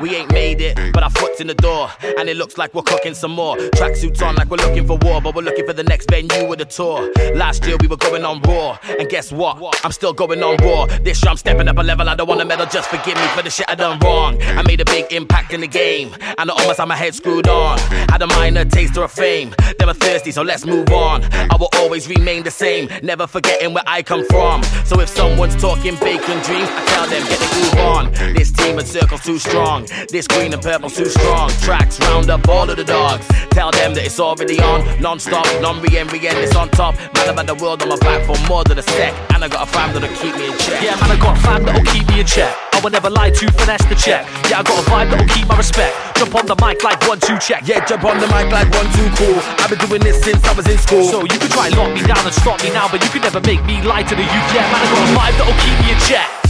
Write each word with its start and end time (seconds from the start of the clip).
We 0.00 0.14
ain't 0.14 0.30
made 0.32 0.60
it, 0.60 0.76
but 0.92 1.02
our 1.02 1.10
foot's 1.10 1.40
in 1.40 1.46
the 1.46 1.54
door. 1.54 1.90
And 2.18 2.28
it 2.28 2.36
looks 2.36 2.58
like 2.58 2.74
we're 2.74 2.82
cooking 2.82 3.14
some 3.14 3.30
more. 3.30 3.56
Tracksuits 3.56 4.20
on 4.22 4.34
like 4.34 4.50
we're 4.50 4.58
looking 4.58 4.86
for 4.86 4.98
war, 4.98 5.22
but 5.22 5.34
we're 5.34 5.42
looking 5.42 5.66
for 5.66 5.72
the 5.72 5.84
next 5.84 6.10
venue 6.10 6.52
of 6.52 6.58
the 6.58 6.64
tour. 6.66 7.10
Last 7.34 7.64
year 7.66 7.76
we 7.80 7.86
were 7.86 7.96
going 7.96 8.24
on 8.24 8.40
raw, 8.42 8.78
and 8.98 9.08
guess 9.08 9.32
what? 9.32 9.58
I'm 9.84 9.92
still 9.92 10.12
going 10.12 10.42
on 10.42 10.56
raw. 10.58 10.86
This 11.02 11.22
year 11.22 11.30
I'm 11.30 11.36
stepping 11.36 11.68
up 11.68 11.78
a 11.78 11.82
level, 11.82 12.08
I 12.08 12.14
don't 12.14 12.28
want 12.28 12.40
a 12.40 12.44
medal, 12.44 12.66
just 12.66 12.90
forgive 12.90 13.16
me 13.16 13.26
for 13.28 13.42
the 13.42 13.50
shit 13.50 13.66
I 13.68 13.74
done 13.74 13.98
wrong. 14.00 14.40
I 14.42 14.62
made 14.62 14.80
a 14.80 14.84
big 14.84 15.12
impact 15.12 15.52
in 15.54 15.60
the 15.60 15.66
game, 15.66 16.14
and 16.38 16.50
I 16.50 16.54
almost 16.54 16.78
had 16.78 16.88
my 16.88 16.96
head 16.96 17.14
screwed 17.14 17.48
on. 17.48 17.78
Had 18.10 18.22
a 18.22 18.26
minor 18.26 18.64
taster 18.64 19.02
of 19.02 19.12
fame, 19.12 19.54
they 19.78 19.86
were 19.86 19.94
thirsty, 19.94 20.30
so 20.30 20.42
let's 20.42 20.66
move 20.66 20.88
on. 20.90 21.24
I 21.32 21.56
will 21.58 21.70
always 21.74 22.08
remain 22.08 22.42
the 22.42 22.50
same, 22.50 22.88
never 23.02 23.26
forgetting 23.26 23.72
where 23.72 23.84
I 23.86 24.02
come 24.02 24.24
from. 24.26 24.62
So 24.84 25.00
if 25.00 25.08
someone's 25.08 25.56
talking 25.56 25.96
bacon 25.96 26.42
dreams, 26.42 26.68
I 26.68 26.84
tell 26.86 27.06
them 27.06 27.26
get 27.28 27.38
the 27.38 27.48
groove 27.54 27.86
on. 27.86 28.34
This 28.34 28.52
team 28.52 28.78
and 28.78 28.86
circle's 28.86 29.22
too 29.22 29.38
strong, 29.38 29.85
this 30.08 30.26
green 30.26 30.52
and 30.52 30.62
purple's 30.62 30.96
too 30.96 31.06
strong. 31.06 31.50
Tracks 31.62 32.00
round 32.00 32.30
up 32.30 32.48
all 32.48 32.68
of 32.68 32.76
the 32.76 32.84
dogs, 32.84 33.26
tell 33.50 33.70
them 33.70 33.94
that 33.94 34.06
it's 34.06 34.20
already 34.20 34.60
on, 34.60 34.84
non-stop, 35.00 35.46
non-re-entry, 35.60 36.26
and 36.28 36.38
it's 36.38 36.56
on 36.56 36.68
top. 36.70 36.94
Man, 37.14 37.28
about 37.30 37.46
the 37.46 37.54
world 37.54 37.82
on 37.82 37.88
my 37.88 37.98
back 37.98 38.24
for 38.26 38.36
more 38.48 38.64
than 38.64 38.78
a 38.78 38.82
sec, 38.82 39.14
and 39.34 39.44
I 39.44 39.48
got 39.48 39.68
a 39.68 39.70
fam 39.70 39.92
that'll 39.94 40.08
keep 40.16 40.34
me 40.36 40.46
in 40.50 40.58
check. 40.58 40.82
Yeah, 40.82 40.96
man, 41.00 41.10
I 41.10 41.18
got 41.18 41.36
a 41.36 41.40
fam 41.40 41.64
that'll 41.64 41.84
keep 41.92 42.06
me 42.08 42.20
in 42.20 42.26
check. 42.26 42.54
I 42.72 42.80
will 42.80 42.90
never 42.90 43.08
lie 43.08 43.30
to 43.30 43.44
finesse 43.52 43.84
the 43.88 43.94
check. 43.94 44.28
Yeah, 44.50 44.60
I 44.60 44.62
got 44.62 44.76
a 44.76 44.84
vibe 44.90 45.10
that'll 45.10 45.28
keep 45.32 45.48
my 45.48 45.56
respect. 45.56 45.96
Jump 46.16 46.34
on 46.34 46.44
the 46.44 46.56
mic 46.60 46.84
like 46.84 47.00
one, 47.08 47.18
two, 47.18 47.38
check. 47.38 47.62
Yeah, 47.64 47.84
jump 47.86 48.04
on 48.04 48.20
the 48.20 48.28
mic 48.28 48.52
like 48.52 48.68
one, 48.68 48.84
two, 48.92 49.08
cool. 49.16 49.40
I've 49.56 49.70
been 49.70 49.80
doing 49.80 50.02
this 50.02 50.20
since 50.22 50.44
I 50.44 50.52
was 50.52 50.68
in 50.68 50.76
school. 50.76 51.04
So 51.04 51.22
you 51.22 51.38
can 51.40 51.48
try 51.48 51.68
lock 51.72 51.92
me 51.96 52.04
down 52.04 52.20
and 52.20 52.34
stop 52.34 52.62
me 52.62 52.68
now, 52.70 52.88
but 52.88 53.02
you 53.02 53.08
can 53.08 53.22
never 53.22 53.40
make 53.40 53.64
me 53.64 53.80
lie 53.80 54.02
to 54.02 54.14
the 54.14 54.22
youth. 54.22 54.48
Yeah, 54.52 54.68
man, 54.68 54.84
I 54.84 54.86
got 54.92 55.00
a 55.00 55.12
vibe 55.16 55.36
that'll 55.40 55.60
keep 55.64 55.76
me 55.80 55.92
in 55.92 56.00
check. 56.04 56.45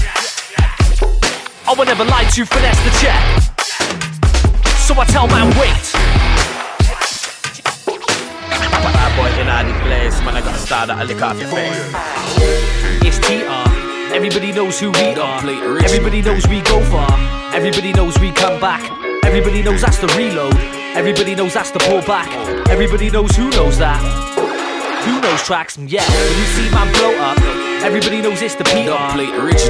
I 1.69 1.75
will 1.75 1.85
never 1.85 2.05
lie 2.05 2.23
to 2.23 2.47
finesse 2.47 2.79
the 2.85 2.91
check. 3.03 3.19
So 4.87 4.95
I 4.95 5.05
tell 5.07 5.27
man, 5.27 5.51
wait. 5.59 5.75
Bad 8.87 9.13
boy 9.19 9.27
in 9.41 9.49
the 9.67 9.75
place, 9.83 10.21
man, 10.23 10.37
I 10.37 10.43
got 10.43 10.55
a 10.55 10.59
star 10.59 10.87
that'll 10.87 11.05
lick 11.05 11.21
off 11.21 11.41
your 11.41 11.49
face. 11.51 11.75
It's 13.03 13.19
TR. 13.19 14.15
Everybody 14.15 14.53
knows 14.53 14.79
who 14.79 14.93
we 14.93 15.17
are. 15.17 15.41
Everybody 15.83 16.23
knows 16.23 16.47
we 16.47 16.61
go 16.63 16.81
far. 16.85 17.11
Everybody 17.53 17.93
knows 17.93 18.17
we 18.21 18.31
come 18.31 18.61
back. 18.61 18.89
Everybody 19.25 19.65
knows 19.65 19.81
that's 19.81 19.99
the 19.99 20.07
reload. 20.17 20.55
Everybody 20.95 21.35
knows 21.35 21.55
that's 21.55 21.73
the 21.73 21.81
pull 21.81 22.01
back. 22.03 22.31
Everybody 22.71 23.11
knows 23.11 23.35
who 23.35 23.51
knows 23.51 23.77
that. 23.79 23.99
Who 25.05 25.21
knows 25.21 25.43
tracks? 25.43 25.77
And 25.77 25.91
yeah, 25.91 26.07
when 26.07 26.39
you 26.39 26.45
see 26.45 26.71
man 26.71 26.93
blow 26.93 27.13
up, 27.19 27.66
everybody 27.87 28.21
knows 28.21 28.43
it's 28.43 28.57
the 28.57 28.65
PR. 28.65 29.15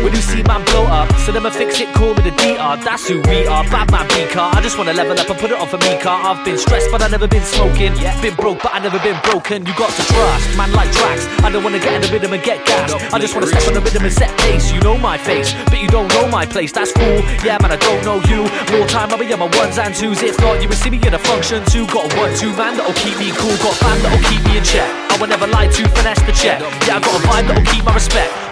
When 0.03 0.12
you 0.12 0.25
see 0.25 0.42
man 0.48 0.64
blow 0.72 0.84
up, 0.89 1.12
so 1.20 1.33
them 1.33 1.45
a 1.45 1.50
fix 1.50 1.78
it, 1.81 1.92
call 1.95 2.14
me 2.14 2.22
the 2.25 2.33
DR. 2.33 2.81
That's 2.81 3.06
who 3.06 3.20
we 3.28 3.47
are. 3.47 3.62
Bad 3.69 3.92
man 3.92 4.09
B 4.09 4.25
car. 4.33 4.56
I 4.56 4.62
just 4.62 4.78
wanna 4.78 4.95
level 4.95 5.12
up 5.20 5.28
and 5.28 5.39
put 5.39 5.50
it 5.50 5.61
on 5.61 5.69
for 5.69 5.77
me 5.84 6.00
car. 6.00 6.17
I've 6.25 6.42
been 6.44 6.56
stressed, 6.56 6.91
but 6.91 7.03
I've 7.03 7.11
never 7.11 7.28
been 7.28 7.44
smoking. 7.44 7.92
Been 8.25 8.34
broke, 8.34 8.62
but 8.62 8.72
I've 8.72 8.83
never 8.83 8.98
been 9.00 9.20
broken. 9.28 9.67
You 9.67 9.75
got 9.77 9.92
to 9.92 10.03
trust, 10.09 10.56
man 10.56 10.72
like 10.72 10.91
tracks. 10.92 11.28
I 11.44 11.50
don't 11.53 11.62
wanna 11.62 11.78
get 11.78 11.92
in 11.92 12.00
the 12.00 12.09
rhythm 12.09 12.33
and 12.33 12.42
get 12.42 12.64
gassed. 12.64 12.97
I 13.12 13.19
just 13.19 13.34
wanna 13.34 13.48
step 13.48 13.69
on 13.69 13.75
the 13.75 13.84
rhythm 13.84 14.05
and 14.05 14.12
set 14.12 14.33
pace. 14.39 14.72
You 14.72 14.81
know 14.81 14.97
my 14.97 15.19
face, 15.19 15.53
but 15.69 15.78
you 15.78 15.89
don't 15.89 16.09
know 16.17 16.27
my 16.27 16.47
place. 16.47 16.72
That's 16.72 16.92
cool. 16.92 17.20
Yeah, 17.44 17.61
man, 17.61 17.72
I 17.72 17.77
don't 17.77 18.03
know 18.03 18.19
you. 18.33 18.48
More 18.72 18.89
time, 18.89 19.12
I'll 19.12 19.19
be 19.19 19.31
on 19.33 19.41
my 19.41 19.50
ones 19.61 19.77
and 19.77 19.94
twos. 19.94 20.22
If 20.22 20.41
not, 20.41 20.62
you 20.62 20.69
will 20.69 20.81
see 20.81 20.89
me 20.89 21.00
in 21.06 21.12
a 21.12 21.19
function 21.20 21.61
too. 21.69 21.87
Got 21.92 22.09
a 22.09 22.17
one, 22.17 22.33
two 22.34 22.56
man 22.56 22.81
that'll 22.81 22.97
keep 22.97 23.19
me 23.20 23.28
cool. 23.37 23.56
Got 23.61 23.77
fam 23.77 24.00
that'll 24.00 24.25
keep 24.31 24.42
me 24.48 24.56
in 24.56 24.64
check. 24.64 24.89
I 25.12 25.20
will 25.20 25.28
never 25.28 25.47
lie 25.47 25.69
to 25.69 25.83
finesse 25.97 26.20
the 26.25 26.33
check. 26.33 26.61
Yeah, 26.89 26.97
I 26.97 27.00
got 27.00 27.12
a 27.12 27.22
vibe 27.28 27.47
that'll 27.48 27.69
keep 27.72 27.84
my 27.84 27.92
respect. 27.92 28.06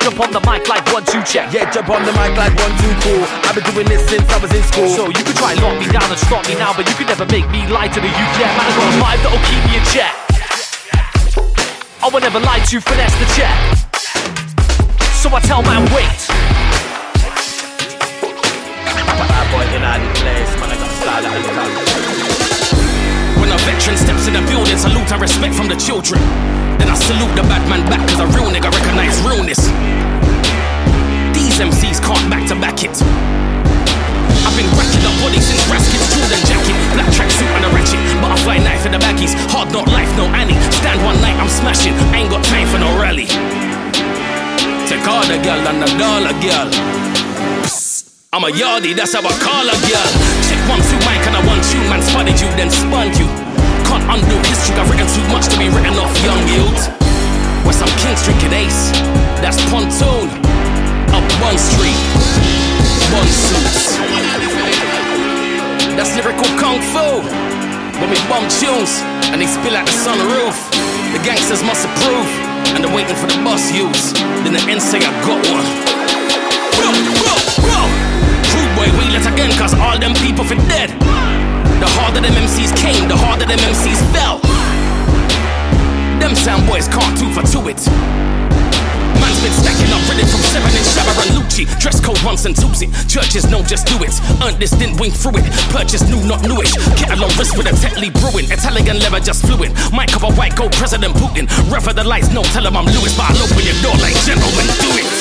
Jump 0.05 0.20
on 0.20 0.30
the 0.33 0.41
mic 0.44 0.69
like 0.69 0.84
one, 0.92 1.05
two, 1.05 1.22
check. 1.24 1.48
Yeah, 1.52 1.70
jump 1.72 1.88
on 1.88 2.05
the 2.05 2.12
mic 2.12 2.36
like 2.36 2.52
one, 2.60 2.77
two, 2.77 2.92
cool. 3.00 3.24
I've 3.48 3.56
been 3.56 3.64
doing 3.72 3.88
this 3.88 4.05
since 4.06 4.28
I 4.28 4.36
was 4.36 4.52
in 4.52 4.62
school. 4.62 4.88
So 4.92 5.06
you 5.08 5.24
can 5.24 5.34
try 5.34 5.52
and 5.52 5.62
lock 5.65 5.81
me 5.81 5.88
down 5.88 6.04
and 6.04 6.20
stop 6.20 6.47
me 6.47 6.54
now, 6.54 6.76
but 6.76 6.87
you 6.87 6.94
can 6.94 7.06
never 7.09 7.25
make 7.32 7.48
me 7.48 7.66
lie 7.72 7.88
to 7.88 8.00
the 8.00 8.06
youth. 8.06 8.34
Yeah, 8.37 8.53
man, 8.53 8.69
I 8.69 8.72
got 8.76 8.84
a 8.84 8.97
vibe 9.00 9.20
that'll 9.25 9.44
keep 9.48 9.62
me 9.65 9.81
in 9.81 9.84
check. 9.88 10.12
I 12.04 12.09
will 12.12 12.20
never 12.20 12.38
lie 12.38 12.60
to 12.60 12.81
finesse 12.84 13.16
the 13.16 13.26
check. 13.32 13.56
So 15.25 15.32
I 15.32 15.41
tell 15.41 15.62
man, 15.62 15.88
wait. 15.97 16.21
Bad 19.25 19.47
boy 19.50 19.65
in 19.72 19.81
the 19.81 20.12
place, 20.21 20.53
man, 20.60 20.69
I 20.69 20.76
got 20.76 20.84
a 20.84 21.00
star 21.00 21.94
a 23.54 23.59
veteran 23.62 23.97
steps 23.97 24.26
in 24.26 24.34
the 24.34 24.42
building, 24.50 24.75
salute 24.75 25.06
and 25.15 25.22
respect 25.22 25.54
from 25.54 25.70
the 25.70 25.78
children. 25.78 26.19
Then 26.82 26.91
I 26.91 26.98
salute 26.98 27.31
the 27.38 27.47
bad 27.47 27.62
man 27.70 27.87
back, 27.87 28.03
cause 28.10 28.19
a 28.19 28.26
real 28.34 28.50
nigga 28.50 28.66
recognize 28.66 29.15
realness. 29.22 29.62
These 31.31 31.62
MCs 31.62 32.03
can't 32.03 32.26
back 32.26 32.50
to 32.50 32.59
back 32.59 32.82
it. 32.82 32.91
I've 34.42 34.56
been 34.59 34.66
racking 34.75 35.06
up 35.06 35.15
bodies 35.22 35.47
since 35.47 35.62
Raskins, 35.70 36.03
Jordan 36.19 36.42
jacket, 36.50 36.76
black 36.98 37.06
tracksuit 37.15 37.47
and 37.54 37.62
a 37.62 37.70
ratchet, 37.70 38.03
butterfly 38.19 38.59
knife 38.59 38.82
in 38.87 38.92
the 38.92 38.98
baggies, 38.98 39.38
hard 39.47 39.71
not 39.71 39.86
life, 39.86 40.10
no 40.19 40.26
Annie. 40.34 40.59
Stand 40.82 40.98
one 41.06 41.19
night, 41.22 41.38
I'm 41.38 41.50
smashing, 41.50 41.94
ain't 42.10 42.34
got 42.34 42.42
time 42.42 42.66
for 42.66 42.82
no 42.82 42.91
rally. 42.98 43.31
Take 44.91 45.06
all 45.06 45.22
the 45.31 45.38
girl 45.47 45.62
and 45.62 45.78
the 45.78 45.91
dollar 45.94 46.34
girl. 46.42 46.69
Psst, 47.62 48.10
I'm 48.34 48.42
a 48.42 48.50
yardie, 48.50 48.98
that's 48.98 49.15
how 49.15 49.22
I 49.22 49.31
call 49.38 49.62
a 49.62 49.76
girl. 49.86 50.10
Check 50.50 50.59
one, 50.66 50.82
two, 50.91 50.98
mic 51.06 51.22
and 51.22 51.38
I 51.38 51.42
one, 51.47 51.62
two, 51.71 51.78
man 51.86 52.03
spotted 52.03 52.34
you, 52.42 52.50
then 52.59 52.71
spun 52.71 53.15
you. 53.15 53.44
Can't 53.94 54.19
undo 54.19 54.34
history, 54.50 54.75
I've 54.75 54.91
written 54.91 55.06
too 55.06 55.22
much 55.31 55.47
to 55.55 55.56
be 55.56 55.71
written 55.71 55.94
off 56.03 56.10
young 56.27 56.43
yields. 56.50 56.91
Where 57.62 57.78
some 57.78 57.87
kings 58.03 58.27
drinking 58.27 58.50
ace, 58.50 58.91
that's 59.38 59.55
pontoon. 59.71 60.27
Up 61.15 61.22
one 61.38 61.55
street, 61.55 61.94
one 63.15 63.31
suits. 63.31 63.94
That's 65.94 66.10
lyrical 66.19 66.50
kung 66.59 66.83
fu. 66.91 67.22
When 68.03 68.10
we 68.10 68.19
bump 68.27 68.50
tunes 68.59 68.99
and 69.31 69.38
they 69.38 69.47
spill 69.47 69.78
out 69.78 69.87
the 69.87 69.94
sunroof, 69.94 70.59
the 71.15 71.22
gangsters 71.22 71.62
must 71.62 71.87
approve. 71.87 72.27
And 72.75 72.83
they're 72.83 72.91
waiting 72.91 73.15
for 73.15 73.31
the 73.31 73.38
bus 73.47 73.71
use. 73.71 74.10
Then 74.43 74.59
the 74.59 74.62
end 74.66 74.83
say 74.83 74.99
I 75.06 75.15
got 75.22 75.38
one. 75.54 75.71
Bro, 76.75 76.91
bro, 77.22 77.34
bro. 77.62 77.78
Rude 78.59 78.75
boy, 78.75 78.91
wheel 78.99 79.15
it 79.15 79.22
again, 79.22 79.54
cause 79.54 79.71
all 79.78 79.94
them 80.03 80.19
people 80.19 80.43
for 80.43 80.59
dead. 80.66 80.91
The 81.84 81.93
harder 82.00 82.25
them 82.25 82.33
MCs 82.33 82.72
came, 82.81 83.12
the 83.12 83.17
harder 83.17 83.45
them 83.45 83.61
MCs 83.61 84.00
fell. 84.17 84.41
Them 86.17 86.33
sound 86.33 86.65
boys 86.65 86.89
can't 86.89 87.12
two 87.12 87.28
for 87.28 87.45
two 87.45 87.61
it. 87.69 87.77
Man's 89.21 89.37
been 89.45 89.53
stacking 89.53 89.93
up, 89.93 90.00
ready 90.09 90.25
from 90.25 90.41
seven 90.49 90.72
in 90.72 90.81
Shabba 90.81 91.12
and 91.12 91.37
Lucci. 91.37 91.69
Dress 91.77 92.00
code 92.00 92.17
once 92.25 92.49
and 92.49 92.56
twos 92.56 92.81
it. 92.81 92.89
Churches 93.05 93.53
know 93.53 93.61
just 93.61 93.84
do 93.84 94.00
it. 94.00 94.17
Earned 94.41 94.56
this, 94.56 94.72
didn't 94.72 94.97
wing 94.97 95.12
through 95.12 95.45
it. 95.45 95.47
Purchase 95.69 96.00
new, 96.09 96.25
not 96.25 96.41
newish. 96.49 96.72
Kettle 96.97 97.28
on 97.28 97.33
wrist 97.37 97.53
with 97.53 97.69
a 97.69 97.77
Tetley 97.77 98.09
brewing. 98.16 98.49
Italian 98.49 98.97
leather 99.05 99.21
just 99.21 99.45
fluent. 99.45 99.77
Mic 99.93 100.16
of 100.16 100.25
a 100.25 100.33
white 100.41 100.56
gold 100.56 100.72
President 100.72 101.12
Putin. 101.21 101.45
Rev 101.69 101.84
the 101.93 102.01
lights, 102.01 102.33
no, 102.33 102.41
tell 102.56 102.65
him 102.65 102.81
I'm 102.81 102.89
Lewis, 102.97 103.12
but 103.12 103.28
I'll 103.28 103.45
open 103.45 103.61
your 103.61 103.77
door 103.84 103.93
like 104.01 104.16
gentlemen 104.25 104.72
do 104.81 104.89
it. 105.05 105.12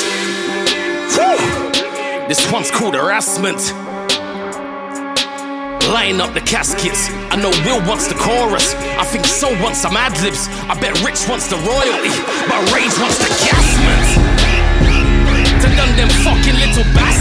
This 2.24 2.40
one's 2.50 2.70
called 2.70 2.94
harassment. 2.94 3.60
Line 5.92 6.20
up 6.20 6.32
the 6.32 6.40
caskets. 6.40 7.10
I 7.28 7.36
know 7.36 7.50
Will 7.64 7.80
wants 7.86 8.08
the 8.08 8.14
chorus. 8.14 8.74
I 8.96 9.04
think 9.04 9.26
Soul 9.26 9.52
wants 9.60 9.80
some 9.80 9.96
ad 9.96 10.16
libs. 10.24 10.48
I 10.64 10.74
bet 10.80 10.96
Rich 11.04 11.28
wants 11.28 11.46
the 11.46 11.56
royalty, 11.60 12.14
but 12.48 12.60
Rage 12.72 12.96
wants 12.96 13.18
the 13.20 13.28
gasment. 13.44 14.08
To 15.60 15.68
done 15.76 15.96
them 15.96 16.08
fucking 16.24 16.56
little 16.56 16.84
bastards. 16.94 17.13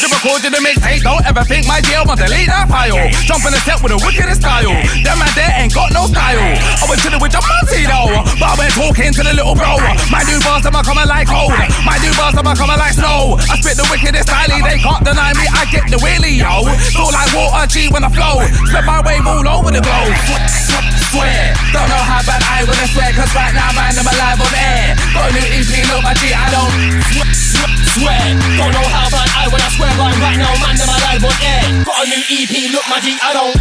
You 0.00 0.08
recorded 0.08 0.52
the 0.52 0.60
mixtape, 0.64 1.04
don't 1.04 1.24
ever 1.28 1.44
think 1.44 1.66
my 1.66 1.80
deal 1.84 2.04
will 2.08 2.16
delete 2.16 2.48
that 2.48 2.68
file. 2.72 2.96
Jump 3.28 3.44
in 3.44 3.52
the 3.52 3.60
set 3.68 3.82
with 3.84 3.92
the 3.92 4.00
wickedest 4.00 4.40
style. 4.40 4.72
That 5.04 5.16
man 5.20 5.28
there 5.36 5.52
ain't 5.60 5.74
got 5.76 5.92
no 5.92 6.08
style. 6.08 6.40
I 6.40 6.84
to 6.88 7.08
the 7.12 7.18
with 7.20 7.32
your 7.32 7.44
multi 7.44 7.84
though, 7.84 8.24
but 8.36 8.48
I 8.48 8.54
went 8.56 8.72
talking 8.76 9.12
to 9.12 9.22
the 9.24 9.34
little 9.36 9.56
bro. 9.56 9.76
My 10.12 10.24
new 10.24 10.40
bars 10.44 10.64
them 10.64 10.76
are 10.76 10.84
coming 10.84 11.08
like 11.08 11.28
cold. 11.28 11.52
My 11.84 11.96
new 12.00 12.12
bars 12.16 12.36
them 12.36 12.48
are 12.48 12.56
coming 12.56 12.76
like 12.76 12.96
snow. 12.96 13.40
I 13.40 13.56
spit 13.60 13.76
the 13.76 13.88
wickedest 13.88 14.28
style, 14.28 14.48
they 14.48 14.80
can't 14.80 15.04
deny 15.04 15.32
me. 15.36 15.44
I 15.48 15.64
get 15.68 15.88
the 15.88 16.00
wheelie 16.00 16.36
yo. 16.36 16.64
Feel 16.92 17.12
like 17.12 17.32
water 17.32 17.68
G 17.68 17.88
when 17.88 18.04
I 18.04 18.10
flow. 18.12 18.44
Split 18.68 18.84
my 18.84 19.00
wave 19.04 19.26
all 19.26 19.44
over 19.48 19.70
the 19.72 19.80
globe. 19.80 20.89
Swear, 21.10 21.54
don't 21.74 21.90
know 21.90 22.04
how 22.06 22.22
bad 22.22 22.38
I 22.38 22.62
wanna 22.62 22.86
swear, 22.86 23.10
cause 23.12 23.34
right 23.34 23.50
now 23.50 23.74
man 23.74 23.98
I'm 23.98 24.06
alive 24.06 24.38
on 24.38 24.54
air. 24.54 24.94
Got 25.10 25.30
a 25.30 25.32
new 25.34 25.46
EP, 25.58 25.70
look 25.90 26.02
my 26.06 26.14
G, 26.14 26.30
I 26.30 26.46
don't 26.54 27.50
swear. 27.98 28.22
Don't 28.56 28.72
know 28.72 28.86
how, 28.86 29.10
but 29.10 29.26
I 29.34 29.50
I 29.50 29.68
swear 29.74 29.90
by 29.98 30.14
right 30.22 30.38
now, 30.38 30.54
man, 30.62 30.78
I'm 30.78 30.86
alive 30.86 31.24
on 31.26 31.36
air. 31.42 31.84
Got 31.84 31.98
a 31.98 32.10
new 32.10 32.22
EP, 32.30 32.70
look 32.72 32.86
my 32.88 33.00
G, 33.00 33.18
I 33.18 33.32
don't. 33.34 33.56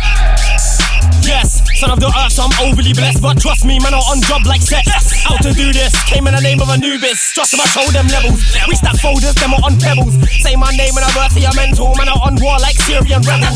Yes, 1.25 1.61
son 1.79 1.95
of 1.95 1.99
the 2.03 2.11
earth, 2.11 2.35
so 2.35 2.43
I'm 2.43 2.51
overly 2.59 2.91
blessed. 2.91 3.23
But 3.23 3.39
trust 3.39 3.63
me, 3.63 3.79
man, 3.79 3.95
I'm 3.95 4.03
on 4.11 4.19
job 4.27 4.43
like 4.43 4.59
sex. 4.59 4.83
Out 5.31 5.39
to 5.47 5.55
do 5.55 5.71
this, 5.71 5.95
came 6.03 6.27
in 6.27 6.35
the 6.35 6.43
name 6.43 6.59
of 6.59 6.67
Anubis. 6.67 7.31
Just 7.31 7.55
my 7.55 7.63
show 7.71 7.87
them 7.95 8.11
levels. 8.11 8.43
We 8.67 8.75
stack 8.75 8.99
folders, 8.99 9.31
them 9.39 9.55
are 9.55 9.63
on 9.63 9.79
pebbles. 9.79 10.19
Say 10.43 10.59
my 10.59 10.75
name 10.75 10.91
and 10.99 11.07
I 11.07 11.11
verse 11.15 11.39
your 11.39 11.55
mental. 11.55 11.95
Man, 11.95 12.11
I'm 12.11 12.19
on 12.19 12.35
war 12.43 12.59
like 12.59 12.75
Syrian 12.83 13.23
rebels. 13.23 13.55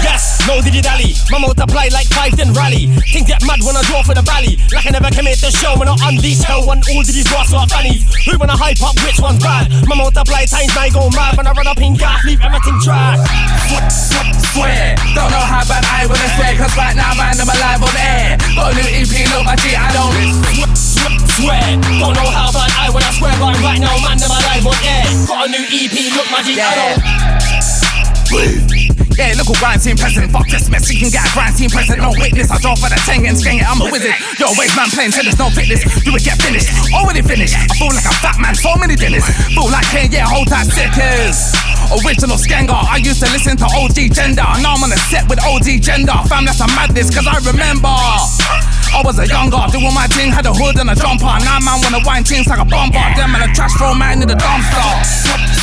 Yes, 0.00 0.40
no 0.48 0.64
diddy 0.64 0.80
dally. 0.80 1.12
My 1.28 1.36
multiply 1.36 1.92
like 1.92 2.08
five, 2.08 2.32
then 2.40 2.56
rally. 2.56 2.88
Things 3.12 3.28
get 3.28 3.44
mad 3.44 3.60
when 3.60 3.76
I 3.76 3.84
draw 3.84 4.00
for 4.00 4.16
the 4.16 4.24
valley. 4.24 4.56
Like 4.72 4.88
I 4.88 4.90
never 4.96 5.12
commit 5.12 5.36
the 5.44 5.52
show 5.52 5.76
when 5.76 5.92
I 5.92 5.96
unleash 6.08 6.40
hell 6.48 6.64
when 6.64 6.80
all 6.88 7.04
these 7.04 7.28
rats 7.28 7.52
are 7.52 7.68
funnies. 7.68 8.08
Who 8.24 8.40
wanna 8.40 8.56
hype 8.56 8.80
up 8.80 8.96
which 9.04 9.20
one's 9.20 9.44
bad? 9.44 9.68
My 9.84 9.92
multiply 9.92 10.48
times 10.48 10.72
nine 10.72 10.96
go 10.96 11.12
mad 11.12 11.36
when 11.36 11.44
I 11.44 11.52
run 11.52 11.68
up 11.68 11.80
in 11.84 12.00
gas, 12.00 12.24
leave 12.24 12.40
everything 12.40 12.80
trash. 12.80 13.20
Swear, 14.56 14.96
don't 15.12 15.28
know 15.28 15.44
how 15.44 15.60
bad 15.68 15.84
I 15.84 16.08
wanna 16.08 16.28
swear, 16.40 16.56
cause 16.56 16.72
right 16.72 16.96
now, 16.96 17.12
man, 17.12 17.36
I'm 17.36 17.57
alive 17.58 17.82
on 17.82 17.96
air. 17.98 18.38
Got 18.54 18.72
a 18.72 18.74
new 18.78 18.88
EP, 18.88 19.14
look 19.34 19.44
my 19.44 19.56
G, 19.58 19.74
I 19.74 19.90
don't 19.90 20.14
swear. 20.78 21.62
Don't 21.98 22.14
know 22.14 22.30
how 22.30 22.50
bad 22.54 22.70
I 22.78 22.90
when 22.94 23.02
I 23.02 23.10
swear, 23.18 23.34
but 23.42 23.58
right 23.60 23.80
now, 23.82 23.98
man, 24.00 24.18
I'm 24.22 24.30
alive 24.30 24.66
on 24.66 24.78
air. 24.86 25.06
Got 25.26 25.46
a 25.46 25.50
new 25.50 25.64
EP, 25.66 25.96
look 26.14 26.28
my 26.30 26.42
G, 26.42 26.60
I 26.60 26.74
don't 26.78 26.98
yeah, 29.18 29.34
look 29.34 29.50
who 29.50 29.56
grind 29.58 29.82
team 29.82 29.96
president. 29.96 30.30
Fuck 30.30 30.46
this 30.46 30.70
mess, 30.70 30.86
you 30.92 31.00
can 31.00 31.10
get 31.10 31.26
a 31.26 31.30
grind 31.34 31.56
team 31.56 31.70
president. 31.70 32.06
No 32.06 32.14
witness, 32.14 32.50
I 32.50 32.58
draw 32.62 32.76
for 32.78 32.88
the 32.88 33.00
tang 33.02 33.26
and 33.26 33.36
skang 33.36 33.58
it. 33.58 33.66
I'm 33.66 33.80
a 33.82 33.90
wizard. 33.90 34.14
Yo, 34.38 34.46
waste 34.54 34.76
man 34.76 34.88
playing 34.94 35.10
tennis, 35.10 35.38
no 35.38 35.50
fitness. 35.50 35.82
Do 36.04 36.14
it 36.14 36.22
get 36.22 36.38
finished? 36.38 36.70
Already 36.94 37.22
finished. 37.22 37.56
I 37.58 37.66
feel 37.74 37.90
like 37.90 38.06
a 38.06 38.14
fat 38.22 38.38
man, 38.38 38.54
so 38.54 38.76
many 38.76 38.94
dinners. 38.94 39.26
Feel 39.50 39.66
like 39.72 39.84
Ken, 39.90 40.12
yeah, 40.12 40.28
hold 40.28 40.46
tight 40.46 40.70
stickers. 40.70 41.50
Original 42.02 42.36
Skangar, 42.36 42.84
I 42.84 42.98
used 43.00 43.22
to 43.24 43.28
listen 43.32 43.56
to 43.56 43.66
OG 43.78 44.12
Gender. 44.12 44.44
Now 44.60 44.76
I'm 44.76 44.84
on 44.84 44.92
a 44.92 45.00
set 45.08 45.28
with 45.28 45.40
OG 45.40 45.80
Gender. 45.80 46.12
Fam, 46.28 46.44
that's 46.44 46.60
a 46.60 46.68
madness, 46.76 47.08
cause 47.08 47.26
I 47.26 47.38
remember. 47.44 47.88
I 47.88 49.02
was 49.04 49.18
a 49.18 49.26
younger, 49.26 49.60
doing 49.70 49.92
my 49.94 50.08
thing, 50.08 50.32
had 50.32 50.46
a 50.46 50.52
hood 50.52 50.76
and 50.78 50.90
a 50.90 50.96
jumper. 50.96 51.28
Now 51.44 51.60
man 51.60 51.80
wanna 51.80 52.00
wine 52.04 52.24
things 52.24 52.46
like 52.48 52.60
a 52.60 52.64
bumper. 52.64 53.00
Them 53.16 53.34
and 53.36 53.44
a 53.44 53.50
trash 53.54 53.72
throw 53.76 53.94
man 53.94 54.20
in 54.20 54.28
the 54.28 54.36
dumpster. 54.36 54.90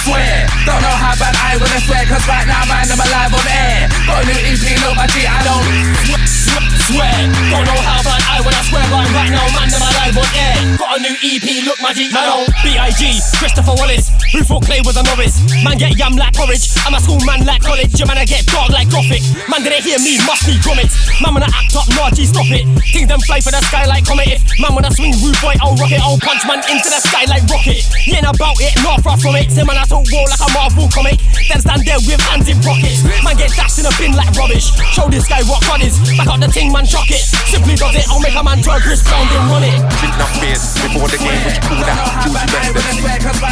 Swear, 0.06 0.46
don't 0.66 0.82
know 0.82 0.98
how 0.98 1.18
bad 1.18 1.34
I 1.34 1.58
wanna 1.58 1.82
swear, 1.82 2.06
cause 2.06 2.26
right 2.28 2.48
now 2.48 2.64
man, 2.70 2.86
I'm 2.90 3.02
alive 3.02 3.34
on 3.34 3.46
air. 3.50 3.90
Got 4.06 4.24
a 4.24 4.26
new 4.30 4.40
EP, 4.50 4.66
look 4.86 4.96
my 4.96 5.08
G, 5.08 5.26
I 5.26 5.42
don't 5.44 6.66
swear. 6.86 7.18
Don't 7.50 7.66
know 7.66 7.82
how 7.82 8.02
bad 8.06 8.22
I 8.30 8.38
when 8.46 8.54
I 8.54 8.62
swear 8.70 8.86
right 8.94 9.32
now, 9.34 9.46
man, 9.58 9.70
I'm 9.74 9.82
alive 9.82 10.16
on 10.16 10.30
air. 10.38 10.58
Got 10.78 10.98
a 10.98 11.00
new 11.02 11.16
EP, 11.26 11.48
look 11.66 11.80
my 11.82 11.94
G, 11.94 12.10
I 12.14 12.22
don't. 12.30 12.50
B.I.G. 12.64 13.22
Christopher 13.38 13.74
Wallace, 13.76 14.14
who 14.32 14.44
thought 14.46 14.66
Clay 14.66 14.82
was 14.86 14.98
a 14.98 15.04
novice. 15.04 15.42
Man 15.64 15.78
get 15.78 15.98
yam 16.06 16.14
like 16.22 16.38
porridge, 16.38 16.70
I'm 16.86 16.94
a 16.94 17.02
schoolman 17.02 17.42
like 17.50 17.66
college. 17.66 17.98
Your 17.98 18.06
man 18.06 18.22
I 18.22 18.26
get 18.30 18.46
dark 18.46 18.70
like 18.70 18.90
gothic. 18.94 19.26
Man 19.50 19.66
didn't 19.66 19.82
hear 19.82 19.98
me, 20.06 20.22
must 20.30 20.46
be 20.46 20.54
grommets. 20.62 20.94
Man 21.18 21.34
wanna 21.34 21.50
act 21.50 21.74
up, 21.74 21.90
nah, 21.98 22.14
stop 22.14 22.46
it. 22.54 22.70
Things 22.94 23.10
them 23.10 23.20
fly 23.26 23.42
for 23.42 23.50
the 23.50 23.62
sky 23.66 23.90
like 23.90 24.06
comet. 24.06 24.30
If 24.30 24.42
man 24.62 24.78
when 24.78 24.86
I 24.86 24.94
swing 24.94 25.18
roof 25.26 25.34
boy, 25.42 25.58
I'll 25.58 25.74
rock 25.82 25.90
it. 25.90 26.02
I'll 26.02 26.22
punch 26.22 26.46
man 26.46 26.62
into 26.70 26.90
the 26.94 27.02
sky 27.02 27.26
like 27.26 27.42
rocket. 27.50 27.82
Yeah, 28.06 28.22
ain't 28.22 28.30
about 28.30 28.62
it, 28.62 28.78
not 28.86 29.02
far 29.02 29.18
from 29.18 29.34
it. 29.36 29.50
Say 29.50 29.66
man 29.66 29.82
I 29.82 29.86
talk 29.90 30.06
war 30.14 30.30
like 30.30 30.44
a 30.46 30.50
Marvel 30.54 30.86
comic. 30.94 31.18
Then 31.50 31.60
stand 31.66 31.82
there 31.90 32.02
with 32.06 32.22
hands 32.30 32.46
in 32.46 32.62
pockets. 32.62 33.02
Man 33.26 33.34
get 33.34 33.50
dashed 33.58 33.82
in 33.82 33.90
a 33.90 33.94
bin 33.98 34.14
like 34.14 34.30
rubbish. 34.38 34.70
Show 34.94 35.10
this 35.10 35.26
guy 35.26 35.42
what 35.50 35.66
God 35.66 35.82
is. 35.82 35.98
Back 36.14 36.30
up 36.30 36.38
the 36.38 36.50
ting, 36.54 36.70
man, 36.70 36.86
chuck 36.86 37.10
it. 37.10 37.26
Simply 37.50 37.74
does 37.74 37.98
it, 37.98 38.06
I'll 38.14 38.22
make 38.22 38.38
a 38.38 38.44
man 38.46 38.62
twerk 38.62 38.86
his 38.86 39.02
pound 39.02 39.32
and 39.34 39.50
run 39.50 39.66
it. 39.66 39.78
Did 40.06 40.14
not 40.22 40.30
fears 40.38 40.78
before 40.86 41.10
the 41.10 41.18
game, 41.18 41.42
which 41.50 41.58
you 41.66 41.76
best 41.82 42.46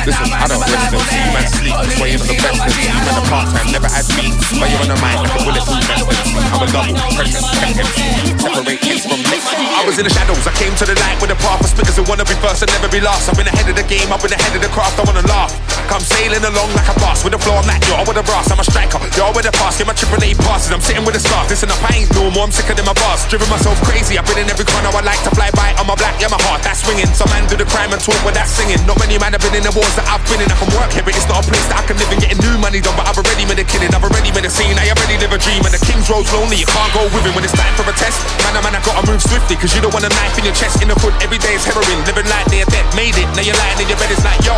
Listen, 0.05 0.29
I 0.29 0.45
don't 0.45 0.59
them. 0.59 0.99
See 0.99 1.29
man 1.33 1.47
sleep, 1.47 1.73
that's 1.73 1.97
why 1.99 2.11
not 2.11 2.42
the 2.43 2.51
you 2.75 2.91
man 2.91 3.15
a 3.15 3.23
part 3.31 3.47
time, 3.55 3.67
never 3.71 3.87
had 3.87 4.03
beats. 4.19 4.51
But 4.59 4.67
you're 4.67 4.83
on 4.83 4.91
the 4.91 4.97
a 4.99 5.39
bulletproof 5.47 5.83
vest. 5.87 6.07
I'm 6.51 6.59
a 6.59 6.67
double, 6.67 6.95
present, 7.15 7.45
separate 8.43 8.83
hits 8.83 9.05
from 9.07 9.21
next. 9.31 9.47
I 9.53 9.81
was 9.87 9.95
in 9.99 10.03
the 10.03 10.13
shadows, 10.13 10.43
I 10.43 10.53
came 10.59 10.75
to 10.79 10.85
the 10.85 10.95
light 10.99 11.19
with 11.23 11.31
a 11.31 11.39
path 11.39 11.63
of 11.63 11.69
spitters 11.71 11.95
who 11.95 12.03
wanna 12.07 12.25
be 12.27 12.35
first 12.43 12.63
and 12.63 12.71
never 12.75 12.89
be 12.91 12.99
last. 12.99 13.29
I've 13.29 13.37
been 13.39 13.47
ahead 13.47 13.67
of 13.67 13.75
the 13.75 13.87
game, 13.87 14.11
I've 14.11 14.21
been 14.21 14.33
ahead 14.35 14.53
of 14.55 14.61
the 14.61 14.71
craft, 14.71 14.99
I 14.99 15.03
wanna 15.07 15.25
laugh. 15.27 15.51
Come 15.87 16.03
sailing 16.03 16.43
along 16.43 16.71
like 16.75 16.87
a 16.87 16.95
boss 16.99 17.23
with 17.23 17.35
a 17.35 17.39
floor 17.39 17.59
I'm 17.59 17.67
that, 17.67 17.83
yo, 17.87 17.99
with 18.07 18.17
a 18.17 18.23
brass, 18.23 18.49
I'm 18.51 18.59
a 18.59 18.65
striker. 18.65 18.99
Yo, 19.15 19.31
with 19.35 19.47
a 19.47 19.53
pass, 19.53 19.77
get 19.77 19.87
my 19.87 19.93
triple 19.93 20.19
A 20.23 20.31
passes. 20.43 20.71
I'm 20.71 20.81
sitting 20.81 21.05
with 21.05 21.15
a 21.15 21.21
scarf, 21.21 21.47
listen 21.49 21.69
up, 21.69 21.79
I 21.83 22.03
ain't 22.03 22.11
normal, 22.15 22.43
I'm 22.43 22.51
sicker 22.51 22.73
than 22.73 22.87
my 22.87 22.95
boss. 22.97 23.27
Driven 23.29 23.47
myself 23.49 23.79
crazy, 23.83 24.17
I've 24.17 24.27
been 24.27 24.39
in 24.43 24.49
every 24.49 24.65
corner, 24.65 24.89
I 24.91 25.01
like 25.03 25.21
to 25.27 25.31
fly 25.35 25.51
by. 25.53 25.75
I'm 25.79 25.89
a 25.89 25.95
black, 25.95 26.19
yeah, 26.19 26.31
my 26.31 26.39
heart, 26.47 26.63
that's 26.63 26.83
swinging. 26.83 27.07
Some 27.13 27.29
man 27.31 27.47
do 27.47 27.55
the 27.55 27.67
crime 27.67 27.93
and 27.93 28.01
talk 28.01 28.17
with 28.23 28.35
that 28.35 28.47
singing. 28.47 28.79
Not 28.87 28.99
many 28.99 29.19
man 29.19 29.35
have 29.35 29.43
been 29.43 29.55
in 29.55 29.63
the 29.63 29.73
wars 29.75 29.93
that 29.95 30.07
I've 30.09 30.23
been 30.27 30.41
in. 30.41 30.49
I 30.49 30.57
can 30.57 30.71
work 30.75 30.91
here, 30.91 31.03
but 31.03 31.15
it's 31.15 31.27
not 31.27 31.43
a 31.43 31.45
place 31.45 31.65
that 31.69 31.77
I 31.79 31.83
can 31.85 31.99
live 31.99 32.09
and 32.09 32.21
getting 32.33 32.49
new 32.49 32.57
money 32.57 32.81
done. 32.81 32.95
But 32.97 33.07
I've 33.07 33.17
already 33.17 33.45
made 33.45 33.59
a 33.61 33.65
killing, 33.65 33.93
I've 33.93 34.03
already 34.03 34.33
made 34.33 34.45
a 34.45 34.49
scene, 34.49 34.73
I 34.77 34.89
already 34.89 35.17
live 35.21 35.33
a 35.33 35.37
dream. 35.37 35.61
And 35.65 35.73
the 35.73 35.81
King's 35.85 36.09
Road's 36.09 36.31
lonely, 36.33 36.57
you 36.57 36.65
can't 36.65 36.91
go 36.93 37.05
with 37.13 37.25
him 37.25 37.33
when 37.37 37.45
it's 37.45 37.53
time 37.53 37.73
for 37.77 37.85
a 37.85 37.93
test. 37.93 38.17
Man, 38.41 38.57
oh 38.57 38.61
man, 38.65 38.73
I 38.73 38.81
gotta 38.81 39.05
move 39.05 39.21
swiftly, 39.21 39.55
cause 39.55 39.73
you 39.75 39.81
don't 39.81 39.93
want 39.93 40.05
a 40.05 40.11
knife 40.13 40.37
in 40.37 40.45
your 40.45 40.57
chest. 40.57 40.81
In 40.81 40.89
the 40.89 40.97
hood, 40.97 41.13
every 41.21 41.37
day 41.37 41.53
is 41.53 41.65
heroin. 41.65 42.01
Living 42.09 42.27
like 42.29 42.45
they're 42.49 42.67
dead, 42.67 42.85
made 42.97 43.15
it. 43.17 43.29
Now 43.37 43.45
you're 43.45 43.57
lying 43.57 43.79
in 43.85 43.87
your 43.87 43.99
bed, 44.01 44.09
it's 44.09 44.25
like, 44.25 44.41
yo. 44.41 44.57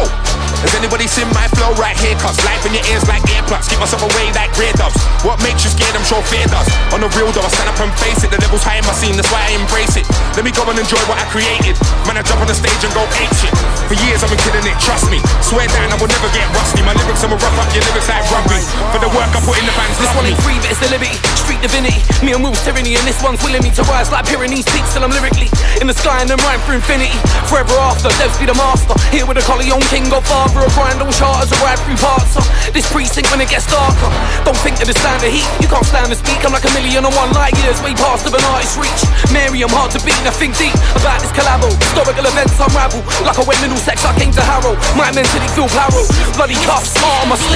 Has 0.64 0.74
anybody 0.74 1.06
seen 1.06 1.30
my 1.36 1.46
flow 1.60 1.78
right 1.78 1.94
here? 2.00 2.18
Cause 2.18 2.40
life 2.42 2.64
in 2.66 2.74
your 2.74 2.82
ears 2.90 3.06
like 3.06 3.22
earplugs. 3.30 3.70
Keep 3.70 3.78
myself 3.78 4.02
away 4.02 4.34
like 4.34 4.50
grey 4.58 4.74
dubs. 4.74 4.98
What 5.22 5.38
makes 5.46 5.62
you 5.62 5.70
scared? 5.70 5.94
I'm 5.94 6.02
sure 6.08 6.24
fear 6.26 6.48
does. 6.50 6.66
On 6.90 7.04
the 7.04 7.10
real 7.14 7.30
though, 7.30 7.46
I 7.46 7.52
stand 7.54 7.70
up 7.70 7.78
and 7.78 7.94
face 8.02 8.26
it. 8.26 8.34
The 8.34 8.42
level's 8.42 8.66
high 8.66 8.82
in 8.82 8.86
my 8.90 8.96
scene, 8.98 9.14
that's 9.14 9.30
why 9.30 9.46
I 9.46 9.54
embrace 9.54 9.94
it. 9.94 10.08
Let 10.34 10.42
me 10.42 10.50
go 10.50 10.66
and 10.66 10.80
enjoy 10.80 11.02
what 11.06 11.22
I 11.22 11.26
created. 11.30 11.78
Man, 12.10 12.18
I 12.18 12.24
jump 12.26 12.42
on 12.42 12.50
the 12.50 12.58
stage 12.58 12.82
and 12.82 12.90
go 12.98 13.06
ape 13.20 13.34
shit. 13.38 13.54
For 13.86 13.94
years 13.94 14.26
I've 14.26 14.34
been 14.34 14.42
killing 14.42 14.66
it, 14.66 14.78
trust 14.82 15.06
me. 15.14 15.22
Swear 15.46 15.70
down, 15.70 15.94
I 15.94 16.02
will 16.02 16.10
never 16.10 16.30
get 16.34 16.50
rusty. 16.58 16.82
My 16.82 16.98
lyrics, 16.98 17.22
I'ma 17.22 17.38
rough 17.38 17.58
up 17.66 17.74
your 17.74 17.84
lyrics 17.90 18.08
like 18.08 18.22
rugby. 18.30 18.62
For 18.94 19.00
the 19.02 19.10
work 19.10 19.30
I 19.34 19.42
put 19.42 19.58
in 19.58 19.66
the 19.66 19.74
fans, 19.74 19.98
this 19.98 20.14
one 20.14 20.26
ain't 20.30 20.40
free, 20.46 20.58
but 20.62 20.70
it's 20.70 20.82
the 20.82 20.90
liberty. 20.94 21.18
Street 21.42 21.62
divinity. 21.66 21.98
Me 22.22 22.38
and 22.38 22.42
Will's 22.46 22.62
tyranny, 22.62 22.94
and 22.94 23.06
this 23.08 23.18
one's 23.26 23.42
willing 23.42 23.66
me 23.66 23.74
to 23.74 23.84
rise 23.90 24.14
like 24.14 24.30
Pyrenees 24.30 24.66
peaks 24.70 24.94
till 24.94 25.02
I'm 25.02 25.12
lyrically 25.12 25.50
in 25.82 25.88
the 25.88 25.98
sky 25.98 26.22
and 26.22 26.30
then 26.30 26.38
rhyme 26.46 26.62
for 26.64 26.78
infinity. 26.78 27.18
Forever 27.50 27.76
after, 27.82 28.10
devs 28.22 28.38
be 28.38 28.46
the 28.46 28.56
master. 28.56 28.94
Here 29.10 29.26
with 29.26 29.42
a 29.42 29.46
Corleone 29.46 29.84
King, 29.90 30.08
Godfather, 30.08 30.62
a 30.62 30.70
grind 30.78 31.02
on 31.02 31.12
charters, 31.12 31.52
a 31.52 31.58
ride 31.66 31.80
through 31.84 32.00
parts. 32.00 32.38
this 32.72 32.86
precinct 32.92 33.28
when 33.34 33.42
it 33.42 33.50
gets 33.50 33.66
darker. 33.68 34.10
Don't 34.46 34.58
think 34.62 34.78
that 34.80 34.88
it's 34.88 35.00
stand 35.02 35.22
the 35.26 35.32
heat. 35.32 35.48
You 35.60 35.68
can't 35.68 35.86
stand 35.86 36.10
to 36.14 36.18
speak. 36.18 36.46
I'm 36.46 36.54
like 36.54 36.66
a 36.66 36.74
million 36.76 37.04
and 37.04 37.16
one 37.16 37.32
light 37.34 37.56
years 37.66 37.82
way 37.82 37.94
past 37.98 38.28
of 38.28 38.34
an 38.34 38.44
artist's 38.52 38.78
reach. 38.78 39.02
Mary, 39.34 39.60
I'm 39.66 39.74
hard 39.74 39.92
to 39.98 40.00
beat. 40.06 40.18
I 40.26 40.34
think 40.34 40.56
deep 40.56 40.76
about 40.96 41.20
this 41.22 41.34
collabo. 41.36 41.70
Historical 41.82 42.26
events 42.26 42.56
unravel. 42.58 43.02
Like 43.26 43.38
I 43.38 43.44
went 43.44 43.60
middle 43.62 43.80
sex, 43.82 44.06
I 44.06 44.14
came 44.18 44.32
to 44.34 44.44
Harrow. 44.44 44.78
My 44.96 45.12
mentally 45.12 45.50
feel 45.54 45.70
paro. 45.72 46.02
Bloody 46.38 46.58
cuffs, 46.66 46.96
heart 46.98 47.26
on 47.26 47.30
my 47.34 47.40
sleeve. 47.48 47.55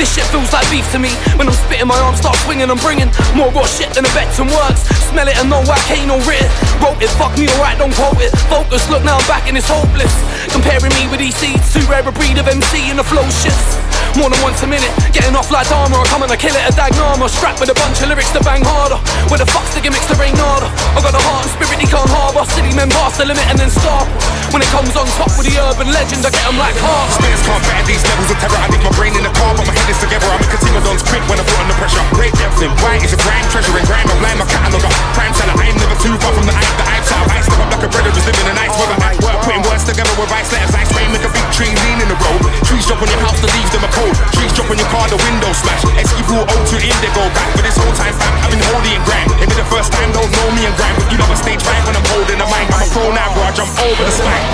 This 0.00 0.16
shit 0.16 0.24
feels 0.32 0.52
like 0.52 0.64
beef 0.72 0.86
to 0.92 0.98
me. 0.98 1.12
When 1.36 1.44
I'm 1.44 1.54
spitting, 1.54 1.88
my 1.88 1.98
arms 2.00 2.24
start 2.24 2.36
swinging. 2.44 2.70
I'm 2.70 2.80
bringing 2.80 3.12
more 3.36 3.52
raw 3.52 3.68
shit 3.68 3.92
than 3.92 4.04
a 4.04 4.12
Beckton 4.16 4.48
works. 4.48 4.88
Smell 5.12 5.28
it 5.28 5.36
and 5.36 5.50
know 5.50 5.60
I 5.60 5.78
can't 5.84 6.08
no 6.08 6.16
writ. 6.24 6.46
Wrote 6.80 6.98
it, 7.02 7.12
fuck 7.20 7.36
me 7.36 7.50
alright, 7.58 7.76
don't 7.76 7.92
quote 7.92 8.18
it. 8.18 8.32
Focus, 8.48 8.88
look 8.88 9.04
now 9.04 9.18
I'm 9.20 9.26
back 9.28 9.44
and 9.48 9.58
it's 9.58 9.68
hopeless. 9.68 10.12
Comparing 10.50 10.94
me 10.96 11.04
with 11.12 11.20
these 11.20 11.36
seeds, 11.36 11.68
too 11.74 11.84
rare 11.90 12.06
a 12.06 12.12
breed 12.12 12.38
of 12.38 12.48
MC 12.48 12.88
and 12.88 12.98
the 12.98 13.04
flow 13.04 13.26
shifts. 13.28 13.76
More 14.18 14.26
than 14.26 14.42
once 14.42 14.58
a 14.62 14.66
minute, 14.66 14.90
getting 15.14 15.36
off 15.38 15.54
like 15.54 15.68
Dharma. 15.70 16.02
I 16.02 16.06
come 16.10 16.22
and 16.26 16.32
I 16.32 16.38
kill 16.38 16.54
it 16.54 16.64
a 16.66 16.72
Dagnama. 16.74 17.30
Strapped 17.30 17.62
with 17.62 17.70
a 17.70 17.78
bunch 17.78 18.02
of 18.02 18.10
lyrics 18.10 18.34
to 18.34 18.42
bang 18.42 18.64
harder. 18.66 18.98
Where 19.30 19.38
the 19.38 19.46
fuck's 19.46 19.70
the 19.76 19.80
gimmicks 19.80 20.06
to 20.10 20.18
rain 20.18 20.34
harder? 20.34 20.66
I 20.66 20.98
got 20.98 21.14
a 21.14 21.22
heart 21.22 21.46
and 21.46 21.52
spirit 21.54 21.78
he 21.78 21.86
can't 21.86 22.10
harbour. 22.10 22.42
City 22.50 22.74
men 22.74 22.90
pass 22.90 23.20
the 23.20 23.26
limit 23.28 23.46
and 23.46 23.54
then 23.54 23.70
stop. 23.70 24.10
When 24.50 24.66
it 24.66 24.70
comes 24.74 24.98
on 24.98 25.06
top 25.14 25.30
with 25.38 25.46
the 25.46 25.54
urban 25.62 25.94
legend, 25.94 26.26
I 26.26 26.34
get 26.34 26.42
them 26.42 26.58
like 26.58 26.74
hard. 26.82 27.06
Stairs 27.22 27.42
can't 27.46 27.62
bear 27.70 27.82
these 27.86 28.02
levels 28.02 28.30
of 28.34 28.38
terror. 28.42 28.58
I 28.58 28.66
leave 28.74 28.82
my 28.82 28.94
brain 28.98 29.14
in 29.14 29.22
the 29.22 29.34
car, 29.40 29.52
but 29.56 29.64
my 29.64 29.72
head 29.72 29.88
is 29.88 29.96
together. 29.96 30.28
I'm 30.28 30.44
a 30.44 30.58
Timberdones 30.60 31.02
quick 31.08 31.24
when 31.26 31.40
I 31.40 31.44
put 31.48 31.56
under 31.56 31.76
pressure. 31.80 32.04
Great 32.12 32.34
depth 32.36 32.60
in 32.60 32.70
white 32.84 33.00
is 33.00 33.16
a 33.16 33.20
crime 33.20 33.46
treasure 33.48 33.72
in 33.72 33.84
grime. 33.88 34.04
I'm 34.04 34.20
blind 34.20 34.38
my 34.38 34.46
catalog 34.46 34.84
up. 34.84 34.94
Crime 35.16 35.32
seller, 35.32 35.56
I 35.56 35.72
am 35.72 35.76
never 35.80 35.96
too 36.04 36.14
far 36.20 36.32
from 36.36 36.44
the 36.44 36.52
hype. 36.52 36.76
The 36.76 36.84
hype's 36.84 37.10
out. 37.16 37.26
I 37.32 37.40
step 37.40 37.58
up 37.58 37.68
like 37.72 37.84
a 37.84 37.90
brother, 37.90 38.12
just 38.12 38.28
living 38.28 38.48
a 38.52 38.54
nice 38.54 38.74
weather. 38.76 38.96
Work, 39.24 39.38
putting 39.48 39.64
words 39.64 39.84
together 39.88 40.12
with 40.20 40.30
ice 40.30 40.52
letters. 40.52 40.74
Ice 40.76 40.92
rain, 40.92 41.08
make 41.10 41.24
a 41.24 41.32
big 41.32 41.46
tree 41.56 41.72
lean 41.72 41.98
in 42.04 42.08
the 42.12 42.18
road. 42.20 42.40
Trees 42.68 42.84
drop 42.84 43.00
on 43.00 43.08
your 43.08 43.22
house 43.24 43.40
to 43.40 43.48
leave 43.56 43.70
them 43.72 43.82
a 43.82 43.90
cold. 43.96 44.14
Trees 44.36 44.52
drop 44.52 44.68
on 44.68 44.76
your 44.76 44.90
car, 44.92 45.08
the 45.08 45.18
window 45.24 45.50
smash. 45.56 45.82
Esky 45.96 46.22
rule 46.28 46.44
O2 46.44 46.76
indigo 46.84 47.24
back. 47.32 47.48
But 47.56 47.64
this 47.64 47.76
whole 47.80 47.94
time, 47.96 48.12
fam, 48.12 48.32
I've 48.44 48.52
been 48.52 48.62
holding 48.68 48.92
and 48.92 49.04
grind. 49.08 49.28
Maybe 49.40 49.56
the 49.56 49.68
first 49.72 49.90
time, 49.96 50.12
don't 50.12 50.28
know 50.28 50.48
me 50.52 50.68
and 50.68 50.74
grind. 50.76 50.94
But 51.00 51.08
you 51.08 51.16
love 51.16 51.32
a 51.32 51.38
stage 51.40 51.62
fight 51.64 51.80
when 51.88 51.96
I'm 51.96 52.06
holding 52.12 52.38
the 52.38 52.48
mic. 52.48 52.66
I'm 52.68 52.84
a 52.84 52.88
pro 52.92 53.08
now, 53.14 53.32
bro. 53.32 53.48
I 53.48 53.52
jump 53.56 53.72
over 53.80 54.02
the 54.04 54.12
spine. 54.12 54.44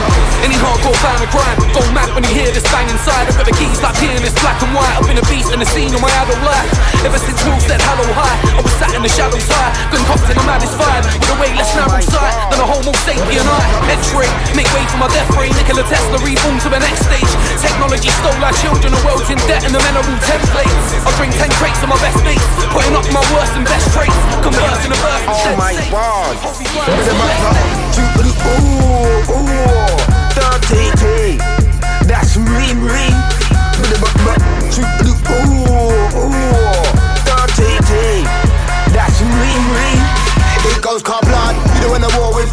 Any 0.45 0.55
hardcore 0.61 0.95
fan 1.03 1.19
of 1.19 1.31
crime, 1.33 1.59
go 1.75 1.83
mad 1.97 2.13
when 2.15 2.23
you 2.23 2.31
hear 2.31 2.53
this 2.53 2.63
bang 2.71 2.87
inside. 2.93 3.27
I've 3.27 3.35
got 3.41 3.49
the 3.49 3.57
keys 3.57 3.81
like 3.83 3.97
pianist, 3.99 4.37
black 4.45 4.61
and 4.63 4.71
white. 4.71 4.76
I've 4.77 5.09
been 5.09 5.17
a 5.17 5.27
beast 5.31 5.53
in 5.53 5.61
the 5.61 5.69
scene 5.69 5.93
of 5.95 6.01
my 6.05 6.13
adult 6.21 6.43
life. 6.45 6.69
Ever 7.07 7.17
since 7.17 7.41
Will 7.49 7.61
said 7.65 7.81
hello 7.81 8.05
high, 8.13 8.37
I 8.57 8.61
was 8.61 8.75
sat 8.77 8.93
in 8.93 9.01
the 9.01 9.09
shadows 9.09 9.47
high, 9.49 9.73
concocting 9.89 10.37
the 10.37 10.45
maddest 10.45 10.77
vibe. 10.77 11.05
With 11.17 11.33
a 11.33 11.39
way 11.41 11.51
less 11.57 11.73
narrow 11.73 12.03
sight 12.03 12.35
than 12.53 12.61
a 12.61 12.67
homo 12.67 12.93
sapien 13.07 13.47
eye. 13.47 13.69
Entry, 13.89 14.29
make 14.53 14.69
way 14.77 14.85
for 14.93 15.01
my 15.01 15.09
death 15.09 15.31
ray. 15.39 15.49
Nikola 15.57 15.85
Tesla 15.89 16.19
reborn 16.21 16.61
to 16.61 16.69
the 16.69 16.81
next 16.81 17.09
stage. 17.09 17.33
Technology 17.63 18.11
stole 18.21 18.37
our 18.45 18.53
children, 18.61 18.93
the 18.93 19.03
world's 19.07 19.31
in 19.33 19.41
debt 19.49 19.65
and 19.65 19.73
the 19.73 19.81
men 19.81 19.95
are 19.97 20.05
all 20.05 20.21
templates. 20.29 20.87
I 21.05 21.11
drink 21.17 21.33
10 21.39 21.49
crates 21.57 21.81
of 21.81 21.89
my 21.89 21.99
best 22.05 22.21
mates, 22.27 22.45
putting 22.75 22.93
up 22.93 23.07
my 23.15 23.25
worst 23.33 23.57
and 23.57 23.65
best 23.65 23.89
traits. 23.97 24.19
Conversing 24.45 24.93
the 24.93 25.01
birth 25.01 25.25
Oh 25.31 25.57
my 25.57 25.73
god. 25.89 26.37
Ooh, 28.47 29.33
ooh. 29.33 29.47
It 40.73 40.83
goes 40.83 41.03
car 41.03 41.23
blood. 41.23 41.55
You 41.77 41.87
don't 41.87 41.93
win 41.93 42.05
a 42.05 42.13
war 42.19 42.35
with. 42.35 42.51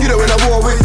You 0.00 0.08
don't 0.08 0.20
win 0.20 0.30
a 0.30 0.38
war 0.48 0.60
with. 0.64 0.80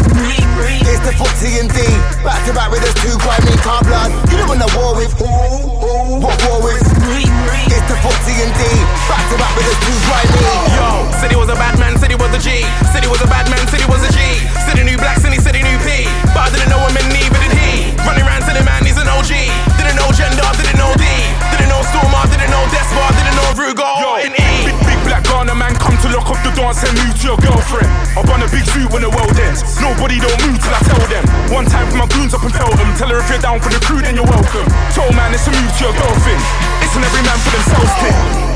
It's 0.85 1.01
the 1.03 1.13
footsie 1.15 1.59
and 1.59 1.69
D. 1.71 1.79
Back 2.23 2.39
to 2.47 2.53
back 2.53 2.71
with 2.71 2.83
us 2.83 2.95
two 2.99 3.15
grimy 3.19 3.55
car 3.63 3.81
blood. 3.83 4.11
You 4.31 4.37
don't 4.39 4.49
win 4.49 4.61
a 4.61 4.69
war 4.77 4.95
with. 4.95 5.11
What 5.19 6.37
war 6.47 6.59
with? 6.63 6.79
It's 6.79 7.87
the 7.87 7.97
footsie 8.03 8.39
and 8.43 8.53
D. 8.55 8.61
Back 9.07 9.23
to 9.31 9.35
back 9.37 9.53
with 9.57 9.67
us 9.67 9.79
two 9.83 9.97
grimy. 10.07 10.41
Yo, 10.75 10.87
Said 11.19 11.31
he 11.31 11.37
was 11.37 11.49
a 11.49 11.57
bad 11.57 11.79
man, 11.79 11.97
Said 11.97 12.11
he 12.11 12.17
was 12.19 12.31
a 12.31 12.39
G. 12.39 12.63
Said 12.91 13.03
he 13.03 13.09
was 13.09 13.21
a 13.21 13.27
bad 13.27 13.49
man, 13.49 13.63
Said 13.67 13.81
he 13.81 13.89
was 13.89 14.03
a 14.05 14.11
G. 14.11 14.19
Said 14.65 14.77
he 14.77 14.83
knew 14.83 14.97
black, 14.97 15.17
said 15.19 15.33
he 15.33 15.63
knew 15.63 15.77
P. 15.83 16.05
But 16.31 16.47
I 16.47 16.49
didn't 16.53 16.69
know 16.69 16.81
him 16.85 16.95
in 16.97 17.07
need, 17.09 17.29
but 17.33 17.41
did 17.41 17.57
he? 17.57 17.95
Running 18.05 18.28
around 18.49 18.65
telling 18.65 18.65
man 18.65 18.81
he's 18.85 18.97
an 18.97 19.07
OG. 19.07 19.29
Didn't 19.77 19.97
know 19.97 20.09
gender, 20.13 20.45
didn't 20.57 20.77
know 20.77 20.91
D. 20.97 21.05
Didn't 21.53 21.69
know 21.69 21.81
Stormer, 21.85 22.25
didn't 22.29 22.49
know 22.49 22.63
Despot, 22.73 23.11
didn't 23.13 23.37
know 23.37 23.49
Rugo 23.53 24.25
in 24.25 24.33
E. 24.33 24.49
Big, 24.65 24.77
big 24.85 24.99
black 25.05 25.23
Ghana 25.23 25.53
man 25.53 25.75
come 25.77 25.97
to 26.01 26.07
lock 26.09 26.29
up 26.29 26.41
the 26.41 26.51
dance 26.57 26.81
and 26.83 26.93
move 26.97 27.13
to 27.21 27.25
your 27.29 27.39
girlfriend. 27.39 27.89
I 28.17 28.21
run 28.25 28.41
a 28.41 28.49
big 28.49 28.65
suit 28.65 28.89
when 28.89 29.05
the 29.05 29.11
world 29.13 29.37
ends. 29.37 29.61
Nobody 29.77 30.17
don't 30.17 30.39
move 30.45 30.57
till 30.57 30.73
I 30.73 30.81
tell 30.81 31.03
them. 31.05 31.25
One 31.53 31.65
time 31.65 31.87
for 31.93 31.97
my 32.01 32.07
goons 32.09 32.33
up 32.33 32.43
and 32.43 32.53
tell 32.53 32.71
them. 32.73 32.89
Tell 32.97 33.09
her 33.09 33.21
if 33.21 33.29
you're 33.29 33.41
down 33.41 33.61
for 33.61 33.69
the 33.69 33.81
crew, 33.85 34.01
then 34.01 34.17
you're 34.17 34.29
welcome. 34.29 34.65
Told 34.97 35.13
man 35.13 35.33
it's 35.33 35.45
a 35.45 35.51
move 35.53 35.69
to 35.69 35.81
your 35.85 35.93
girlfriend. 35.93 36.41
Listen, 36.81 37.05
every 37.05 37.23
man 37.25 37.37
for 37.45 37.51
themselves, 37.53 37.93
kid. 38.01 38.15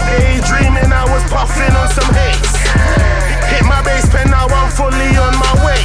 Daydreaming, 0.10 0.90
I 0.90 1.06
was 1.10 1.24
puffing 1.30 1.74
on 1.78 1.88
some 1.90 2.10
haze. 2.18 2.54
Hit 3.50 3.66
my 3.70 3.82
base 3.86 4.10
pen, 4.10 4.30
now 4.34 4.50
I'm 4.50 4.72
fully 4.74 5.14
on 5.22 5.34
my 5.38 5.54
way. 5.62 5.82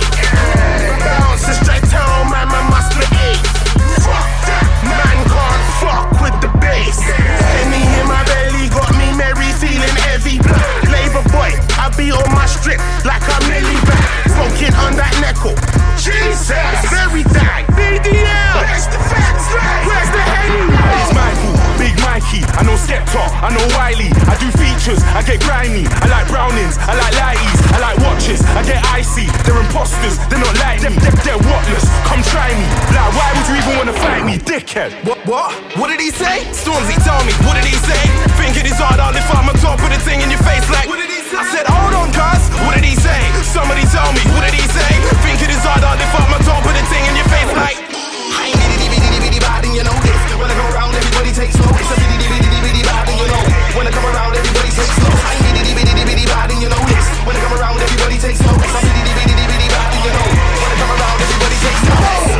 Bounce 1.04 1.44
straight 1.60 1.84
tell 1.92 2.24
man, 2.32 2.48
man 2.48 2.64
must 2.72 2.96
be 2.96 3.04
eight. 3.28 3.57
The. 6.86 7.02
Penny 7.02 7.82
in 7.98 8.06
my 8.06 8.22
belly 8.24 8.68
got 8.70 8.90
me 8.94 9.10
merry, 9.16 9.50
feeling 9.58 9.96
heavy. 10.06 10.38
Labor 10.86 11.24
boy, 11.34 11.50
I 11.74 11.90
be 11.96 12.12
on 12.12 12.28
my 12.30 12.46
strip 12.46 12.78
like 13.04 13.22
I'm 13.26 13.44
nearly 13.50 13.78
back. 13.86 14.06
Smoking 14.30 14.74
on 14.86 14.94
that 14.94 15.14
nickel. 15.18 15.54
Jesus, 15.98 16.78
very 16.90 17.22
die. 17.34 17.66
BDL, 17.74 18.54
where's 18.62 18.86
the 18.86 19.00
facts? 19.10 19.46
Where's 19.86 20.10
the 20.14 20.22
henny? 20.22 20.62
It's 20.70 21.10
Michael, 21.14 21.52
Big 21.52 21.57
Mikey. 22.28 22.44
I 22.58 22.62
know 22.62 22.76
Skepta, 22.76 23.24
I 23.40 23.48
know 23.52 23.64
Wiley. 23.76 24.12
I 24.28 24.36
do 24.36 24.48
features, 24.60 25.00
I 25.16 25.22
get 25.24 25.40
grimy. 25.40 25.88
I 26.04 26.06
like 26.12 26.28
brownings, 26.28 26.76
I 26.84 26.92
like 26.92 27.14
lighties, 27.16 27.60
I 27.72 27.78
like 27.80 27.98
watches, 28.04 28.40
I 28.52 28.62
get 28.64 28.84
icy. 28.92 29.26
They're 29.44 29.56
imposters, 29.56 30.20
they're 30.28 30.40
not 30.40 30.52
like 30.60 30.80
them, 30.80 30.94
they're, 31.00 31.16
they're 31.24 31.40
whatless. 31.40 31.88
Come 32.04 32.20
try 32.28 32.52
me. 32.52 32.66
Like, 32.92 33.12
why 33.16 33.28
would 33.32 33.46
you 33.48 33.56
even 33.56 33.74
wanna 33.80 33.96
fight 33.96 34.24
me, 34.24 34.36
dickhead? 34.38 34.92
What, 35.08 35.18
what? 35.24 35.52
What 35.80 35.88
did 35.88 36.00
he 36.00 36.10
say? 36.10 36.44
Stormzy, 36.52 36.96
tell 37.00 37.20
me, 37.24 37.32
what 37.48 37.56
did 37.56 37.64
he 37.64 37.76
say? 37.80 38.02
Think 38.36 38.60
it 38.60 38.66
is 38.68 38.76
hard, 38.76 39.00
I'll 39.00 39.12
lift 39.12 39.30
up 39.32 39.44
my 39.44 39.56
top, 39.64 39.80
put 39.80 39.92
a 39.92 40.00
thing 40.04 40.20
in 40.20 40.30
your 40.30 40.42
face 40.44 40.68
like. 40.68 40.88
What 40.88 41.00
did 41.00 41.10
he 41.10 41.24
say? 41.24 41.38
I 41.38 41.44
said, 41.48 41.64
hold 41.64 41.94
on, 41.96 42.08
cuz. 42.12 42.42
What 42.66 42.74
did 42.76 42.84
he 42.84 42.96
say? 42.96 43.20
Somebody 43.40 43.88
tell 43.88 44.10
me, 44.12 44.20
what 44.36 44.44
did 44.44 44.52
he 44.52 44.66
say? 44.68 44.92
Think 45.24 45.40
it 45.40 45.50
is 45.50 45.64
hard, 45.64 45.80
I'll 45.80 45.96
lift 45.96 46.12
up 46.12 46.28
my 46.28 46.38
top, 46.44 46.60
put 46.60 46.76
a 46.76 46.84
thing 46.92 47.04
in 47.08 47.14
your 47.16 47.28
face 47.32 47.52
like. 47.56 47.87
Everybody 51.38 51.54
takes 51.54 51.58
notice. 51.62 51.86
I'm 51.86 51.98
bitty 52.02 52.26
bitty 52.26 52.48
bitty 52.50 52.58
bitty 52.66 52.82
bad 52.82 53.06
and 53.06 53.18
you 53.18 53.28
know. 53.30 53.42
When 53.78 53.86
I 53.86 53.90
come 53.94 54.06
around, 54.10 54.34
everybody 54.34 54.70
takes 54.74 54.98
notice. 54.98 55.22
I 55.22 55.30
ain't 55.38 55.54
bitty 55.54 55.72
bitty 55.74 56.04
bitty 56.04 56.26
bad 56.26 56.50
and 56.50 56.60
you 56.62 56.68
know 56.68 56.82
this. 56.90 57.06
When 57.22 57.34
I 57.36 57.40
come 57.40 57.54
around, 57.54 57.78
everybody 57.78 58.18
takes 58.18 58.40
notice. 58.42 58.74
I'm 58.74 58.82
bitty 58.82 59.12
bitty 59.14 59.34
bitty 59.46 59.68
bad 59.70 59.90
and 59.94 60.02
you 60.02 60.12
know. 60.18 60.26
When 60.34 60.70
I 60.70 60.76
come 60.82 60.92
around, 60.98 61.18
everybody 61.22 61.56
takes 61.62 61.82
notice. 61.86 62.34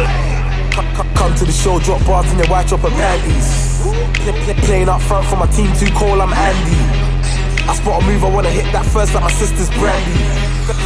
Come 1.15 1.35
to 1.35 1.45
the 1.45 1.53
show, 1.53 1.79
drop 1.79 2.05
bars 2.07 2.31
in 2.33 2.39
your 2.39 2.49
white 2.49 2.67
dropper 2.67 2.91
panties. 2.91 3.79
Play, 4.23 4.35
play, 4.43 4.55
playing 4.67 4.89
up 4.89 5.01
front 5.03 5.27
for 5.27 5.37
my 5.37 5.47
team 5.47 5.71
too 5.79 5.91
cold, 5.95 6.21
I'm 6.21 6.33
Andy. 6.33 7.08
I 7.69 7.77
spot 7.77 8.01
a 8.01 8.05
move, 8.09 8.25
I 8.25 8.33
wanna 8.33 8.49
hit 8.49 8.65
that 8.73 8.89
first 8.89 9.13
like 9.13 9.23
my 9.23 9.31
sister's 9.31 9.69
brandy. 9.77 10.17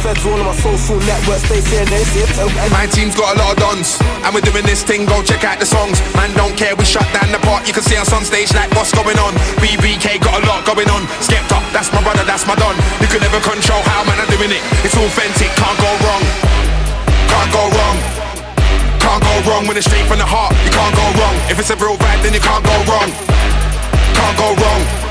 Feds 0.03 0.23
all 0.27 0.35
on 0.35 0.47
my 0.47 0.55
social 0.59 0.99
networks, 1.07 1.47
they 1.47 1.63
saying 1.63 1.87
they 1.87 2.03
see 2.11 2.23
it. 2.23 2.31
My 2.75 2.87
team's 2.87 3.15
got 3.15 3.35
a 3.35 3.39
lot 3.39 3.55
of 3.55 3.57
dons, 3.59 3.99
and 4.23 4.35
we're 4.35 4.43
doing 4.43 4.67
this 4.67 4.83
thing. 4.83 5.07
Go 5.07 5.23
check 5.23 5.47
out 5.47 5.63
the 5.63 5.67
songs. 5.67 5.99
Man, 6.15 6.31
don't 6.35 6.55
care, 6.59 6.75
we 6.75 6.83
shut 6.83 7.07
down 7.15 7.31
the 7.31 7.39
park. 7.43 7.67
You 7.67 7.73
can 7.75 7.83
see 7.83 7.95
us 7.95 8.11
on 8.11 8.27
stage 8.27 8.51
like 8.51 8.67
what's 8.75 8.91
going 8.91 9.15
on. 9.15 9.31
BBK 9.63 10.19
got 10.19 10.39
a 10.39 10.43
lot 10.43 10.67
going 10.67 10.87
on. 10.91 11.07
Skepta, 11.23 11.59
that's 11.71 11.87
my 11.95 12.03
brother, 12.03 12.27
that's 12.27 12.43
my 12.43 12.55
don. 12.55 12.75
You 12.99 13.07
can 13.07 13.23
never 13.23 13.39
control 13.39 13.79
how 13.87 14.03
man 14.03 14.19
are 14.19 14.31
doing 14.31 14.51
it. 14.51 14.63
It's 14.83 14.95
authentic, 14.95 15.51
can't 15.55 15.79
go 15.79 15.91
wrong. 16.03 16.23
Can't 17.31 17.51
go 17.51 17.63
wrong. 17.71 17.97
Can't 18.99 19.23
go 19.23 19.35
wrong 19.47 19.67
when 19.67 19.75
it's 19.75 19.87
straight 19.87 20.07
from 20.07 20.19
the 20.19 20.27
heart. 20.27 20.51
You 20.63 20.71
can't 20.71 20.95
go 20.95 21.07
wrong. 21.19 21.35
If 21.47 21.59
it's 21.59 21.71
a 21.71 21.79
real 21.79 21.95
vibe, 21.95 22.23
then 22.23 22.35
you 22.35 22.43
can't 22.43 22.63
go 22.63 22.75
wrong. 22.91 23.07
Can't 24.15 24.35
go 24.35 24.51
wrong. 24.55 25.02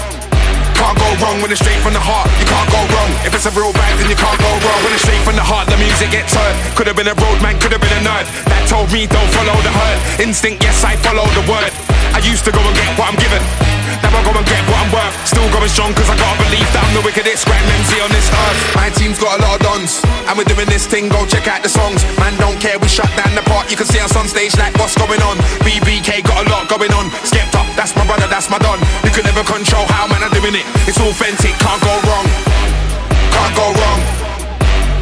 Can't 0.83 0.99
go 0.99 1.15
wrong 1.23 1.39
when 1.39 1.55
it's 1.55 1.63
straight 1.63 1.79
from 1.79 1.95
the 1.95 2.03
heart. 2.03 2.27
You 2.43 2.47
can't 2.51 2.67
go 2.75 2.83
wrong. 2.91 3.11
If 3.23 3.31
it's 3.39 3.47
a 3.47 3.55
real 3.55 3.71
vibe, 3.71 4.03
then 4.03 4.11
you 4.11 4.19
can't 4.19 4.35
go 4.43 4.51
wrong. 4.51 4.81
When 4.83 4.91
it's 4.91 5.07
straight 5.07 5.23
from 5.23 5.39
the 5.39 5.47
heart, 5.47 5.71
the 5.71 5.79
music 5.79 6.11
gets 6.11 6.35
heard. 6.35 6.59
Could 6.75 6.91
have 6.91 6.99
been 6.99 7.07
a 7.07 7.15
roadman, 7.15 7.63
could 7.63 7.71
have 7.71 7.81
been 7.81 7.95
a 7.95 8.03
nerd. 8.03 8.27
That 8.51 8.67
told 8.67 8.91
me 8.91 9.07
don't 9.07 9.31
follow 9.31 9.55
the 9.63 9.71
herd. 9.71 9.99
Instinct, 10.19 10.67
yes, 10.67 10.83
I 10.83 10.99
follow 10.99 11.23
the 11.39 11.47
word. 11.47 11.71
I 12.11 12.19
used 12.27 12.43
to 12.47 12.51
go 12.51 12.59
and 12.59 12.75
get 12.75 12.99
what 12.99 13.15
I'm 13.15 13.19
given. 13.23 13.72
Now 14.03 14.15
I 14.15 14.21
go 14.23 14.33
and 14.35 14.47
get 14.47 14.63
what 14.71 14.79
I'm 14.79 14.91
worth. 14.95 15.15
Still 15.27 15.49
going 15.51 15.71
strong, 15.71 15.93
cause 15.95 16.09
I 16.09 16.17
gotta 16.17 16.39
believe 16.43 16.69
that 16.75 16.83
I'm 16.83 16.95
the 16.95 17.05
wickedest 17.05 17.47
grand 17.47 17.67
MC 17.67 17.99
on 18.03 18.11
this 18.15 18.29
earth. 18.31 18.59
My 18.79 18.89
team's 18.95 19.19
got 19.19 19.39
a 19.39 19.43
lot 19.43 19.59
of 19.59 19.61
dons, 19.67 20.03
and 20.29 20.35
we're 20.39 20.49
doing 20.49 20.69
this 20.71 20.87
thing. 20.87 21.09
Go 21.09 21.27
check 21.27 21.47
out 21.49 21.63
the 21.63 21.73
songs. 21.73 22.03
Man, 22.19 22.35
don't 22.39 22.59
care, 22.63 22.79
we 22.79 22.87
shut 22.87 23.11
down 23.19 23.35
the 23.35 23.45
park. 23.47 23.71
You 23.71 23.77
can 23.77 23.87
see 23.87 24.01
us 24.01 24.15
on 24.15 24.27
stage 24.29 24.55
like 24.57 24.75
what's 24.79 24.95
going 24.95 25.21
on. 25.23 25.39
BBK 25.67 26.23
got 26.23 26.45
a 26.45 26.47
lot 26.51 26.69
going 26.69 26.93
on. 26.95 27.11
Skepta, 27.27 27.63
that's 27.75 27.95
my 27.97 28.07
brother, 28.07 28.29
that's 28.31 28.51
my 28.51 28.59
don. 28.63 28.79
You 29.03 29.11
can 29.11 29.27
never 29.27 29.43
control 29.43 29.87
how 29.91 30.07
man 30.07 30.23
are 30.23 30.35
doing 30.35 30.55
it. 30.55 30.67
It's 30.87 31.01
authentic, 31.01 31.55
can't 31.59 31.83
go 31.83 31.95
wrong. 32.07 32.27
Can't 33.33 33.55
go 33.57 33.67
wrong. 33.75 34.01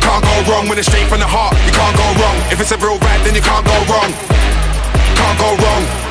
Can't 0.01 0.25
go 0.25 0.37
wrong 0.51 0.65
when 0.69 0.79
it's 0.79 0.89
straight 0.89 1.07
from 1.07 1.21
the 1.21 1.29
heart. 1.29 1.55
You 1.67 1.73
can't 1.73 1.97
go 1.97 2.07
wrong. 2.19 2.37
If 2.51 2.61
it's 2.61 2.73
a 2.73 2.79
real 2.79 2.99
vibe, 2.99 3.23
then 3.25 3.35
you 3.35 3.43
can't 3.43 3.67
go 3.67 3.77
wrong. 3.91 4.11
Can't 5.15 5.39
go 5.39 5.51
wrong. 5.61 6.10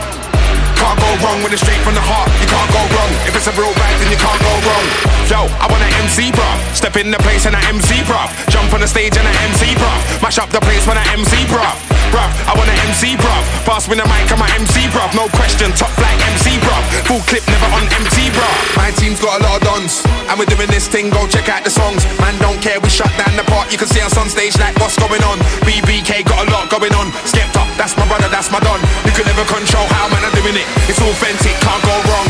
Can't 0.79 0.95
go 0.95 1.11
wrong 1.27 1.43
when 1.43 1.51
it's 1.51 1.61
straight 1.61 1.83
from 1.83 1.93
the 1.93 2.01
heart. 2.01 2.31
You 2.39 2.47
can't 2.47 2.71
go 2.71 2.81
wrong. 2.95 3.11
If 3.27 3.35
it's 3.35 3.51
a 3.51 3.53
real 3.59 3.75
vibe, 3.75 3.97
then 3.99 4.09
you 4.09 4.19
can't 4.19 4.39
go 4.39 4.53
wrong. 4.63 4.85
Yo, 5.27 5.39
I 5.59 5.67
want 5.67 5.83
an 5.83 5.91
MC, 6.07 6.31
bruv. 6.31 6.55
Step 6.71 6.95
in 6.95 7.11
the 7.11 7.19
place 7.19 7.43
and 7.45 7.53
I 7.53 7.61
MC, 7.67 7.99
bruv. 8.07 8.31
Jump 8.47 8.71
on 8.71 8.79
the 8.79 8.87
stage 8.87 9.19
and 9.19 9.27
I 9.27 9.33
MC, 9.51 9.75
bruv. 9.75 9.99
Mash 10.23 10.39
up 10.39 10.49
the 10.55 10.63
place 10.63 10.87
when 10.87 10.95
I 10.95 11.03
MC, 11.11 11.43
bruv. 11.51 11.75
Bruv, 12.09 12.31
I 12.49 12.57
want 12.57 12.71
an 12.71 12.79
MC, 12.89 13.19
bruv. 13.19 13.43
Pass 13.67 13.85
me 13.85 13.99
the 13.99 14.07
mic, 14.07 14.25
I'm 14.31 14.41
a 14.41 14.47
MC, 14.55 14.87
bruv. 14.89 15.13
No 15.13 15.27
question, 15.35 15.69
top 15.75 15.91
flight 15.99 16.17
MC, 16.33 16.57
bruv. 16.63 16.81
Full 17.05 17.21
clip, 17.27 17.43
never 17.45 17.69
on 17.75 17.85
MT, 17.85 18.31
bruv. 18.33 18.55
My 18.79 18.89
team's 18.95 19.19
got 19.19 19.37
a 19.37 19.43
lot 19.43 19.59
of 19.59 19.67
dons, 19.67 20.01
and 20.31 20.39
we're 20.39 20.49
doing 20.49 20.71
this 20.71 20.87
thing. 20.87 21.11
Go 21.11 21.27
check 21.27 21.51
out 21.51 21.61
the 21.67 21.69
songs. 21.69 22.07
Man, 22.23 22.33
don't 22.39 22.57
care, 22.63 22.79
we 22.79 22.89
shut 22.89 23.11
down 23.19 23.35
the 23.35 23.45
park. 23.51 23.69
You 23.69 23.77
can 23.77 23.91
see 23.91 24.01
us 24.01 24.17
on 24.17 24.31
stage 24.31 24.57
like 24.57 24.73
what's 24.79 24.97
going 24.97 25.21
on. 25.27 25.37
BBK 25.67 26.23
got 26.25 26.47
a 26.47 26.51
lot 26.55 26.71
going 26.71 26.95
on. 26.95 27.11
Skepta, 27.27 27.61
that's 27.77 27.93
my 27.99 28.07
brother, 28.07 28.31
that's 28.31 28.49
my 28.49 28.63
don. 28.63 28.79
You 29.05 29.13
can 29.13 29.27
never 29.27 29.45
control 29.45 29.85
how 29.93 30.07
man 30.09 30.23
are 30.25 30.33
doing 30.33 30.57
it. 30.57 30.68
It's 30.87 31.01
authentic, 31.01 31.55
can't 31.61 31.83
go 31.83 31.95
wrong. 32.09 32.27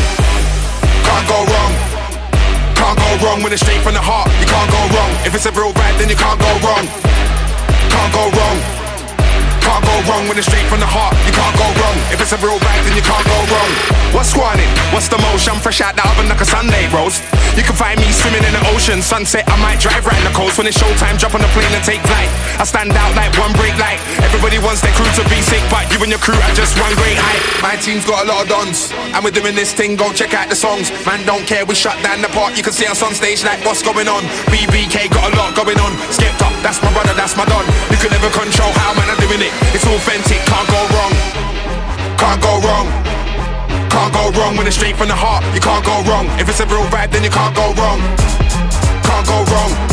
Can't 1.04 1.26
go 1.28 1.38
wrong. 1.44 1.72
Can't 2.74 2.98
go 2.98 3.10
wrong 3.26 3.42
when 3.42 3.52
it's 3.52 3.62
straight 3.62 3.82
from 3.82 3.94
the 3.94 4.00
heart. 4.00 4.28
You 4.40 4.46
can't 4.46 4.70
go 4.70 4.82
wrong. 4.96 5.10
If 5.26 5.34
it's 5.34 5.46
a 5.46 5.52
real 5.52 5.72
vibe, 5.72 5.98
then 5.98 6.08
you 6.08 6.16
can't 6.16 6.40
go 6.40 6.52
wrong. 6.64 6.84
Can't 7.90 8.12
go 8.12 8.24
wrong. 8.36 8.79
Can't 9.70 9.86
go 9.86 9.96
wrong 10.10 10.26
when 10.26 10.34
it's 10.34 10.50
straight 10.50 10.66
from 10.66 10.82
the 10.82 10.90
heart. 10.90 11.14
You 11.22 11.30
can't 11.30 11.54
go 11.54 11.70
wrong. 11.78 11.94
If 12.10 12.18
it's 12.18 12.34
a 12.34 12.40
real 12.42 12.58
vibe, 12.58 12.82
then 12.90 12.98
you 12.98 13.06
can't 13.06 13.22
go 13.22 13.38
wrong. 13.54 13.70
What's 14.10 14.34
squanning? 14.34 14.66
What's 14.90 15.06
the 15.06 15.14
motion? 15.30 15.54
Fresh 15.62 15.78
out 15.78 15.94
the 15.94 16.02
oven 16.10 16.26
like 16.26 16.42
a 16.42 16.48
Sunday 16.48 16.90
roast. 16.90 17.22
You 17.54 17.62
can 17.62 17.78
find 17.78 17.94
me 18.02 18.10
swimming 18.10 18.42
in 18.42 18.50
the 18.50 18.64
ocean. 18.74 18.98
Sunset, 18.98 19.46
I 19.46 19.54
might 19.62 19.78
drive 19.78 20.02
right 20.10 20.18
the 20.26 20.34
coast. 20.34 20.58
When 20.58 20.66
it's 20.66 20.74
showtime, 20.74 21.22
jump 21.22 21.38
on 21.38 21.42
the 21.46 21.50
plane 21.54 21.70
and 21.70 21.86
take 21.86 22.02
flight. 22.02 22.26
I 22.58 22.66
stand 22.66 22.90
out 22.98 23.14
like 23.14 23.30
one 23.38 23.54
break 23.54 23.78
light. 23.78 24.02
Everybody 24.26 24.58
wants 24.58 24.82
their 24.82 24.90
crew 24.98 25.06
to 25.06 25.22
be 25.30 25.38
sick, 25.38 25.62
but 25.70 25.86
you 25.94 26.02
and 26.02 26.10
your 26.10 26.18
crew 26.18 26.34
are 26.34 26.54
just 26.58 26.74
one 26.74 26.90
great 26.98 27.14
height. 27.14 27.38
My 27.62 27.78
team's 27.78 28.02
got 28.02 28.26
a 28.26 28.30
lot 28.30 28.42
of 28.42 28.50
dons, 28.50 28.90
and 29.14 29.22
we're 29.22 29.30
doing 29.30 29.54
this 29.54 29.70
thing. 29.70 29.94
Go 29.94 30.10
check 30.10 30.34
out 30.34 30.50
the 30.50 30.58
songs. 30.58 30.90
Man, 31.06 31.22
don't 31.22 31.46
care, 31.46 31.62
we 31.62 31.78
shut 31.78 31.94
down 32.02 32.26
the 32.26 32.32
park. 32.34 32.58
You 32.58 32.66
can 32.66 32.74
see 32.74 32.90
us 32.90 33.06
on 33.06 33.14
stage 33.14 33.46
like 33.46 33.62
what's 33.62 33.86
going 33.86 34.10
on. 34.10 34.26
BBK 34.50 35.14
got 35.14 35.30
a 35.30 35.32
lot 35.38 35.54
going 35.54 35.78
on. 35.78 35.94
Skepta, 36.10 36.50
that's 36.58 36.82
my 36.82 36.90
brother, 36.90 37.14
that's 37.14 37.38
my 37.38 37.46
don. 37.46 37.62
You 37.94 37.98
can 38.02 38.10
never 38.10 38.34
control 38.34 38.74
how 38.74 38.98
man 38.98 39.06
are 39.14 39.20
doing 39.22 39.46
it. 39.46 39.59
It's 39.74 39.86
authentic, 39.86 40.40
can't 40.46 40.68
go 40.68 40.80
wrong. 40.94 41.12
Can't 42.16 42.40
go 42.42 42.60
wrong. 42.60 42.86
Can't 43.90 44.12
go 44.12 44.30
wrong 44.38 44.56
when 44.56 44.66
it's 44.66 44.76
straight 44.76 44.96
from 44.96 45.08
the 45.08 45.16
heart. 45.16 45.42
You 45.54 45.60
can't 45.60 45.84
go 45.84 46.02
wrong. 46.10 46.26
If 46.38 46.48
it's 46.48 46.60
a 46.60 46.66
real 46.66 46.86
vibe, 46.92 47.10
then 47.10 47.24
you 47.24 47.30
can't 47.30 47.54
go 47.54 47.72
wrong. 47.74 48.00
Can't 49.02 49.26
go 49.26 49.38
wrong. 49.52 49.89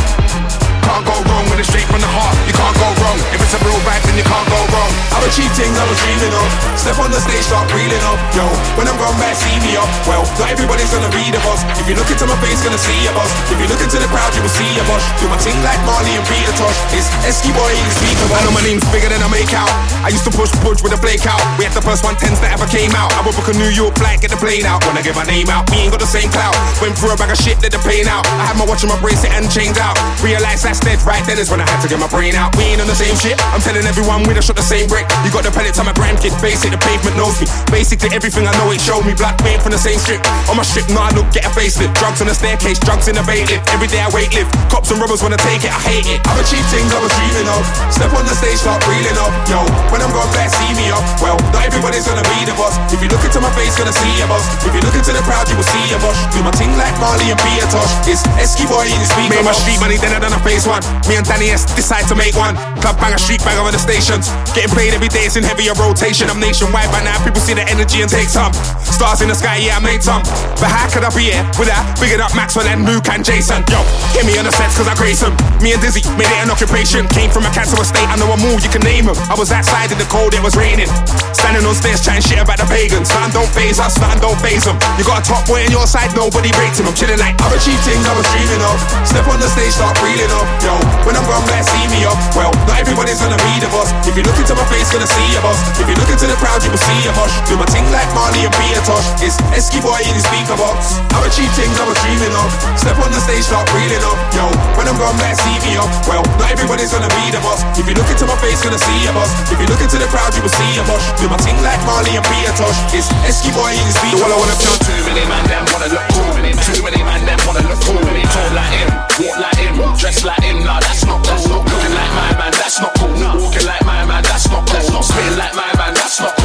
Can't 0.88 1.04
go 1.04 1.20
wrong 1.28 1.44
when 1.52 1.60
it's 1.60 1.68
straight 1.68 1.84
from 1.92 2.00
the 2.00 2.08
heart. 2.08 2.32
You 2.48 2.56
can't 2.56 2.72
go 2.80 2.88
wrong. 3.04 3.20
If 3.36 3.44
it's 3.44 3.52
a 3.52 3.60
real 3.68 3.76
vibe, 3.84 4.04
then 4.08 4.16
you 4.16 4.24
can't 4.24 4.48
go 4.48 4.60
wrong. 4.72 4.92
I've 5.12 5.28
achieved 5.28 5.52
things 5.60 5.76
I 5.76 5.84
was 5.84 6.00
dreaming 6.00 6.32
of. 6.32 6.48
Step 6.80 6.96
on 7.04 7.12
the 7.12 7.20
stage, 7.20 7.44
start 7.44 7.68
reeling 7.76 8.00
up. 8.08 8.16
Yo, 8.32 8.48
when 8.80 8.88
I'm 8.88 8.96
gone 8.96 9.20
back, 9.20 9.36
see 9.36 9.52
me 9.60 9.76
up. 9.76 9.90
Well, 10.08 10.24
not 10.40 10.48
everybody's 10.48 10.88
gonna 10.88 11.12
read 11.12 11.36
the 11.36 11.44
boss. 11.44 11.60
If 11.76 11.92
you 11.92 11.96
look 12.00 12.08
into 12.08 12.24
my 12.24 12.40
face, 12.40 12.64
gonna 12.64 12.80
see 12.80 13.04
a 13.04 13.12
boss. 13.12 13.28
If 13.52 13.60
you 13.60 13.68
look 13.68 13.84
into 13.84 14.00
the 14.00 14.08
crowd, 14.08 14.32
you 14.32 14.40
will 14.40 14.56
see 14.56 14.72
a 14.80 14.86
boss. 14.88 15.04
Do 15.20 15.28
my 15.28 15.36
thing 15.44 15.60
like 15.60 15.82
Marley 15.84 16.16
and 16.16 16.24
Peter 16.24 16.56
Tosh. 16.56 16.80
It's 16.96 17.12
Eskiboy, 17.28 17.76
the 17.76 17.94
speaker. 18.00 18.26
I 18.32 18.48
know 18.48 18.56
my 18.56 18.64
name's 18.64 18.88
bigger 18.88 19.12
than 19.12 19.20
I 19.20 19.28
make 19.28 19.52
out. 19.52 19.70
I 20.08 20.10
used 20.16 20.24
to 20.24 20.32
push 20.32 20.56
Budge 20.64 20.80
with 20.80 20.96
a 20.96 21.00
flake 21.04 21.28
out. 21.28 21.44
We 21.60 21.68
had 21.68 21.76
the 21.76 21.84
first 21.84 22.08
one 22.08 22.16
tens 22.16 22.40
that 22.40 22.56
ever 22.56 22.66
came 22.72 22.96
out. 22.96 23.12
I 23.12 23.28
would 23.28 23.36
book 23.36 23.52
a 23.52 23.56
New 23.60 23.76
York 23.76 24.00
flight, 24.00 24.24
get 24.24 24.32
the 24.32 24.40
plane 24.40 24.64
out. 24.64 24.88
Wanna 24.88 25.04
get 25.04 25.20
my 25.20 25.28
name 25.28 25.52
out, 25.52 25.68
we 25.68 25.84
ain't 25.84 25.92
got 25.92 26.00
the 26.00 26.08
same 26.08 26.32
clout. 26.32 26.56
Went 26.80 26.96
through 26.96 27.12
a 27.12 27.18
bag 27.20 27.36
of 27.36 27.40
shit, 27.44 27.60
let 27.60 27.76
the 27.76 27.82
pain 27.84 28.08
out. 28.08 28.24
I 28.40 28.48
had 28.48 28.56
my 28.56 28.64
watch 28.64 28.88
and 28.88 28.92
my 28.94 29.00
bracelet 29.04 29.36
and 29.36 29.52
chains 29.52 29.76
out. 29.76 30.00
Realized 30.24 30.64
that's 30.64 30.77
dead, 30.82 31.02
right 31.06 31.24
then 31.26 31.38
is 31.38 31.50
when 31.50 31.62
I 31.62 31.68
had 31.70 31.82
to 31.84 31.90
get 31.90 32.00
my 32.00 32.10
brain 32.10 32.36
out. 32.36 32.56
We 32.58 32.74
ain't 32.74 32.82
on 32.82 32.88
the 32.88 32.98
same 32.98 33.16
shit. 33.16 33.38
I'm 33.54 33.62
telling 33.62 33.86
everyone 33.86 34.26
we 34.26 34.34
done 34.34 34.44
shot 34.44 34.58
the 34.58 34.66
same 34.66 34.88
brick. 34.88 35.06
You 35.24 35.32
got 35.32 35.44
the 35.44 35.54
pellets 35.54 35.80
on 35.80 35.86
my 35.86 35.96
grandkid, 35.96 36.34
face 36.42 36.64
it, 36.66 36.72
the 36.72 36.82
pavement 36.82 37.16
knows 37.18 37.38
me. 37.40 37.48
Basic 37.70 38.00
to 38.06 38.10
everything 38.12 38.48
I 38.48 38.54
know, 38.58 38.72
it 38.72 38.82
showed 38.82 39.06
me. 39.06 39.14
Black 39.14 39.38
paint 39.40 39.62
from 39.62 39.72
the 39.72 39.82
same 39.82 39.98
strip. 39.98 40.22
On 40.50 40.56
my 40.58 40.64
strip, 40.64 40.88
nah, 40.94 41.10
look, 41.16 41.30
get 41.34 41.46
a 41.48 41.52
facelift. 41.52 41.96
Drugs 41.98 42.22
on 42.22 42.28
the 42.28 42.36
staircase, 42.36 42.80
drugs 42.80 43.08
in 43.08 43.16
the 43.16 43.26
bailiff. 43.26 43.62
Every 43.74 43.88
day 43.88 44.02
I 44.04 44.10
wait 44.14 44.30
lift. 44.36 44.54
Cops 44.70 44.92
and 44.94 45.00
robbers 45.02 45.24
wanna 45.24 45.42
take 45.42 45.66
it, 45.66 45.72
I 45.74 45.82
hate 45.82 46.08
it. 46.08 46.20
I'm 46.30 46.38
a 46.38 46.46
cheap 46.46 46.64
things 46.70 46.92
I 46.94 47.00
was 47.02 47.12
dreaming 47.18 47.50
of. 47.50 47.64
Step 47.90 48.14
on 48.14 48.28
the 48.28 48.36
stage, 48.38 48.62
start 48.62 48.84
reeling 48.86 49.18
up. 49.18 49.34
Yo, 49.50 49.64
when 49.90 50.06
I'm 50.06 50.14
gone 50.14 50.30
back, 50.36 50.54
see 50.54 50.72
me 50.78 50.94
up. 50.94 51.02
Well, 51.24 51.40
not 51.50 51.66
everybody's 51.66 52.06
gonna 52.06 52.26
be 52.30 52.46
the 52.46 52.54
boss. 52.54 52.78
If 52.94 53.02
you 53.02 53.10
look 53.10 53.24
into 53.26 53.42
my 53.42 53.50
face, 53.58 53.74
gonna 53.80 53.96
see 53.96 54.14
a 54.22 54.28
boss. 54.30 54.46
If 54.62 54.76
you 54.76 54.82
look 54.86 54.94
into 54.94 55.16
the 55.16 55.24
crowd, 55.26 55.50
you 55.50 55.58
will 55.58 55.66
see 55.66 55.86
a 55.96 56.00
boss. 56.04 56.18
Do 56.36 56.44
my 56.44 56.54
thing 56.54 56.76
like 56.78 56.94
Marley 57.02 57.32
and 57.34 57.40
Peter 57.42 57.66
Tosh. 57.72 57.90
It's 58.06 58.22
Eskiboy 58.38 58.92
in 58.92 59.00
the 59.02 59.08
speaker. 59.10 59.42
Made 59.42 59.48
my 59.48 59.56
street 59.56 59.80
money, 59.82 59.98
then 59.98 60.14
I 60.14 60.20
done 60.20 60.36
a 60.36 60.42
face 60.46 60.67
one. 60.68 60.84
Me 61.08 61.16
and 61.16 61.26
Danny 61.26 61.50
S 61.50 61.64
decide 61.74 62.06
to 62.12 62.16
make 62.16 62.36
one. 62.36 62.54
Club 62.84 63.00
bang 63.00 63.16
a 63.16 63.20
street 63.20 63.42
bang 63.42 63.58
over 63.58 63.72
the 63.72 63.80
stations. 63.80 64.30
Getting 64.52 64.76
paid 64.76 64.92
every 64.94 65.08
day, 65.08 65.26
it's 65.26 65.40
in 65.40 65.44
heavier 65.48 65.74
rotation. 65.80 66.30
I'm 66.30 66.44
nationwide 66.44 66.92
by 66.92 67.02
now, 67.02 67.18
people 67.24 67.42
see 67.42 67.56
the 67.56 67.64
energy 67.66 68.04
and 68.04 68.12
take 68.12 68.28
some. 68.28 68.52
Stars 68.84 69.24
in 69.24 69.32
the 69.32 69.38
sky, 69.38 69.58
yeah, 69.64 69.78
I 69.78 69.82
made 69.82 70.04
some. 70.04 70.22
But 70.60 70.70
how 70.70 70.86
could 70.92 71.08
I 71.08 71.12
be 71.16 71.32
here 71.32 71.46
without 71.56 71.82
bigging 71.98 72.20
up 72.20 72.36
Maxwell 72.36 72.68
and 72.68 72.84
Luke 72.84 73.08
and 73.08 73.24
Jason? 73.24 73.64
Yo, 73.72 73.80
get 74.12 74.28
me 74.28 74.36
on 74.36 74.46
the 74.46 74.54
sets 74.54 74.76
cause 74.76 74.92
I 74.92 74.94
grace 75.00 75.24
them. 75.24 75.34
Me 75.64 75.74
and 75.74 75.82
Dizzee 75.82 76.04
made 76.20 76.30
it 76.30 76.44
an 76.44 76.52
occupation. 76.52 77.08
Came 77.16 77.32
from 77.32 77.48
a 77.48 77.52
cancer 77.56 77.80
estate, 77.80 78.06
I 78.12 78.20
know 78.20 78.30
a 78.30 78.38
move, 78.38 78.62
you 78.62 78.70
can 78.70 78.84
name 78.84 79.08
them. 79.08 79.18
I 79.32 79.36
was 79.40 79.50
outside 79.56 79.90
in 79.90 79.98
the 79.98 80.10
cold, 80.12 80.36
it 80.36 80.44
was 80.44 80.60
raining. 80.60 80.92
Standing 81.32 81.64
on 81.64 81.78
stairs 81.78 82.04
chatting 82.04 82.26
shit 82.26 82.42
about 82.42 82.60
the 82.60 82.68
pagans. 82.68 83.08
Nothing 83.14 83.40
don't 83.40 83.52
phase 83.56 83.80
us, 83.80 83.96
nothing 84.02 84.20
don't 84.20 84.40
phase 84.42 84.66
them. 84.66 84.76
You 84.98 85.06
got 85.06 85.22
a 85.22 85.26
top 85.26 85.46
boy 85.46 85.64
on 85.64 85.72
your 85.72 85.86
side, 85.86 86.12
nobody 86.18 86.50
rates 86.58 86.82
him. 86.82 86.90
I'm 86.90 86.98
chilling 86.98 87.22
like 87.22 87.38
other 87.46 87.62
cheap 87.62 87.78
things 87.86 88.04
I 88.04 88.14
was 88.18 88.26
dreaming 88.34 88.64
of. 88.66 88.78
Step 89.06 89.30
on 89.30 89.40
the 89.40 89.50
stage, 89.50 89.74
start 89.78 89.94
breathing 90.02 90.34
up. 90.34 90.57
Yo, 90.66 90.74
when 91.06 91.14
I'm 91.14 91.24
gone, 91.30 91.46
let 91.54 91.62
see 91.62 91.86
me 91.94 92.02
up. 92.10 92.18
Well, 92.34 92.50
not 92.66 92.82
everybody's 92.82 93.22
gonna 93.22 93.38
be 93.38 93.54
the 93.62 93.70
boss. 93.70 93.94
If 94.10 94.18
you 94.18 94.24
look 94.26 94.38
into 94.42 94.58
my 94.58 94.66
face, 94.74 94.90
gonna 94.90 95.06
see 95.06 95.30
a 95.38 95.42
boss. 95.46 95.60
If 95.78 95.86
you 95.86 95.96
look 95.96 96.10
into 96.10 96.26
the 96.26 96.38
crowd, 96.42 96.66
you 96.66 96.74
will 96.74 96.82
see 96.82 97.00
a 97.06 97.14
boss. 97.14 97.30
Do 97.46 97.56
my 97.56 97.68
thing 97.70 97.86
like 97.94 98.10
Marley 98.18 98.42
and 98.42 98.54
Peter 98.88 98.96
Tosh. 98.96 99.08
It's 99.20 99.38
Eskiboy 99.52 100.00
in 100.08 100.16
the 100.16 100.24
speaker 100.24 100.56
box. 100.56 100.96
Other 101.12 101.28
cheap 101.28 101.52
things 101.60 101.76
I 101.76 101.86
was 101.88 102.00
dreaming 102.00 102.32
of. 102.32 102.48
Step 102.80 102.96
on 103.04 103.12
the 103.12 103.20
stage, 103.20 103.44
start 103.44 103.68
breathing 103.76 104.00
up. 104.08 104.16
Yo, 104.32 104.48
when 104.80 104.88
I'm 104.88 104.96
gone, 104.96 105.16
let 105.20 105.36
see 105.36 105.58
me 105.68 105.76
up. 105.76 105.92
Well, 106.08 106.24
not 106.40 106.52
everybody's 106.52 106.92
gonna 106.96 107.12
be 107.12 107.28
the 107.32 107.44
boss. 107.44 107.64
If 107.76 107.84
you 107.84 107.96
look 108.00 108.08
into 108.08 108.24
my 108.24 108.38
face, 108.40 108.64
gonna 108.64 108.80
see 108.80 109.00
a 109.08 109.12
boss. 109.12 109.32
If 109.52 109.60
you 109.60 109.68
look 109.68 109.84
into 109.84 110.00
the 110.00 110.08
crowd, 110.08 110.32
you 110.36 110.42
will 110.42 110.54
see 110.56 110.72
a 110.80 110.84
boss. 110.88 111.04
Do 111.20 111.28
my 111.28 111.40
thing 111.44 111.60
like 111.60 111.82
Marley 111.84 112.16
and 112.16 112.26
Peter 112.32 112.56
Tosh. 112.56 112.80
It's 112.96 113.12
Eskiboy 113.28 113.76
in 113.76 113.84
the 113.84 113.94
speaker. 113.94 114.24
All 114.24 114.32
I 114.32 114.38
wanna 114.40 114.56
do. 114.56 114.72
Too 114.88 115.02
many 115.04 115.24
man 115.28 115.44
them 115.52 115.64
wanna 115.76 115.92
look 115.92 116.06
cool. 116.16 116.32
Too 116.32 116.82
many 116.84 117.02
man 117.04 117.22
them 117.28 117.40
wanna 117.44 117.64
look 117.68 117.80
cool. 117.84 118.00
Talk 118.00 118.50
like 118.56 118.72
him, 118.72 118.88
walk 119.20 119.36
like 119.36 119.60
him, 119.60 119.76
dress 120.00 120.24
like 120.24 120.40
him. 120.40 120.64
Nah, 120.64 120.80
that's 120.80 121.04
not 121.04 121.20
cool. 121.28 121.60
Looking 121.60 121.92
like 121.92 122.14
my 122.16 122.32
man, 122.40 122.54
that's 122.56 122.80
not 122.80 122.94
cool. 122.96 123.12
Walking 123.36 123.68
like 123.68 123.84
my 123.84 124.06
man, 124.08 124.24
that's 124.24 124.48
not 124.48 124.64
cool. 124.70 125.04
Spitting 125.04 125.38
like 125.38 125.56
my 125.56 125.72
man, 125.76 125.94
that's 125.94 126.20
not 126.24 126.32
cool. 126.36 126.37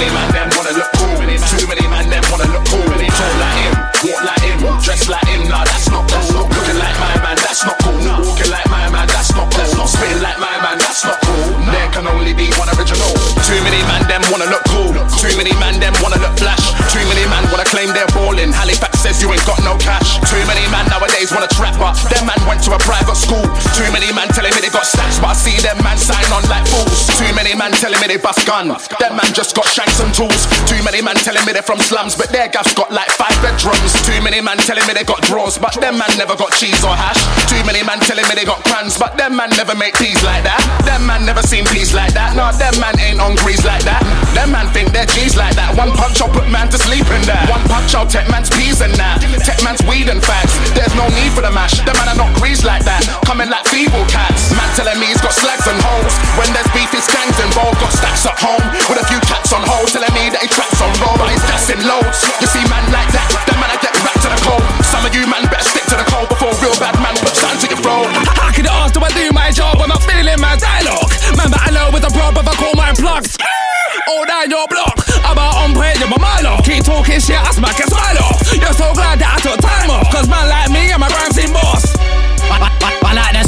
Many 0.00 0.12
man 0.16 0.32
them 0.32 0.48
wanna 0.56 0.72
look 0.72 0.90
cool. 0.96 1.12
Too 1.20 1.66
many 1.68 1.84
man 1.92 2.08
them 2.08 2.24
wanna 2.32 2.48
look 2.48 2.64
cool. 2.72 2.88
Talk 2.88 3.34
like 3.36 3.60
him, 3.60 3.74
walk 4.08 4.22
like 4.24 4.40
him, 4.40 4.58
dress 4.80 5.08
like 5.12 5.28
him. 5.28 5.44
Nah, 5.48 5.64
that's 5.64 5.90
not 5.92 6.08
cool. 6.08 6.48
Looking 6.48 6.80
like 6.80 6.96
my 6.96 7.14
man, 7.20 7.36
that's 7.36 7.60
not 7.64 7.76
cool. 7.84 8.00
Walking 8.00 8.50
like 8.50 8.68
my 8.72 8.88
man, 8.88 9.06
that's 9.12 9.32
not 9.36 9.52
cool. 9.52 9.86
Spitting 9.86 10.22
like 10.24 10.40
my 10.40 10.56
man, 10.64 10.78
that's 10.80 11.04
not 11.04 11.20
cool. 11.20 11.52
There 11.68 11.88
can 11.92 12.06
only 12.08 12.32
be 12.32 12.48
one 12.56 12.72
original. 12.80 13.12
Too 13.44 13.60
many 13.60 13.84
man 13.84 14.08
them 14.08 14.24
wanna 14.32 14.48
look 14.48 14.64
cool. 14.72 14.96
Too 15.20 15.36
many 15.36 15.52
man 15.60 15.76
them 15.76 15.92
wanna 16.00 16.16
look 16.16 16.32
flash. 16.40 16.64
Too 16.88 17.04
many 17.12 17.28
man 17.28 17.44
wanna 17.52 17.68
claim 17.68 17.92
they're 17.92 18.08
balling. 18.40 18.52
Halifax 18.52 19.00
says 19.00 19.20
you 19.22 19.32
ain't 19.32 19.44
got 19.44 19.60
no 19.64 19.76
cash. 19.76 20.16
Too 20.28 20.40
many 20.48 20.64
man 20.72 20.88
nowadays 20.88 21.32
wanna 21.32 21.48
trap, 21.48 21.76
but 21.76 21.96
them 22.08 22.26
man 22.26 22.40
went 22.48 22.62
to 22.64 22.72
a 22.72 22.78
private 22.78 23.16
school. 23.16 23.44
Too 23.76 23.88
many 23.92 24.12
man 24.12 24.28
telling 24.28 24.52
me 24.54 24.60
they 24.60 24.72
got 24.72 24.86
stacks, 24.86 25.18
but 25.20 25.32
I 25.32 25.36
see 25.36 25.56
them 25.60 25.76
man 25.84 25.98
sign 25.98 26.24
on 26.32 26.44
like 26.48 26.66
fools. 26.68 27.08
Too 27.18 27.32
many 27.34 27.54
man 27.54 27.72
telling 27.72 28.00
me 28.00 28.06
they 28.08 28.16
bust 28.16 28.46
gun. 28.46 28.68
Them 28.68 29.16
man 29.16 29.30
just 29.32 29.54
got 29.56 29.66
shanks 29.68 30.00
and 30.00 30.12
tools. 30.14 30.46
Too 30.68 30.80
many 30.82 31.02
man 31.02 31.16
telling 31.16 31.44
me 31.44 31.52
they're 31.52 31.66
from 31.66 31.80
slums, 31.80 32.16
but 32.16 32.28
their 32.30 32.48
gaff's 32.48 32.74
got 32.74 32.92
like 32.92 33.10
five 33.10 33.36
bedrooms. 33.42 33.92
Too 34.04 34.20
many 34.22 34.40
man 34.40 34.58
telling 34.58 34.86
me 34.86 34.94
they 34.94 35.04
got 35.04 35.20
drawers, 35.22 35.58
but 35.58 35.74
them 35.80 35.98
man 35.98 36.10
never 36.16 36.36
got 36.36 36.52
cheese 36.56 36.80
or 36.84 36.94
hash. 36.94 37.20
Too 37.48 37.60
many 37.64 37.82
man 37.84 38.00
telling 38.00 38.26
me 38.28 38.34
they 38.34 38.44
got 38.44 38.64
crayons, 38.64 38.96
but 38.96 39.16
them 39.16 39.36
man 39.36 39.50
never 39.56 39.74
make 39.74 39.94
peas 39.96 40.22
like 40.24 40.44
that. 40.44 40.60
Them 40.84 41.06
man 41.06 41.24
never 41.26 41.42
seen 41.42 41.64
peas 41.66 41.92
like 41.92 42.12
that. 42.14 42.36
Nah, 42.36 42.52
them 42.52 42.72
man 42.80 42.96
ain't 43.00 43.20
on 43.20 43.36
grease 43.36 43.64
like 43.64 43.84
that. 43.84 44.00
Them 44.34 44.52
man 44.52 44.68
think 44.72 44.92
they're 44.92 45.06
G's 45.06 45.36
like 45.36 45.54
that. 45.56 45.76
One 45.76 45.92
punch, 45.92 46.22
I'll 46.22 46.32
put 46.32 46.48
man 46.48 46.70
to 46.70 46.78
sleep 46.78 47.06
in 47.10 47.22
there. 47.26 47.44
One 47.50 47.62
punch, 47.68 47.94
I'll 47.94 48.06
take 48.06 48.29
man's 48.30 48.50
peas 48.54 48.78
and 48.80 48.94
that. 48.94 49.18
Take 49.42 49.60
man's 49.66 49.82
weed 49.88 50.06
and 50.06 50.22
fags. 50.22 50.54
There's 50.78 50.94
no 50.94 51.10
need 51.18 51.34
for 51.34 51.42
the 51.42 51.50
mash. 51.50 51.82
The 51.82 51.90
man 51.98 52.06
are 52.14 52.18
not 52.18 52.30
greased 52.38 52.62
like 52.62 52.86
that. 52.86 53.02
Coming 53.26 53.50
like 53.50 53.66
feeble 53.66 54.06
cats. 54.06 54.54
Man 54.54 54.70
telling 54.78 54.98
me 55.02 55.10
he's 55.10 55.20
got 55.20 55.34
slags 55.34 55.66
and 55.66 55.78
holes. 55.82 56.14
When 56.38 56.46
there's 56.54 56.70
beef, 56.70 56.90
his 56.94 57.10
gangs 57.10 57.38
involved. 57.42 57.82
Got 57.82 57.90
stacks 57.90 58.22
at 58.30 58.38
home 58.38 58.62
with 58.86 59.02
a 59.02 59.06
few 59.10 59.18
cats 59.26 59.50
on 59.50 59.66
hold. 59.66 59.90
Telling 59.90 60.14
me 60.14 60.30
that 60.30 60.44
he 60.44 60.48
traps 60.52 60.78
on 60.78 60.94
roll, 61.02 61.18
but 61.18 61.34
he's 61.34 61.42
gassing 61.50 61.82
loads. 61.82 62.22
You 62.38 62.46
see, 62.46 62.62
man 62.70 62.86
like 62.94 63.10
that. 63.10 63.26
Them 63.50 63.58
man 63.58 63.74
I 63.74 63.78
get 63.82 63.94
wrapped 64.06 64.22
to 64.22 64.30
the 64.30 64.40
cold. 64.46 64.62
Some 64.86 65.02
of 65.02 65.10
you 65.10 65.26
man 65.26 65.50
better 65.50 65.66
stick 65.66 65.86
to 65.90 65.96
the 65.98 66.06
cold 66.06 66.30
before 66.30 66.54
real 66.62 66.76
bad 66.78 66.94
man 67.02 67.18
put 67.18 67.34
something 67.34 67.66
to 67.66 67.66
your 67.74 67.82
throat. 67.82 68.06
I 68.38 68.54
could 68.54 68.70
ask, 68.70 68.94
do 68.94 69.02
I 69.02 69.10
do 69.10 69.34
my 69.34 69.50
job? 69.50 69.80
when 69.80 69.90
I'm 69.90 70.00
feeling 70.00 70.40
my 70.40 70.56
dialogue. 70.56 71.10
Man, 71.36 71.50
but 71.50 71.60
I 71.60 71.70
know 71.70 71.90
with 71.92 72.04
a 72.04 72.10
prob 72.10 72.36
if 72.36 72.46
I 72.46 72.54
call 72.54 72.74
my 72.74 72.92
plugs. 72.92 73.36
All 74.10 74.26
down 74.26 74.50
your 74.50 74.66
block. 74.66 74.98
I'm 75.22 75.38
on 75.38 75.72
play, 75.72 75.94
you're 76.00 76.08
my 76.08 76.18
milo. 76.18 76.58
Keep 76.64 76.82
talking 76.82 77.20
shit, 77.20 77.38
I 77.38 77.52
smack 77.52 77.78
a 77.78 77.86
smile 77.86 78.18
off. 78.18 78.42
You're 78.52 78.74
so 78.74 78.92
glad 78.92 79.20
that 79.20 79.38
I 79.38 79.40
took 79.40 79.60
time 79.60 79.88
off. 79.88 80.10
Cause 80.10 80.26
man 80.26 80.48
like 80.48 80.70
me, 80.70 80.90
I'm 80.90 81.00
a 81.00 81.06
rhyme 81.06 81.52
boss. 81.52 81.99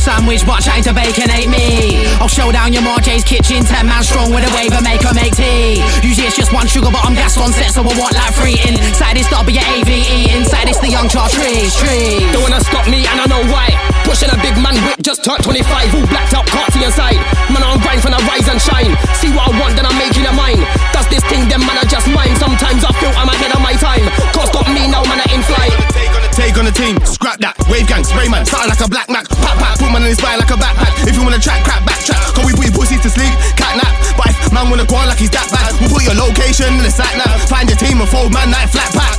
Sandwich, 0.02 0.42
but 0.42 0.58
trying 0.66 0.82
to 0.82 0.92
bacon 0.92 1.30
ain't 1.30 1.46
me. 1.46 2.02
I'll 2.18 2.26
show 2.26 2.50
down 2.50 2.74
your 2.74 2.82
Marjay's 2.82 3.22
kitchen, 3.22 3.62
10 3.62 3.86
man 3.86 4.02
strong 4.02 4.34
with 4.34 4.42
a 4.42 4.50
wave 4.50 4.74
and 4.74 4.82
make 4.82 4.98
her 5.06 5.14
make 5.14 5.30
tea. 5.38 5.78
Usually 6.02 6.26
it's 6.26 6.34
just 6.34 6.50
one 6.50 6.66
sugar, 6.66 6.90
but 6.90 7.06
I'm 7.06 7.14
gassed 7.14 7.38
on 7.38 7.54
set, 7.54 7.70
so 7.70 7.86
I 7.86 7.94
want 7.94 8.10
like 8.18 8.34
three 8.34 8.58
Inside 8.66 9.16
it's 9.16 9.30
W 9.30 9.62
A 9.62 9.74
V 9.86 9.90
E, 9.94 10.18
inside 10.34 10.66
it's 10.66 10.82
the 10.82 10.90
young 10.90 11.06
chartreuse 11.06 11.78
tree. 11.78 12.18
Don't 12.34 12.42
wanna 12.42 12.58
stop 12.66 12.90
me, 12.90 13.06
and 13.06 13.16
I 13.22 13.26
know 13.30 13.46
why. 13.46 13.70
Pushing 14.02 14.28
a 14.34 14.38
big 14.42 14.58
man 14.58 14.74
whip, 14.82 14.98
just 15.06 15.22
turned 15.22 15.46
25, 15.46 15.94
all 15.94 16.06
blacked 16.10 16.34
out, 16.34 16.50
caught 16.50 16.74
to 16.74 16.78
your 16.82 16.90
side. 16.90 17.22
Man 17.54 17.62
on 17.62 17.78
grind 17.78 18.02
from 18.02 18.10
the 18.10 18.20
rise 18.26 18.50
and 18.50 18.58
shine. 18.58 18.90
See 19.22 19.30
what 19.30 19.46
I 19.46 19.52
want, 19.54 19.78
then 19.78 19.86
I'm 19.86 19.96
making 20.02 20.26
it 20.26 20.34
mine. 20.34 20.58
Does 20.90 21.06
this 21.06 21.22
thing, 21.30 21.46
them 21.46 21.62
man 21.62 21.78
are 21.78 21.86
just 21.86 22.10
mine. 22.10 22.34
Sometimes 22.42 22.82
I 22.82 22.90
feel 22.98 23.14
I'm 23.14 23.30
ahead 23.30 23.54
of 23.54 23.62
my 23.62 23.78
time. 23.78 24.10
Cause 24.34 24.50
got 24.50 24.66
me 24.66 24.90
now, 24.90 25.06
man, 25.06 25.22
I 25.22 25.30
in 25.30 25.42
flight. 25.46 25.74
On 26.18 26.26
a 26.26 26.30
take 26.34 26.58
on 26.58 26.66
the 26.66 26.74
team, 26.74 26.98
scrap 27.06 27.38
that. 27.38 27.61
Wave 27.72 27.88
gang, 27.88 28.04
spray 28.04 28.28
man, 28.28 28.44
starting 28.44 28.68
like 28.68 28.84
a 28.84 28.88
black 28.88 29.08
Mac. 29.08 29.24
Pop, 29.40 29.56
pop, 29.56 29.80
put 29.80 29.88
man 29.88 30.04
in 30.04 30.12
his 30.12 30.20
spine 30.20 30.36
like 30.36 30.52
a 30.52 30.60
backpack. 30.60 30.92
If 31.08 31.16
you 31.16 31.24
wanna 31.24 31.40
track, 31.40 31.64
crap, 31.64 31.80
backtrack. 31.88 32.20
Can 32.36 32.44
we 32.44 32.52
put 32.52 32.68
your 32.68 32.76
pussies 32.76 33.00
to 33.00 33.08
sleep? 33.08 33.32
Cat 33.56 33.80
nap. 33.80 33.96
But 34.12 34.28
if 34.28 34.52
man 34.52 34.68
wanna 34.68 34.84
go 34.84 35.00
on 35.00 35.08
like 35.08 35.16
he's 35.16 35.32
that 35.32 35.48
bad, 35.48 35.72
we'll 35.80 35.88
put 35.88 36.04
your 36.04 36.12
location 36.12 36.68
in 36.68 36.84
the 36.84 36.92
sat 36.92 37.16
nav. 37.16 37.32
Find 37.48 37.72
your 37.72 37.80
team 37.80 38.04
and 38.04 38.10
fold 38.12 38.28
man 38.28 38.52
like 38.52 38.68
flat 38.68 38.92
pack. 38.92 39.16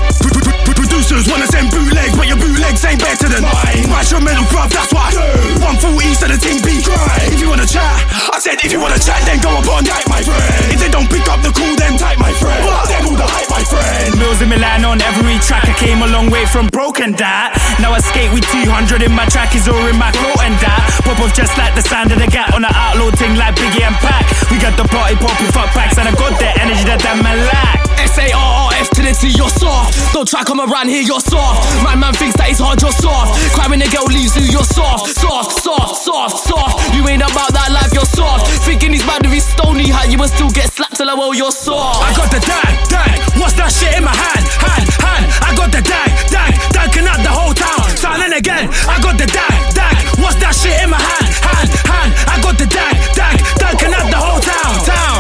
Producers 0.70 1.26
wanna 1.26 1.50
send 1.50 1.74
bootlegs, 1.74 2.14
but 2.14 2.30
your 2.30 2.38
bootlegs 2.38 2.86
ain't 2.86 3.02
better 3.02 3.26
than 3.26 3.42
mine. 3.42 3.90
My 3.90 4.06
instrumental 4.06 4.46
bruv, 4.54 4.70
that's 4.70 4.94
what 4.94 5.10
I 5.10 5.18
do. 5.18 5.58
140 5.58 6.14
so 6.14 6.30
the 6.30 6.38
team 6.38 6.62
be 6.62 6.78
dry. 6.86 7.34
If 7.34 7.42
you 7.42 7.50
wanna 7.50 7.66
chat, 7.66 8.06
I 8.30 8.38
said 8.38 8.62
if 8.62 8.70
you 8.70 8.78
wanna 8.78 9.02
chat, 9.02 9.18
then 9.26 9.42
go 9.42 9.50
up 9.50 9.66
on 9.66 9.82
night, 9.90 10.06
my 10.06 10.22
friend. 10.22 10.70
If 10.70 10.78
they 10.78 10.94
don't 10.94 11.10
pick 11.10 11.26
up 11.26 11.42
the 11.42 11.50
call, 11.50 11.74
then 11.82 11.98
type, 11.98 12.22
my 12.22 12.30
friend. 12.38 12.62
Then 12.86 13.02
all 13.10 13.18
the 13.18 13.26
hype, 13.26 13.50
my 13.50 13.66
friend. 13.66 14.14
Mills 14.22 14.38
in 14.46 14.54
Milan 14.54 14.86
on 14.86 15.02
every 15.02 15.42
track. 15.42 15.66
I 15.66 15.74
came 15.74 16.06
a 16.06 16.10
long 16.14 16.30
way 16.30 16.46
from 16.46 16.70
broken 16.70 17.18
that. 17.18 17.58
Now 17.82 17.98
I 17.98 18.00
skate 18.00 18.30
with 18.30 18.43
200 18.52 19.02
in 19.04 19.12
my 19.14 19.26
track, 19.26 19.56
is 19.56 19.68
all 19.68 19.86
in 19.88 19.98
my 19.98 20.12
throat 20.12 20.42
and 20.44 20.56
that. 20.60 20.82
Pop 21.06 21.20
off 21.20 21.34
just 21.34 21.58
like 21.58 21.76
the 21.76 21.82
sound 21.84 22.12
of 22.12 22.20
the 22.20 22.28
gap 22.28 22.54
on 22.54 22.62
the 22.64 22.74
outlaw 22.74 23.12
thing 23.12 23.36
like 23.36 23.56
Biggie 23.56 23.84
and 23.84 23.96
Pac. 24.02 24.26
We 24.52 24.58
got 24.58 24.76
the 24.76 24.88
party 24.88 25.16
popping 25.16 25.52
fuck 25.52 25.70
packs 25.72 25.98
and 25.98 26.08
I 26.08 26.14
got 26.16 26.40
the 26.40 26.50
energy 26.60 26.84
that 26.90 27.00
that 27.04 27.22
man 27.22 27.38
lack. 27.48 27.83
S 28.00 28.18
A 28.18 28.32
R 28.34 28.52
R 28.68 28.70
F 28.80 28.90
to 28.92 29.02
the 29.02 29.14
T, 29.14 29.30
you're 29.36 29.50
soft. 29.50 30.14
Don't 30.14 30.28
try 30.28 30.44
come 30.44 30.62
around 30.62 30.90
here, 30.90 31.02
you're 31.02 31.22
soft. 31.22 31.66
My 31.84 31.96
man 31.96 32.14
thinks 32.14 32.36
that 32.38 32.50
it's 32.50 32.60
hard, 32.60 32.82
you're 32.82 32.96
soft. 32.96 33.38
Cry 33.54 33.68
when 33.68 33.80
the 33.80 33.90
girl 33.90 34.06
leaves 34.10 34.36
you, 34.36 34.46
you're 34.50 34.68
soft. 34.68 35.14
Soft, 35.16 35.64
soft, 35.64 36.02
soft, 36.02 36.36
soft. 36.46 36.94
You 36.96 37.08
ain't 37.08 37.24
about 37.24 37.54
that 37.54 37.70
life, 37.72 37.92
you're 37.94 38.10
soft. 38.10 38.50
Thinking 38.66 38.94
he's 38.94 39.06
bad 39.06 39.24
with 39.24 39.34
his 39.34 39.46
stony 39.46 39.90
hat, 39.90 40.10
you 40.12 40.18
will 40.18 40.32
still 40.32 40.50
get 40.50 40.72
slapped 40.72 40.98
till 40.98 41.10
I 41.10 41.14
well, 41.14 41.34
you're 41.34 41.54
soft. 41.54 42.04
I 42.04 42.14
got 42.16 42.30
the 42.30 42.42
dang, 42.42 42.76
dang. 42.90 43.18
What's 43.40 43.54
that 43.58 43.72
shit 43.72 43.94
in 43.98 44.04
my 44.04 44.14
hand? 44.16 44.46
Hand, 44.62 44.88
hand. 45.02 45.26
I 45.42 45.50
got 45.56 45.70
the 45.72 45.82
dang, 45.82 46.12
dang. 46.30 46.54
Dunking 46.72 47.08
up 47.08 47.20
the 47.22 47.34
whole 47.34 47.54
town. 47.54 47.86
Signing 47.98 48.34
again. 48.34 48.70
I 48.88 49.02
got 49.02 49.18
the 49.18 49.28
dang, 49.28 49.60
dang. 49.74 50.00
What's 50.22 50.38
that 50.40 50.54
shit 50.56 50.78
in 50.84 50.90
my 50.90 51.02
hand? 51.02 51.30
Hand, 51.44 51.70
hand. 51.88 52.12
I 52.30 52.36
got 52.42 52.56
the 52.58 52.68
dang, 52.68 52.98
dang. 53.18 53.38
Dunking 53.58 53.94
up 53.94 54.08
the 54.10 54.20
whole 54.20 54.40
town. 54.40 54.74
Town. 54.86 55.13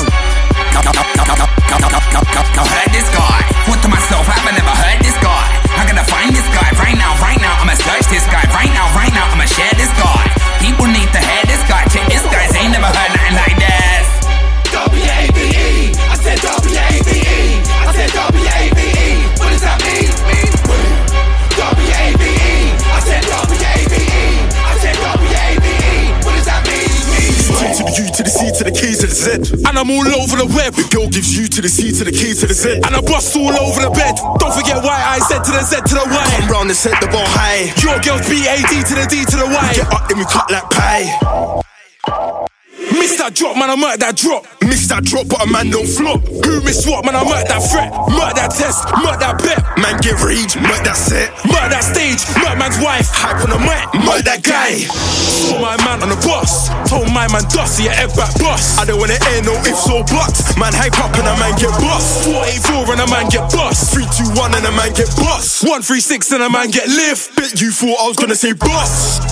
Heard 2.63 2.91
this 2.91 3.07
guy. 3.15 3.39
Thought 3.63 3.81
to 3.83 3.87
myself, 3.87 4.27
I've 4.27 4.43
never 4.51 4.75
heard 4.75 4.99
this 4.99 5.15
guy. 5.23 5.47
I'm 5.79 5.87
gonna 5.87 6.03
find 6.03 6.35
this 6.35 6.47
guy 6.51 6.69
right 6.75 6.97
now, 6.97 7.15
right 7.23 7.39
now. 7.39 7.55
I'ma 7.59 7.75
search 7.75 8.07
this 8.11 8.27
guy 8.27 8.43
right 8.51 8.71
now, 8.71 8.91
right 8.95 9.13
now. 9.15 9.31
I'ma 9.31 9.45
Z. 29.23 29.63
And 29.63 29.79
I'm 29.79 29.89
all 29.89 30.07
over 30.19 30.35
the 30.35 30.49
web. 30.51 30.75
The 30.75 30.83
girl 30.91 31.07
gives 31.07 31.31
you 31.31 31.47
to 31.47 31.61
the 31.61 31.69
C 31.69 31.91
to 31.95 32.03
the 32.03 32.11
K 32.11 32.35
to 32.35 32.45
the 32.45 32.53
Z. 32.53 32.83
And 32.83 32.91
I 32.91 33.01
bust 33.01 33.35
all 33.35 33.55
over 33.55 33.79
the 33.79 33.91
bed. 33.95 34.19
Don't 34.39 34.51
forget 34.51 34.83
why 34.83 34.99
I 34.99 35.19
said 35.31 35.43
to 35.47 35.51
the 35.51 35.63
Z 35.63 35.79
to 35.79 35.95
the 35.95 36.07
Y. 36.11 36.25
Come 36.39 36.49
round 36.51 36.67
and 36.69 36.77
set 36.77 36.99
the 36.99 37.07
bar 37.07 37.23
high. 37.23 37.71
Your 37.79 37.95
girl's 38.03 38.27
B 38.27 38.43
A 38.43 38.59
D 38.67 38.83
to 38.83 38.93
the 38.99 39.07
D 39.07 39.23
to 39.23 39.37
the 39.39 39.47
Y. 39.47 39.67
Get 39.79 39.87
up, 39.87 40.07
then 40.09 40.19
we 40.19 40.25
cut 40.25 40.51
like 40.51 40.67
pie. 40.69 41.63
Miss 43.03 43.19
that 43.19 43.35
drop, 43.35 43.59
man, 43.59 43.67
I 43.67 43.75
might 43.75 43.99
that 43.99 44.15
drop. 44.15 44.47
Miss 44.63 44.87
that 44.87 45.03
drop, 45.03 45.27
but 45.27 45.43
a 45.43 45.47
man 45.51 45.67
don't 45.67 45.83
flop. 45.83 46.23
Who 46.23 46.63
miss 46.63 46.87
what, 46.87 47.03
man, 47.03 47.19
I 47.19 47.27
might 47.27 47.51
that 47.51 47.59
threat. 47.59 47.91
Might 48.15 48.31
that 48.39 48.55
test, 48.55 48.87
might 49.03 49.19
that 49.19 49.43
bet. 49.43 49.59
Man 49.75 49.99
get 49.99 50.15
rage, 50.23 50.55
might 50.55 50.87
that 50.87 50.95
set. 50.95 51.35
Might 51.43 51.67
that 51.75 51.83
stage, 51.83 52.23
might 52.39 52.55
man's 52.55 52.79
wife. 52.79 53.11
Hype 53.11 53.43
on 53.43 53.51
the 53.51 53.59
mic, 53.59 53.83
might 54.07 54.23
that 54.23 54.39
guy. 54.39 54.87
Saw 54.87 55.59
my 55.59 55.75
man 55.83 55.99
on 55.99 56.15
the 56.15 56.19
bus. 56.23 56.71
Told 56.87 57.11
my 57.11 57.27
man 57.27 57.43
Dusty, 57.51 57.91
a 57.91 57.93
egg 58.07 58.15
back 58.15 58.31
bus. 58.39 58.79
I 58.79 58.87
don't 58.87 58.95
wanna 58.95 59.19
air 59.35 59.43
no 59.43 59.51
ifs 59.67 59.83
or 59.91 60.07
buts. 60.07 60.55
Man 60.55 60.71
hype 60.71 60.95
up 61.03 61.11
and 61.19 61.27
a 61.27 61.35
man 61.43 61.59
get 61.59 61.75
bust. 61.83 62.23
484 62.23 62.87
and 62.87 63.03
a 63.03 63.07
man 63.11 63.27
get 63.27 63.51
bust. 63.51 63.91
321 63.91 64.55
and 64.55 64.63
a 64.63 64.71
man 64.79 64.95
get 64.95 65.11
bust. 65.19 65.59
136 65.67 66.39
and 66.39 66.47
a 66.47 66.49
man 66.49 66.71
get 66.71 66.87
lift. 66.87 67.35
Bet 67.35 67.59
you 67.59 67.75
thought 67.75 67.99
I 67.99 68.07
was 68.07 68.15
gonna 68.15 68.39
say 68.39 68.55
bust. 68.55 69.27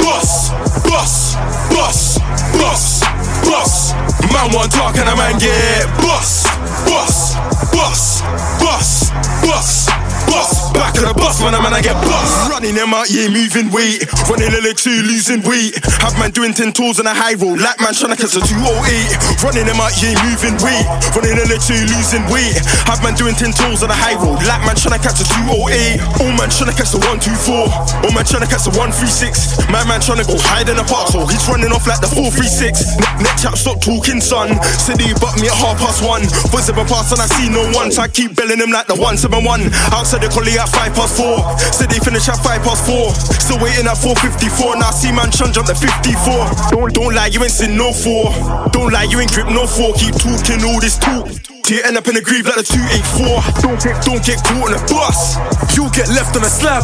Bus, 0.00 0.48
bus, 0.88 1.36
bus, 1.68 2.18
bus, 2.56 3.01
bus. 3.44 3.92
Man 4.32 4.52
want 4.52 4.72
talk 4.72 4.96
and 4.96 5.08
a 5.08 5.16
man 5.16 5.38
get 5.38 5.86
bus, 6.00 6.46
bus, 6.88 7.36
bus, 7.72 8.22
bus, 8.60 9.10
bus. 9.44 9.92
Bus, 10.32 10.72
back 10.72 10.94
of 10.96 11.04
the 11.04 11.14
bus 11.18 11.42
when 11.42 11.52
I'm 11.52 11.60
man 11.60 11.74
I 11.74 11.82
get 11.82 11.98
bus. 12.06 12.48
Running 12.48 12.72
them 12.72 12.94
out, 12.94 13.10
yeah, 13.10 13.28
moving 13.28 13.68
weight. 13.68 14.06
Running 14.30 14.48
LX2, 14.48 15.04
losing 15.04 15.42
weight. 15.44 15.76
Have 16.00 16.16
man 16.16 16.30
doing 16.30 16.54
10 16.54 16.72
tours 16.72 17.00
on 17.00 17.06
a 17.10 17.12
high 17.12 17.34
road. 17.34 17.60
Like 17.60 17.76
man 17.82 17.92
trying 17.92 18.14
to 18.14 18.18
catch 18.18 18.32
a 18.32 18.40
208. 18.40 19.44
Running 19.44 19.66
them 19.66 19.76
out, 19.82 19.92
yeah, 20.00 20.14
moving 20.24 20.56
weight. 20.62 20.86
Running 21.12 21.36
LX2, 21.36 21.84
losing 21.90 22.24
weight. 22.32 22.54
Have 22.88 23.02
man 23.02 23.12
doing 23.18 23.34
10 23.34 23.52
tours 23.52 23.82
on 23.82 23.90
a 23.90 23.98
high 23.98 24.16
road. 24.16 24.40
Like 24.46 24.62
man 24.64 24.78
trying 24.78 24.96
to 24.96 25.02
catch 25.02 25.20
a 25.20 25.26
208. 25.26 26.00
All 26.22 26.32
man 26.38 26.48
trying 26.48 26.70
to 26.70 26.76
catch 26.76 26.94
the 26.94 27.00
124. 27.02 28.06
All 28.06 28.12
man 28.14 28.24
trying 28.24 28.46
to 28.46 28.50
catch 28.50 28.64
the 28.64 28.72
136. 28.72 29.68
My 29.68 29.84
man 29.84 30.00
trying 30.00 30.22
to 30.22 30.26
go 30.28 30.38
hide 30.38 30.70
in 30.70 30.80
the 30.80 30.86
park, 30.86 31.12
he's 31.28 31.44
running 31.50 31.74
off 31.74 31.84
like 31.84 32.00
the 32.00 32.08
436. 32.08 32.91
Ne- 32.98 33.24
neck 33.24 33.36
chap, 33.38 33.56
stop 33.56 33.80
talking, 33.80 34.20
son. 34.20 34.56
Said 34.80 35.00
he 35.00 35.14
bucked 35.16 35.40
me 35.40 35.48
at 35.48 35.56
half 35.56 35.78
past 35.78 36.02
one. 36.02 36.22
Was 36.52 36.68
ever 36.68 36.84
pass 36.84 37.12
and 37.12 37.20
I 37.20 37.26
see 37.26 37.48
no 37.48 37.64
one, 37.72 37.90
so 37.90 38.02
I 38.02 38.08
keep 38.08 38.36
belling 38.36 38.58
him 38.58 38.70
like 38.70 38.86
the 38.86 38.96
171. 38.96 39.72
Outside 39.92 40.22
the 40.22 40.30
collie 40.32 40.58
at 40.58 40.68
5 40.68 40.94
past 40.94 41.16
4. 41.16 41.58
Said 41.72 41.90
they 41.90 42.00
finish 42.00 42.28
at 42.28 42.40
5 42.40 42.62
past 42.62 42.82
4. 42.86 43.12
Still 43.40 43.60
waiting 43.62 43.86
at 43.86 43.98
454. 43.98 44.76
Now 44.76 44.90
I 44.90 44.96
see 44.96 45.12
man 45.12 45.30
chun 45.30 45.52
jump 45.52 45.68
to 45.68 45.76
54. 45.76 46.74
Don't, 46.74 46.92
don't 46.92 47.14
lie, 47.14 47.32
you 47.32 47.42
ain't 47.42 47.54
seen 47.54 47.76
no 47.76 47.92
4. 47.92 48.72
Don't 48.72 48.92
lie, 48.92 49.08
you 49.08 49.20
ain't 49.20 49.32
grip 49.32 49.48
no 49.48 49.66
4. 49.66 49.94
Keep 49.94 50.18
talking 50.18 50.60
all 50.64 50.80
this 50.80 50.98
talk. 50.98 51.28
Till 51.62 51.78
you 51.78 51.84
end 51.86 51.94
up 51.94 52.10
in 52.10 52.18
the 52.18 52.24
grieve 52.26 52.42
like 52.42 52.58
the 52.58 52.66
284. 52.66 53.62
Don't 53.62 53.78
get, 53.78 53.94
don't 54.02 54.22
get 54.26 54.42
caught 54.42 54.66
on 54.66 54.74
a 54.74 54.82
bus. 54.90 55.38
You'll 55.78 55.94
get 55.94 56.10
left 56.10 56.34
on 56.34 56.42
a 56.42 56.50
slab. 56.50 56.82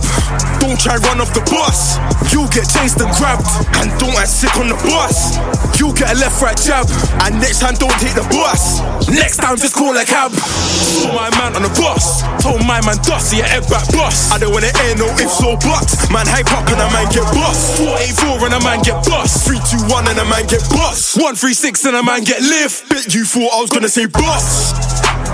Don't 0.62 0.79
try 0.79 0.94
run 1.03 1.18
off 1.18 1.35
the 1.35 1.42
bus. 1.51 1.99
You'll 2.31 2.47
get 2.55 2.71
chased 2.71 3.03
and 3.03 3.11
grabbed. 3.18 3.42
And 3.83 3.90
don't 3.99 4.14
act 4.14 4.31
sick 4.31 4.55
on 4.55 4.71
the 4.71 4.79
bus. 4.87 5.35
You'll 5.83 5.97
get 5.98 6.14
a 6.14 6.16
left 6.22 6.40
right 6.40 6.56
jab. 6.56 6.87
And 7.26 7.34
next 7.42 7.58
time 7.58 7.74
don't 7.74 7.92
take 7.98 8.14
the 8.14 8.22
bus. 8.30 8.80
Next 9.11 9.42
time 9.42 9.58
just 9.58 9.74
call 9.74 9.90
a 9.98 10.06
cab. 10.06 10.30
Saw 10.32 11.11
my 11.12 11.28
man 11.37 11.58
on 11.58 11.62
the 11.66 11.74
bus. 11.74 12.22
Told 12.38 12.62
my 12.62 12.78
man 12.87 12.96
Dusty, 13.02 13.42
a 13.42 13.46
egg 13.50 13.66
back 13.66 13.84
bus. 13.90 14.30
I 14.30 14.38
don't 14.38 14.54
wanna 14.54 14.70
air 14.87 14.94
no 14.94 15.11
ifs 15.18 15.42
or 15.42 15.58
buts. 15.58 16.08
Man 16.14 16.24
hype 16.30 16.48
up 16.54 16.70
and 16.70 16.78
a 16.78 16.88
man 16.94 17.11
get 17.11 17.26
bust. 17.34 17.82
484 17.82 18.46
and 18.46 18.54
a 18.54 18.61
man 18.62 18.80
get 18.87 19.02
bust. 19.04 19.44
321 19.50 20.08
and 20.08 20.18
a 20.22 20.26
man 20.30 20.46
get 20.46 20.62
bust. 20.70 21.18
136 21.18 21.84
and 21.90 21.96
a 21.98 22.02
man 22.02 22.22
get 22.22 22.40
lift. 22.40 22.88
Bet 22.88 23.12
you 23.12 23.26
thought 23.26 23.50
I 23.50 23.61
was 23.61 23.70
gonna 23.70 23.90
say 23.90 24.06
bust. 24.06 24.78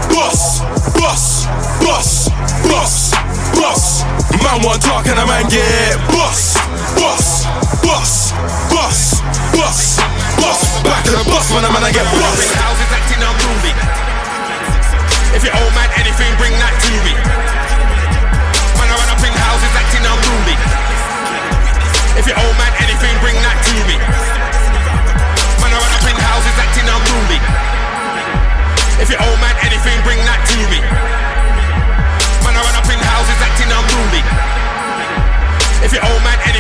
Bus, 0.09 0.65
bus, 0.97 1.45
bus, 1.85 2.29
bus, 2.65 3.13
bus. 3.53 4.05
Man 4.43 4.61
want 4.65 4.83
talk 4.83 5.07
and 5.07 5.19
a 5.19 5.27
man 5.27 5.49
get 5.49 5.97
bus, 6.13 6.57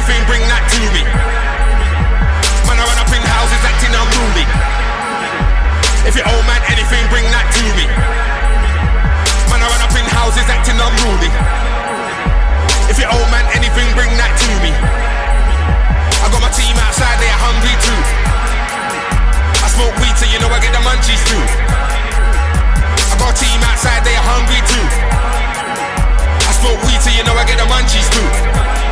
anything, 0.05 0.29
bring 0.29 0.45
that 0.53 0.65
to 0.69 0.81
me. 0.93 1.01
Man, 2.69 2.77
I 2.77 2.85
run 2.85 3.01
up 3.01 3.09
in 3.09 3.25
houses 3.25 3.63
acting 3.65 3.95
unruly. 3.97 4.45
If 6.05 6.13
your 6.13 6.29
old 6.29 6.45
man 6.45 6.61
anything, 6.69 7.09
bring 7.09 7.25
that 7.33 7.49
to 7.57 7.65
me. 7.73 7.89
Man, 9.49 9.65
I 9.65 9.67
run 9.73 9.81
up 9.81 9.97
in 9.97 10.05
houses 10.05 10.45
acting 10.45 10.77
unruly. 10.77 11.33
If 12.93 13.01
your 13.01 13.09
old 13.17 13.29
man 13.33 13.49
anything, 13.57 13.89
bring 13.97 14.13
that 14.21 14.29
to 14.45 14.51
me. 14.61 14.77
I 14.77 16.29
got 16.29 16.45
my 16.45 16.53
team 16.53 16.77
outside, 16.85 17.17
they 17.17 17.31
are 17.33 17.41
hungry 17.41 17.73
too. 17.81 18.01
I 19.57 19.69
smoke 19.73 19.97
weed 20.05 20.17
so 20.21 20.29
you 20.29 20.37
know 20.37 20.53
I 20.53 20.61
get 20.61 20.77
the 20.77 20.85
munchies 20.85 21.25
too. 21.33 21.45
I 23.09 23.17
got 23.17 23.33
a 23.33 23.37
team 23.41 23.61
outside, 23.65 24.05
they 24.05 24.13
are 24.13 24.27
hungry 24.37 24.61
too. 24.69 24.85
I 26.45 26.53
smoke 26.61 26.81
weed 26.85 27.01
so 27.01 27.09
you 27.09 27.25
know 27.25 27.33
I 27.41 27.49
get 27.49 27.57
the 27.57 27.65
munchies 27.65 28.05
too. 28.13 28.84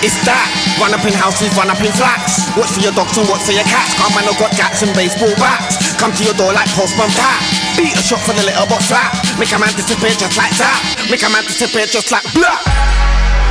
It's 0.00 0.16
that. 0.24 0.48
Run 0.80 0.96
up 0.96 1.04
in 1.04 1.12
houses, 1.12 1.52
run 1.60 1.68
up 1.68 1.80
in 1.84 1.92
flats. 1.92 2.48
Watch 2.56 2.72
for 2.72 2.80
your 2.80 2.96
dogs 2.96 3.20
and 3.20 3.28
watch 3.28 3.44
for 3.44 3.52
your 3.52 3.68
cats. 3.68 3.92
Come 4.00 4.16
man, 4.16 4.24
I 4.24 4.32
got 4.40 4.56
gats 4.56 4.80
and 4.80 4.92
baseball 4.96 5.32
bats. 5.36 5.76
Come 6.00 6.16
to 6.16 6.24
your 6.24 6.32
door 6.40 6.56
like 6.56 6.72
postman 6.72 7.12
pat. 7.12 7.44
Beat 7.76 7.92
a 7.92 8.00
shot 8.00 8.24
for 8.24 8.32
the 8.32 8.40
little 8.40 8.64
box 8.64 8.88
slap. 8.88 9.12
Make 9.36 9.52
a 9.52 9.58
man 9.60 9.76
disappear 9.76 10.16
just 10.16 10.40
like 10.40 10.56
that. 10.56 10.80
Make 11.12 11.20
a 11.20 11.28
man 11.28 11.44
disappear 11.44 11.84
just 11.84 12.08
like 12.08 12.24
blah. 12.32 12.79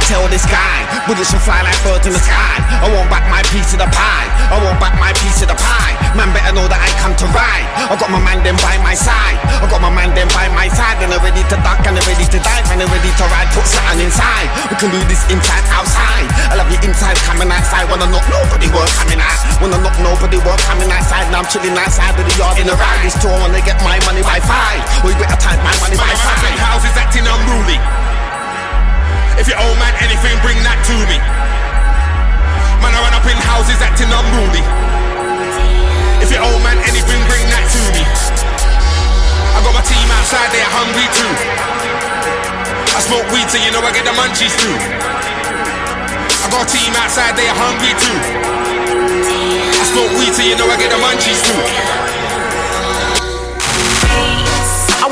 Tell 0.09 0.25
this 0.25 0.41
guy, 0.49 0.89
bullets 1.05 1.29
should 1.29 1.37
fly 1.45 1.61
like 1.61 1.77
birds 1.85 2.09
in 2.09 2.17
the 2.17 2.17
sky. 2.17 2.57
I 2.81 2.89
want 2.89 3.13
back 3.13 3.29
my 3.29 3.45
piece 3.53 3.77
of 3.77 3.79
the 3.79 3.85
pie. 3.93 4.25
I 4.49 4.57
want 4.57 4.81
back 4.81 4.97
my 4.97 5.13
piece 5.21 5.45
of 5.45 5.53
the 5.53 5.53
pie. 5.53 5.93
Man 6.17 6.33
better 6.33 6.49
know 6.49 6.65
that 6.65 6.81
I 6.81 6.89
come 6.97 7.13
to 7.13 7.29
ride. 7.29 7.69
I 7.77 7.93
got 7.93 8.09
my 8.09 8.17
man 8.17 8.41
them 8.41 8.57
by 8.57 8.81
my 8.81 8.97
side. 8.97 9.37
I 9.61 9.69
got 9.69 9.85
my 9.85 9.93
man 9.93 10.09
them 10.17 10.25
by 10.33 10.49
my 10.49 10.65
side. 10.65 10.97
And 11.05 11.13
they're 11.13 11.21
ready 11.21 11.45
to 11.53 11.57
duck 11.61 11.85
and 11.85 11.93
they're 11.93 12.09
ready 12.09 12.25
to 12.25 12.39
dive 12.41 12.65
and 12.73 12.81
they're 12.81 12.89
ready 12.89 13.13
to 13.21 13.25
ride. 13.29 13.53
Put 13.53 13.69
something 13.69 14.01
inside. 14.01 14.49
We 14.73 14.81
can 14.81 14.89
do 14.89 14.97
this 15.05 15.21
inside, 15.29 15.61
outside. 15.69 16.25
I 16.49 16.57
love 16.57 16.73
you 16.73 16.81
inside, 16.81 17.13
coming 17.29 17.53
outside. 17.53 17.85
Wanna 17.93 18.09
knock 18.09 18.25
nobody 18.33 18.65
work 18.73 18.89
coming 18.97 19.21
out. 19.21 19.37
Wanna 19.61 19.77
knock 19.77 19.93
nobody 20.01 20.41
work 20.41 20.57
coming 20.65 20.89
outside. 20.89 21.29
Now 21.29 21.45
I'm 21.45 21.49
chilling 21.53 21.77
outside 21.77 22.17
of 22.17 22.25
the 22.25 22.33
yard 22.33 22.57
in 22.57 22.65
a 22.65 22.73
ride. 22.73 23.05
This 23.05 23.13
tour 23.21 23.37
wanna 23.37 23.61
get 23.61 23.77
my 23.85 24.01
money 24.09 24.25
by 24.25 24.41
five. 24.41 24.81
We 25.05 25.13
better 25.21 25.37
time 25.37 25.61
my 25.61 25.77
money 25.85 26.01
by 26.01 26.09
in 26.09 26.17
five. 26.17 26.57
houses 26.57 26.97
acting 26.97 27.29
unruly. 27.29 27.77
If 29.39 29.47
your 29.47 29.55
old 29.55 29.79
man 29.79 29.95
anything, 30.03 30.35
bring 30.43 30.59
that 30.67 30.83
to 30.91 30.95
me. 31.07 31.15
Man, 32.83 32.91
I 32.91 32.99
run 32.99 33.15
up 33.15 33.23
in 33.23 33.39
houses 33.39 33.79
acting 33.79 34.11
unruly. 34.11 34.59
If 36.19 36.27
your 36.27 36.43
old 36.43 36.59
man 36.59 36.75
anything, 36.83 37.23
bring 37.31 37.47
that 37.47 37.63
to 37.63 37.81
me. 37.95 38.03
I 39.55 39.63
got 39.63 39.71
my 39.71 39.79
team 39.87 40.07
outside, 40.11 40.51
they 40.51 40.59
are 40.59 40.73
hungry 40.75 41.07
too. 41.15 41.33
I 42.91 42.99
smoke 42.99 43.31
weed 43.31 43.47
so 43.47 43.55
you 43.63 43.71
know 43.71 43.79
I 43.79 43.95
get 43.95 44.03
the 44.03 44.11
munchies 44.11 44.51
too. 44.59 44.75
I 44.75 46.47
got 46.51 46.67
a 46.67 46.69
team 46.69 46.91
outside, 46.99 47.39
they 47.39 47.47
are 47.47 47.55
hungry 47.55 47.95
too. 47.95 48.19
I 49.71 49.83
smoke 49.87 50.19
weed 50.19 50.35
so 50.35 50.43
you 50.43 50.59
know 50.59 50.67
I 50.67 50.75
get 50.75 50.91
the 50.91 50.99
munchies 50.99 51.39
too. 51.47 51.98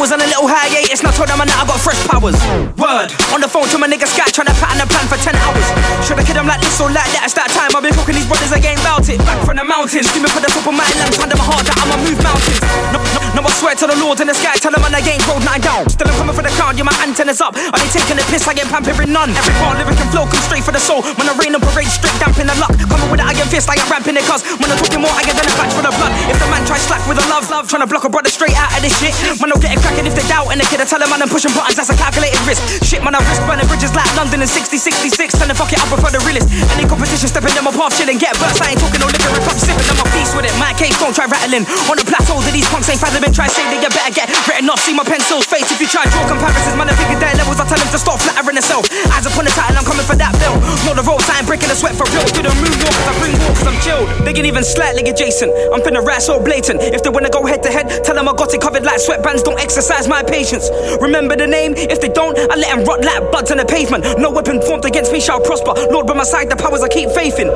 Was 0.08 0.16
on 0.16 0.24
a 0.24 0.30
little 0.32 0.48
hiatus, 0.48 1.04
now 1.04 1.12
told 1.12 1.28
them 1.28 1.44
that 1.44 1.52
I 1.52 1.68
got 1.68 1.84
fresh 1.84 2.00
powers. 2.08 2.40
Word. 2.80 3.12
On 3.36 3.44
the 3.44 3.50
phone 3.52 3.68
to 3.76 3.78
my 3.78 3.92
nigga 3.92 4.08
Sky, 4.08 4.24
trying 4.32 4.48
to 4.48 4.56
pattern 4.56 4.80
a 4.80 4.88
plan 4.88 5.04
for 5.12 5.20
10 5.20 5.36
hours. 5.36 5.68
Should 6.08 6.16
I 6.16 6.24
kid 6.24 6.40
them 6.40 6.48
like 6.48 6.64
this 6.64 6.80
or 6.80 6.88
like 6.88 7.12
that? 7.12 7.28
It's 7.28 7.36
that 7.36 7.52
time. 7.52 7.76
I've 7.76 7.84
been 7.84 7.92
talking 7.92 8.16
these 8.16 8.24
brothers 8.24 8.56
again 8.56 8.80
about 8.80 9.04
it. 9.12 9.20
Back 9.28 9.44
from 9.44 9.60
the 9.60 9.68
mountains, 9.68 10.08
screaming 10.08 10.32
for 10.32 10.40
the 10.40 10.48
top 10.48 10.64
of 10.64 10.72
my 10.72 10.88
lungs, 10.96 11.20
under 11.20 11.36
my 11.36 11.44
heart 11.44 11.68
that 11.68 11.76
I'ma 11.76 12.00
move 12.00 12.20
mountains. 12.24 12.60
No, 12.96 12.97
no, 13.18 13.42
no, 13.42 13.42
I 13.48 13.52
swear 13.58 13.74
to 13.76 13.88
the 13.88 13.98
Lord 13.98 14.20
in 14.22 14.28
the 14.28 14.38
sky, 14.38 14.58
tell 14.62 14.72
them 14.72 14.82
man 14.82 14.94
I 14.94 15.02
ain't 15.02 15.24
nine 15.44 15.62
down. 15.62 15.90
Still 15.90 16.10
I'm 16.10 16.18
coming 16.18 16.36
for 16.36 16.46
the 16.46 16.54
crown, 16.58 16.78
yeah, 16.78 16.86
my 16.86 16.96
antennas 17.02 17.42
up. 17.42 17.56
Are 17.56 17.80
they 17.80 17.90
taking 17.90 18.18
a 18.18 18.26
piss? 18.30 18.46
I 18.48 18.54
ain't 18.54 18.70
pampering 18.70 19.12
none. 19.12 19.32
Every 19.34 19.56
bar, 19.62 19.78
lyric 19.78 19.98
and 19.98 20.10
flow 20.14 20.26
come 20.26 20.44
straight 20.46 20.66
for 20.66 20.74
the 20.74 20.82
soul. 20.82 21.02
When 21.18 21.26
I 21.30 21.34
rain 21.38 21.54
and 21.54 21.64
parade, 21.64 21.90
straight 21.90 22.16
damp 22.22 22.38
in 22.38 22.48
the 22.48 22.58
luck. 22.62 22.74
Coming 22.90 23.10
with 23.10 23.22
an 23.22 23.30
iron 23.30 23.48
fist, 23.50 23.70
I 23.70 23.78
am 23.80 23.88
ramping 23.90 24.18
it 24.18 24.26
cuz. 24.26 24.44
When 24.58 24.70
I'm 24.70 24.80
talking 24.80 25.02
more 25.02 25.14
iron 25.14 25.36
than 25.36 25.46
a 25.46 25.54
batch 25.58 25.74
for 25.74 25.84
the 25.86 25.94
blood. 25.98 26.14
If 26.30 26.38
the 26.38 26.48
man 26.50 26.64
tries 26.68 26.84
slack 26.86 27.02
with 27.10 27.18
a 27.22 27.26
love, 27.30 27.46
love, 27.50 27.66
trying 27.70 27.84
to 27.84 27.90
block 27.90 28.06
a 28.06 28.12
brother 28.12 28.30
straight 28.30 28.56
out 28.58 28.72
of 28.74 28.82
this 28.82 28.94
shit. 28.98 29.14
Man, 29.42 29.50
don't 29.50 29.62
get 29.62 29.78
cracking 29.82 30.06
if 30.06 30.14
they 30.14 30.26
doubt. 30.28 30.54
And 30.54 30.62
the 30.62 30.68
kid, 30.68 30.82
I 30.82 30.86
tell 30.86 31.02
them 31.02 31.10
man, 31.10 31.22
I'm 31.22 31.32
pushing 31.32 31.54
buttons, 31.54 31.78
that's 31.78 31.90
a 31.90 31.98
calculated 31.98 32.40
risk. 32.46 32.62
Shit, 32.84 33.02
man, 33.04 33.16
I 33.16 33.22
risk 33.26 33.42
burning 33.46 33.68
bridges 33.68 33.94
like 33.96 34.10
London 34.18 34.44
in 34.44 34.50
60, 34.50 34.78
66. 34.78 35.38
Tell 35.38 35.48
them 35.48 35.58
fuck 35.58 35.72
it, 35.72 35.80
I 35.82 35.86
prefer 35.90 36.12
the 36.14 36.22
realest. 36.28 36.50
Any 36.76 36.86
competition, 36.86 37.30
stepping 37.30 37.54
in 37.56 37.64
my 37.64 37.74
path, 37.74 37.96
chilling, 37.98 38.20
get 38.20 38.36
burst. 38.42 38.62
I 38.62 38.76
ain't 38.76 38.82
talking 38.82 39.02
no 39.02 39.10
liquor, 39.10 39.32
rip 39.32 39.48
up, 39.48 39.58
sipping, 39.58 39.88
I'm 39.88 40.02
a 40.02 40.06
piece 40.14 40.32
with 40.36 40.48
it. 40.48 40.54
My 40.60 40.74
case, 40.76 40.96
don't 41.00 41.16
try 41.16 41.26
rattling. 41.26 41.66
On 41.90 41.96
the 41.96 42.06
plateau 42.06 42.40
that 42.44 42.54
these 42.54 42.68
punks 42.70 42.90
ain't 42.92 43.00
fathoming, 43.08 43.32
try 43.32 43.48
say 43.48 43.64
that 43.72 43.80
you 43.80 43.88
better 43.88 44.12
get 44.12 44.28
written 44.48 44.68
off. 44.68 44.84
See 44.84 44.92
my 44.92 45.08
pencil's 45.08 45.48
face 45.48 45.72
if 45.72 45.80
you 45.80 45.88
try 45.88 46.04
draw 46.12 46.28
comparisons, 46.28 46.76
man, 46.76 46.92
I 46.92 46.96
figure 47.00 47.20
their 47.20 47.36
levels. 47.40 47.60
I 47.60 47.66
tell 47.66 47.80
them 47.80 47.88
to 47.96 48.00
stop 48.00 48.20
flattering 48.20 48.60
themselves. 48.60 48.92
Eyes 49.16 49.24
upon 49.24 49.48
the 49.48 49.54
title, 49.56 49.80
I'm 49.80 49.88
coming 49.88 50.04
for 50.04 50.20
that 50.20 50.36
bill. 50.36 50.60
Know 50.84 50.94
the 51.00 51.04
I 51.08 51.40
ain't 51.40 51.48
breaking 51.48 51.72
the 51.72 51.78
sweat 51.80 51.96
for 51.96 52.04
real. 52.12 52.28
Do 52.36 52.44
the 52.44 52.52
moonwalk, 52.60 52.92
cause 52.92 53.08
I 53.08 53.14
bring 53.24 53.34
walk, 53.48 53.56
cause 53.56 53.68
I'm 53.68 53.80
chilled. 53.80 54.08
They 54.28 54.34
can 54.36 54.44
even 54.44 54.64
slightly 54.64 55.08
adjacent. 55.08 55.56
I'm 55.72 55.80
finna 55.80 56.04
rat 56.04 56.22
so 56.22 56.40
blatant. 56.40 56.84
If 56.84 57.04
they 57.04 57.10
wanna 57.10 57.32
go 57.32 57.46
head 57.48 57.64
to 57.64 57.72
head, 57.72 58.04
tell 58.04 58.16
them 58.16 58.28
I 58.28 58.36
got 58.36 58.52
it 58.54 58.60
covered 58.60 58.84
like 58.84 59.00
sweatbands. 59.00 59.44
Don't 59.44 59.60
exercise 59.60 60.08
my 60.08 60.24
patience. 60.24 60.68
Remember 61.00 61.36
the 61.36 61.48
name? 61.48 61.74
If 61.76 62.02
they 62.02 62.12
don't, 62.12 62.36
I 62.36 62.56
let 62.60 62.76
them 62.76 62.84
rot 62.84 63.04
like 63.04 63.32
buds 63.32 63.52
on 63.52 63.58
the 63.58 63.66
pavement. 63.66 64.04
No 64.20 64.32
weapon 64.32 64.62
formed 64.62 64.86
against 64.86 65.12
me 65.12 65.20
shall 65.22 65.40
prosper. 65.40 65.74
Lord, 65.92 66.08
by 66.08 66.14
my 66.14 66.24
side, 66.28 66.50
the 66.50 66.56
powers 66.56 66.84
I 66.84 66.90
keep 66.90 67.10
faith 67.12 67.40
in. 67.40 67.48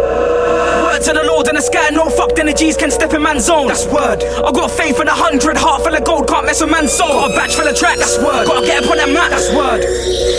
Word 0.92 1.02
to 1.08 1.14
the 1.14 1.24
Lord 1.24 1.48
in 1.48 1.56
the 1.56 1.62
sky, 1.62 1.90
no 1.90 2.10
fucked 2.10 2.38
energies 2.38 2.76
can 2.76 2.92
step 2.92 3.14
in 3.14 3.24
man's 3.24 3.46
zone. 3.46 3.68
That's 3.68 3.86
word. 3.88 4.22
I 4.22 4.52
got 4.52 4.70
faith 4.70 5.00
in 5.00 5.08
a 5.08 5.16
hundred, 5.16 5.41
heart 5.58 5.82
full 5.82 5.96
of 5.96 6.04
gold, 6.04 6.28
can't 6.28 6.46
mess 6.46 6.62
with 6.62 6.70
man's 6.70 6.94
soul. 6.94 7.10
Got 7.10 7.32
a 7.32 7.36
batch 7.36 7.56
full 7.56 7.68
of 7.68 7.76
tracks, 7.76 8.00
that's 8.00 8.18
word. 8.18 8.46
Gotta 8.46 8.66
get 8.66 8.84
up 8.84 8.92
on 8.92 8.98
that 8.98 9.10
mat, 9.10 9.30
that's 9.34 9.50
word. 9.50 9.82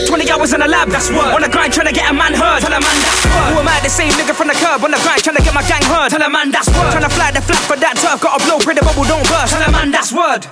20 0.07 0.31
hours 0.31 0.53
in 0.53 0.61
the 0.61 0.69
lab, 0.69 0.89
that's 0.89 1.11
word. 1.11 1.35
On 1.35 1.43
the 1.43 1.49
grind, 1.49 1.73
trying 1.73 1.89
to 1.89 1.95
get 1.95 2.11
a 2.11 2.15
man 2.15 2.35
heard. 2.35 2.63
Tell 2.63 2.73
a 2.73 2.79
man 2.79 2.99
that's 3.03 3.25
word. 3.27 3.51
Who 3.55 3.61
am 3.63 3.69
I, 3.69 3.81
the 3.83 3.91
same 3.91 4.13
nigga 4.15 4.35
from 4.35 4.49
the 4.49 4.59
curb? 4.59 4.85
On 4.85 4.91
the 4.91 5.01
grind, 5.03 5.23
trying 5.25 5.37
to 5.37 5.45
get 5.45 5.55
my 5.55 5.65
gang 5.67 5.83
heard. 5.83 6.11
Tell 6.11 6.23
a 6.23 6.31
man 6.31 6.51
that's 6.51 6.69
word. 6.71 6.93
Trying 6.95 7.07
to 7.09 7.13
fly 7.13 7.31
the 7.33 7.43
flag 7.43 7.63
for 7.67 7.79
that 7.79 7.99
turf, 7.99 8.23
gotta 8.23 8.39
blow, 8.47 8.59
pray 8.63 8.75
the 8.75 8.85
bubble 8.87 9.05
don't 9.05 9.27
burst. 9.27 9.55
Tell 9.57 9.65
a 9.67 9.71
man 9.73 9.91
that's 9.91 10.13
word. 10.15 10.47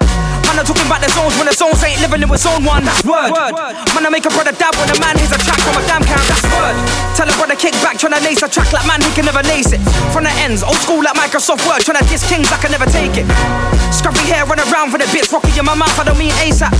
Man, 0.50 0.58
I'm 0.58 0.66
talking 0.66 0.90
about 0.90 0.98
the 0.98 1.06
zones 1.14 1.38
when 1.38 1.46
the 1.46 1.54
zones 1.54 1.78
ain't 1.86 2.02
living 2.02 2.26
in 2.26 2.28
with 2.28 2.42
zone 2.42 2.66
one. 2.66 2.82
That's 2.82 3.06
word. 3.06 3.30
word. 3.30 3.54
Man, 3.94 4.02
I 4.02 4.10
make 4.10 4.26
a 4.26 4.34
brother 4.34 4.50
dab 4.50 4.74
when 4.82 4.90
a 4.90 4.98
man 4.98 5.14
hears 5.14 5.30
a 5.30 5.38
track 5.38 5.62
from 5.62 5.78
a 5.78 5.82
damn 5.86 6.02
count. 6.02 6.26
That's 6.26 6.42
word. 6.50 6.74
Tell 7.14 7.30
a 7.30 7.34
brother 7.38 7.54
kick 7.54 7.70
back, 7.78 8.02
trying 8.02 8.18
to 8.18 8.22
lace 8.26 8.42
a 8.42 8.50
track 8.50 8.66
like 8.74 8.82
man, 8.82 8.98
he 8.98 9.14
can 9.14 9.30
never 9.30 9.46
lace 9.46 9.70
it. 9.70 9.78
From 10.10 10.26
the 10.26 10.34
ends, 10.42 10.66
old 10.66 10.74
school 10.82 11.06
like 11.06 11.14
Microsoft 11.14 11.62
Word, 11.70 11.86
trying 11.86 12.02
to 12.02 12.06
diss 12.10 12.26
kings, 12.26 12.50
I 12.50 12.58
can 12.58 12.74
never 12.74 12.90
take 12.90 13.14
it. 13.14 13.30
Scruffy 13.94 14.26
hair, 14.26 14.42
run 14.42 14.58
around 14.58 14.90
for 14.90 14.98
the 14.98 15.06
bits, 15.14 15.30
rocky 15.30 15.54
in 15.54 15.62
my 15.62 15.78
mouth, 15.78 15.94
I 15.94 16.02
don't 16.02 16.18
mean 16.18 16.34
ASAP. 16.42 16.74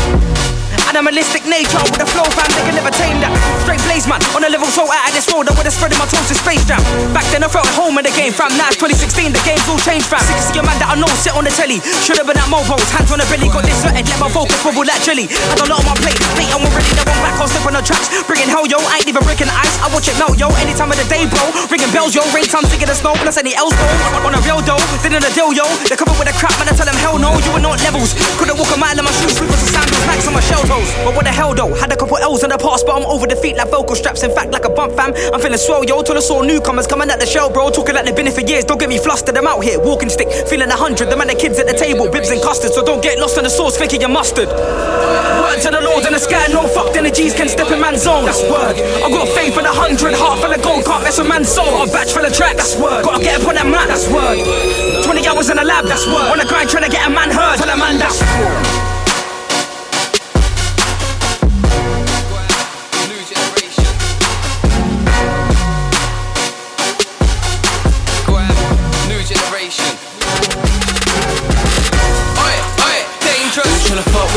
Animalistic 0.91 1.47
nature 1.47 1.79
with 1.87 2.03
a 2.03 2.09
flow 2.11 2.27
fam, 2.35 2.51
they 2.51 2.67
can 2.67 2.75
never 2.75 2.91
tame 2.91 3.23
that. 3.23 3.31
Straight 3.63 3.79
blaze 3.87 4.11
man, 4.11 4.19
on 4.35 4.43
a 4.43 4.51
level 4.51 4.67
so 4.67 4.83
out 4.91 5.07
of 5.07 5.15
this 5.15 5.31
road, 5.31 5.47
I 5.47 5.55
would've 5.55 5.71
spread 5.71 5.95
in 5.95 5.99
my 6.03 6.11
toes 6.11 6.27
to 6.27 6.35
space 6.35 6.67
jam. 6.67 6.83
Back 7.15 7.23
then 7.31 7.47
I 7.47 7.49
felt 7.49 7.71
at 7.71 7.79
home 7.79 7.95
in 8.03 8.03
the 8.03 8.11
game, 8.19 8.35
fam. 8.35 8.51
Now 8.59 8.75
it's 8.75 8.81
2016, 8.83 9.31
the 9.31 9.39
game's 9.81 9.89
all 9.89 9.93
changed, 9.93 10.07
fam. 10.09 10.21
60 10.21 10.59
a 10.59 10.63
man 10.63 10.77
that 10.81 10.89
I 10.93 10.97
know 10.97 11.09
sit 11.21 11.33
on 11.33 11.45
the 11.45 11.53
telly. 11.53 11.81
Should've 12.05 12.27
been 12.27 12.37
at 12.37 12.49
Mobo's, 12.49 12.85
hands 12.91 13.13
on 13.13 13.19
the 13.21 13.27
belly, 13.29 13.49
got 13.49 13.65
this 13.65 13.81
sweated, 13.81 14.09
let 14.09 14.19
my 14.21 14.29
focus 14.29 14.61
bubble 14.61 14.85
like 14.85 15.01
jelly. 15.03 15.27
Had 15.27 15.61
a 15.61 15.67
lot 15.69 15.81
on 15.81 15.87
my 15.87 15.95
plate, 16.01 16.19
late 16.37 16.51
I'm 16.53 16.65
already 16.65 16.93
the 16.93 17.05
one 17.07 17.21
back, 17.25 17.37
I'll 17.41 17.49
step 17.49 17.65
on 17.65 17.75
the 17.75 17.83
tracks. 17.83 18.09
Bringing 18.27 18.51
hell, 18.51 18.67
yo, 18.67 18.79
I 18.81 19.01
ain't 19.01 19.09
even 19.09 19.25
breaking 19.25 19.49
ice, 19.49 19.75
I 19.81 19.89
watch 19.93 20.09
it 20.09 20.17
melt, 20.21 20.37
yo. 20.37 20.49
Any 20.61 20.75
time 20.77 20.93
of 20.93 20.99
the 20.99 21.07
day, 21.09 21.25
bro. 21.27 21.43
Ringing 21.71 21.93
bells, 21.93 22.13
yo, 22.13 22.25
rain 22.35 22.49
time, 22.49 22.67
thinking 22.69 22.89
the 22.89 22.97
snow, 22.97 23.17
plus 23.21 23.39
any 23.41 23.55
else, 23.57 23.75
bro. 23.77 24.29
On 24.29 24.35
a 24.35 24.41
real 24.45 24.61
dough, 24.65 24.81
then 25.01 25.17
in 25.17 25.23
a 25.25 25.31
deal, 25.33 25.53
yo. 25.55 25.67
They 25.89 25.97
cover 25.97 26.15
with 26.19 26.29
a 26.29 26.35
crap, 26.37 26.55
man, 26.61 26.69
I 26.69 26.75
tell 26.77 26.89
them 26.89 26.99
hell 27.01 27.17
no, 27.17 27.37
you 27.41 27.51
were 27.55 27.63
not 27.63 27.81
levels. 27.87 28.13
Couldn't 28.37 28.59
walk 28.59 28.71
a 28.75 28.79
mile 28.79 28.97
in 28.97 29.05
my 29.05 29.13
shoes, 29.23 29.39
slippers 29.39 29.61
and 29.61 29.71
sandals, 29.71 30.05
max 30.07 30.27
on 30.27 30.35
my 30.35 30.45
shell 30.45 30.63
toes. 30.67 30.89
But 31.05 31.15
what 31.15 31.25
the 31.25 31.33
hell, 31.33 31.55
though? 31.55 31.73
Had 31.75 31.93
a 31.93 31.97
couple 31.97 32.19
L's 32.19 32.43
in 32.43 32.51
the 32.51 32.59
past, 32.59 32.85
but 32.87 32.97
I'm 32.99 33.07
over 33.07 33.27
the 33.27 33.37
feet 33.37 33.57
like 33.57 33.71
vocal 33.71 33.95
straps. 33.95 34.23
In 34.23 34.33
fact, 34.35 34.53
like 34.53 34.65
a 34.65 34.73
bump 34.73 34.95
fam. 34.99 35.15
I'm 35.33 35.41
feeling 35.41 35.59
swell, 35.59 35.85
yo. 35.85 36.03
Till 36.03 36.17
I 36.17 36.21
saw 36.21 36.43
newcomers 36.43 36.87
coming 36.87 37.11
at 37.11 37.21
the 37.21 37.27
show, 37.27 37.49
bro. 37.51 37.71
Talking 37.71 37.95
like 37.95 38.05
they've 38.05 38.17
been 38.17 38.27
here 38.27 38.35
for 38.35 38.43
years. 38.43 38.65
Don't 38.65 38.79
get 38.79 38.89
me 38.89 38.99
flustered. 38.99 39.37
I'm 39.37 39.47
out 39.47 39.63
here, 39.63 39.70
walking 39.79 40.09
stick, 40.09 40.29
feeling 40.49 40.71
a 40.71 40.77
hundred. 40.77 41.11
The 41.11 41.17
man, 41.17 41.29
the 41.29 41.35
kids 41.35 41.59
at 41.59 41.67
the 41.67 41.77
table, 41.77 42.11
bibs 42.11 42.31
and 42.31 42.43
custard. 42.43 42.73
So 42.73 42.83
don't 42.83 43.03
get 43.03 43.19
lost 43.19 43.39
in 43.39 43.45
the 43.45 43.51
sauce, 43.51 43.77
thinking 43.77 44.01
you're 44.01 44.11
mustard. 44.11 44.49
Word 44.49 45.61
to 45.63 45.71
the 45.71 45.81
Lord 45.83 46.05
in 46.07 46.13
the 46.13 46.19
sky, 46.19 46.47
no 46.51 46.67
fucked 46.67 46.97
energies 46.97 47.35
can 47.35 47.49
step 47.49 47.71
in 47.71 47.81
man's 47.81 48.03
zone. 48.03 48.25
That's 48.25 48.43
word. 48.43 48.77
I 48.79 49.09
got 49.11 49.29
faith 49.31 49.59
in 49.59 49.65
a 49.65 49.73
hundred, 49.73 50.15
heart 50.15 50.41
full 50.41 50.53
of 50.53 50.63
gold, 50.63 50.85
can't 50.85 51.03
mess 51.03 51.19
with 51.19 51.29
man's 51.29 51.49
soul. 51.49 51.67
Got 51.67 51.89
a 51.89 51.93
batch 51.93 52.13
full 52.13 52.25
of 52.25 52.33
track, 52.33 52.57
That's 52.57 52.77
word. 52.77 53.05
Gotta 53.05 53.23
get 53.23 53.41
up 53.41 53.49
on 53.49 53.55
that 53.55 53.67
mat. 53.67 53.89
That's 53.89 54.09
word. 54.09 55.05
20 55.05 55.27
hours 55.27 55.51
in 55.51 55.57
the 55.57 55.65
lab. 55.65 55.85
That's 55.87 56.07
word. 56.07 56.33
On 56.33 56.39
the 56.39 56.47
grind, 56.47 56.71
trying 56.71 56.85
to 56.85 56.91
get 56.91 57.07
a 57.07 57.11
man 57.11 57.31
heard. 57.31 57.59
Tell 57.59 57.69
a 57.69 57.77
man 57.77 57.99
that's 57.99 58.21
word. 58.21 58.90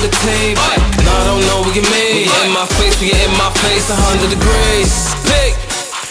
With 0.04 0.12
a 0.12 0.28
team. 0.28 0.56
Nah, 1.08 1.16
I 1.16 1.24
don't 1.24 1.44
know, 1.48 1.64
what 1.64 1.72
we 1.72 1.80
get 1.80 1.88
me. 1.88 2.28
In 2.28 2.52
my 2.52 2.68
face, 2.76 3.00
we 3.00 3.16
in 3.16 3.32
my 3.40 3.48
face, 3.64 3.88
100 3.88 4.28
degrees. 4.28 4.92
Pick. 5.24 5.56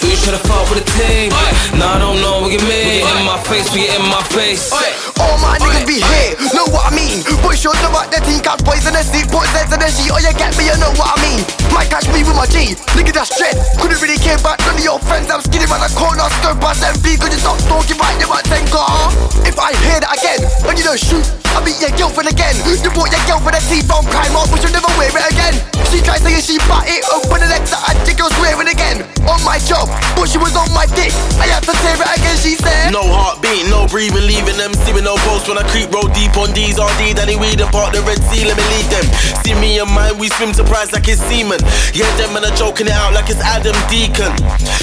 Do 0.00 0.11
you 0.11 0.18
try 0.18 0.33
to 0.35 0.42
fuck 0.48 0.66
with 0.72 0.83
a 0.83 0.87
team? 0.96 1.31
Nah, 1.76 1.94
I 1.94 1.98
don't 2.00 2.18
know, 2.24 2.42
we 2.42 2.57
get 2.57 2.64
me. 2.64 3.05
In 3.05 3.22
my 3.28 3.37
face, 3.44 3.68
we 3.70 3.85
get 3.85 4.00
in 4.00 4.09
my 4.09 4.24
face. 4.33 4.72
All 5.20 5.37
my 5.38 5.61
niggas 5.61 5.87
be 5.87 6.00
here, 6.00 6.35
know 6.57 6.66
what 6.72 6.90
I 6.90 6.96
mean? 6.96 7.22
Boy, 7.44 7.55
show 7.55 7.70
them 7.76 7.92
about 7.92 8.11
the 8.11 8.18
team, 8.24 8.40
catch 8.40 8.64
boys 8.64 8.88
in 8.88 8.96
the 8.96 9.05
seat, 9.05 9.28
put 9.31 9.46
Zeds 9.52 9.70
in 9.70 9.78
the 9.78 9.88
sheet, 9.92 10.11
oh 10.11 10.18
you 10.18 10.33
get 10.35 10.57
me, 10.57 10.66
you 10.66 10.76
know 10.81 10.90
what 10.98 11.14
I 11.14 11.16
mean? 11.22 11.40
Might 11.73 11.89
catch 11.89 12.05
me 12.13 12.21
with 12.21 12.37
my 12.37 12.45
G, 12.45 12.77
nigga 12.93 13.17
that's 13.17 13.33
dread. 13.33 13.57
Couldn't 13.81 13.97
really 14.05 14.21
care 14.21 14.37
about 14.37 14.61
none 14.69 14.77
of 14.77 14.85
your 14.85 15.01
friends, 15.09 15.33
I'm 15.33 15.41
skinny 15.41 15.65
man, 15.73 15.81
I 15.81 15.89
corner, 15.97 16.29
stir 16.39 16.53
past 16.61 16.85
MV, 16.85 17.17
cause 17.17 17.33
you 17.33 17.41
stop 17.41 17.57
talking 17.65 17.97
about 17.97 18.13
them 18.21 18.29
at 18.29 18.45
10 18.45 18.69
car. 18.69 19.09
If 19.49 19.57
I 19.57 19.73
hear 19.81 20.05
that 20.05 20.13
again, 20.13 20.45
and 20.69 20.77
you 20.77 20.85
don't 20.85 21.01
shoot, 21.01 21.25
I'll 21.57 21.65
beat 21.65 21.81
your 21.81 21.93
girlfriend 21.97 22.29
again. 22.29 22.61
You 22.69 22.77
bought 22.93 23.09
your 23.09 23.25
girlfriend 23.25 23.57
a 23.57 23.63
T-bone 23.65 24.05
crime 24.13 24.37
up, 24.37 24.53
but 24.53 24.61
you'll 24.61 24.77
never 24.77 24.93
wear 25.01 25.09
it 25.09 25.27
again. 25.33 25.57
She 25.89 26.05
tried 26.05 26.21
saying 26.21 26.45
she 26.45 26.61
bought 26.69 26.85
it, 26.85 27.01
open 27.09 27.41
the 27.41 27.49
legs, 27.49 27.73
I 27.73 27.97
think 28.05 28.21
you're 28.21 28.33
swearing 28.37 28.69
again. 28.69 29.09
On 29.25 29.41
my 29.41 29.57
job, 29.65 29.89
but 30.13 30.29
she 30.29 30.37
was 30.37 30.53
on 30.53 30.69
my 30.77 30.85
dick, 30.93 31.13
I 31.41 31.49
had 31.49 31.65
to 31.65 31.73
tear 31.81 31.97
it 31.97 32.11
again, 32.21 32.37
she 32.37 32.53
said. 32.61 32.93
No 32.93 33.01
heartbeat, 33.01 33.65
no 33.73 33.89
breathing, 33.89 34.29
leaving 34.29 34.61
them, 34.61 34.77
see 34.85 34.93
with 34.93 35.09
no 35.09 35.17
post 35.25 35.49
when 35.49 35.57
I 35.57 35.65
creep 35.73 35.89
roll 35.89 36.11
deep 36.13 36.37
on 36.37 36.53
these 36.53 36.77
RD, 36.77 37.17
he 37.17 37.37
weed 37.41 37.65
apart 37.65 37.97
the 37.97 38.05
Red 38.05 38.21
Sea, 38.29 38.45
let 38.45 38.61
me 38.61 38.65
lead 38.77 38.89
them. 38.93 39.07
See 39.41 39.55
me 39.57 39.79
and 39.81 39.89
mine, 39.89 40.19
we 40.19 40.29
swim 40.37 40.53
surprised 40.53 40.93
like 40.93 41.09
it's 41.09 41.23
semen. 41.31 41.62
Yeah, 41.94 42.09
them 42.16 42.37
and 42.37 42.44
are 42.44 42.57
joking 42.57 42.88
it 42.88 42.96
out 42.96 43.12
like 43.12 43.29
it's 43.29 43.40
Adam 43.40 43.77
Deacon. 43.87 44.33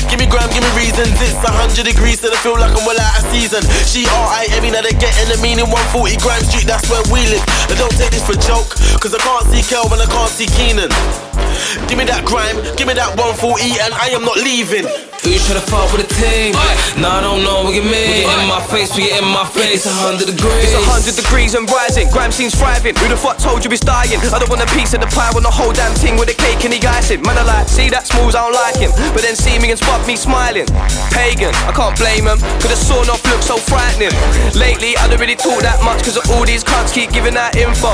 Give 0.07 0.19
me 0.19 0.27
gram, 0.29 0.47
give 0.53 0.63
me 0.63 0.71
reasons, 0.77 1.13
it's 1.21 1.37
100 1.41 1.85
degrees, 1.85 2.21
so 2.21 2.29
I 2.29 2.37
feel 2.39 2.57
like 2.57 2.73
I'm 2.73 2.85
well 2.85 2.99
out 2.99 3.19
of 3.19 3.25
season. 3.33 3.65
She 3.85 4.05
alright, 4.09 4.49
every 4.53 4.69
night 4.69 4.85
they 4.85 4.95
get 4.97 5.13
in 5.23 5.27
the 5.33 5.39
meaning 5.41 5.67
140 5.69 6.17
Grime 6.21 6.45
Street, 6.45 6.69
that's 6.69 6.85
where 6.87 7.03
we 7.09 7.25
live. 7.27 7.43
I 7.69 7.75
don't 7.75 7.93
take 7.97 8.13
this 8.13 8.25
for 8.25 8.37
joke, 8.37 8.69
cause 9.01 9.13
I 9.17 9.21
can't 9.21 9.45
see 9.49 9.65
Kelvin, 9.65 9.99
I 9.99 10.07
can't 10.07 10.31
see 10.31 10.45
Keenan. 10.45 10.93
Give 11.89 11.97
me 11.97 12.05
that 12.05 12.23
grime, 12.25 12.61
give 12.77 12.85
me 12.85 12.93
that 12.93 13.17
140, 13.17 13.81
and 13.81 13.91
I 13.97 14.13
am 14.13 14.21
not 14.21 14.37
leaving. 14.37 15.08
You 15.27 15.35
try 15.35 15.59
to 15.59 15.65
fuck 15.67 15.91
with 15.91 16.07
a 16.07 16.09
team? 16.15 16.55
Nah, 16.95 17.19
I 17.19 17.21
don't 17.21 17.43
know, 17.43 17.67
we 17.67 17.75
get 17.75 17.83
me. 17.83 18.23
In 18.23 18.47
my 18.47 18.63
face, 18.71 18.95
we 18.95 19.11
get 19.11 19.19
in 19.19 19.27
my 19.27 19.43
face, 19.43 19.83
A 19.83 19.91
100 20.15 20.31
degrees. 20.31 20.71
It's 20.71 20.79
a 20.79 20.83
100 20.87 21.11
degrees 21.19 21.59
and 21.59 21.67
rising, 21.67 22.07
Grime 22.07 22.31
seems 22.31 22.55
thriving. 22.55 22.95
Who 22.95 23.11
the 23.11 23.19
fuck 23.19 23.35
told 23.35 23.67
you 23.67 23.71
it's 23.71 23.83
dying? 23.83 24.15
I 24.15 24.39
don't 24.39 24.47
want 24.47 24.63
a 24.63 24.69
piece 24.71 24.95
of 24.95 25.03
the 25.03 25.11
pie, 25.11 25.27
want 25.35 25.43
the 25.43 25.51
whole 25.51 25.75
damn 25.75 25.91
thing 25.99 26.15
with 26.15 26.31
a 26.31 26.37
cake 26.39 26.63
and 26.63 26.71
the 26.71 26.79
icing. 26.87 27.19
Man, 27.27 27.35
I 27.35 27.43
like, 27.43 27.67
see 27.67 27.91
that 27.91 28.07
smooth, 28.07 28.31
I 28.31 28.47
don't 28.47 28.55
like 28.55 28.79
him. 28.79 28.95
But 29.11 29.27
then 29.27 29.35
see 29.35 29.59
me 29.59 29.75
and 29.75 29.79
spot 29.79 29.99
me 30.07 30.15
smiling. 30.15 30.71
Pagan, 31.11 31.51
I 31.67 31.75
can't 31.75 31.99
blame 31.99 32.23
him, 32.23 32.39
cause 32.63 32.71
the 32.71 32.79
sawn 32.79 33.11
off 33.11 33.19
looks 33.27 33.51
so 33.51 33.59
frightening. 33.59 34.15
Lately, 34.55 34.95
I 34.95 35.11
don't 35.11 35.19
really 35.19 35.35
talk 35.35 35.59
that 35.67 35.83
much, 35.83 35.99
cause 36.07 36.15
all 36.31 36.47
these 36.47 36.63
cunts 36.63 36.95
keep 36.95 37.11
giving 37.11 37.35
that 37.35 37.59
info. 37.59 37.91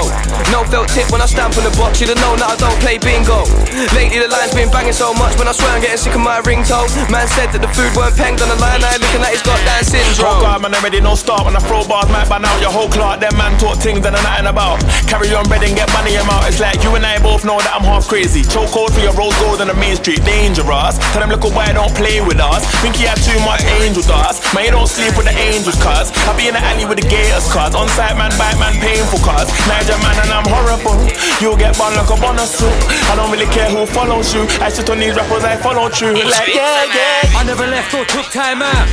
No 0.53 0.61
felt 0.69 0.93
tip 0.93 1.09
when 1.09 1.25
I 1.25 1.27
stamp 1.27 1.57
on 1.57 1.65
the 1.65 1.73
box, 1.73 1.97
you'd 1.97 2.13
have 2.13 2.21
known 2.21 2.37
that 2.37 2.53
I 2.53 2.57
don't 2.61 2.77
play 2.85 3.01
bingo. 3.01 3.49
Lately, 3.97 4.21
the 4.21 4.29
line's 4.29 4.53
been 4.53 4.69
banging 4.69 4.93
so 4.93 5.09
much, 5.17 5.33
when 5.41 5.49
I 5.49 5.57
swear 5.57 5.73
I'm 5.73 5.81
getting 5.81 5.97
sick 5.97 6.13
of 6.13 6.21
my 6.21 6.37
ringtone. 6.45 6.85
Man 7.15 7.31
said 7.31 7.47
that 7.55 7.63
the 7.63 7.71
food 7.71 7.95
weren't 7.95 8.11
penged 8.19 8.43
on 8.43 8.51
the 8.51 8.59
line, 8.59 8.83
I 8.83 8.99
looking 8.99 9.23
at 9.23 9.31
his 9.31 9.39
goddamn 9.39 9.87
syndrome. 9.87 10.35
Oh 10.35 10.43
God, 10.43 10.59
man, 10.59 10.75
already 10.75 10.99
no 10.99 11.15
start 11.15 11.47
when 11.47 11.55
I 11.55 11.63
throw 11.63 11.87
bars, 11.87 12.11
might 12.11 12.27
ban 12.27 12.43
out 12.43 12.59
your 12.59 12.75
whole 12.75 12.91
clock. 12.91 13.23
Them 13.23 13.31
man 13.39 13.55
talk 13.55 13.79
things 13.79 14.03
that 14.03 14.11
are 14.11 14.19
nothing 14.19 14.51
about. 14.51 14.83
Carry 15.07 15.31
on 15.31 15.47
bread 15.47 15.63
and 15.63 15.79
get 15.79 15.87
money 15.95 16.19
out. 16.19 16.43
It's 16.43 16.59
like 16.59 16.83
you 16.83 16.91
and 16.91 17.07
I 17.07 17.15
both 17.23 17.47
know 17.47 17.55
that 17.63 17.71
I'm 17.71 17.87
half 17.87 18.11
crazy. 18.11 18.43
Choke 18.43 18.67
code 18.75 18.91
for 18.91 18.99
your 18.99 19.15
rose 19.15 19.31
gold 19.39 19.63
on 19.63 19.71
the 19.71 19.77
main 19.79 19.95
street, 19.95 20.27
dangerous. 20.27 20.99
Tell 21.15 21.23
them 21.23 21.31
look 21.31 21.47
why 21.55 21.71
don't 21.71 21.95
play 21.95 22.19
with 22.19 22.35
us. 22.35 22.67
Think 22.83 22.99
he 22.99 23.07
had 23.07 23.15
too 23.23 23.39
much 23.47 23.63
angel 23.79 24.03
dust. 24.03 24.43
Man, 24.51 24.67
you 24.67 24.75
don't 24.75 24.91
sleep 24.91 25.15
with 25.15 25.31
the 25.31 25.35
angels, 25.39 25.79
cuz. 25.79 26.11
I 26.27 26.35
be 26.35 26.51
in 26.51 26.59
the 26.59 26.63
alley 26.67 26.83
with 26.83 26.99
the 26.99 27.07
gators, 27.07 27.47
cuz. 27.47 27.79
On 27.79 27.87
site, 27.95 28.19
man, 28.19 28.35
bite 28.35 28.59
man, 28.59 28.75
painful, 28.83 29.23
cuz. 29.23 29.47
Niger 29.71 29.95
man, 30.03 30.19
and 30.19 30.35
I'm 30.35 30.47
horrible. 30.51 30.99
You'll 31.39 31.55
get 31.55 31.79
bun 31.79 31.95
like 31.95 32.11
a 32.11 32.19
bonus 32.19 32.59
soup. 32.59 32.75
I 33.07 33.15
don't 33.15 33.31
really 33.31 33.47
care 33.55 33.71
who 33.71 33.87
follows 33.87 34.35
you. 34.35 34.43
I 34.59 34.67
sit 34.67 34.91
on 34.91 34.99
these 34.99 35.15
rappers, 35.15 35.47
I 35.47 35.55
follow 35.55 35.87
true. 35.87 36.11
Like, 36.11 36.51
yeah, 36.51 36.83
yeah. 36.91 37.04
I 37.37 37.43
never 37.45 37.67
left 37.67 37.93
or 37.93 38.05
took 38.05 38.25
time 38.31 38.61
out. 38.61 38.87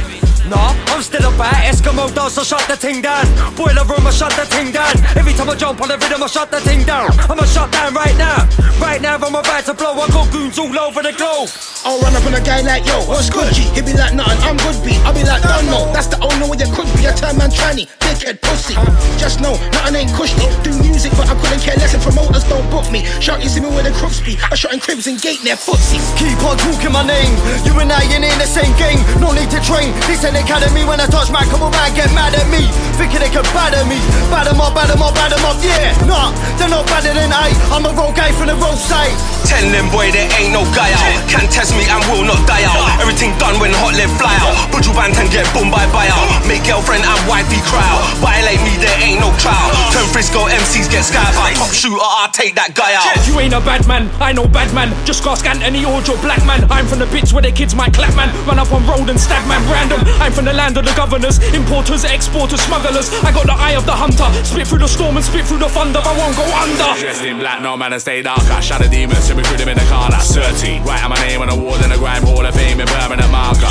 Nah, 0.49 0.75
I'm 0.91 1.03
still 1.03 1.23
about 1.23 1.55
Eskimo 1.63 2.13
does, 2.15 2.37
I 2.37 2.43
shut 2.43 2.67
the 2.67 2.77
thing 2.77 3.01
down. 3.01 3.25
Boiler 3.55 3.87
room, 3.87 4.07
I 4.07 4.11
shut 4.11 4.33
the 4.35 4.45
thing 4.45 4.73
down. 4.73 4.93
Every 5.17 5.33
time 5.33 5.49
I 5.49 5.55
jump 5.55 5.81
on 5.81 5.89
the 5.89 5.97
rhythm, 5.97 6.23
I 6.23 6.27
shut 6.27 6.51
the 6.51 6.61
thing 6.61 6.83
down. 6.83 7.11
I'ma 7.31 7.45
shut 7.47 7.71
down 7.71 7.95
right 7.95 8.17
now. 8.19 8.49
Right 8.83 9.01
now, 9.01 9.17
I'm 9.17 9.35
about 9.35 9.65
to 9.67 9.75
blow. 9.75 9.95
I 9.95 10.09
got 10.11 10.33
goons 10.33 10.59
all 10.59 10.77
over 10.79 11.01
the 11.03 11.15
globe. 11.15 11.49
I'll 11.87 12.01
run 12.03 12.15
up 12.17 12.27
on 12.27 12.35
a 12.35 12.43
guy 12.43 12.61
like 12.63 12.87
yo, 12.87 13.07
what's 13.07 13.31
good? 13.31 13.55
He 13.55 13.81
be 13.83 13.95
like 13.95 14.15
nothing, 14.15 14.43
I'm 14.43 14.59
good 14.59 14.77
B. 14.83 14.99
I'll 15.07 15.15
be 15.15 15.23
like 15.23 15.43
don't 15.43 15.67
know. 15.67 15.87
That's 15.95 16.11
the 16.11 16.19
only 16.19 16.43
way 16.51 16.59
you 16.59 16.71
could 16.75 16.91
be. 16.99 17.07
A 17.07 17.15
turn 17.15 17.39
man 17.39 17.51
tranny, 17.51 17.87
dickhead 18.13 18.41
pussy. 18.45 18.77
Just 19.17 19.41
know, 19.41 19.57
nothing 19.73 19.97
ain't 19.97 20.13
cushy. 20.13 20.37
Do 20.61 20.71
music, 20.85 21.13
but 21.17 21.29
I 21.29 21.35
couldn't 21.41 21.65
care 21.65 21.77
less 21.81 21.95
if 21.97 22.05
promoters 22.05 22.45
don't 22.45 22.65
book 22.69 22.85
me. 22.93 23.05
Shout, 23.21 23.43
you 23.43 23.49
see 23.49 23.61
me 23.61 23.73
where 23.73 23.83
the 23.83 23.93
crooks 23.97 24.21
be. 24.21 24.37
I 24.53 24.55
shot 24.55 24.73
in 24.73 24.81
cribs 24.81 25.07
and 25.09 25.17
gate 25.21 25.41
near 25.41 25.57
footsies. 25.57 26.05
Keep 26.21 26.45
on 26.45 26.57
talking 26.61 26.93
my 26.93 27.05
name. 27.05 27.33
You 27.65 27.73
and 27.81 27.89
I 27.89 28.05
ain't 28.05 28.25
in 28.25 28.39
the 28.39 28.49
same 28.49 28.73
game. 28.77 29.01
No 29.17 29.33
need 29.33 29.49
to 29.51 29.61
train. 29.65 29.97
This 30.05 30.25
ain't 30.25 30.37
academy. 30.37 30.85
When 30.85 31.01
I 31.01 31.07
touch 31.09 31.33
my 31.33 31.45
come 31.49 31.65
on 31.65 31.73
man, 31.73 31.91
get 31.97 32.13
mad 32.13 32.37
at 32.37 32.47
me. 32.53 32.69
Thinking 33.01 33.21
they 33.25 33.33
can 33.33 33.47
batter 33.57 33.85
me. 33.89 33.99
Bad 34.29 34.47
them 34.49 34.61
up, 34.61 34.77
bad 34.77 34.93
them 34.93 35.01
up, 35.01 35.15
bad 35.17 35.33
them 35.33 35.45
up. 35.49 35.57
Yeah, 35.65 35.97
nah, 36.05 36.35
they're 36.61 36.69
not 36.69 36.85
better 36.87 37.13
than 37.17 37.33
I. 37.33 37.49
I'm 37.73 37.87
a 37.89 37.93
road 37.97 38.13
guy 38.13 38.33
from 38.37 38.53
the 38.53 38.57
roadside. 38.61 39.17
Tell 39.49 39.65
them 39.73 39.89
boy 39.91 40.13
there 40.13 40.29
ain't 40.37 40.53
no 40.53 40.65
guy 40.77 40.93
out. 40.93 41.29
Can't 41.29 41.49
test 41.51 41.73
me 41.77 41.85
and 41.89 42.03
will 42.13 42.25
not 42.25 42.41
die 42.45 42.65
out. 42.69 43.01
Everything 43.01 43.33
done 43.41 43.57
when 43.61 43.73
hot 43.73 43.97
live 43.97 44.13
fly 44.21 44.33
out. 44.45 44.57
Buju 44.73 44.93
Banton 44.93 45.29
get 45.33 45.49
boom 45.57 45.71
by 45.73 45.85
buy 45.93 46.09
out. 46.13 46.29
Make 46.49 46.65
girlfriend 46.65 47.05
and 47.05 47.21
wifey 47.29 47.61
cry 47.69 47.85
out. 47.85 48.12
Violate 48.21 48.61
me, 48.63 48.75
there 48.83 48.99
ain't 49.03 49.21
no 49.21 49.31
trial. 49.39 49.71
Turn 49.93 50.07
Frisco 50.13 50.47
MCs 50.51 50.91
get 50.91 51.05
skyed 51.05 51.35
by. 51.35 51.55
Top 51.55 51.73
shooter, 51.73 52.03
I 52.03 52.29
take 52.33 52.55
that 52.55 52.75
guy 52.75 52.95
out. 52.95 53.17
You 53.27 53.39
ain't 53.41 53.55
a 53.55 53.61
bad 53.61 53.87
man, 53.87 54.11
I 54.21 54.33
know 54.33 54.47
bad 54.47 54.73
man. 54.75 54.93
Just 55.07 55.25
ask 55.27 55.47
Anthony 55.47 55.85
or 55.85 56.01
Joe 56.03 56.21
Black 56.21 56.45
man. 56.45 56.65
I'm 56.71 56.87
from 56.87 56.99
the 56.99 57.07
bits 57.07 57.33
where 57.33 57.43
the 57.43 57.53
kids 57.53 57.75
might 57.75 57.95
clap 57.95 58.15
man. 58.15 58.31
Run 58.47 58.59
up 58.59 58.71
on 58.73 58.87
road 58.87 59.09
and 59.09 59.19
stab 59.19 59.47
man 59.49 59.63
random. 59.71 60.01
I'm 60.21 60.33
from 60.33 60.45
the 60.45 60.53
land 60.53 60.77
of 60.77 60.85
the 60.85 60.95
governors, 60.95 61.39
importers, 61.55 62.05
exporters, 62.05 62.61
smugglers. 62.63 63.11
I 63.25 63.33
got 63.33 63.47
the 63.47 63.57
eye 63.57 63.75
of 63.75 63.87
the 63.87 63.97
hunter. 63.97 64.29
Spit 64.45 64.67
through 64.69 64.85
the 64.85 64.91
storm 64.91 65.17
and 65.17 65.25
spit 65.25 65.47
through 65.47 65.59
the 65.59 65.69
thunder. 65.69 66.01
I 66.03 66.13
won't 66.17 66.37
go 66.37 66.47
under. 66.47 67.01
Dressed 67.01 67.25
in 67.25 67.39
black, 67.39 67.63
no 67.63 67.77
man, 67.77 67.93
and 67.93 68.03
stay 68.03 68.23
dark. 68.23 68.43
I 68.51 68.61
shadow 68.61 68.89
demons, 68.89 69.27
to 69.29 69.35
me 69.35 69.43
through 69.43 69.59
them 69.59 69.69
in 69.69 69.79
the 69.79 69.89
car, 69.91 70.11
that's 70.11 70.35
30. 70.35 70.81
Right, 70.87 71.03
my 71.09 71.19
name 71.27 71.43
on 71.43 71.49
the 71.49 71.57
wall 71.57 71.79
in 71.83 71.91
the 71.91 71.99
grime 71.99 72.23
hall 72.23 72.45
of 72.45 72.55
fame 72.55 72.81
in 72.81 72.87
permanent 72.87 73.31
marker. 73.31 73.67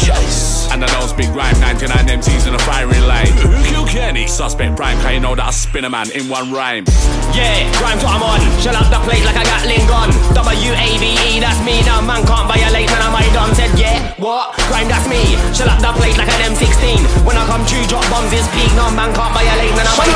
And 0.72 0.84
I 0.84 0.88
don't 1.00 1.10
speak 1.10 1.30
rhyme, 1.36 1.60
99 1.60 2.20
MCs 2.20 2.48
in 2.48 2.56
a 2.56 2.60
firing 2.60 3.04
line. 3.04 3.32
Who 3.44 3.64
killed 3.66 3.90
Kenny? 3.90 4.21
Suspect 4.28 4.78
prime, 4.78 4.98
can 5.02 5.14
you 5.14 5.20
know 5.20 5.36
that 5.36 5.46
I 5.46 5.52
spin 5.52 5.86
a 5.86 5.90
man 5.90 6.10
in 6.12 6.30
one 6.30 6.54
rhyme? 6.54 6.86
Yeah, 7.34 7.66
grime's 7.78 8.02
what 8.02 8.16
I'm 8.16 8.24
on. 8.24 8.42
Shell 8.62 8.74
up 8.78 8.90
the 8.90 9.02
plate 9.06 9.26
like 9.26 9.38
I 9.38 9.44
got 9.44 9.66
Lingon. 9.66 10.10
W 10.34 10.72
A 10.74 10.88
V 10.98 11.06
E, 11.14 11.40
that's 11.42 11.60
me. 11.62 11.82
Now 11.86 12.02
man 12.02 12.26
can't 12.26 12.48
violate, 12.48 12.90
man. 12.90 13.02
I 13.02 13.10
my 13.12 13.26
done 13.36 13.54
said 13.54 13.74
yeah. 13.78 14.14
What? 14.18 14.56
Grime, 14.70 14.88
that's 14.88 15.06
me. 15.10 15.36
Shell 15.54 15.70
up 15.70 15.82
the 15.82 15.92
plate 15.98 16.18
like 16.18 16.30
an 16.30 16.54
M16. 16.54 17.02
When 17.26 17.38
I 17.38 17.44
come 17.46 17.66
true, 17.66 17.84
drop 17.86 18.06
bombs 18.10 18.32
is 18.34 18.48
peak. 18.56 18.72
No 18.74 18.90
man 18.94 19.14
can't 19.14 19.34
violate, 19.34 19.74
man. 19.78 19.86
I 19.86 19.94
my 20.00 20.10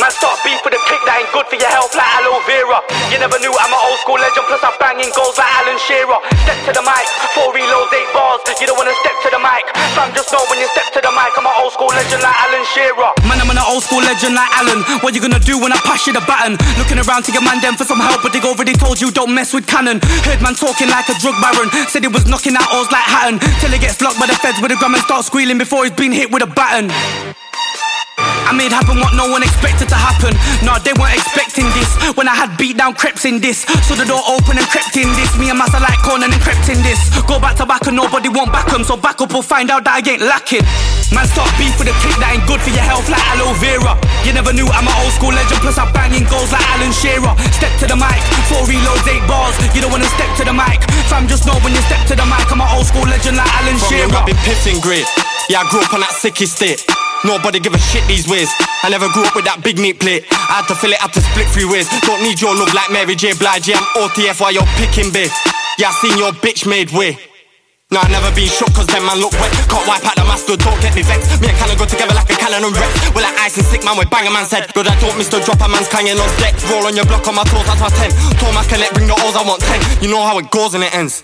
Man, 0.00 0.08
stop 0.08 0.40
beef 0.40 0.56
with 0.64 0.72
a 0.72 0.80
click 0.88 1.04
that 1.04 1.20
ain't 1.20 1.28
good 1.36 1.44
for 1.52 1.60
your 1.60 1.68
health 1.68 1.92
like 1.92 2.08
aloe 2.16 2.40
vera. 2.48 2.80
You 3.12 3.20
never 3.20 3.36
knew 3.44 3.52
I'm 3.52 3.68
an 3.68 3.82
old 3.92 4.00
school 4.00 4.16
legend, 4.16 4.48
plus 4.48 4.64
I'm 4.64 4.72
banging 4.80 5.12
goals 5.12 5.36
like 5.36 5.52
Alan 5.60 5.76
Shearer. 5.84 6.16
Step 6.48 6.58
to 6.64 6.72
the 6.72 6.80
mic, 6.80 7.04
four 7.36 7.52
reloads, 7.52 7.92
eight 7.92 8.08
bars. 8.16 8.40
You 8.56 8.72
don't 8.72 8.80
wanna 8.80 8.96
step 9.04 9.12
to 9.20 9.28
the 9.28 9.36
mic. 9.36 9.68
Fam, 9.92 10.08
just 10.16 10.32
know 10.32 10.40
when 10.48 10.64
you 10.64 10.68
step 10.72 10.88
to 10.96 11.00
the 11.04 11.12
mic, 11.12 11.36
I'm 11.36 11.44
an 11.44 11.52
old 11.60 11.76
school 11.76 11.92
legend 11.92 12.24
like 12.24 12.32
Alan 12.40 12.64
Shearer. 12.72 13.12
Man, 13.28 13.36
I'm 13.36 13.52
an 13.52 13.60
old 13.68 13.84
school 13.84 14.00
legend 14.00 14.32
like 14.32 14.48
Alan. 14.56 14.80
What 15.04 15.12
you 15.12 15.20
gonna 15.20 15.42
do 15.44 15.60
when 15.60 15.76
I 15.76 15.80
pass 15.84 16.08
you 16.08 16.16
the 16.16 16.24
baton? 16.24 16.56
Looking 16.80 16.96
around 16.96 17.28
to 17.28 17.30
your 17.36 17.44
man 17.44 17.60
them 17.60 17.76
for 17.76 17.84
some 17.84 18.00
help, 18.00 18.24
but 18.24 18.32
they 18.32 18.40
already 18.40 18.72
told 18.72 18.96
you 18.96 19.12
don't 19.12 19.36
mess 19.36 19.52
with 19.52 19.68
cannon. 19.68 20.00
Heard 20.24 20.40
man 20.40 20.56
talking 20.56 20.88
like 20.88 21.04
a 21.12 21.16
drug 21.20 21.36
baron. 21.44 21.68
Said 21.92 22.00
he 22.00 22.08
was 22.08 22.24
knocking 22.24 22.56
out 22.56 22.64
oars 22.72 22.88
like 22.88 23.04
Hatton. 23.04 23.44
Till 23.60 23.68
he 23.68 23.76
gets 23.76 24.00
blocked 24.00 24.16
by 24.16 24.24
the 24.24 24.38
feds 24.40 24.56
with 24.56 24.72
a 24.72 24.76
gram 24.80 24.96
and 24.96 25.04
starts 25.04 25.28
squealing 25.28 25.60
before 25.60 25.84
he's 25.84 25.92
been 25.92 26.16
hit 26.16 26.32
with 26.32 26.40
a 26.40 26.48
baton. 26.48 26.88
I 28.48 28.52
made 28.52 28.72
happen 28.72 29.00
what 29.00 29.14
no 29.16 29.30
one 29.30 29.42
expected 29.42 29.88
to 29.88 29.98
happen. 29.98 30.36
Nah, 30.60 30.78
they 30.78 30.92
weren't 31.00 31.16
expecting 31.16 31.66
this. 31.72 31.88
When 32.14 32.28
I 32.28 32.34
had 32.36 32.56
beat 32.60 32.76
down 32.76 32.94
creps 32.94 33.24
in 33.24 33.40
this. 33.40 33.64
So 33.88 33.94
the 33.94 34.04
door 34.04 34.20
open 34.28 34.58
and 34.58 34.68
crept 34.68 34.96
in 34.96 35.08
this. 35.16 35.32
Me 35.38 35.48
and 35.48 35.58
Massa 35.58 35.80
like 35.80 35.98
corner 36.04 36.28
and 36.28 36.42
crept 36.42 36.68
in 36.68 36.80
this. 36.84 37.00
Go 37.24 37.40
back 37.40 37.56
to 37.58 37.66
back 37.66 37.86
and 37.88 37.96
nobody 37.96 38.28
won't 38.28 38.52
back 38.52 38.68
'em. 38.72 38.84
So 38.84 38.96
back 38.96 39.20
up 39.20 39.34
or 39.34 39.42
find 39.42 39.70
out 39.70 39.84
that 39.84 39.98
I 39.98 40.02
ain't 40.04 40.22
lacking. 40.22 40.64
Man, 41.12 41.28
stop 41.28 41.48
beef 41.60 41.76
with 41.78 41.92
a 41.92 41.96
click 42.00 42.16
that 42.20 42.32
ain't 42.32 42.46
good 42.48 42.60
for 42.60 42.72
your 42.72 42.84
health 42.84 43.08
like 43.08 43.24
aloe 43.32 43.52
vera. 43.60 43.96
You 44.24 44.32
never 44.32 44.52
knew 44.52 44.68
I'm 44.68 44.88
an 44.88 44.96
old 45.00 45.12
school 45.12 45.32
legend. 45.32 45.60
Plus 45.60 45.76
I'm 45.76 45.92
banging 45.92 46.24
goals 46.28 46.52
like 46.52 46.64
Alan 46.76 46.92
Shearer. 46.92 47.32
Step 47.52 47.72
to 47.80 47.86
the 47.88 47.96
mic, 47.96 48.20
four 48.48 48.64
reloads, 48.64 49.04
eight 49.08 49.24
bars. 49.28 49.56
You 49.74 49.80
don't 49.80 49.92
wanna 49.92 50.08
step 50.08 50.28
to 50.40 50.44
the 50.44 50.52
mic. 50.52 50.80
Fam, 51.08 51.28
just 51.28 51.44
know 51.44 51.56
when 51.64 51.72
you 51.72 51.82
step 51.88 52.04
to 52.08 52.14
the 52.16 52.26
mic, 52.26 52.48
I'm 52.52 52.60
an 52.60 52.68
old 52.72 52.86
school 52.86 53.04
legend 53.04 53.36
like 53.36 53.48
Alan 53.60 53.76
From 53.76 53.88
Shearer. 53.88 54.16
I've 54.16 54.26
been 54.26 54.40
pissing 54.44 54.80
grit. 54.80 55.31
Yeah, 55.48 55.62
I 55.62 55.70
grew 55.70 55.82
up 55.82 55.92
on 55.92 56.00
that 56.00 56.14
sicky 56.14 56.46
stick. 56.46 56.78
Nobody 57.24 57.58
give 57.58 57.74
a 57.74 57.78
shit 57.78 58.06
these 58.06 58.26
ways. 58.26 58.50
I 58.82 58.90
never 58.90 59.06
grew 59.10 59.22
up 59.22 59.34
with 59.34 59.46
that 59.46 59.62
big 59.62 59.78
meat 59.78 59.98
plate. 59.98 60.26
I 60.30 60.62
had 60.62 60.66
to 60.70 60.74
fill 60.74 60.90
it, 60.90 60.98
had 60.98 61.14
to 61.14 61.22
split 61.22 61.46
three 61.50 61.66
ways. 61.66 61.86
Don't 62.02 62.22
need 62.22 62.40
your 62.40 62.54
love 62.54 62.74
like 62.74 62.90
Mary 62.90 63.14
J. 63.14 63.34
Blige. 63.34 63.70
I'm 63.70 63.86
OTF 63.98 64.42
while 64.42 64.50
you're 64.50 64.66
picking 64.78 65.10
big. 65.14 65.30
Yeah, 65.78 65.90
I 65.90 65.94
seen 66.02 66.18
your 66.18 66.34
bitch 66.42 66.66
made 66.66 66.90
way. 66.90 67.18
No, 67.92 68.00
I 68.00 68.08
never 68.08 68.32
been 68.32 68.48
shook 68.48 68.72
cause 68.72 68.88
them 68.88 69.04
man 69.04 69.20
look 69.20 69.36
wet. 69.36 69.52
Can't 69.68 69.84
wipe 69.84 70.00
out 70.00 70.16
the 70.16 70.24
master, 70.24 70.56
don't 70.56 70.80
get 70.80 70.96
me 70.96 71.04
vexed. 71.04 71.28
Me 71.44 71.52
and 71.52 71.58
Cannon 71.60 71.76
go 71.76 71.84
together 71.84 72.16
like 72.16 72.24
a 72.32 72.36
cannon 72.40 72.64
and 72.64 72.72
wreck. 72.72 72.88
We're 73.12 73.20
like 73.20 73.36
ice 73.36 73.60
and 73.60 73.68
sick 73.68 73.84
man, 73.84 74.00
we 74.00 74.08
bang 74.08 74.24
a 74.24 74.32
man's 74.32 74.48
head. 74.48 74.72
Good, 74.72 74.88
I 74.88 74.96
don't 74.96 75.12
miss 75.20 75.28
the 75.28 75.44
drop, 75.44 75.60
a 75.60 75.68
man's 75.68 75.92
clanging 75.92 76.16
on 76.16 76.30
deck. 76.40 76.56
Roll 76.72 76.88
on 76.88 76.96
your 76.96 77.04
block 77.04 77.28
on 77.28 77.36
my 77.36 77.44
toes, 77.44 77.68
that's 77.68 77.84
my 77.84 77.92
10. 77.92 78.08
Told 78.40 78.56
my 78.56 78.64
connect, 78.64 78.96
bring 78.96 79.12
the 79.12 79.16
O's, 79.20 79.36
I 79.36 79.44
want 79.44 79.60
10. 79.60 80.00
You 80.00 80.08
know 80.08 80.24
how 80.24 80.40
it 80.40 80.48
goes 80.48 80.72
and 80.72 80.80
it 80.80 80.94
ends. 80.96 81.20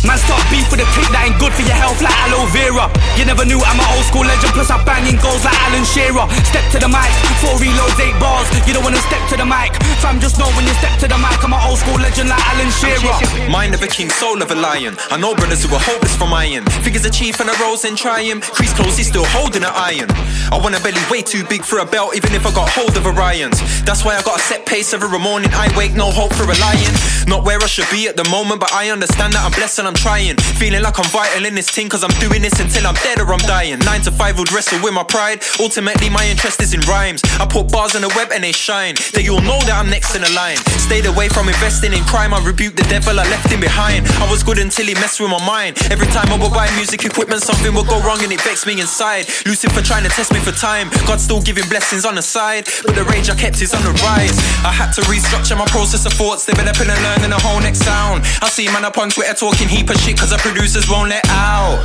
Man, 0.00 0.16
start 0.16 0.40
beef 0.48 0.64
with 0.72 0.80
a 0.80 0.88
click 0.96 1.12
that 1.12 1.28
ain't 1.28 1.36
good 1.36 1.52
for 1.52 1.60
your 1.60 1.76
health 1.76 2.00
like 2.00 2.16
aloe 2.24 2.48
vera. 2.48 2.88
You 3.20 3.28
never 3.28 3.44
knew 3.44 3.60
I'm 3.60 3.76
an 3.76 3.88
old 3.92 4.06
school 4.08 4.24
legend, 4.24 4.56
plus 4.56 4.72
I'm 4.72 4.80
banging 4.88 5.20
goals 5.20 5.44
like 5.44 5.56
Alan 5.68 5.84
Shearer. 5.84 6.24
Step 6.48 6.64
to 6.72 6.78
the 6.80 6.88
mic, 6.88 7.12
four 7.44 7.60
reloads, 7.60 8.00
eight 8.00 8.16
bars. 8.16 8.48
You 8.64 8.72
don't 8.72 8.80
wanna 8.80 9.02
step 9.04 9.20
to 9.28 9.36
the 9.36 9.44
mic. 9.44 9.76
Fam, 10.00 10.16
just 10.16 10.40
know 10.40 10.48
when 10.56 10.64
you 10.64 10.72
step 10.80 10.96
to 11.04 11.06
the 11.06 11.20
mic, 11.20 11.36
I'm 11.44 11.52
an 11.52 11.60
old 11.68 11.76
school 11.76 12.00
legend 12.00 12.32
like 12.32 12.40
Alan 12.40 12.72
Shearer. 12.72 13.12
Mind 13.52 13.76
of 13.76 13.84
a 13.84 13.90
king, 13.92 14.08
soul 14.08 14.40
of 14.40 14.48
a 14.48 14.56
lion. 14.56 14.96
I 15.12 15.20
know 15.20 15.36
brothers 15.36 15.60
who 15.60 15.68
are 15.76 15.84
hopeless 15.84 16.16
from 16.16 16.32
iron. 16.32 16.64
Figures 16.80 17.04
a 17.04 17.12
chief 17.12 17.36
and 17.40 17.52
a 17.52 17.56
rose 17.60 17.84
and 17.84 18.00
him. 18.00 18.40
Crease 18.40 18.72
close, 18.72 18.96
he's 18.96 19.12
still 19.12 19.28
holding 19.36 19.68
an 19.68 19.74
iron. 19.76 20.08
I 20.48 20.56
want 20.56 20.80
a 20.80 20.80
belly 20.80 21.04
way 21.12 21.20
too 21.20 21.44
big 21.44 21.60
for 21.60 21.84
a 21.84 21.86
belt, 21.86 22.16
even 22.16 22.32
if 22.32 22.48
I 22.48 22.52
got 22.56 22.72
hold 22.72 22.96
of 22.96 23.04
Orion's. 23.04 23.60
That's 23.84 24.04
why 24.04 24.16
I 24.16 24.22
got 24.22 24.40
a 24.40 24.42
set 24.42 24.64
pace 24.64 24.96
every 24.96 25.20
morning. 25.20 25.50
I 25.52 25.68
wake, 25.76 25.92
no 25.92 26.10
hope 26.10 26.32
for 26.32 26.48
a 26.48 26.56
lion. 26.56 26.94
Not 27.28 27.44
where 27.44 27.60
I 27.60 27.66
should 27.66 27.88
be 27.92 28.08
at 28.08 28.16
the 28.16 28.24
moment, 28.32 28.60
but 28.60 28.72
I 28.72 28.88
understand 28.88 29.34
that 29.34 29.44
I'm 29.44 29.52
blessed 29.52 29.80
and 29.80 29.89
I'm 29.90 29.98
trying. 29.98 30.36
Feeling 30.54 30.86
like 30.86 31.02
I'm 31.02 31.10
vital 31.10 31.44
in 31.46 31.56
this 31.56 31.68
thing, 31.68 31.88
cause 31.88 32.04
I'm 32.06 32.14
doing 32.22 32.42
this 32.46 32.54
until 32.62 32.86
I'm 32.86 32.94
dead 33.02 33.18
or 33.18 33.26
I'm 33.34 33.42
dying. 33.42 33.80
Nine 33.80 34.02
to 34.06 34.12
five 34.12 34.38
would 34.38 34.52
wrestle 34.52 34.78
with 34.86 34.94
my 34.94 35.02
pride. 35.02 35.42
Ultimately, 35.58 36.08
my 36.08 36.22
interest 36.30 36.62
is 36.62 36.74
in 36.74 36.80
rhymes. 36.86 37.26
I 37.42 37.46
put 37.50 37.72
bars 37.72 37.96
on 37.98 38.02
the 38.02 38.12
web 38.14 38.30
and 38.30 38.44
they 38.44 38.52
shine. 38.52 38.94
They 39.18 39.26
all 39.26 39.42
know 39.42 39.58
that 39.66 39.74
I'm 39.74 39.90
next 39.90 40.14
in 40.14 40.22
the 40.22 40.30
line. 40.30 40.62
Stayed 40.78 41.10
away 41.10 41.26
from 41.28 41.48
investing 41.50 41.92
in 41.92 42.04
crime. 42.06 42.30
I 42.32 42.38
rebuked 42.38 42.76
the 42.76 42.86
devil, 42.86 43.18
I 43.18 43.26
left 43.34 43.50
him 43.50 43.58
behind. 43.58 44.06
I 44.22 44.30
was 44.30 44.46
good 44.46 44.62
until 44.62 44.86
he 44.86 44.94
messed 44.94 45.18
with 45.18 45.30
my 45.34 45.42
mind. 45.42 45.74
Every 45.90 46.06
time 46.14 46.30
I 46.30 46.38
would 46.38 46.54
buy 46.54 46.70
music 46.78 47.02
equipment, 47.02 47.42
something 47.42 47.74
would 47.74 47.90
go 47.90 47.98
wrong 48.06 48.22
and 48.22 48.30
it 48.30 48.40
vexed 48.46 48.70
me 48.70 48.78
inside. 48.78 49.26
Lucifer 49.42 49.82
trying 49.82 50.06
to 50.06 50.12
test 50.14 50.30
me 50.30 50.38
for 50.38 50.54
time. 50.54 50.86
God 51.02 51.18
still 51.18 51.42
giving 51.42 51.66
blessings 51.66 52.06
on 52.06 52.14
the 52.14 52.22
side. 52.22 52.70
But 52.86 52.94
the 52.94 53.02
rage 53.10 53.26
I 53.26 53.34
kept 53.34 53.58
is 53.58 53.74
on 53.74 53.82
the 53.82 53.90
rise. 54.06 54.38
I 54.62 54.70
had 54.70 54.94
to 54.94 55.02
restructure 55.10 55.58
my 55.58 55.66
process 55.66 56.06
of 56.06 56.12
thoughts, 56.14 56.46
developing 56.46 56.86
and 56.86 57.02
learning 57.02 57.34
a 57.34 57.40
whole 57.42 57.58
next 57.58 57.82
sound. 57.82 58.22
I 58.38 58.46
see 58.46 58.70
man 58.70 58.86
up 58.86 58.98
on 58.98 59.10
Twitter 59.10 59.34
talking 59.34 59.66
of 59.88 59.96
shit 59.96 60.18
cause 60.18 60.30
the 60.30 60.40
producers 60.42 60.90
won't 60.90 61.08
let 61.08 61.24
out. 61.30 61.80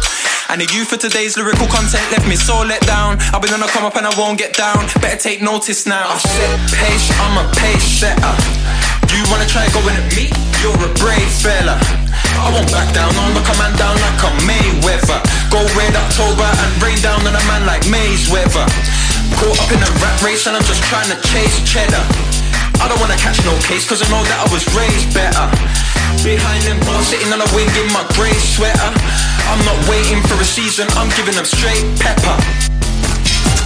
And 0.50 0.60
the 0.60 0.68
youth 0.76 0.92
for 0.92 0.98
today's 0.98 1.38
lyrical 1.38 1.70
content 1.72 2.04
left 2.12 2.28
me 2.28 2.36
so 2.36 2.66
let 2.66 2.82
down. 2.84 3.22
I've 3.32 3.40
been 3.42 3.54
on 3.56 3.64
a 3.64 3.70
come 3.72 3.86
up 3.86 3.96
and 3.96 4.04
I 4.04 4.14
won't 4.20 4.36
get 4.42 4.58
down. 4.58 4.90
Better 5.00 5.16
take 5.16 5.42
notice 5.42 5.86
now. 5.88 6.12
I 6.12 6.18
set 6.18 6.52
pace, 6.76 7.08
I'm 7.24 7.40
a 7.40 7.46
pace 7.56 8.04
setter. 8.04 8.36
You 9.16 9.24
wanna 9.32 9.48
try 9.48 9.64
going 9.72 9.96
at 9.96 10.12
me? 10.12 10.28
You're 10.60 10.76
a 10.76 10.92
brave 11.00 11.32
fella. 11.40 11.80
I 12.36 12.52
won't 12.52 12.68
back 12.68 12.92
down, 12.92 13.16
look 13.32 13.48
a 13.48 13.56
man 13.56 13.72
down 13.80 13.96
like 13.96 14.20
a 14.28 14.32
Mayweather. 14.44 15.22
Go 15.48 15.64
red 15.80 15.96
October 15.96 16.44
and 16.44 16.72
rain 16.84 17.00
down 17.00 17.24
on 17.24 17.32
a 17.32 17.46
man 17.48 17.64
like 17.64 17.88
Maze 17.88 18.28
weather. 18.28 18.68
Caught 19.40 19.58
up 19.62 19.72
in 19.72 19.80
a 19.80 19.92
rat 20.04 20.20
race 20.20 20.46
and 20.52 20.58
I'm 20.58 20.66
just 20.68 20.84
trying 20.92 21.08
to 21.14 21.18
chase 21.32 21.64
cheddar. 21.64 22.04
I 22.84 22.92
don't 22.92 23.00
wanna 23.00 23.16
catch 23.16 23.40
no 23.48 23.56
case 23.64 23.88
cause 23.88 24.04
I 24.04 24.08
know 24.12 24.22
that 24.26 24.40
I 24.44 24.48
was 24.52 24.68
raised 24.76 25.16
better. 25.16 25.48
Behind 26.24 26.64
them 26.64 26.80
bars, 26.86 27.08
sitting 27.08 27.32
on 27.34 27.42
a 27.42 27.50
wing 27.56 27.70
in 27.82 27.92
my 27.94 28.06
grey 28.16 28.34
sweater. 28.34 28.92
I'm 29.50 29.64
not 29.66 29.78
waiting 29.90 30.22
for 30.24 30.36
a 30.42 30.46
season, 30.46 30.88
I'm 30.98 31.10
giving 31.16 31.36
them 31.36 31.46
straight 31.46 31.84
pepper. 32.00 32.85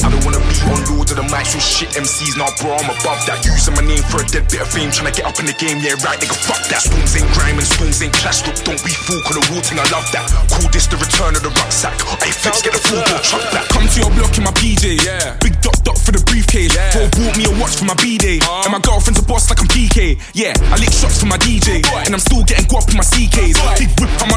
I 0.04 0.10
don't 0.10 0.24
wanna 0.24 0.41
be 0.45 0.56
on 0.70 0.80
loads 0.91 1.12
of 1.12 1.18
the 1.20 1.28
mics 1.28 1.56
with 1.56 1.66
shit 1.66 1.89
MCs, 1.95 2.38
nah 2.38 2.52
bro, 2.62 2.76
I'm 2.76 2.89
above 2.89 3.22
that. 3.28 3.43
Using 3.43 3.76
my 3.76 3.84
name 3.84 4.04
for 4.08 4.22
a 4.22 4.26
dead 4.28 4.47
bit 4.47 4.62
of 4.64 4.70
fame, 4.70 4.91
trying 4.91 5.12
to 5.12 5.16
get 5.16 5.26
up 5.26 5.38
in 5.39 5.45
the 5.45 5.56
game, 5.58 5.80
yeah 5.84 6.00
right, 6.06 6.20
nigga, 6.20 6.38
fuck 6.47 6.62
that. 6.72 6.84
Spoons 6.86 7.16
ain't 7.16 7.30
grime 7.36 7.58
and 7.60 7.68
spoons 7.68 8.00
ain't 8.02 8.14
clash, 8.16 8.45
look, 8.47 8.58
don't 8.64 8.82
be 8.84 8.93
fool, 8.93 9.20
cause 9.26 9.36
the 9.36 9.43
rule 9.52 9.64
thing, 9.64 9.80
I 9.80 9.88
love 9.91 10.08
that. 10.16 10.26
Call 10.50 10.68
this 10.72 10.88
the 10.88 10.97
return 10.97 11.36
of 11.36 11.43
the 11.43 11.52
rucksack. 11.52 11.95
Hey, 12.24 12.32
fix, 12.32 12.62
get 12.62 12.74
the 12.74 12.82
full 12.82 13.02
go 13.06 13.18
truck 13.24 13.43
back. 13.52 13.68
Come 13.70 13.88
to 13.88 13.97
your 14.00 14.12
block 14.16 14.34
in 14.38 14.43
my 14.43 14.54
PJ. 14.56 15.04
Yeah. 15.06 15.38
Big 15.41 15.60
dot 15.62 15.78
dot 15.84 15.97
for 15.97 16.12
the 16.12 16.22
briefcase. 16.26 16.74
Yeah. 16.74 16.93
Bro 16.93 17.10
bought 17.18 17.36
me 17.38 17.45
a 17.45 17.54
watch 17.58 17.78
for 17.78 17.86
my 17.86 17.97
B 17.97 18.18
day. 18.18 18.39
Uh-huh. 18.41 18.66
And 18.66 18.72
my 18.74 18.82
girlfriend's 18.82 19.20
a 19.20 19.26
boss 19.26 19.50
like 19.50 19.62
I'm 19.62 19.70
PK. 19.70 20.18
Yeah, 20.34 20.54
I 20.72 20.78
lick 20.78 20.91
shots 20.91 21.20
for 21.22 21.30
my 21.30 21.38
DJ. 21.38 21.82
Oh 21.86 22.04
and 22.06 22.14
I'm 22.14 22.24
still 22.24 22.43
getting 22.43 22.66
guap 22.66 22.89
in 22.89 22.97
my 22.97 23.06
CKs. 23.06 23.58
Oh 23.58 23.76
Big 23.78 23.91
whip, 23.97 24.12
I'm 24.22 24.29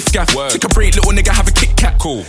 3 0.00 0.04
with 0.04 0.12
gaff. 0.12 0.34
Word. 0.34 0.50
Take 0.50 0.64
a 0.64 0.68
break, 0.68 0.94
little 0.94 1.12
nigga, 1.12 1.28
have 1.28 1.48
a 1.48 1.52
Kit 1.52 1.76
Kat. 1.76 1.98
Cool. 1.98 2.24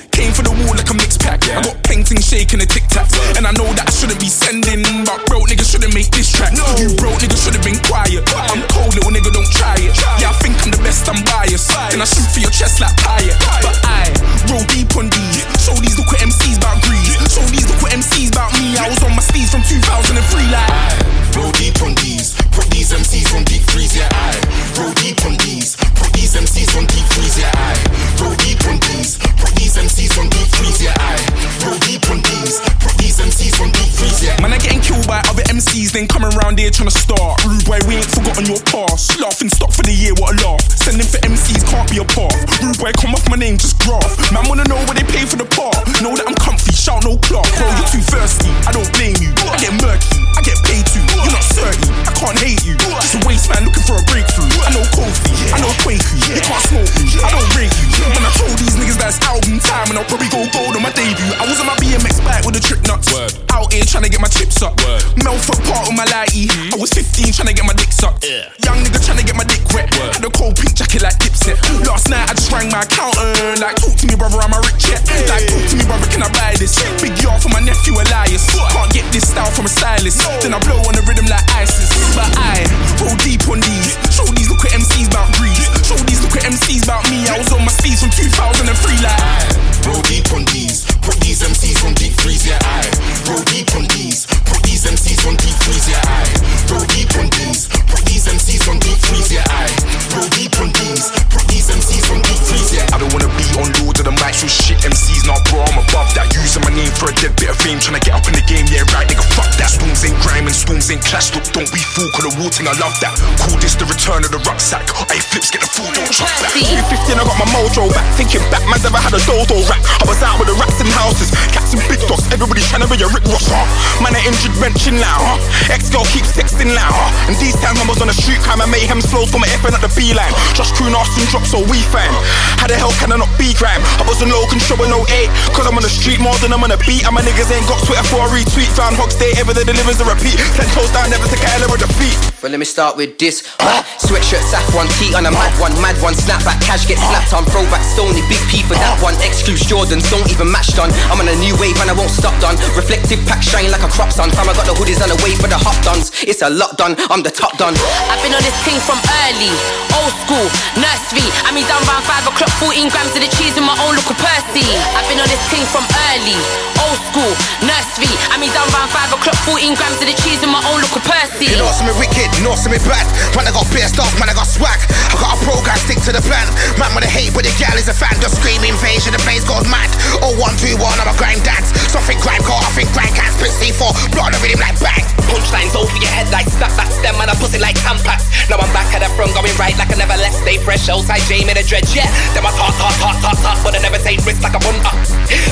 Fame, 107.67 107.79
get 107.99 108.13
up 108.15 108.25
in 108.27 108.33
the 108.33 108.45
game, 108.47 108.65
yeah, 108.71 108.87
right, 108.95 109.07
nigga, 109.07 109.23
fuck 109.35 109.51
that. 109.59 109.69
Storms 109.69 110.05
ain't 110.05 110.15
grime 110.23 110.47
and 110.47 110.55
storms 110.55 110.89
ain't 110.89 111.03
clash, 111.03 111.35
look, 111.35 111.43
don't 111.51 111.71
be 111.73 111.81
fool, 111.97 112.09
cause 112.13 112.29
the 112.29 112.49
thing, 112.53 112.69
I 112.69 112.77
love 112.77 112.93
that. 113.01 113.17
Call 113.41 113.57
this 113.57 113.73
the 113.73 113.89
return 113.89 114.21
of 114.21 114.29
the 114.29 114.37
rucksack. 114.45 114.85
Hey, 115.09 115.17
flips, 115.17 115.49
get 115.49 115.65
the 115.65 115.69
fool, 115.73 115.89
don't 115.89 116.05
trust 116.13 116.37
back. 116.37 116.53
15, 116.53 117.17
I 117.17 117.25
got 117.25 117.37
my 117.41 117.49
mojo 117.49 117.89
back. 117.89 118.05
Thinking 118.13 118.45
back, 118.53 118.61
man's 118.69 118.85
never 118.85 119.01
had 119.01 119.17
a 119.17 119.21
dodo 119.25 119.65
rap. 119.65 119.81
I 119.81 120.05
was 120.05 120.21
out 120.21 120.37
with 120.37 120.45
the 120.45 120.57
rats 120.61 120.77
in 120.77 120.85
houses, 120.93 121.33
cats 121.49 121.73
and 121.73 121.81
big 121.89 121.97
dogs. 122.05 122.29
Everybody 122.29 122.61
trying 122.69 122.85
to 122.85 122.89
be 122.89 123.01
a 123.01 123.09
Rick 123.09 123.25
Ross, 123.33 123.49
huh? 123.49 123.65
Man, 124.05 124.13
I 124.13 124.21
injured 124.29 124.53
wrenching 124.61 125.01
now, 125.01 125.17
huh? 125.17 125.73
Ex 125.73 125.89
girl 125.89 126.05
keeps 126.13 126.37
texting 126.37 126.69
now, 126.69 126.93
huh? 126.93 127.33
And 127.33 127.35
these 127.41 127.57
times 127.57 127.81
I 127.81 127.85
was 127.89 127.97
on 127.97 128.13
the 128.13 128.17
street, 128.17 128.45
crime 128.45 128.61
and 128.61 128.69
mayhem 128.69 129.01
flows 129.01 129.33
from 129.33 129.41
my 129.41 129.49
effing 129.49 129.73
at 129.73 129.81
the 129.81 129.89
B 129.97 130.13
line. 130.13 130.33
Just 130.53 130.77
crew 130.77 130.93
Austin 130.93 131.25
drop, 131.33 131.49
so 131.49 131.65
we 131.65 131.81
fan. 131.89 132.13
How 132.61 132.69
the 132.69 132.77
hell 132.77 132.93
can 133.01 133.09
I 133.09 133.17
not 133.17 133.31
be 133.41 133.57
crime? 133.57 133.81
I 133.97 134.05
was 134.05 134.21
on 134.21 134.29
low 134.29 134.45
control 134.45 134.85
with 134.85 134.93
no 134.93 135.01
eight, 135.17 135.33
cause 135.57 135.65
I'm 135.65 135.73
on 135.73 135.81
the 135.81 135.89
street 135.89 136.21
more 136.21 136.37
than 136.45 136.53
I'm 136.53 136.61
on 136.61 136.69
the 136.69 136.79
beat. 136.85 137.09
And 137.09 137.17
my 137.17 137.25
niggas 137.25 137.49
ain't 137.49 137.65
got 137.65 137.81
Twitter 137.89 138.05
for 138.05 138.21
a 138.21 138.29
retweet. 138.29 138.69
Found 138.77 139.01
Hogs 139.01 139.17
Day, 139.17 139.33
ever 139.41 139.57
that 139.57 139.65
delivers 139.65 139.97
a 139.97 140.05
repeat. 140.05 140.37
Ten 140.53 140.69
toes 140.77 140.93
down, 140.93 141.09
never 141.09 141.25
a 141.25 141.49
hell 141.49 141.65
of 141.65 141.86
a 141.89 142.36
defeat. 142.47 142.47
Well, 142.47 142.51
let 142.51 142.59
me 142.59 142.65
start 142.65 142.95
with 142.95 143.17
this. 143.17 143.43
Huh? 143.59 143.83
Sweatshirt, 143.99 144.39
saf 144.47 144.63
one, 144.71 144.87
tee 144.95 145.11
on 145.15 145.25
a 145.25 145.31
mad 145.31 145.51
one, 145.59 145.73
mad 145.83 145.99
one, 145.99 146.15
snapback, 146.15 146.61
cash 146.63 146.87
get 146.87 146.95
slapped 146.95 147.33
on, 147.35 147.43
throwback, 147.49 147.83
stony, 147.83 148.21
big 148.31 148.39
P 148.47 148.63
for 148.63 148.77
that 148.79 148.95
one. 149.03 149.17
Excludes 149.19 149.67
Jordans, 149.67 150.07
don't 150.07 150.23
even 150.31 150.47
match 150.47 150.71
done. 150.79 150.93
I'm 151.11 151.19
on 151.19 151.27
a 151.27 151.35
new 151.43 151.57
wave 151.59 151.75
and 151.81 151.91
I 151.91 151.95
won't 151.97 152.13
stop 152.13 152.37
done. 152.39 152.55
Reflective 152.77 153.19
pack 153.27 153.43
shine 153.43 153.67
like 153.73 153.83
a 153.83 153.91
crop 153.91 154.13
sun. 154.13 154.31
Fam, 154.31 154.47
I 154.47 154.55
got 154.55 154.63
the 154.63 154.75
hoodies 154.77 155.03
on 155.03 155.11
the 155.11 155.19
way 155.25 155.35
for 155.35 155.51
the 155.51 155.59
hot 155.59 155.75
duns. 155.83 156.13
It's 156.23 156.39
a 156.39 156.47
lot 156.47 156.79
done, 156.79 156.95
I'm 157.11 157.19
the 157.19 157.33
top 157.33 157.57
done. 157.59 157.75
I've 158.07 158.21
been 158.23 158.31
on 158.31 158.43
this 158.45 158.55
thing 158.63 158.79
from 158.85 159.01
early, 159.27 159.51
old 159.97 160.13
school, 160.23 160.47
nursery. 160.79 161.27
I 161.43 161.51
mean, 161.51 161.67
done 161.67 161.83
round 161.83 162.05
5 162.07 162.31
o'clock, 162.31 162.51
14 162.63 162.87
grams 162.87 163.11
of 163.11 163.21
the 163.25 163.31
cheese 163.35 163.59
in 163.59 163.65
my 163.67 163.75
own 163.83 163.97
local 163.99 164.15
of 164.15 164.23
Percy. 164.23 164.63
I've 164.95 165.03
been 165.11 165.19
on 165.19 165.27
this 165.27 165.43
thing 165.51 165.65
from 165.67 165.83
early, 166.13 166.39
old 166.79 166.99
school, 167.11 167.33
nursery. 167.65 168.13
I 168.31 168.39
mean, 168.39 168.53
done 168.55 168.69
round 168.71 168.93
5 168.93 169.19
o'clock, 169.19 169.37
14 169.43 169.75
grams 169.75 169.99
of 169.99 170.07
the 170.07 170.15
cheese 170.23 170.39
in 170.45 170.49
my 170.53 170.63
own 170.71 170.79
look 170.79 170.95
of 170.95 171.03
Percy. 171.03 171.51
You 171.51 171.59
know 171.59 171.67
something 171.75 171.97
wicked, 171.99 172.29
you 172.37 172.45
know 172.45 172.53
something 172.53 172.81
bad. 172.85 173.05
Man, 173.33 173.49
I 173.49 173.51
got 173.51 173.65
pissed 173.73 173.97
off, 173.97 174.13
man, 174.21 174.29
I 174.29 174.37
got 174.37 174.45
swag. 174.45 174.77
I 175.09 175.17
got 175.17 175.33
a 175.33 175.37
program, 175.41 175.77
stick 175.81 175.97
to 176.05 176.13
the 176.13 176.21
plan. 176.21 176.45
Man, 176.77 176.93
with 176.93 177.09
a 177.09 177.09
hate, 177.09 177.33
but 177.33 177.41
the 177.41 177.53
gal 177.57 177.73
is 177.73 177.89
a 177.89 177.97
fan. 177.97 178.13
Just 178.21 178.37
scream 178.37 178.61
invasion, 178.61 179.17
the 179.17 179.21
place 179.25 179.41
goes 179.41 179.65
mad. 179.65 179.89
Oh, 180.21 180.37
one, 180.37 180.53
two, 180.61 180.77
one, 180.77 180.93
I'm 181.01 181.09
a 181.09 181.17
grind 181.17 181.41
dance. 181.41 181.73
Something 181.89 182.21
grime 182.21 182.45
car, 182.45 182.61
I 182.61 182.69
think 182.77 182.93
grind 182.93 183.13
cats, 183.17 183.41
spit 183.41 183.53
C4, 183.57 184.13
blood 184.13 184.37
the 184.37 184.39
rhythm 184.45 184.61
like 184.61 184.77
bang. 184.77 185.01
Punchlines 185.27 185.75
over 185.75 185.91
your 185.99 186.13
head 186.13 186.29
like 186.31 186.47
snap 186.47 186.71
back 186.79 186.87
stem 186.87 187.19
and 187.19 187.27
I 187.27 187.35
pussy 187.35 187.59
like 187.59 187.75
tampax. 187.81 188.29
Now 188.47 188.63
I'm 188.63 188.71
back 188.71 188.93
at 188.95 189.03
the 189.03 189.11
front, 189.17 189.33
going 189.35 189.51
right 189.59 189.75
like 189.75 189.91
I 189.91 189.97
never 189.99 190.15
left. 190.15 190.39
Stay 190.39 190.61
fresh, 190.61 190.87
outside 190.87 191.25
Jamie 191.27 191.51
the 191.51 191.65
dread, 191.65 191.83
yeah. 191.91 192.07
Then 192.31 192.45
my 192.45 192.53
talk, 192.55 192.71
talk, 192.79 192.95
talk, 193.01 193.17
talk, 193.19 193.37
talk, 193.43 193.57
but 193.65 193.75
I 193.75 193.83
never 193.83 193.99
take 193.99 194.23
risks 194.23 194.45
like 194.45 194.55
a 194.55 194.61
bunter. 194.61 194.93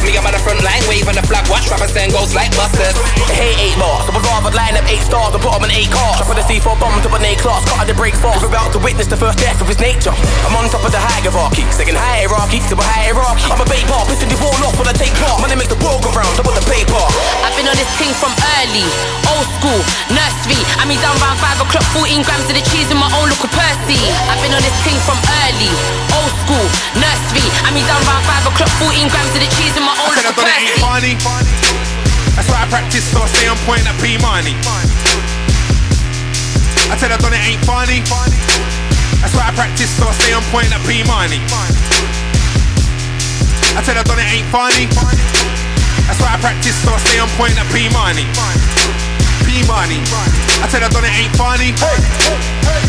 Me, 0.05 0.15
I'm 0.15 0.23
on 0.23 0.31
the 0.31 0.39
front 0.39 0.63
line, 0.63 0.86
waving 0.88 1.17
the 1.17 1.25
flag, 1.27 1.43
watch 1.51 1.67
rappers 1.67 1.91
then 1.91 2.13
goes 2.13 2.31
like 2.31 2.55
busters. 2.55 2.95
Hey, 3.36 3.51
eight 3.59 3.75
bars, 3.75 4.07
so 4.07 4.15
I 4.15 4.21
rather 4.23 4.55
line 4.55 4.79
up 4.79 4.88
eight 4.88 5.03
stars 5.03 5.36
and 5.36 5.43
put 5.43 5.51
them 5.51 5.67
in 5.67 5.75
eight 5.75 5.91
cars. 5.91 6.23
Drop 6.23 6.31
the 6.31 6.45
C4 6.47 6.64
bomb 6.74 6.97
to 7.05 7.09
an 7.13 7.22
A 7.22 7.38
class, 7.38 7.61
cut 7.70 7.86
the 7.86 7.93
brakes 7.93 8.18
fast. 8.18 8.41
We're 8.41 8.49
about 8.49 8.74
to 8.74 8.82
witness 8.82 9.05
the 9.05 9.18
first 9.18 9.38
death 9.38 9.61
of 9.61 9.70
his 9.70 9.78
nature. 9.78 10.09
I'm 10.49 10.57
on 10.57 10.66
top 10.74 10.82
of 10.82 10.89
the 10.89 10.97
hierarchy, 10.97 11.61
second 11.70 11.93
hierarchy 11.93 12.66
to 12.66 12.74
a 12.74 12.82
hierarchy. 12.82 13.45
I'm 13.53 13.61
a 13.61 13.68
babe 13.70 13.86
bar, 13.86 14.01
pissing 14.09 14.34
the 14.34 14.39
wall 14.41 14.57
off 14.66 14.74
when 14.82 14.89
I 14.89 14.95
take 14.97 15.13
part. 15.22 15.38
Money 15.45 15.53
makes 15.53 15.70
the 15.70 15.78
world 15.86 16.01
go 16.01 16.09
round, 16.18 16.34
double 16.34 16.57
the 16.57 16.66
paper. 16.66 16.97
I've 17.45 17.53
been 17.53 17.70
on 17.70 17.78
this 17.78 17.91
thing 18.01 18.09
from 18.18 18.34
early, 18.57 18.89
old 19.30 19.45
school, 19.61 19.78
nursery. 20.09 20.57
I 20.82 20.89
mean, 20.89 20.97
done 21.05 21.13
round 21.22 21.38
5 21.38 21.70
o'clock, 21.70 21.86
14 21.93 22.26
grams 22.26 22.49
of 22.49 22.57
the 22.57 22.66
cheese 22.74 22.89
in 22.89 22.97
my 22.97 23.13
own 23.13 23.30
local 23.30 23.45
of 23.45 23.53
Percy. 23.53 24.01
I've 24.26 24.41
been 24.41 24.55
on 24.57 24.63
this 24.66 24.74
thing 24.82 24.97
from 25.05 25.22
early, 25.45 25.70
old 26.18 26.34
school, 26.41 26.66
nursery. 26.97 27.45
I 27.61 27.70
mean, 27.70 27.86
done 27.86 28.01
round 28.09 28.26
5 28.26 28.49
o'clock, 28.49 28.72
14 28.82 29.05
grams 29.13 29.34
of 29.38 29.41
the 29.45 29.51
cheese 29.53 29.78
in 29.78 29.86
my 29.86 29.93
own 30.01 30.18
look 30.18 30.34
of 30.34 30.36
Percy. 30.41 30.82
funny. 30.82 31.13
That's 32.34 32.49
why 32.49 32.66
I 32.66 32.68
practice, 32.74 33.05
so 33.05 33.22
I 33.22 33.30
stay 33.30 33.45
on 33.45 33.57
point 33.70 33.86
at 33.86 33.93
P 34.01 34.18
money. 34.18 35.45
I 36.86 36.95
tell 36.95 37.09
I 37.09 37.17
done 37.17 37.33
it 37.33 37.41
ain't 37.41 37.65
funny. 37.65 38.05
That's 39.21 39.33
why 39.33 39.49
I 39.49 39.51
practice, 39.57 39.89
so 39.89 40.05
I 40.05 40.13
stay 40.13 40.33
on 40.38 40.45
point 40.53 40.69
at 40.69 40.81
P 40.86 41.01
money. 41.09 41.41
I 43.73 43.81
tell 43.81 43.97
I 43.97 44.03
done 44.05 44.21
it 44.21 44.29
ain't 44.29 44.45
funny. 44.53 44.86
That's 46.05 46.21
why 46.21 46.33
I 46.33 46.38
practice, 46.38 46.77
so 46.86 46.93
I 46.93 47.01
stay 47.01 47.17
on 47.17 47.29
point 47.41 47.57
at 47.57 47.65
P 47.73 47.89
money. 47.89 48.29
P 49.49 49.65
money. 49.65 49.97
I 50.61 50.69
tell 50.69 50.86
I 50.86 50.89
done 50.93 51.05
it 51.09 51.15
ain't 51.17 51.33
funny. 51.33 51.73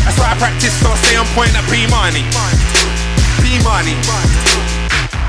That's 0.05 0.17
why 0.21 0.29
I 0.29 0.37
practice, 0.37 0.77
so 0.77 0.93
I 0.93 0.97
stay 1.01 1.17
on 1.17 1.25
point 1.33 1.57
at 1.57 1.65
P 1.65 1.89
money. 1.89 2.21
P 3.41 3.57
money. 3.65 3.97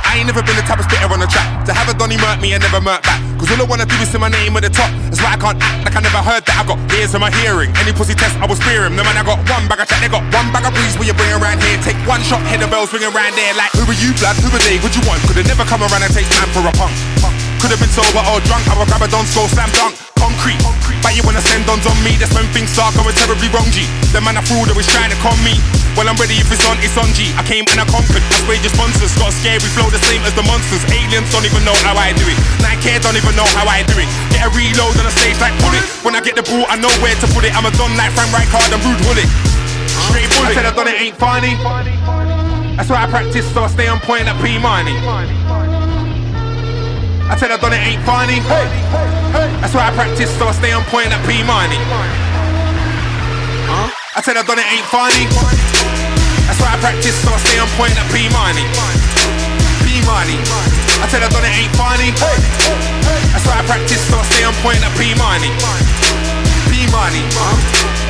I 0.09 0.17
ain't 0.17 0.27
never 0.27 0.41
been 0.41 0.57
the 0.57 0.65
type 0.65 0.81
of 0.81 0.89
spitter 0.89 1.05
on 1.13 1.21
the 1.21 1.29
track. 1.29 1.47
To 1.69 1.77
have 1.77 1.85
a 1.85 1.93
Donny 1.93 2.17
murk 2.17 2.41
me 2.41 2.57
and 2.57 2.65
never 2.65 2.81
murk 2.81 3.05
back. 3.05 3.21
Cause 3.37 3.53
all 3.53 3.61
I 3.61 3.69
wanna 3.69 3.85
do 3.85 3.95
is 4.01 4.09
see 4.09 4.19
my 4.19 4.33
name 4.33 4.57
at 4.57 4.65
the 4.65 4.73
top. 4.73 4.89
That's 5.13 5.21
why 5.21 5.37
I 5.37 5.39
can't 5.39 5.61
act 5.61 5.85
like 5.85 5.97
I 5.97 6.01
never 6.01 6.25
heard 6.25 6.43
that. 6.49 6.57
I 6.57 6.65
got 6.65 6.81
ears 6.97 7.13
in 7.13 7.21
my 7.21 7.31
hearing. 7.45 7.71
Any 7.77 7.93
pussy 7.93 8.17
test 8.17 8.35
I 8.41 8.49
will 8.49 8.57
spear 8.57 8.89
him 8.89 8.97
No 8.97 9.05
man 9.05 9.21
I 9.21 9.23
got 9.23 9.39
one 9.47 9.69
bag 9.69 9.85
of 9.85 9.87
chat 9.87 10.01
They 10.01 10.09
got 10.09 10.25
one 10.33 10.49
bag 10.51 10.65
of 10.65 10.73
breeze 10.73 10.97
where 10.97 11.07
you 11.07 11.15
bring 11.15 11.31
around 11.31 11.61
here. 11.63 11.77
Take 11.85 12.01
one 12.09 12.25
shot, 12.25 12.41
head 12.49 12.65
the 12.65 12.67
bells 12.67 12.91
ring 12.91 13.05
around 13.05 13.37
there 13.37 13.53
Like 13.55 13.71
who 13.77 13.85
are 13.85 14.01
you 14.01 14.17
blood, 14.17 14.41
who 14.41 14.49
are 14.49 14.65
they, 14.65 14.81
what 14.81 14.97
you 14.97 15.05
want? 15.05 15.21
Could've 15.29 15.47
never 15.47 15.69
come 15.69 15.85
around 15.85 16.03
and 16.03 16.11
take 16.11 16.27
time 16.35 16.51
for 16.51 16.65
a 16.65 16.73
punk 16.73 17.38
Could've 17.59 17.79
been 17.83 17.91
sober 17.91 18.23
or 18.31 18.39
drunk 18.47 18.63
I 18.71 18.79
would 18.79 18.87
grab 18.87 19.03
a 19.03 19.09
don 19.11 19.27
score, 19.27 19.51
slam 19.51 19.71
dunk. 19.75 19.99
Concrete. 20.15 20.59
But 21.03 21.15
you 21.15 21.23
wanna 21.23 21.43
send 21.43 21.63
dons 21.63 21.87
on 21.87 21.95
me 22.03 22.19
That's 22.19 22.35
when 22.35 22.47
things 22.51 22.75
start 22.75 22.95
going 22.99 23.15
terribly 23.15 23.47
wrong 23.55 23.67
G. 23.71 23.87
The 24.11 24.19
man 24.23 24.39
I 24.39 24.43
fool 24.43 24.67
that 24.67 24.75
was 24.75 24.87
trying 24.91 25.11
to 25.11 25.19
con 25.23 25.39
me. 25.47 25.55
Well 25.95 26.07
I'm 26.11 26.19
ready 26.19 26.39
if 26.39 26.51
it's 26.51 26.63
on, 26.67 26.79
it's 26.83 26.99
on 26.99 27.11
G. 27.15 27.31
I 27.39 27.43
came 27.47 27.67
and 27.71 27.79
I 27.79 27.87
conquered 27.87 28.23
I 28.23 28.35
sprayed 28.43 28.63
your 28.63 28.75
sponsors 28.75 29.15
Got 29.19 29.31
a 29.31 29.35
scary 29.35 29.71
flow 29.75 29.91
the 29.91 30.03
same 30.11 30.23
as 30.27 30.35
the 30.35 30.43
monsters. 30.47 30.83
Aliens 30.91 31.31
don't 31.31 31.47
even 31.47 31.63
know 31.67 31.77
how 31.87 31.95
I 31.99 32.15
do 32.15 32.27
it. 32.27 32.39
Nike 32.63 32.95
don't 32.99 33.19
even 33.19 33.35
know 33.39 33.47
how 33.55 33.67
I 33.67 33.87
do 33.87 33.95
it. 33.99 34.11
Get 34.35 34.47
a 34.47 34.51
reload 34.55 34.95
on 34.99 35.07
the 35.07 35.15
stage 35.15 35.39
like 35.39 35.55
pull 35.63 35.75
it 35.75 35.85
When 36.03 36.15
I 36.15 36.21
get 36.23 36.35
the 36.35 36.47
ball 36.47 36.67
I 36.67 36.79
know 36.79 36.91
where 37.03 37.15
to 37.15 37.27
put 37.31 37.47
it. 37.47 37.55
I'm 37.55 37.67
a 37.67 37.73
don 37.79 37.95
like 37.95 38.15
Frank 38.15 38.31
Rijkaard 38.35 38.71
and 38.75 38.83
Ruud 38.83 38.99
Gullit 39.07 39.31
straight 40.09 40.31
bully. 40.35 40.51
I 40.51 40.55
said 40.55 40.67
I 40.67 40.73
done 40.75 40.89
it 40.89 40.99
ain't 41.01 41.17
funny. 41.17 41.55
That's 42.77 42.91
why 42.91 43.05
I 43.05 43.07
practice 43.11 43.47
so 43.53 43.63
I 43.63 43.69
stay 43.69 43.89
on 43.89 43.99
point 44.01 44.27
at 44.29 44.37
P 44.43 44.59
Money. 44.59 44.95
I 47.29 47.37
said 47.37 47.53
I 47.53 47.61
done 47.61 47.77
it 47.77 47.85
ain't 47.85 48.03
funny. 48.09 48.41
That's 49.61 49.75
why 49.77 49.89
I 49.89 49.93
practice 49.93 50.33
so 50.41 50.49
I 50.49 50.53
stay 50.53 50.73
on 50.73 50.83
point 50.89 51.13
at 51.13 51.21
P 51.29 51.45
Money. 51.45 51.77
I 54.17 54.21
said 54.25 54.41
I 54.41 54.43
done 54.43 54.59
it 54.59 54.65
ain't 54.73 54.89
funny. 54.89 55.29
That's 56.49 56.57
why 56.59 56.73
I 56.73 56.79
practice 56.81 57.15
so 57.21 57.29
I 57.29 57.39
stay 57.45 57.61
on 57.61 57.69
point 57.77 57.93
at 58.01 58.09
P 58.09 58.33
Money. 58.33 58.65
P 59.85 60.01
Money. 60.09 60.41
I 61.05 61.07
said 61.13 61.23
I 61.23 61.29
done 61.29 61.45
it 61.45 61.53
ain't 61.53 61.75
funny. 61.77 62.17
That's 63.37 63.45
why 63.45 63.61
I 63.61 63.65
practice 63.69 64.01
so 64.09 64.17
I 64.17 64.25
stay 64.33 64.45
on 64.49 64.57
point 64.65 64.81
at 64.81 64.93
P 64.97 65.13
Money. 65.21 65.53
P 66.73 66.89
Money. 66.89 68.08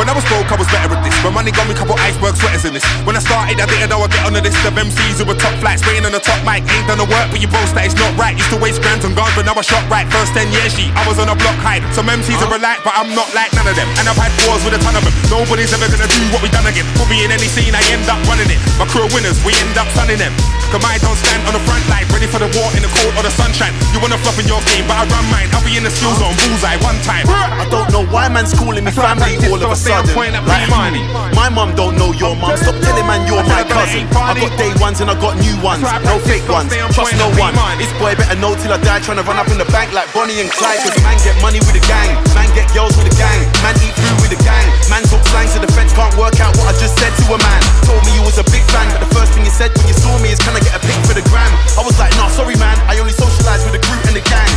When 0.00 0.08
I 0.08 0.16
was 0.16 0.24
broke, 0.32 0.48
I 0.48 0.56
was 0.56 0.64
better 0.72 0.96
at 0.96 1.04
this. 1.04 1.12
When 1.20 1.36
money 1.36 1.52
got 1.52 1.68
me, 1.68 1.76
a 1.76 1.76
couple 1.76 1.92
iceberg 2.00 2.32
sweaters 2.32 2.64
in 2.64 2.72
this. 2.72 2.80
When 3.04 3.12
I 3.12 3.20
started, 3.20 3.60
I 3.60 3.68
didn't 3.68 3.92
know 3.92 4.00
I'd 4.00 4.08
get 4.08 4.24
on 4.24 4.32
the 4.32 4.40
list 4.40 4.56
of 4.64 4.72
MCs 4.72 5.20
who 5.20 5.28
were 5.28 5.36
top 5.36 5.52
flights, 5.60 5.84
waiting 5.84 6.08
on 6.08 6.16
the 6.16 6.24
top 6.24 6.40
mic. 6.40 6.64
Ain't 6.72 6.88
done 6.88 6.96
the 6.96 7.04
work, 7.04 7.28
but 7.28 7.36
you 7.36 7.52
boast 7.52 7.76
that 7.76 7.84
it's 7.84 7.92
not 8.00 8.08
right. 8.16 8.32
Used 8.32 8.48
to 8.48 8.56
waste 8.56 8.80
grands 8.80 9.04
on 9.04 9.12
guns, 9.12 9.36
but 9.36 9.44
now 9.44 9.52
I 9.52 9.60
shot 9.60 9.84
right. 9.92 10.08
First 10.08 10.32
10 10.32 10.48
years, 10.56 10.72
G, 10.72 10.88
I 10.96 11.04
was 11.04 11.20
on 11.20 11.28
a 11.28 11.36
block 11.36 11.60
hide. 11.60 11.84
Some 11.92 12.08
MCs 12.08 12.40
are 12.40 12.48
alike, 12.48 12.80
but 12.80 12.96
I'm 12.96 13.12
not 13.12 13.28
like 13.36 13.52
none 13.52 13.68
of 13.68 13.76
them. 13.76 13.92
And 14.00 14.08
I've 14.08 14.16
had 14.16 14.32
wars 14.48 14.64
with 14.64 14.72
a 14.72 14.80
ton 14.80 14.96
of 14.96 15.04
them. 15.04 15.12
Nobody's 15.28 15.68
ever 15.76 15.84
gonna 15.84 16.08
do 16.08 16.22
what 16.32 16.40
we 16.40 16.48
done 16.48 16.64
again. 16.64 16.88
Put 16.96 17.12
me 17.12 17.20
in 17.20 17.28
any 17.28 17.44
scene, 17.52 17.76
I 17.76 17.84
end 17.92 18.08
up 18.08 18.24
running 18.24 18.48
it. 18.48 18.56
My 18.80 18.88
crew 18.88 19.04
winners, 19.12 19.36
we 19.44 19.52
end 19.60 19.76
up 19.76 19.84
sunning 19.92 20.16
them. 20.16 20.32
Cause 20.72 20.80
I 20.80 20.96
don't 21.04 21.20
stand 21.20 21.44
on 21.44 21.52
the 21.52 21.60
front 21.68 21.84
line, 21.92 22.08
ready 22.08 22.24
for 22.24 22.40
the 22.40 22.48
war 22.56 22.72
in 22.72 22.80
the 22.80 22.92
cold 22.96 23.12
or 23.20 23.22
the 23.28 23.34
sunshine. 23.36 23.76
You 24.00 24.08
wanna 24.08 24.24
flop 24.24 24.40
in 24.40 24.48
your 24.48 24.64
game, 24.72 24.88
but 24.88 24.96
I 24.96 25.04
run 25.12 25.28
mine. 25.28 25.52
I'll 25.52 25.60
be 25.60 25.76
in 25.76 25.84
the 25.84 25.92
skill 25.92 26.16
zone, 26.16 26.32
bullseye 26.40 26.80
one 26.80 26.96
time. 27.04 27.28
I 27.28 27.68
don't 27.68 27.92
know 27.92 28.00
why 28.08 28.32
man's 28.32 28.56
calling 28.56 28.80
me 28.80 28.88
family 28.96 29.36
all 29.44 29.60
of 29.60 29.68
a 29.68 29.76
sudden. 29.76 30.08
Like, 30.48 30.72
money. 30.72 31.04
My 31.36 31.52
mum 31.52 31.76
don't 31.76 32.00
know 32.00 32.16
your 32.16 32.32
mum. 32.32 32.56
Stop 32.56 32.80
telling 32.80 33.04
man 33.04 33.28
you're 33.28 33.44
my 33.44 33.60
cousin. 33.68 34.08
I 34.16 34.32
got 34.40 34.56
day 34.56 34.72
ones 34.80 35.04
and 35.04 35.12
I 35.12 35.16
got 35.20 35.36
new 35.36 35.52
ones. 35.60 35.84
No 35.84 36.16
fake 36.24 36.48
ones. 36.48 36.72
Trust 36.96 37.12
no 37.20 37.28
one. 37.36 37.52
This 37.76 37.92
boy 38.00 38.16
better 38.16 38.40
know 38.40 38.56
till 38.56 38.72
I 38.72 38.80
die. 38.80 39.04
Trying 39.04 39.20
to 39.20 39.26
run 39.28 39.36
up 39.36 39.52
in 39.52 39.60
the 39.60 39.68
bank 39.68 39.92
like 39.92 40.08
Bonnie 40.16 40.40
and 40.40 40.48
Clyde. 40.48 40.80
Cause 40.80 40.96
man 41.04 41.20
get 41.20 41.36
money 41.44 41.60
with 41.68 41.76
the 41.76 41.84
gang. 41.84 42.16
Man 42.32 42.48
get 42.56 42.72
girls 42.72 42.96
with 42.96 43.04
the 43.04 43.12
gang. 43.20 43.44
Man 43.60 43.76
eat 43.84 43.92
food 44.00 44.16
with 44.24 44.32
the 44.32 44.40
gang. 44.40 44.64
Man 44.88 45.04
talk 45.12 45.20
slang 45.28 45.44
so 45.52 45.60
the 45.60 45.68
feds 45.76 45.92
can't 45.92 46.16
work 46.16 46.40
out 46.40 46.56
what 46.56 46.72
I 46.72 46.74
just 46.80 46.96
said 46.96 47.12
to 47.20 47.36
a 47.36 47.38
man. 47.44 47.60
Told 47.84 48.00
me 48.08 48.16
you 48.16 48.24
was 48.24 48.40
a 48.40 48.48
big 48.48 48.64
fan, 48.72 48.88
but 48.96 49.04
the 49.04 49.12
first 49.12 49.36
thing 49.36 49.44
you 49.44 49.52
said 49.52 49.76
when 49.76 49.84
you 49.92 49.96
saw 50.00 50.16
me 50.24 50.32
is 50.32 50.40
can 50.40 50.56
I 50.56 50.64
get 50.64 50.72
a 50.72 50.80
pic 50.80 50.96
for 51.04 51.12
the 51.12 51.24
gram? 51.28 51.52
I 51.76 51.84
was 51.84 52.00
like, 52.00 52.16
nah, 52.16 52.32
sorry 52.32 52.56
man. 52.56 52.80
I 52.88 52.96
only 52.96 53.12
socialize 53.12 53.60
with 53.68 53.76
the 53.76 53.82
group 53.90 54.06
and 54.06 54.16
the 54.16 54.24
gang. 54.30 54.54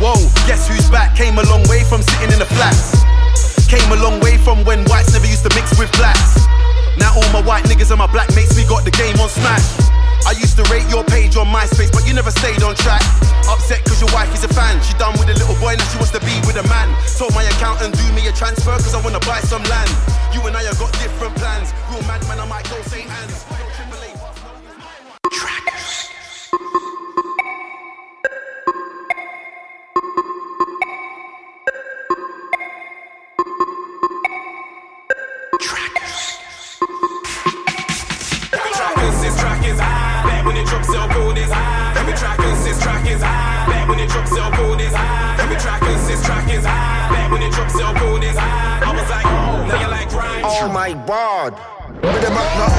Whoa, 0.00 0.16
guess 0.48 0.64
who's 0.64 0.88
back? 0.88 1.12
Came 1.14 1.36
a 1.36 1.44
long 1.52 1.62
way 1.68 1.84
from 1.84 2.00
sitting 2.00 2.32
in 2.32 2.40
the 2.40 2.48
flats. 2.56 3.04
Came 3.68 3.84
a 3.92 4.00
long 4.00 4.20
way 4.24 4.40
from 4.40 4.64
when 4.64 4.84
whites 4.88 5.12
never 5.12 5.28
used 5.28 5.44
to 5.44 5.52
mix 5.52 5.76
with 5.76 5.92
blacks. 6.00 6.40
Now 6.96 7.12
all 7.12 7.28
my 7.32 7.44
white 7.44 7.64
niggas 7.68 7.92
and 7.92 8.00
my 8.00 8.08
black 8.08 8.32
mates, 8.34 8.56
we 8.56 8.64
got 8.64 8.84
the 8.84 8.92
game 8.92 9.16
on 9.20 9.28
smash. 9.28 9.64
I 10.24 10.32
used 10.38 10.56
to 10.56 10.64
rate 10.72 10.86
your 10.88 11.04
page 11.04 11.36
on 11.36 11.48
MySpace, 11.48 11.92
but 11.92 12.06
you 12.06 12.14
never 12.14 12.30
stayed 12.30 12.62
on 12.62 12.74
track. 12.76 13.02
Upset 13.48 13.84
cause 13.84 14.00
your 14.00 14.12
wife 14.12 14.32
is 14.32 14.44
a 14.44 14.48
fan. 14.48 14.80
She 14.80 14.94
done 14.94 15.12
with 15.18 15.28
a 15.28 15.36
little 15.36 15.56
boy, 15.60 15.74
now 15.76 15.84
she 15.90 15.98
wants 15.98 16.12
to 16.12 16.20
be 16.20 16.32
with 16.46 16.56
a 16.56 16.66
man. 16.68 16.88
Told 17.18 17.34
my 17.34 17.44
accountant, 17.44 17.96
do 17.96 18.06
me 18.12 18.26
a 18.28 18.32
transfer 18.32 18.72
cause 18.72 18.94
I 18.94 19.00
wanna 19.02 19.20
buy 19.20 19.40
some 19.40 19.62
land. 19.64 19.90
You 20.32 20.40
and 20.46 20.56
I 20.56 20.62
have 20.64 20.78
got 20.78 20.92
different 21.00 21.34
plans. 21.36 21.72
Real 21.90 22.02
madman, 22.04 22.38
I 22.40 22.46
might 22.46 22.68
go 22.70 22.80
St. 22.82 23.08
Anne's. 23.08 23.41
Drops, 40.66 40.88
it'll 40.88 41.08
pull 41.08 41.32
this 41.34 41.50
high. 41.50 41.98
Every 41.98 42.14
track 42.14 42.38
assist 42.38 42.82
track 42.82 43.06
is 43.06 43.22
high. 43.22 43.66
Bet 43.66 43.88
when 43.88 43.98
it 44.00 44.08
drops, 44.10 44.32
it'll 44.32 44.50
pull 44.52 44.76
this 44.76 44.94
high. 44.94 45.42
Every 45.42 45.56
track 45.56 45.82
assist 45.82 46.24
track 46.24 46.48
is 46.50 46.64
high. 46.64 47.08
Bet 47.10 47.30
when 47.30 47.42
it 47.42 47.52
drops, 47.52 47.74
it'll 47.74 47.94
pull 47.94 48.18
this 48.18 48.36
high. 48.36 48.80
I 48.84 48.92
was 48.92 49.08
like, 49.10 49.26
oh, 49.26 49.66
now 49.68 49.80
you 49.80 49.88
like 49.88 50.12
rhymes. 50.12 50.44
Oh 50.46 50.68
my 50.68 50.92
god. 51.06 51.54
With 52.02 52.24
up 52.24 52.34
now. 52.58 52.72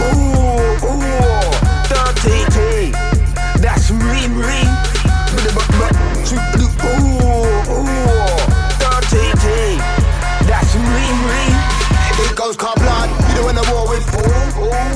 Ooh, 0.00 0.80
ooh. 0.86 1.50
Dirty 1.90 2.44
T. 2.54 2.92
That's 3.60 3.90
me, 3.90 4.28
me. 4.28 4.64
With 5.34 5.52
up 5.52 5.68
now. 5.76 5.92
Ooh, 6.90 7.16
ooh. 7.70 8.40
Dirty 8.80 9.24
T. 9.38 9.44
That's 10.48 10.72
me, 10.74 11.04
me. 11.28 11.42
It 12.24 12.36
goes. 12.36 12.56
You 12.56 12.79
know 13.40 13.46
when 13.46 13.56
I 13.56 13.64
war 13.72 13.88
with. 13.88 14.04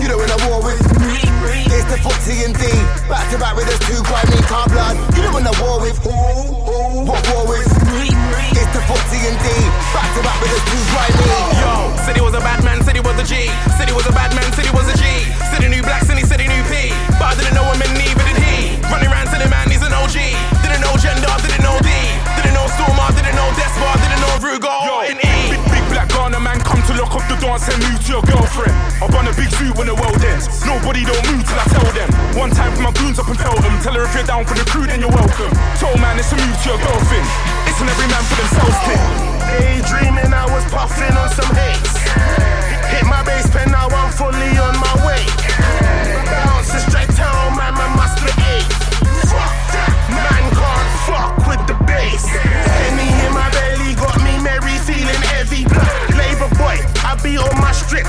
You 0.02 0.08
know 0.08 0.18
when 0.20 0.30
I 0.30 0.38
war 0.48 0.60
with. 0.60 0.80
It's 0.84 1.86
the 1.88 1.98
footsie 2.04 2.44
and 2.44 2.54
D. 2.54 2.64
Back 3.08 3.24
to 3.32 3.38
back 3.38 3.56
with 3.56 3.68
us 3.68 3.80
two 3.88 4.00
grimy 4.04 4.40
car 4.44 4.68
blood. 4.68 4.96
You 5.16 5.22
know 5.24 5.32
when 5.32 5.46
I 5.48 5.54
war 5.60 5.80
with. 5.80 5.96
What 6.04 7.22
war 7.32 7.44
with? 7.48 7.64
It's 7.64 8.72
the 8.76 8.82
footsie 8.84 9.24
and 9.24 9.38
D. 9.40 9.46
Back 9.96 10.08
to 10.14 10.20
back 10.20 10.38
with 10.40 10.52
us 10.52 10.64
two 10.68 10.82
grimy. 10.92 11.24
Yo, 11.60 11.72
said 12.04 12.16
he 12.16 12.22
was 12.22 12.34
a 12.34 12.42
bad 12.44 12.60
man, 12.64 12.82
said 12.84 12.96
he 12.96 13.00
was 13.00 13.16
a 13.16 13.24
G. 13.24 13.48
Said 13.80 13.88
he 13.88 13.94
was 13.96 14.06
a 14.06 14.12
bad 14.12 14.34
man, 14.36 14.52
said 14.52 14.66
he 14.66 14.74
was 14.76 14.88
a 14.92 14.96
G. 14.96 15.04
Said 15.50 15.62
he 15.62 15.68
knew 15.68 15.82
blacks 15.82 16.08
and 16.08 16.18
he 16.18 16.24
said 16.24 16.40
he 16.40 16.48
knew 16.48 16.62
P. 16.68 16.92
But 17.16 17.32
I 17.32 17.34
didn't 17.40 17.54
know 17.54 17.64
him 17.72 17.80
and 17.80 17.94
neither 17.96 18.24
did 18.28 18.38
he. 18.44 18.76
Running 18.92 19.08
around 19.08 19.32
telling 19.32 19.50
man 19.50 19.73
up 33.24 33.30
and 33.30 33.38
tell 33.40 33.56
them. 33.56 33.80
Tell 33.80 33.94
her 33.94 34.04
if 34.04 34.14
you're 34.14 34.28
down 34.28 34.44
for 34.44 34.54
the 34.54 34.64
crew, 34.68 34.86
then 34.86 35.00
you're 35.00 35.12
welcome. 35.12 35.52
Told 35.80 35.96
man 36.00 36.18
it's 36.20 36.32
a 36.32 36.36
move 36.36 36.56
to 36.62 36.68
your 36.68 36.78
girlfriend. 36.78 37.26
It's 37.64 37.80
an 37.80 37.88
every 37.88 38.08
man 38.12 38.24
for 38.28 38.36
themselves 38.36 38.78
thing. 38.84 39.02
Daydreaming, 39.48 40.32
I 40.32 40.44
was 40.52 40.64
puffing 40.68 41.14
on 41.16 41.28
some 41.32 41.48
haze. 41.56 41.94
Hit 42.92 43.04
my 43.08 43.24
base 43.24 43.48
pen, 43.48 43.72
now 43.72 43.88
I'm 43.88 44.12
fully 44.12 44.52
on 44.60 44.76
my 44.76 44.94
way. 45.08 45.24
Bounce 46.28 46.76
straight 46.84 47.12
town, 47.16 47.56
man, 47.56 47.72
man 47.74 47.92
must 47.96 48.20
be 48.20 48.30
eight. 48.52 48.68
Man 50.12 50.44
can't 50.52 50.90
fuck 51.08 51.34
with 51.48 51.62
the 51.64 51.76
bass. 51.88 52.28
Penny 52.28 53.08
in 53.24 53.32
my 53.32 53.48
belly 53.56 53.96
got 53.96 54.20
me 54.20 54.36
merry, 54.44 54.76
feeling 54.84 55.22
heavy. 55.32 55.64
Labor 56.12 56.50
boy, 56.60 56.76
I 57.02 57.16
be 57.22 57.38
on 57.40 57.54
my 57.56 57.72
strip 57.72 58.04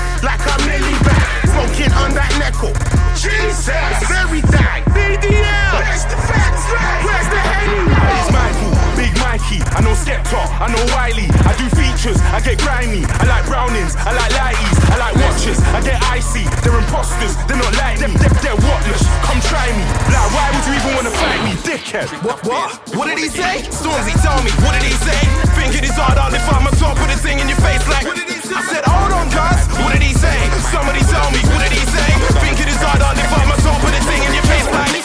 I 10.26 10.34
know 10.34 10.42
I 10.58 10.66
know 10.74 10.84
Wiley. 10.90 11.30
I 11.46 11.54
do 11.54 11.70
features, 11.70 12.18
I 12.34 12.42
get 12.42 12.58
grimy. 12.58 13.06
I 13.22 13.30
like 13.30 13.46
brownings, 13.46 13.94
I 13.94 14.10
like 14.10 14.34
lighties, 14.34 14.78
I 14.90 14.98
like 14.98 15.14
watches, 15.22 15.54
I 15.70 15.78
get 15.86 16.02
icy. 16.10 16.42
They're 16.66 16.74
imposters, 16.74 17.38
they're 17.46 17.54
not 17.54 17.70
like 17.78 18.02
me. 18.02 18.10
They're, 18.18 18.34
they're 18.42 18.58
whatless, 18.58 19.06
come 19.22 19.38
try 19.46 19.70
me. 19.70 19.86
Like, 20.10 20.26
why 20.34 20.50
would 20.50 20.66
you 20.66 20.74
even 20.74 20.92
wanna 20.98 21.14
fight 21.14 21.40
me, 21.46 21.54
dickhead? 21.62 22.10
What, 22.26 22.42
what? 22.42 22.74
What 22.98 23.06
did 23.06 23.22
he 23.22 23.30
say? 23.30 23.70
Stormzy, 23.70 24.18
tell 24.18 24.42
me, 24.42 24.50
what 24.66 24.74
did 24.74 24.82
he 24.82 24.98
say? 24.98 25.20
Thinking 25.54 25.86
it's 25.86 25.94
hard, 25.94 26.18
I'll 26.18 26.34
up 26.34 26.62
my 26.62 26.74
top, 26.74 26.98
put 26.98 27.06
a 27.06 27.18
thing 27.22 27.38
in 27.38 27.46
your 27.46 27.62
face 27.62 27.86
like. 27.86 28.02
What 28.02 28.18
did 28.18 28.26
he 28.26 28.42
say? 28.42 28.58
I 28.58 28.62
said, 28.66 28.82
hold 28.82 29.14
on, 29.14 29.30
guys. 29.30 29.62
What 29.78 29.94
did 29.94 30.02
he 30.02 30.10
say? 30.10 30.34
Somebody 30.74 31.06
tell 31.06 31.30
me, 31.30 31.38
what 31.54 31.62
did 31.62 31.70
he 31.70 31.86
say? 31.86 32.10
Thinking 32.42 32.66
it's 32.66 32.82
hard, 32.82 32.98
I'll 32.98 33.14
up 33.14 33.46
my 33.46 33.54
top, 33.62 33.78
put 33.78 33.94
a 33.94 34.02
thing 34.10 34.26
in 34.26 34.34
your 34.34 34.46
face 34.50 34.66
like. 34.74 34.95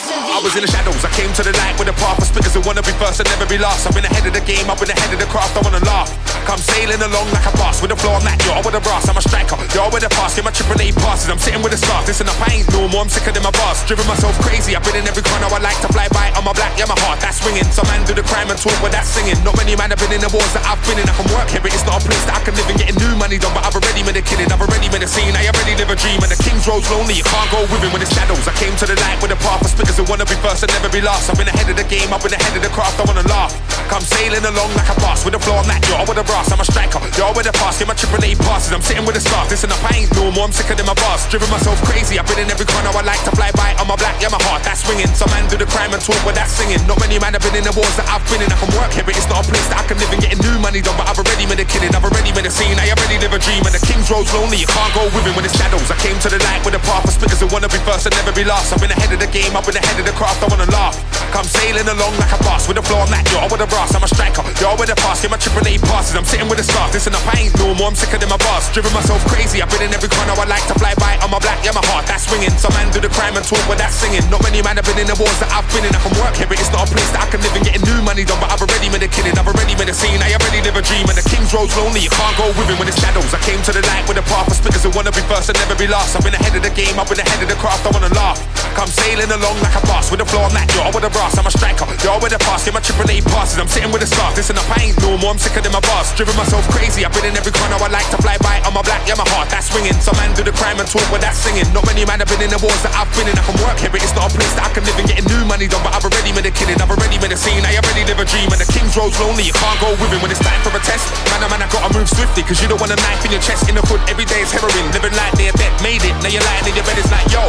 I 0.42 0.50
was 0.50 0.58
in 0.58 0.66
the 0.66 0.74
shadows, 0.74 0.98
I 1.06 1.10
came 1.14 1.30
to 1.38 1.42
the 1.46 1.54
light 1.54 1.78
with 1.78 1.86
a 1.86 1.94
path 2.02 2.18
for 2.18 2.26
speakers 2.26 2.50
who 2.50 2.66
wanna 2.66 2.82
be 2.82 2.90
first 2.98 3.22
and 3.22 3.30
never 3.30 3.46
be 3.46 3.62
last. 3.62 3.86
I've 3.86 3.94
been 3.94 4.02
ahead 4.02 4.26
of 4.26 4.34
the 4.34 4.42
game, 4.42 4.66
I've 4.66 4.74
been 4.74 4.90
ahead 4.90 5.14
of 5.14 5.22
the 5.22 5.30
craft, 5.30 5.54
I 5.54 5.62
wanna 5.62 5.78
laugh. 5.86 6.10
Come 6.50 6.58
sailing 6.58 6.98
along 6.98 7.30
like 7.30 7.46
a 7.46 7.54
boss 7.54 7.78
with 7.78 7.94
a 7.94 7.98
floor, 8.02 8.18
I'm 8.18 8.26
that 8.26 8.42
yo, 8.42 8.58
with 8.58 8.74
a 8.74 8.82
brass, 8.82 9.06
I'm 9.06 9.14
a 9.14 9.22
striker. 9.22 9.54
Yo, 9.70 9.86
with 9.94 10.02
a 10.02 10.10
pass, 10.10 10.34
get 10.34 10.42
my 10.42 10.50
triple 10.50 10.74
A 10.82 10.90
passes, 10.98 11.30
I'm 11.30 11.38
sitting 11.38 11.62
with 11.62 11.70
a 11.70 11.78
scarf. 11.78 12.10
Listen 12.10 12.26
up, 12.26 12.34
I 12.42 12.58
ain't 12.58 12.66
normal, 12.74 13.06
I'm 13.06 13.06
sicker 13.06 13.30
than 13.30 13.46
my 13.46 13.54
boss. 13.54 13.86
Driven 13.86 14.02
myself 14.10 14.34
crazy, 14.42 14.74
I've 14.74 14.82
been 14.82 14.98
in 14.98 15.06
every 15.06 15.22
corner, 15.22 15.46
I 15.46 15.62
like 15.62 15.78
to 15.86 15.88
fly 15.94 16.10
by 16.10 16.34
on 16.34 16.42
my 16.42 16.50
black, 16.58 16.74
yeah, 16.74 16.90
my 16.90 16.98
heart, 17.06 17.22
that's 17.22 17.38
swinging. 17.38 17.62
Some 17.70 17.86
man 17.86 18.02
do 18.02 18.10
the 18.10 18.26
crime 18.26 18.50
and 18.50 18.58
talk, 18.58 18.74
but 18.82 18.90
that's 18.90 19.14
singing. 19.14 19.38
Not 19.46 19.54
many 19.54 19.78
man 19.78 19.94
have 19.94 20.02
been 20.02 20.10
in 20.10 20.26
the 20.26 20.32
wars 20.34 20.50
that 20.58 20.66
I've 20.66 20.82
been 20.90 20.98
in. 20.98 21.06
I 21.06 21.14
can 21.14 21.30
work 21.30 21.54
here, 21.54 21.62
but 21.62 21.70
it's 21.70 21.86
not 21.86 22.02
a 22.02 22.04
place 22.04 22.18
that 22.26 22.34
I 22.34 22.42
can 22.42 22.58
live 22.58 22.66
and 22.66 22.82
getting 22.82 22.98
new 22.98 23.14
money 23.14 23.38
done. 23.38 23.54
But 23.54 23.62
I've 23.62 23.78
already 23.78 24.02
made 24.02 24.18
a 24.18 24.26
killing, 24.26 24.50
I've 24.50 24.58
already 24.58 24.90
made 24.90 25.06
a 25.06 25.10
scene, 25.10 25.38
I 25.38 25.46
already 25.46 25.78
live 25.78 25.94
a 25.94 25.94
dream. 25.94 26.18
And 26.18 26.34
the 26.34 26.40
King's 26.42 26.66
Road's 26.66 26.90
lonely, 26.90 27.14
you 27.14 27.26
can't 27.30 27.46
go 27.54 27.62
with 27.70 27.78
him 27.78 27.94
when 27.94 28.02
it's 28.02 28.10
shadows. 28.10 28.42
I 28.50 28.54
came 28.58 28.74
to 28.82 28.90
the 28.90 28.98
light 29.06 29.22
with 29.22 29.30
a 29.30 29.38
path 29.38 29.62
for 29.62 29.70
speakers 29.70 30.02
who 30.02 30.04
wanna 30.10 30.26
be 30.32 30.40
first 30.40 30.64
and 30.64 30.72
never 30.72 30.88
be 30.88 31.00
last. 31.04 31.28
I've 31.28 31.36
been 31.36 31.48
ahead 31.48 31.68
of 31.68 31.76
the 31.76 31.84
game, 31.84 32.08
I've 32.08 32.22
been 32.24 32.32
ahead 32.32 32.42
head 32.42 32.56
of 32.56 32.64
the 32.64 32.72
craft, 32.72 32.96
I 33.00 33.04
wanna 33.04 33.24
laugh. 33.28 33.52
Come 33.88 34.00
sailing 34.00 34.44
along 34.44 34.72
like 34.72 34.88
a 34.88 34.96
boss 35.04 35.24
with 35.24 35.36
the 35.36 35.42
floor 35.42 35.60
on 35.60 35.68
that 35.68 35.84
yacht 35.88 36.08
with 36.08 36.16
a 36.16 36.24
brass. 36.24 36.48
I'm 36.48 36.60
a 36.60 36.64
striker, 36.64 37.00
y'all 37.20 37.36
with 37.36 37.48
a 37.48 37.54
pass, 37.60 37.76
get 37.76 37.88
my 37.88 37.96
triple 37.96 38.24
A 38.24 38.32
passes. 38.36 38.72
I'm 38.72 38.80
sitting 38.80 39.04
with 39.04 39.20
a 39.20 39.22
staff. 39.22 39.52
Listen 39.52 39.68
up, 39.68 39.80
I 39.84 40.04
ain't 40.04 40.12
normal, 40.16 40.48
I'm 40.48 40.52
sicker 40.52 40.72
than 40.72 40.88
my 40.88 40.96
boss. 40.96 41.28
Driven 41.28 41.48
myself 41.52 41.76
crazy, 41.84 42.16
I've 42.16 42.28
been 42.28 42.40
in 42.40 42.48
every 42.48 42.64
corner. 42.64 42.88
I 42.88 43.04
like 43.04 43.20
to 43.28 43.32
fly 43.36 43.52
by 43.52 43.76
on 43.76 43.88
my 43.88 43.96
black, 43.96 44.16
yeah, 44.20 44.32
my 44.32 44.40
heart 44.48 44.64
that's 44.64 44.84
swinging. 44.84 45.08
Some 45.12 45.28
man 45.32 45.44
do 45.48 45.60
the 45.60 45.68
crime 45.68 45.92
and 45.92 46.00
talk, 46.00 46.16
with 46.24 46.36
that 46.36 46.48
singing. 46.48 46.80
Not 46.88 47.00
many 47.00 47.20
man 47.20 47.36
have 47.36 47.44
been 47.44 47.56
in 47.56 47.64
the 47.64 47.74
wars 47.76 47.92
that 48.00 48.08
I've 48.08 48.24
been 48.32 48.40
in. 48.40 48.48
I 48.48 48.56
can 48.56 48.72
work 48.76 48.92
here, 48.96 49.04
but 49.04 49.16
it's 49.16 49.28
not 49.28 49.44
a 49.44 49.46
place 49.48 49.66
that 49.68 49.80
I 49.80 49.84
can 49.84 50.00
live 50.00 50.12
and 50.12 50.20
getting 50.20 50.40
new 50.40 50.56
money 50.60 50.80
done. 50.80 50.96
But 50.96 51.12
I've 51.12 51.20
already 51.20 51.31
I've 51.80 52.04
already 52.04 52.36
made 52.36 52.44
a 52.44 52.52
scene. 52.52 52.76
I 52.76 52.92
already 52.92 53.16
live 53.16 53.32
a 53.32 53.40
dream, 53.40 53.64
and 53.64 53.72
the 53.72 53.80
king's 53.80 54.10
road's 54.12 54.28
lonely. 54.36 54.60
You 54.60 54.68
can't 54.68 54.92
go 54.92 55.08
with 55.08 55.24
him 55.24 55.32
when 55.32 55.48
it's 55.48 55.56
shadows. 55.56 55.88
I 55.88 55.96
came 56.04 56.20
to 56.20 56.28
the 56.28 56.36
light 56.44 56.60
with 56.68 56.76
a 56.76 56.82
path 56.84 57.08
for 57.08 57.14
speakers 57.16 57.40
who 57.40 57.48
wanna 57.48 57.72
be 57.72 57.80
first 57.88 58.04
and 58.04 58.14
never 58.20 58.30
be 58.30 58.44
last. 58.44 58.76
I've 58.76 58.80
been 58.82 58.92
ahead 58.92 59.08
of 59.08 59.18
the 59.18 59.30
game, 59.32 59.56
I've 59.56 59.64
been 59.64 59.80
ahead 59.80 59.96
of 59.96 60.04
the 60.04 60.12
craft. 60.12 60.44
I 60.44 60.52
wanna 60.52 60.68
laugh. 60.68 61.00
Come 61.32 61.48
sailing 61.48 61.88
along 61.88 62.12
like 62.20 62.28
a 62.28 62.40
boss 62.44 62.68
with 62.68 62.76
a 62.76 62.84
on 62.92 63.08
that 63.08 63.24
yacht 63.32 63.48
with 63.48 63.64
a 63.64 63.68
brass. 63.72 63.96
I'm 63.96 64.04
a 64.04 64.10
striker, 64.10 64.44
y'all 64.60 64.76
with 64.76 64.92
a 64.92 64.96
pass, 65.00 65.24
get 65.24 65.32
my 65.32 65.40
triple 65.40 65.64
A 65.64 65.80
passes. 65.80 66.12
I'm 66.12 66.28
sitting 66.28 66.44
with 66.44 66.60
a 66.60 66.66
staff. 66.66 66.92
Listen 66.92 67.16
up, 67.16 67.24
I 67.24 67.48
ain't 67.48 67.56
normal, 67.56 67.88
I'm 67.88 67.96
sicker 67.96 68.20
than 68.20 68.28
my 68.28 68.36
boss. 68.36 68.68
Driven 68.76 68.92
myself 68.92 69.24
crazy, 69.32 69.64
I've 69.64 69.72
been 69.72 69.88
in 69.88 69.96
every 69.96 70.12
corner. 70.12 70.36
I 70.36 70.44
like 70.44 70.60
to 70.68 70.76
fly 70.76 70.92
by 71.00 71.16
on 71.24 71.32
my 71.32 71.40
black, 71.40 71.64
yeah, 71.64 71.72
my 71.72 71.80
heart 71.88 72.04
that's 72.04 72.28
swinging. 72.28 72.52
Some 72.60 72.76
man 72.76 72.92
do 72.92 73.00
the 73.00 73.08
crime 73.08 73.32
and 73.32 73.46
talk, 73.48 73.64
but 73.64 73.80
that's 73.80 73.96
singing. 73.96 74.20
Not 74.28 74.44
many 74.44 74.60
man 74.60 74.76
have 74.76 74.84
been 74.84 75.00
in 75.00 75.08
the 75.08 75.16
wars 75.16 75.38
that 75.40 75.48
I've 75.56 75.64
been 75.72 75.88
in. 75.88 75.96
I 75.96 76.00
can 76.04 76.12
work 76.20 76.36
here, 76.36 76.44
but 76.44 76.60
it's 76.60 76.68
not 76.68 76.84
a 76.84 76.88
place 76.92 77.08
that 77.16 77.24
I 77.24 77.28
can 77.32 77.40
live 77.40 77.56
and 77.56 77.64
getting 77.64 77.84
new 77.88 78.04
money 78.04 78.28
done. 78.28 78.36
But 78.36 78.52
I've 78.52 78.60
already 78.60 78.92
made 78.92 79.00
a 79.00 79.08
killing, 79.08 79.32
I've 79.40 79.48
already 79.48 79.72
made 79.72 79.88
a 79.88 79.96
scene. 79.96 80.20
I 80.20 80.36
already 80.36 80.60
live 80.60 80.76
a 80.76 80.84
dream, 80.84 81.08
and 81.08 81.16
the 81.16 81.24
king's 81.24 81.56
road's 81.62 81.76
lonely. 81.78 82.02
You 82.02 82.10
can't 82.10 82.34
go 82.34 82.50
with 82.58 82.66
him 82.66 82.78
when 82.82 82.90
it's 82.90 82.98
shadows. 82.98 83.30
I 83.30 83.38
came 83.46 83.62
to 83.62 83.70
the 83.70 83.82
light 83.86 84.02
with 84.10 84.18
a 84.18 84.26
path 84.26 84.50
for 84.50 84.56
speakers 84.58 84.82
who 84.82 84.90
wanna 84.90 85.14
be 85.14 85.22
first 85.30 85.46
and 85.46 85.56
never 85.62 85.78
be 85.78 85.86
last. 85.86 86.18
I've 86.18 86.26
been 86.26 86.34
ahead 86.34 86.50
of 86.58 86.62
the 86.66 86.74
game, 86.74 86.98
I've 86.98 87.06
been 87.06 87.22
ahead 87.22 87.38
of 87.38 87.46
the 87.46 87.54
craft. 87.62 87.86
I 87.86 87.94
wanna 87.94 88.10
laugh. 88.18 88.42
Come 88.74 88.90
sailing 88.90 89.30
along 89.30 89.60
like 89.62 89.76
a 89.78 89.84
boss 89.86 90.10
with 90.10 90.24
a 90.24 90.26
floor 90.26 90.48
on 90.48 90.54
that 90.58 90.66
yacht 90.74 90.90
with 90.90 91.06
a 91.06 91.12
brass. 91.12 91.38
I'm 91.38 91.46
a 91.46 91.52
striker, 91.54 91.86
y'all 92.02 92.18
with 92.18 92.34
a 92.34 92.40
pass, 92.42 92.64
get 92.66 92.74
my 92.74 92.82
triple 92.82 93.06
A 93.06 93.22
passes. 93.30 93.60
I'm 93.62 93.68
sitting 93.68 93.92
with 93.94 94.02
a 94.02 94.08
staff. 94.10 94.34
Listen 94.34 94.58
up, 94.58 94.66
I 94.74 94.90
ain't 94.90 94.98
normal, 94.98 95.30
I'm 95.30 95.38
sicker 95.38 95.62
than 95.62 95.70
my 95.70 95.84
boss. 95.86 96.10
Driven 96.18 96.34
myself 96.34 96.66
crazy, 96.74 97.06
I've 97.06 97.14
been 97.14 97.30
in 97.30 97.36
every 97.38 97.52
corner. 97.54 97.78
I 97.78 97.86
like 97.92 98.08
to 98.10 98.18
fly 98.18 98.40
by 98.42 98.58
on 98.66 98.74
my 98.74 98.82
black, 98.82 99.06
yeah, 99.06 99.14
my 99.14 99.28
heart 99.30 99.46
that's 99.52 99.70
swinging. 99.70 99.94
Some 100.02 100.18
man 100.18 100.34
do 100.34 100.42
the 100.42 100.56
crime 100.56 100.82
and 100.82 100.88
talk, 100.88 101.04
but 101.12 101.20
that's 101.22 101.38
singing. 101.38 101.68
Not 101.70 101.86
many 101.86 102.02
man 102.08 102.18
have 102.24 102.32
been 102.32 102.42
in 102.42 102.50
the 102.50 102.58
wars 102.58 102.80
that 102.82 102.96
I've 102.96 103.12
been 103.14 103.28
in. 103.28 103.38
I 103.38 103.44
can 103.44 103.54
work 103.62 103.78
here, 103.78 103.92
but 103.92 104.02
it's 104.02 104.16
not 104.16 104.32
a 104.32 104.34
place 104.34 104.50
that 104.58 104.66
I 104.66 104.70
can 104.74 104.82
live 104.88 104.98
and 104.98 105.06
getting 105.06 105.28
new 105.30 105.44
money 105.44 105.68
done. 105.68 105.84
But 105.84 105.94
I've 105.94 106.04
already 106.08 106.32
made 106.32 106.48
a 106.48 106.54
killing, 106.56 106.80
I've 106.82 106.90
already 106.90 107.22
made 107.22 107.30
a 107.30 107.38
scene. 107.38 107.62
I 107.62 107.76
already 107.76 108.08
live 108.08 108.18
a 108.18 108.26
dream, 108.26 108.50
and 108.50 108.58
the 108.58 108.66
king's 108.72 108.96
road's 108.98 109.20
lonely. 109.20 109.46
You 109.46 109.54
can't 109.54 109.78
go 109.78 109.92
with 110.00 110.10
him 110.10 110.24
when 110.24 110.32
it's 110.32 110.40
time 110.40 110.58
for 110.64 110.72
a 110.72 110.80
test. 110.80 111.06
Man, 111.28 111.44
oh 111.44 111.51
man, 111.52 111.60
I 111.60 111.68
gotta 111.68 111.92
move 111.92 112.08
swiftly, 112.08 112.40
cause 112.48 112.64
you 112.64 112.68
don't 112.72 112.80
want 112.80 112.96
a 112.96 112.98
knife 113.04 113.20
in 113.28 113.30
your 113.30 113.44
chest. 113.44 113.68
In 113.68 113.76
the 113.76 113.84
hood, 113.84 114.00
every 114.08 114.24
day 114.24 114.40
is 114.40 114.48
heroin. 114.48 114.88
Living 114.96 115.12
like 115.12 115.36
they're 115.36 115.52
dead, 115.52 115.72
made 115.84 116.00
it. 116.00 116.16
Now 116.24 116.32
you're 116.32 116.40
lying 116.40 116.64
in 116.64 116.72
your 116.72 116.86
bed, 116.88 116.96
it's 116.96 117.12
like, 117.12 117.28
yo. 117.28 117.44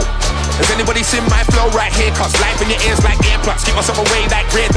Has 0.60 0.70
anybody 0.70 1.02
seen 1.02 1.24
my 1.32 1.42
flow 1.50 1.72
right 1.74 1.90
here? 1.96 2.12
Cause 2.14 2.36
life 2.44 2.60
in 2.62 2.70
your 2.70 2.78
ears 2.86 3.02
like 3.02 3.18
earplugs. 3.26 3.66
Keep 3.66 3.80
myself 3.80 3.98
away 3.98 4.28
like 4.30 4.46
rear. 4.54 4.70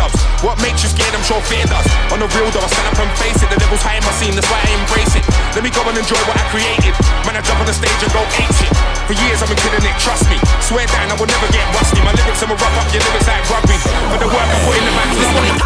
What 0.45 0.61
makes 0.63 0.85
you 0.85 0.89
scared? 0.93 1.13
I'm 1.17 1.25
sure 1.27 1.41
fear 1.49 1.65
does. 1.67 1.85
On 2.15 2.23
the 2.23 2.29
real 2.37 2.49
though, 2.55 2.65
I 2.65 2.71
stand 2.71 2.87
up 2.93 2.97
and 3.03 3.11
face 3.19 3.41
it. 3.43 3.49
The 3.51 3.59
level's 3.59 3.83
high 3.83 3.99
in 3.99 4.05
my 4.05 4.15
scene, 4.17 4.37
that's 4.37 4.47
why 4.49 4.61
I 4.63 4.71
embrace 4.79 5.17
it. 5.17 5.25
Let 5.57 5.65
me 5.65 5.73
go 5.73 5.83
and 5.85 5.97
enjoy 5.97 6.21
what 6.29 6.37
I 6.37 6.45
created. 6.53 6.95
Man, 7.27 7.35
I 7.37 7.43
jump 7.43 7.61
on 7.61 7.67
the 7.67 7.77
stage 7.77 7.97
and 7.99 8.13
go 8.13 8.23
ape 8.37 8.53
shit. 8.57 8.73
For 9.09 9.17
years 9.17 9.41
I've 9.43 9.51
been 9.51 9.61
killing 9.61 9.85
it, 9.85 9.97
trust 9.99 10.29
me. 10.29 10.39
Swear 10.61 10.87
down, 10.93 11.11
I 11.11 11.17
will 11.17 11.29
never 11.29 11.49
get 11.51 11.65
rusty. 11.77 12.01
My 12.05 12.13
lyrics, 12.15 12.41
I'ma 12.45 12.57
rough 12.57 12.77
up 12.79 12.89
your 12.95 13.03
lyrics 13.03 13.27
like 13.27 13.45
rugby. 13.49 13.77
For 13.81 14.19
the 14.23 14.29
work 14.29 14.49
I 14.49 14.57
put 14.65 14.77
in 14.77 14.85
the 14.87 14.93
one. 14.93 15.11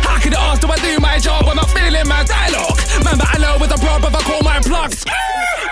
How 0.00 0.18
could 0.22 0.34
I 0.34 0.40
ask, 0.54 0.58
do 0.62 0.68
I 0.70 0.78
do 0.78 0.92
my 1.02 1.18
job? 1.18 1.44
I'm 1.50 1.58
not 1.58 1.70
feeling 1.70 2.06
my 2.06 2.22
dialogue. 2.22 2.78
Man, 3.04 3.16
but 3.18 3.28
I 3.30 3.39
know 3.40 3.56
with 3.58 3.72
a 3.72 3.78
prob 3.78 4.04
if 4.04 4.14
I 4.14 4.22
call 4.22 4.42
my 4.42 4.60
plugs. 4.60 5.04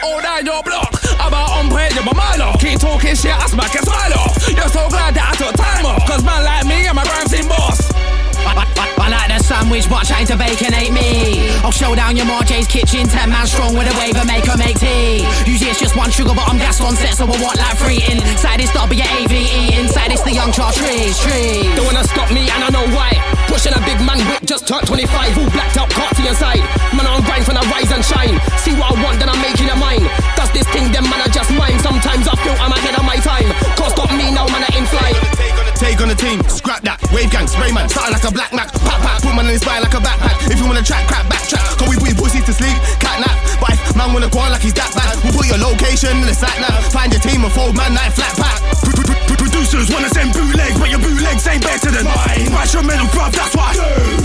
All 0.02 0.20
down 0.20 0.44
your 0.44 0.62
block. 0.62 0.94
I'm 1.20 1.34
out 1.34 1.50
on 1.50 1.68
point, 1.68 1.94
you're 1.94 2.04
my 2.04 2.14
mile 2.14 2.56
Keep 2.58 2.80
talking 2.80 3.14
shit, 3.14 3.32
I 3.32 3.46
smack 3.46 3.74
a 3.74 3.82
smile 3.84 4.14
off. 4.14 4.48
You're 4.48 4.68
so 4.68 4.88
glad 4.88 5.14
that 5.14 5.30
I 5.30 5.36
took 5.36 5.54
time 5.54 5.86
off. 5.86 6.06
Cause 6.08 6.24
man 6.24 6.44
like 6.44 6.66
me, 6.66 6.88
I'm 6.88 6.98
a 6.98 7.04
grime 7.04 7.28
scene 7.28 7.48
boss. 7.48 8.17
I, 8.46 8.52
I, 8.62 8.84
I 8.98 9.06
like 9.08 9.28
the 9.32 9.38
sandwich, 9.42 9.88
but 9.88 10.06
trying 10.06 10.26
to 10.28 10.36
bacon 10.36 10.74
ain't 10.74 10.94
me. 10.94 11.50
I'll 11.64 11.74
show 11.74 11.94
down 11.94 12.16
your 12.16 12.26
Marjay's 12.26 12.66
kitchen, 12.66 13.08
10 13.08 13.30
man 13.30 13.46
strong 13.46 13.74
with 13.74 13.90
a 13.90 13.94
wave 13.98 14.16
and 14.16 14.28
make 14.28 14.46
make 14.58 14.78
tea. 14.78 15.26
Usually 15.46 15.70
it's 15.70 15.80
just 15.80 15.96
one 15.96 16.10
sugar, 16.10 16.32
but 16.34 16.46
I'm 16.46 16.58
gassed 16.58 16.82
on 16.82 16.94
set, 16.94 17.18
so 17.18 17.24
I 17.26 17.36
want 17.42 17.58
like 17.58 17.76
three 17.78 18.00
inside 18.06 18.60
it's 18.60 18.72
WAVE, 18.74 19.74
inside 19.74 20.12
it's 20.12 20.22
the 20.22 20.32
young 20.32 20.52
char 20.52 20.72
trees, 20.72 21.18
trees. 21.18 21.66
Don't 21.74 21.86
wanna 21.86 22.06
stop 22.06 22.30
me, 22.30 22.46
and 22.46 22.62
I 22.62 22.70
know 22.70 22.86
why. 22.94 23.18
Pushing 23.50 23.74
a 23.74 23.82
big 23.82 23.98
man 24.06 24.22
whip, 24.30 24.44
just 24.44 24.68
turned 24.68 24.86
25, 24.86 25.38
all 25.38 25.50
blacked 25.50 25.76
out, 25.76 25.90
caught 25.90 26.14
inside. 26.22 26.62
Man, 26.94 27.06
I'm 27.10 27.24
grind 27.26 27.42
when 27.48 27.56
I 27.56 27.64
rise 27.74 27.90
and 27.90 28.04
shine. 28.04 28.38
See 28.62 28.74
what 28.78 28.94
I 28.94 29.02
want, 29.02 29.18
then 29.18 29.28
I'm 29.28 29.40
making 29.42 29.57
like 38.10 38.24
a 38.24 38.32
black 38.32 38.52
Mac. 38.52 38.72
Pop, 38.72 39.00
pop, 39.00 39.22
put 39.22 39.34
man 39.34 39.46
in 39.46 39.52
his 39.52 39.62
spine 39.62 39.82
like 39.82 39.94
a 39.94 40.00
backpack. 40.00 40.50
If 40.50 40.58
you 40.58 40.66
wanna 40.66 40.82
track, 40.82 41.06
crap, 41.08 41.26
backtrack. 41.26 41.78
Can 41.78 41.88
we 41.88 41.96
put 41.96 42.16
pussy 42.16 42.40
to 42.40 42.52
sleep? 42.52 42.76
Cat 43.00 43.20
nap. 43.20 43.36
But 43.60 43.76
if 43.76 43.96
man 43.96 44.12
wanna 44.12 44.28
go 44.28 44.40
on 44.40 44.52
like 44.52 44.62
he's 44.62 44.74
that 44.74 44.92
bad, 44.94 45.16
we'll 45.22 45.34
put 45.36 45.46
your 45.46 45.60
location 45.60 46.16
in 46.16 46.26
the 46.26 46.34
sat 46.34 46.56
now. 46.60 46.74
Find 46.90 47.12
your 47.12 47.20
team 47.20 47.44
and 47.44 47.52
fold 47.52 47.76
man 47.76 47.94
like 47.94 48.12
flat 48.12 48.34
pack. 48.36 48.58
Producers 49.38 49.90
wanna 49.90 50.08
send 50.10 50.32
bootlegs, 50.32 50.78
but 50.78 50.90
your 50.90 51.00
bootlegs 51.00 51.46
ain't 51.46 51.62
better 51.62 51.77
than 51.90 52.04
mine. 52.04 52.48
Mash 52.52 52.74
your 52.74 52.82
metal 52.82 53.06
bruv, 53.14 53.32
that's 53.32 53.54
why. 53.54 53.74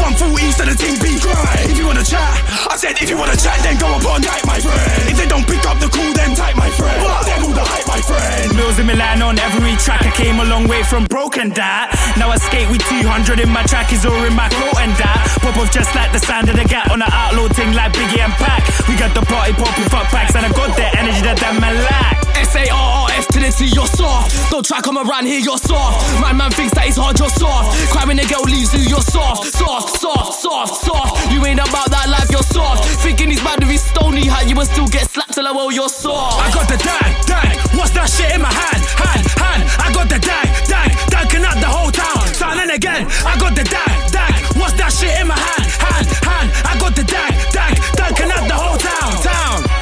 One 0.02 0.14
full 0.16 0.34
east 0.40 0.60
of 0.60 0.68
the 0.68 0.76
team 0.76 0.96
beat. 1.00 1.24
If 1.70 1.78
you 1.78 1.86
wanna 1.86 2.04
chat, 2.04 2.34
I 2.70 2.76
said 2.76 3.00
if 3.02 3.10
you 3.10 3.18
wanna 3.18 3.38
chat, 3.38 3.60
then 3.64 3.78
go 3.78 3.88
up 3.88 4.06
on 4.06 4.22
night, 4.22 4.44
my 4.46 4.60
friend. 4.60 5.10
If 5.10 5.18
they 5.18 5.28
don't 5.28 5.46
pick 5.48 5.64
up 5.66 5.80
the 5.80 5.90
call, 5.90 6.12
then 6.14 6.36
type, 6.36 6.56
my 6.56 6.70
friend. 6.70 7.00
Then 7.26 7.40
all 7.44 7.56
the 7.56 7.64
hype, 7.64 7.88
my 7.88 8.02
friend. 8.02 8.56
Mills 8.56 8.80
in 8.80 8.86
Milan 8.88 9.22
on 9.22 9.40
every 9.40 9.76
track. 9.78 10.02
I 10.04 10.12
came 10.12 10.40
a 10.40 10.46
long 10.46 10.68
way 10.68 10.84
from 10.84 11.06
broken 11.06 11.50
that. 11.56 11.96
Now 12.18 12.30
I 12.30 12.38
skate 12.38 12.70
with 12.70 12.84
200 12.90 13.40
in 13.40 13.50
my 13.50 13.64
track, 13.64 13.94
is 13.94 14.06
all 14.06 14.24
in 14.24 14.34
my 14.34 14.50
throat 14.50 14.78
and 14.80 14.94
that. 15.00 15.20
Pop 15.42 15.58
off 15.58 15.72
just 15.72 15.94
like 15.96 16.12
the 16.12 16.20
sound 16.20 16.50
of 16.50 16.56
the 16.56 16.66
gap 16.66 16.92
on 16.92 17.00
the 17.00 17.10
outlaw 17.12 17.48
thing 17.50 17.74
like 17.74 17.94
Biggie 17.94 18.20
and 18.20 18.34
Pac. 18.34 18.62
We 18.88 18.96
got 18.96 19.14
the 19.14 19.24
party 19.26 19.54
popping 19.54 19.90
fuck 19.90 20.08
packs 20.12 20.36
and 20.36 20.46
I 20.46 20.50
got 20.52 20.76
the 20.76 20.88
energy 20.98 21.22
that 21.24 21.38
that 21.40 21.56
man 21.60 21.76
lack. 21.88 22.20
S 22.36 22.56
A 22.56 22.70
R 22.70 22.90
R 23.04 23.08
F 23.14 23.28
to 23.30 23.40
the 23.40 23.52
T, 23.52 23.66
you're 23.72 23.88
soft. 23.88 24.52
Don't 24.52 24.66
try 24.66 24.82
come 24.82 24.98
around 24.98 25.26
here, 25.26 25.40
you're 25.40 25.58
soft. 25.58 26.02
My 26.20 26.34
man 26.34 26.52
thinks 26.52 26.74
that 26.74 26.88
it's 26.88 26.98
hard, 26.98 27.18
you're 27.20 27.30
soft. 27.30 27.53
Cry 27.92 28.06
when 28.06 28.18
the 28.18 28.26
girl 28.26 28.44
leaves 28.44 28.74
you, 28.74 28.82
you're 28.90 29.02
soft. 29.02 29.46
Soft, 29.54 30.00
soft, 30.00 30.34
soft, 30.42 30.74
soft. 30.86 31.32
You 31.32 31.46
ain't 31.46 31.60
about 31.60 31.90
that 31.92 32.10
life, 32.10 32.30
you're 32.32 32.46
soft. 32.46 32.86
Thinking 33.04 33.30
he's 33.30 33.44
mad 33.44 33.60
with 33.60 33.70
his 33.70 33.84
stony 33.84 34.26
hat, 34.28 34.50
you 34.50 34.56
will 34.56 34.66
still 34.66 34.88
get 34.88 35.10
slapped 35.10 35.34
till 35.34 35.48
I 35.48 35.52
well, 35.52 35.72
you're 35.72 35.90
soft. 35.90 36.42
I 36.42 36.52
got 36.54 36.68
the 36.68 36.78
dang, 36.78 37.14
dang. 37.26 37.56
What's 37.78 37.92
that 37.94 38.10
shit 38.10 38.34
in 38.34 38.42
my 38.42 38.52
hand? 38.52 38.82
Hand, 38.98 39.26
hand. 39.38 39.64
I 39.78 39.94
got 39.94 40.10
the 40.10 40.20
dang, 40.20 40.50
dang. 40.66 40.92
Danking 41.14 41.46
up 41.46 41.58
the 41.60 41.70
whole 41.70 41.92
town. 41.92 42.26
Sound 42.34 42.60
and 42.60 42.72
again. 42.72 43.08
I 43.26 43.38
got 43.38 43.56
the 43.56 43.64
dang, 43.64 43.98
dang. 44.10 44.34
What's 44.60 44.74
that 44.82 44.92
shit 44.92 45.14
in 45.20 45.28
my 45.28 45.38
hand? 45.38 45.70
Hand, 45.78 46.08
hand. 46.26 46.48
I 46.66 46.78
got 46.80 46.96
the 46.96 47.04
dang, 47.04 47.34
dang. 47.52 47.76
Danking 47.98 48.32
up 48.32 48.48
the 48.48 48.58
whole 48.58 48.78
town. 48.78 49.12
Town. 49.22 49.73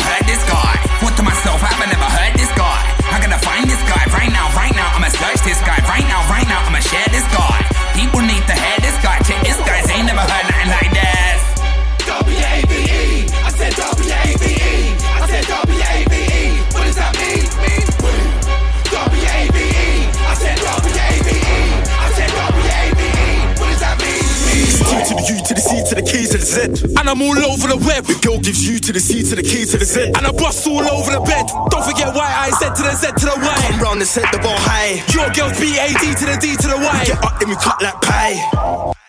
Heard 0.00 0.26
this 0.26 0.44
guy. 0.44 0.76
Thought 1.00 1.16
to 1.16 1.22
myself, 1.22 1.62
I've 1.62 1.80
never 1.80 2.04
heard 2.04 2.34
this 2.36 2.52
guy. 2.52 2.78
I'm 3.10 3.20
gonna 3.22 3.38
find 3.38 3.64
this 3.68 3.80
guy 3.88 4.04
right 4.12 4.32
now, 4.32 4.52
right 4.54 4.74
now. 4.74 4.92
I'ma 4.96 5.08
search 5.08 5.40
this 5.44 5.60
guy 5.60 5.78
right 5.88 6.06
now, 6.06 6.28
right 6.28 6.46
now. 6.46 6.60
I'ma 6.66 6.80
share 6.80 7.08
this 7.08 7.24
guy. 7.32 7.49
To 26.30 26.38
the 26.38 26.46
K 26.46 26.66
to 26.66 26.68
the 26.70 26.78
Z. 26.78 26.94
And 26.98 27.08
I'm 27.08 27.22
all 27.22 27.38
over 27.38 27.68
the 27.68 27.76
web. 27.86 28.04
The 28.04 28.18
girl 28.22 28.38
gives 28.38 28.66
you 28.66 28.78
to 28.78 28.92
the 28.92 29.00
C 29.00 29.22
to 29.22 29.34
the 29.34 29.42
K 29.42 29.64
to 29.64 29.76
the 29.78 29.84
Z. 29.84 30.12
And 30.14 30.26
I 30.26 30.30
bust 30.32 30.66
all 30.66 30.86
over 30.86 31.10
the 31.10 31.20
bed. 31.20 31.46
Don't 31.70 31.84
forget 31.84 32.14
why 32.14 32.30
I 32.30 32.50
said 32.50 32.74
to 32.76 32.82
the 32.82 32.94
Z 32.94 33.06
to 33.18 33.26
the 33.26 33.36
Y. 33.36 33.66
Come 33.70 33.80
round 33.80 34.00
and 34.00 34.08
set 34.08 34.30
the 34.32 34.38
ball 34.38 34.58
high. 34.58 35.02
Your 35.12 35.28
girl's 35.34 35.58
B-A-D 35.58 36.14
to 36.14 36.24
the 36.26 36.38
D 36.40 36.56
to 36.56 36.68
the 36.68 36.76
Y. 36.76 37.04
Get 37.06 37.24
up, 37.24 37.38
then 37.40 37.48
we 37.48 37.56
cut 37.56 37.82
like 37.82 38.00
pie. 38.00 38.99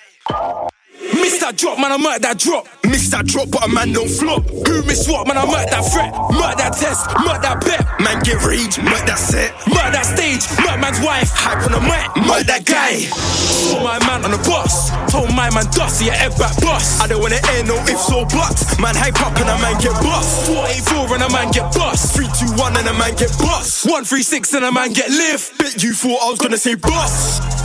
Miss 1.21 1.37
that 1.39 1.55
drop, 1.55 1.77
man, 1.77 1.91
I 1.91 1.97
murk 1.97 2.21
that 2.25 2.39
drop. 2.39 2.65
Miss 2.83 3.07
that 3.13 3.25
drop, 3.29 3.53
but 3.53 3.63
a 3.63 3.69
man 3.69 3.93
don't 3.93 4.09
flop. 4.09 4.41
Who 4.49 4.81
miss 4.89 5.07
what, 5.07 5.29
man, 5.29 5.37
I 5.37 5.45
murk 5.45 5.69
that 5.69 5.85
threat. 5.85 6.09
Murk 6.33 6.57
that 6.57 6.73
test, 6.73 7.05
murk 7.21 7.45
that 7.45 7.61
bet. 7.61 7.85
Man 8.01 8.17
get 8.25 8.41
rage, 8.41 8.81
murk 8.81 9.05
that 9.05 9.21
set. 9.21 9.53
Murk 9.69 9.93
that 9.93 10.09
stage, 10.09 10.41
murk 10.65 10.81
man's 10.81 10.97
wife. 11.05 11.29
Hype 11.29 11.61
on 11.61 11.77
the 11.77 11.81
mic, 11.85 12.09
murk 12.25 12.49
that 12.49 12.65
guy. 12.65 13.05
Saw 13.05 13.85
my 13.85 14.01
man 14.09 14.25
on 14.25 14.33
the 14.33 14.41
bus. 14.49 14.89
Told 15.13 15.29
my 15.37 15.53
man 15.53 15.69
Dusty, 15.69 16.09
yeah, 16.09 16.17
head 16.17 16.33
back 16.41 16.57
bus. 16.57 16.97
I 16.97 17.05
don't 17.05 17.21
wanna 17.21 17.37
air 17.53 17.63
no 17.69 17.77
ifs 17.85 18.09
or 18.09 18.25
buts. 18.25 18.65
Man 18.81 18.97
hype 18.97 19.21
up 19.21 19.37
and 19.37 19.45
a 19.45 19.57
man 19.61 19.77
get 19.77 19.93
bust. 20.01 20.49
484 20.49 21.21
and 21.21 21.23
a 21.23 21.29
man 21.29 21.51
get 21.53 21.69
bust. 21.77 22.17
321 22.17 22.81
and 22.81 22.87
a 22.89 22.95
man 22.97 23.13
get 23.13 23.29
bust. 23.37 23.85
136 23.85 24.57
and 24.57 24.65
a 24.65 24.71
man 24.71 24.89
get 24.89 25.09
lift. 25.13 25.53
Bet 25.61 25.83
you 25.83 25.93
thought 25.93 26.17
I 26.17 26.29
was 26.33 26.39
gonna 26.39 26.57
say 26.57 26.73
bust. 26.75 27.60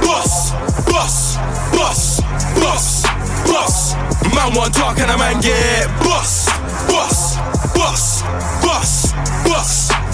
Bus, 0.00 0.52
bus, 0.90 1.36
bus, 1.72 2.20
bus, 2.60 3.02
bus. 3.46 3.94
Man 4.34 4.54
want 4.54 4.74
talk 4.74 4.98
and 4.98 5.10
a 5.10 5.18
man 5.18 5.40
get 5.40 5.86
bus, 6.02 6.46
bus, 6.88 7.36
bus, 7.74 8.22
bus, 8.62 9.12
bus, 9.44 9.90
bus. 9.92 10.09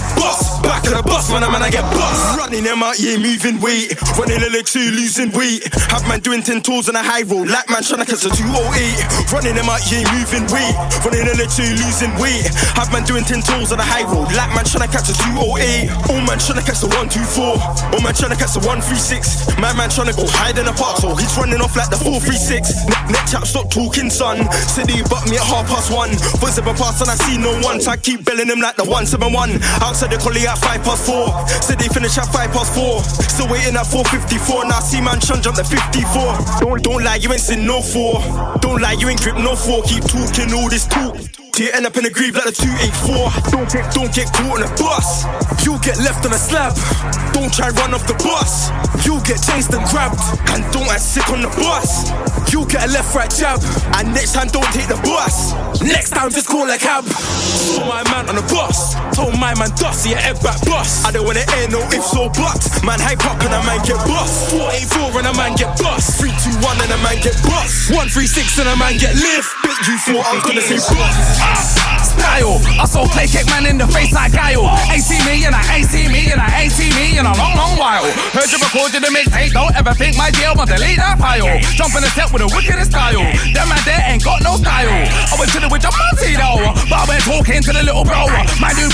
Back 0.67 0.83
of 0.83 0.93
the 0.97 1.03
bus, 1.03 1.31
man, 1.31 1.43
a 1.43 1.49
man 1.49 1.63
I 1.63 1.69
get 1.69 1.87
bus. 1.95 2.35
Running 2.35 2.63
them 2.63 2.83
out, 2.83 2.99
yeah, 2.99 3.15
moving 3.15 3.61
weight. 3.61 3.95
Running 4.19 4.35
in 4.35 4.43
the 4.43 4.51
legs, 4.51 4.75
losing 4.75 5.31
weight. 5.31 5.63
Have 5.93 6.03
man 6.09 6.19
doing 6.19 6.43
10 6.43 6.59
tours 6.59 6.89
on 6.89 6.95
a 6.95 7.03
high 7.03 7.23
road. 7.23 7.47
Like 7.47 7.69
man 7.69 7.83
trying 7.83 8.03
to 8.03 8.07
catch 8.07 8.25
a 8.25 8.31
208. 8.35 9.31
Running 9.31 9.55
them 9.55 9.69
out, 9.69 9.79
yeah, 9.87 10.03
moving 10.11 10.43
weight. 10.51 10.75
Running 11.05 11.23
in 11.23 11.27
the 11.31 11.35
legs, 11.39 11.55
losing 11.55 12.11
weight. 12.19 12.51
Have 12.75 12.91
man 12.91 13.07
doing 13.07 13.23
10 13.23 13.47
tours 13.47 13.71
on 13.71 13.79
a 13.79 13.87
high 13.87 14.03
road. 14.03 14.27
Like 14.35 14.51
man 14.51 14.65
trying 14.67 14.83
to 14.83 14.91
catch 14.91 15.07
a 15.07 15.15
208. 15.15 15.87
All 16.11 16.21
man 16.25 16.35
trying 16.41 16.59
to 16.59 16.65
catch 16.65 16.81
a 16.83 16.89
124. 16.89 17.95
All 17.95 18.01
man 18.03 18.13
trying 18.17 18.33
to 18.33 18.39
catch 18.39 18.57
a 18.57 18.61
136. 18.65 19.55
My 19.61 19.71
man 19.77 19.87
trying 19.87 20.11
to 20.11 20.17
go 20.17 20.27
hide 20.27 20.59
in 20.59 20.67
the 20.67 20.75
park, 20.75 20.99
so 20.99 21.15
he's 21.15 21.31
running 21.37 21.63
off 21.63 21.79
like 21.79 21.89
the 21.93 21.99
436. 21.99 22.85
Ne- 22.89 23.15
neck 23.15 23.25
chap, 23.29 23.47
stop 23.47 23.69
talking, 23.71 24.09
son. 24.09 24.43
Said 24.67 24.89
he 24.89 24.99
me 25.31 25.37
at 25.37 25.47
half 25.47 25.67
past 25.67 25.91
one. 25.91 26.11
Buzz 26.39 26.59
ever 26.59 26.75
pass 26.75 26.99
and 27.01 27.09
I 27.09 27.15
see 27.15 27.37
no 27.37 27.55
one, 27.63 27.79
so 27.79 27.91
I 27.91 27.97
keep 27.97 28.23
belling 28.25 28.47
him 28.47 28.59
like 28.59 28.75
the 28.75 28.83
171. 28.83 29.59
Outside 29.79 30.06
the 30.09 30.17
collie 30.17 30.47
at 30.47 30.57
5 30.57 30.83
past 30.83 31.05
4. 31.05 31.47
Said 31.61 31.79
they 31.79 31.87
finish 31.87 32.17
at 32.17 32.27
5 32.31 32.51
past 32.51 32.73
4. 32.73 33.03
Still 33.03 33.49
waiting 33.49 33.75
at 33.75 33.87
454. 33.87 34.65
Now 34.65 34.77
I 34.77 34.81
see 34.81 35.01
man 35.01 35.19
Chun 35.19 35.41
jump 35.41 35.57
the 35.57 35.63
54. 35.63 36.61
Don't, 36.61 36.83
don't 36.83 37.03
lie, 37.03 37.17
you 37.17 37.31
ain't 37.31 37.41
seen 37.41 37.65
no 37.65 37.81
4. 37.81 38.59
Don't 38.59 38.81
lie, 38.81 38.93
you 38.99 39.09
ain't 39.09 39.21
grip 39.21 39.35
no 39.37 39.55
4. 39.55 39.83
Keep 39.83 40.03
talking 40.05 40.53
all 40.53 40.69
this 40.69 40.85
talk. 40.87 41.46
You 41.57 41.71
end 41.73 41.87
up 41.87 41.97
in 41.97 42.05
a 42.05 42.09
grieve 42.11 42.35
like 42.35 42.45
a 42.45 42.51
284. 42.51 43.49
Don't 43.49 43.65
get, 43.65 43.89
don't 43.89 44.13
get 44.13 44.29
caught 44.29 44.61
on 44.61 44.63
a 44.63 44.69
bus. 44.77 45.25
You 45.65 45.81
get 45.81 45.97
left 45.97 46.21
on 46.21 46.29
a 46.29 46.37
slab. 46.37 46.77
Don't 47.33 47.49
try 47.49 47.73
run 47.81 47.97
off 47.97 48.05
the 48.05 48.13
bus. 48.21 48.69
You 49.01 49.17
get 49.25 49.41
chased 49.41 49.73
and 49.73 49.81
grabbed. 49.89 50.21
And 50.53 50.61
don't 50.69 50.85
act 50.85 51.01
sick 51.01 51.25
on 51.33 51.41
the 51.41 51.49
bus. 51.57 52.13
You 52.53 52.61
get 52.69 52.85
a 52.85 52.89
left 52.93 53.09
right 53.17 53.29
jab. 53.33 53.57
And 53.97 54.13
next 54.13 54.37
time 54.37 54.53
don't 54.53 54.69
take 54.69 54.85
the 54.85 55.01
bus. 55.01 55.57
Next 55.81 56.13
time 56.13 56.29
just 56.29 56.45
call 56.45 56.69
a 56.69 56.77
cab. 56.77 57.09
Saw 57.09 57.89
my 57.89 58.05
man 58.13 58.29
on 58.29 58.37
the 58.37 58.45
bus. 58.53 58.93
Told 59.17 59.33
my 59.41 59.57
man 59.57 59.73
dust, 59.81 60.05
yeah, 60.05 60.21
head 60.21 60.37
back 60.45 60.61
bus. 60.61 61.05
I 61.05 61.11
don't 61.11 61.25
wanna 61.25 61.41
air 61.57 61.65
no 61.73 61.81
ifs 61.89 62.13
or 62.13 62.29
buts. 62.37 62.85
Man 62.85 63.01
hype 63.01 63.25
up 63.25 63.41
and 63.41 63.57
a 63.57 63.61
man 63.65 63.81
get 63.81 63.97
bust. 64.05 64.53
484 64.53 65.25
and 65.25 65.27
a 65.29 65.33
man 65.33 65.57
get 65.57 65.73
bust. 65.81 66.21
321 66.21 66.85
and 66.85 66.91
a 66.93 66.99
man 67.01 67.17
get 67.25 67.33
bust. 67.49 67.89
136 67.89 68.61
and 68.61 68.69
a 68.69 68.77
man 68.77 68.93
get 69.01 69.17
lift. 69.17 69.49
Bit 69.65 69.77
you 69.89 69.97
thought 70.05 70.21
I 70.21 70.31
was 70.37 70.43
gonna 70.45 70.61
say 70.61 70.77
bust. 70.77 71.46
Style, 72.03 72.57
I 72.79 72.85
saw 72.85 73.05
play 73.07 73.27
kick 73.27 73.45
man 73.47 73.65
in 73.65 73.77
the 73.77 73.87
face 73.87 74.13
like 74.13 74.33
guile. 74.33 74.65
See 74.97 75.21
me 75.23 75.45
and 75.45 75.53
I 75.53 75.81
see 75.85 76.09
me 76.09 76.31
and 76.31 76.41
I 76.41 76.67
see 76.67 76.89
me 76.97 77.17
in 77.17 77.25
a 77.25 77.33
long, 77.37 77.55
long 77.55 77.77
while. 77.77 78.03
Heard 78.33 78.49
you 78.51 78.57
recorded 78.57 79.03
the 79.05 79.11
mixtape, 79.13 79.53
don't 79.53 79.75
ever 79.75 79.93
think 79.93 80.17
my 80.17 80.31
deal 80.31 80.55
will 80.57 80.65
delete 80.65 80.97
that 80.97 81.19
file. 81.21 81.47
Jump 81.77 81.95
in 81.95 82.01
the 82.01 82.11
set 82.11 82.33
with 82.33 82.41
a 82.41 82.49
wickedest 82.51 82.91
style. 82.91 83.21
Them 83.53 83.67
man 83.69 83.79
there 83.85 84.01
ain't 84.09 84.23
got 84.25 84.41
no 84.41 84.57
style. 84.57 84.89
I 84.89 85.35
was 85.37 85.53
to 85.53 85.59
the 85.61 85.69
with 85.69 85.83
your 85.85 85.93
multi 85.93 86.33
though, 86.35 86.73
but 86.89 86.97
I 86.97 87.05
went 87.07 87.23
talking 87.23 87.61
to 87.61 87.71
the 87.71 87.83
little 87.85 88.03
bro. 88.03 88.25
My 88.59 88.73
new 88.73 88.86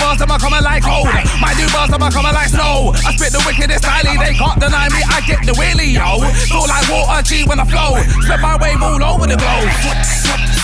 Feel 7.14 7.22
like 7.22 7.30
G 7.30 7.46
when 7.46 7.60
I 7.60 7.66
flow. 7.70 7.94
Spread 8.26 8.42
my 8.42 8.58
wave 8.58 8.82
all 8.82 8.98
over 8.98 9.30
the 9.30 9.38
globe. 9.38 9.70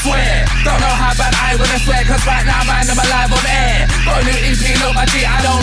Swear, 0.01 0.49
don't 0.65 0.81
know 0.81 0.95
how 0.97 1.13
bad 1.13 1.29
I 1.37 1.53
wanna 1.53 1.77
swear, 1.77 2.01
cause 2.09 2.25
right 2.25 2.41
now 2.41 2.65
man 2.65 2.89
I'm 2.89 2.97
alive 2.97 3.29
on 3.29 3.45
air. 3.45 3.85
Got 4.01 4.17
a 4.17 4.25
new 4.25 4.33
EP, 4.33 4.63
look 4.81 4.95
my 4.95 5.05
G, 5.05 5.29
I 5.29 5.45
don't 5.45 5.61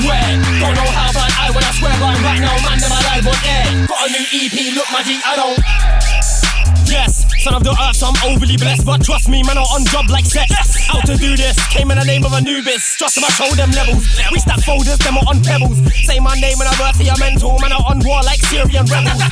swear. 0.00 0.24
Don't 0.64 0.72
know 0.72 0.90
how 0.96 1.12
bad 1.12 1.28
I 1.36 1.52
wanna 1.52 1.72
swear, 1.76 1.92
but 2.00 2.16
right 2.24 2.40
now 2.40 2.56
man 2.64 2.80
I'm 2.80 2.88
alive 2.88 3.26
on 3.28 3.36
air. 3.44 3.84
Got 3.84 4.08
a 4.08 4.12
new 4.16 4.24
EP, 4.32 4.72
look 4.72 4.88
my 4.96 5.02
G, 5.04 5.20
I 5.20 5.36
don't. 5.36 6.09
Yes, 6.90 7.22
son 7.38 7.54
of 7.54 7.62
the 7.62 7.70
earth, 7.70 7.94
so 7.94 8.10
I'm 8.10 8.18
overly 8.26 8.58
blessed. 8.58 8.84
But 8.84 9.06
trust 9.06 9.28
me, 9.30 9.46
man, 9.46 9.54
I'm 9.54 9.70
on 9.70 9.86
job 9.86 10.10
like 10.10 10.26
sex. 10.26 10.50
Out 10.90 11.06
to 11.06 11.14
do 11.14 11.38
this, 11.38 11.54
came 11.70 11.90
in 11.94 11.98
the 11.98 12.04
name 12.04 12.26
of 12.26 12.34
Anubis. 12.34 12.98
Trust 12.98 13.16
him, 13.16 13.22
I 13.22 13.30
show 13.30 13.46
them 13.54 13.70
levels. 13.70 14.10
We 14.34 14.42
stack 14.42 14.58
folders, 14.66 14.98
them 14.98 15.14
are 15.14 15.26
on 15.30 15.38
pebbles. 15.38 15.78
Say 16.02 16.18
my 16.18 16.34
name 16.42 16.58
when 16.58 16.66
I 16.66 16.74
verse, 16.74 16.98
see 16.98 17.06
a 17.06 17.14
mental. 17.14 17.54
Man, 17.62 17.70
I'm 17.70 17.86
on 17.86 18.02
war 18.02 18.18
like 18.26 18.42
Syrian 18.42 18.90
rebels. 18.90 19.22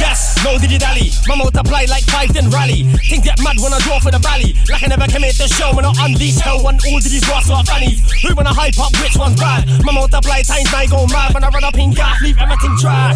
Yes, 0.00 0.40
no 0.40 0.56
diddy 0.56 0.80
dally. 0.80 1.12
My 1.28 1.36
multiply 1.36 1.84
like 1.92 2.08
five, 2.08 2.32
then 2.32 2.48
rally. 2.48 2.88
Think 3.04 3.28
get 3.28 3.36
mad 3.44 3.60
when 3.60 3.76
I 3.76 3.78
draw 3.84 4.00
for 4.00 4.10
the 4.10 4.18
valley. 4.18 4.56
Like 4.72 4.80
I 4.82 4.88
never 4.88 5.04
came 5.04 5.22
here 5.22 5.36
to 5.36 5.48
show, 5.52 5.76
when 5.76 5.84
I 5.84 5.92
unleash 6.00 6.40
hell. 6.40 6.64
When 6.64 6.80
all 6.80 6.96
raw, 6.96 7.60
are 7.60 7.64
funnies. 7.68 8.00
Who 8.24 8.32
wanna 8.34 8.56
hype 8.56 8.80
up, 8.80 8.96
which 9.04 9.20
one's 9.20 9.36
bad? 9.36 9.68
My 9.84 9.92
multiply 9.92 10.40
times 10.42 10.72
nine 10.72 10.88
go 10.88 11.04
mad. 11.12 11.34
When 11.34 11.44
I 11.44 11.48
run 11.52 11.64
up 11.64 11.76
in 11.76 11.92
gas, 11.92 12.20
leave 12.22 12.40
everything 12.40 12.72
dry. 12.80 13.12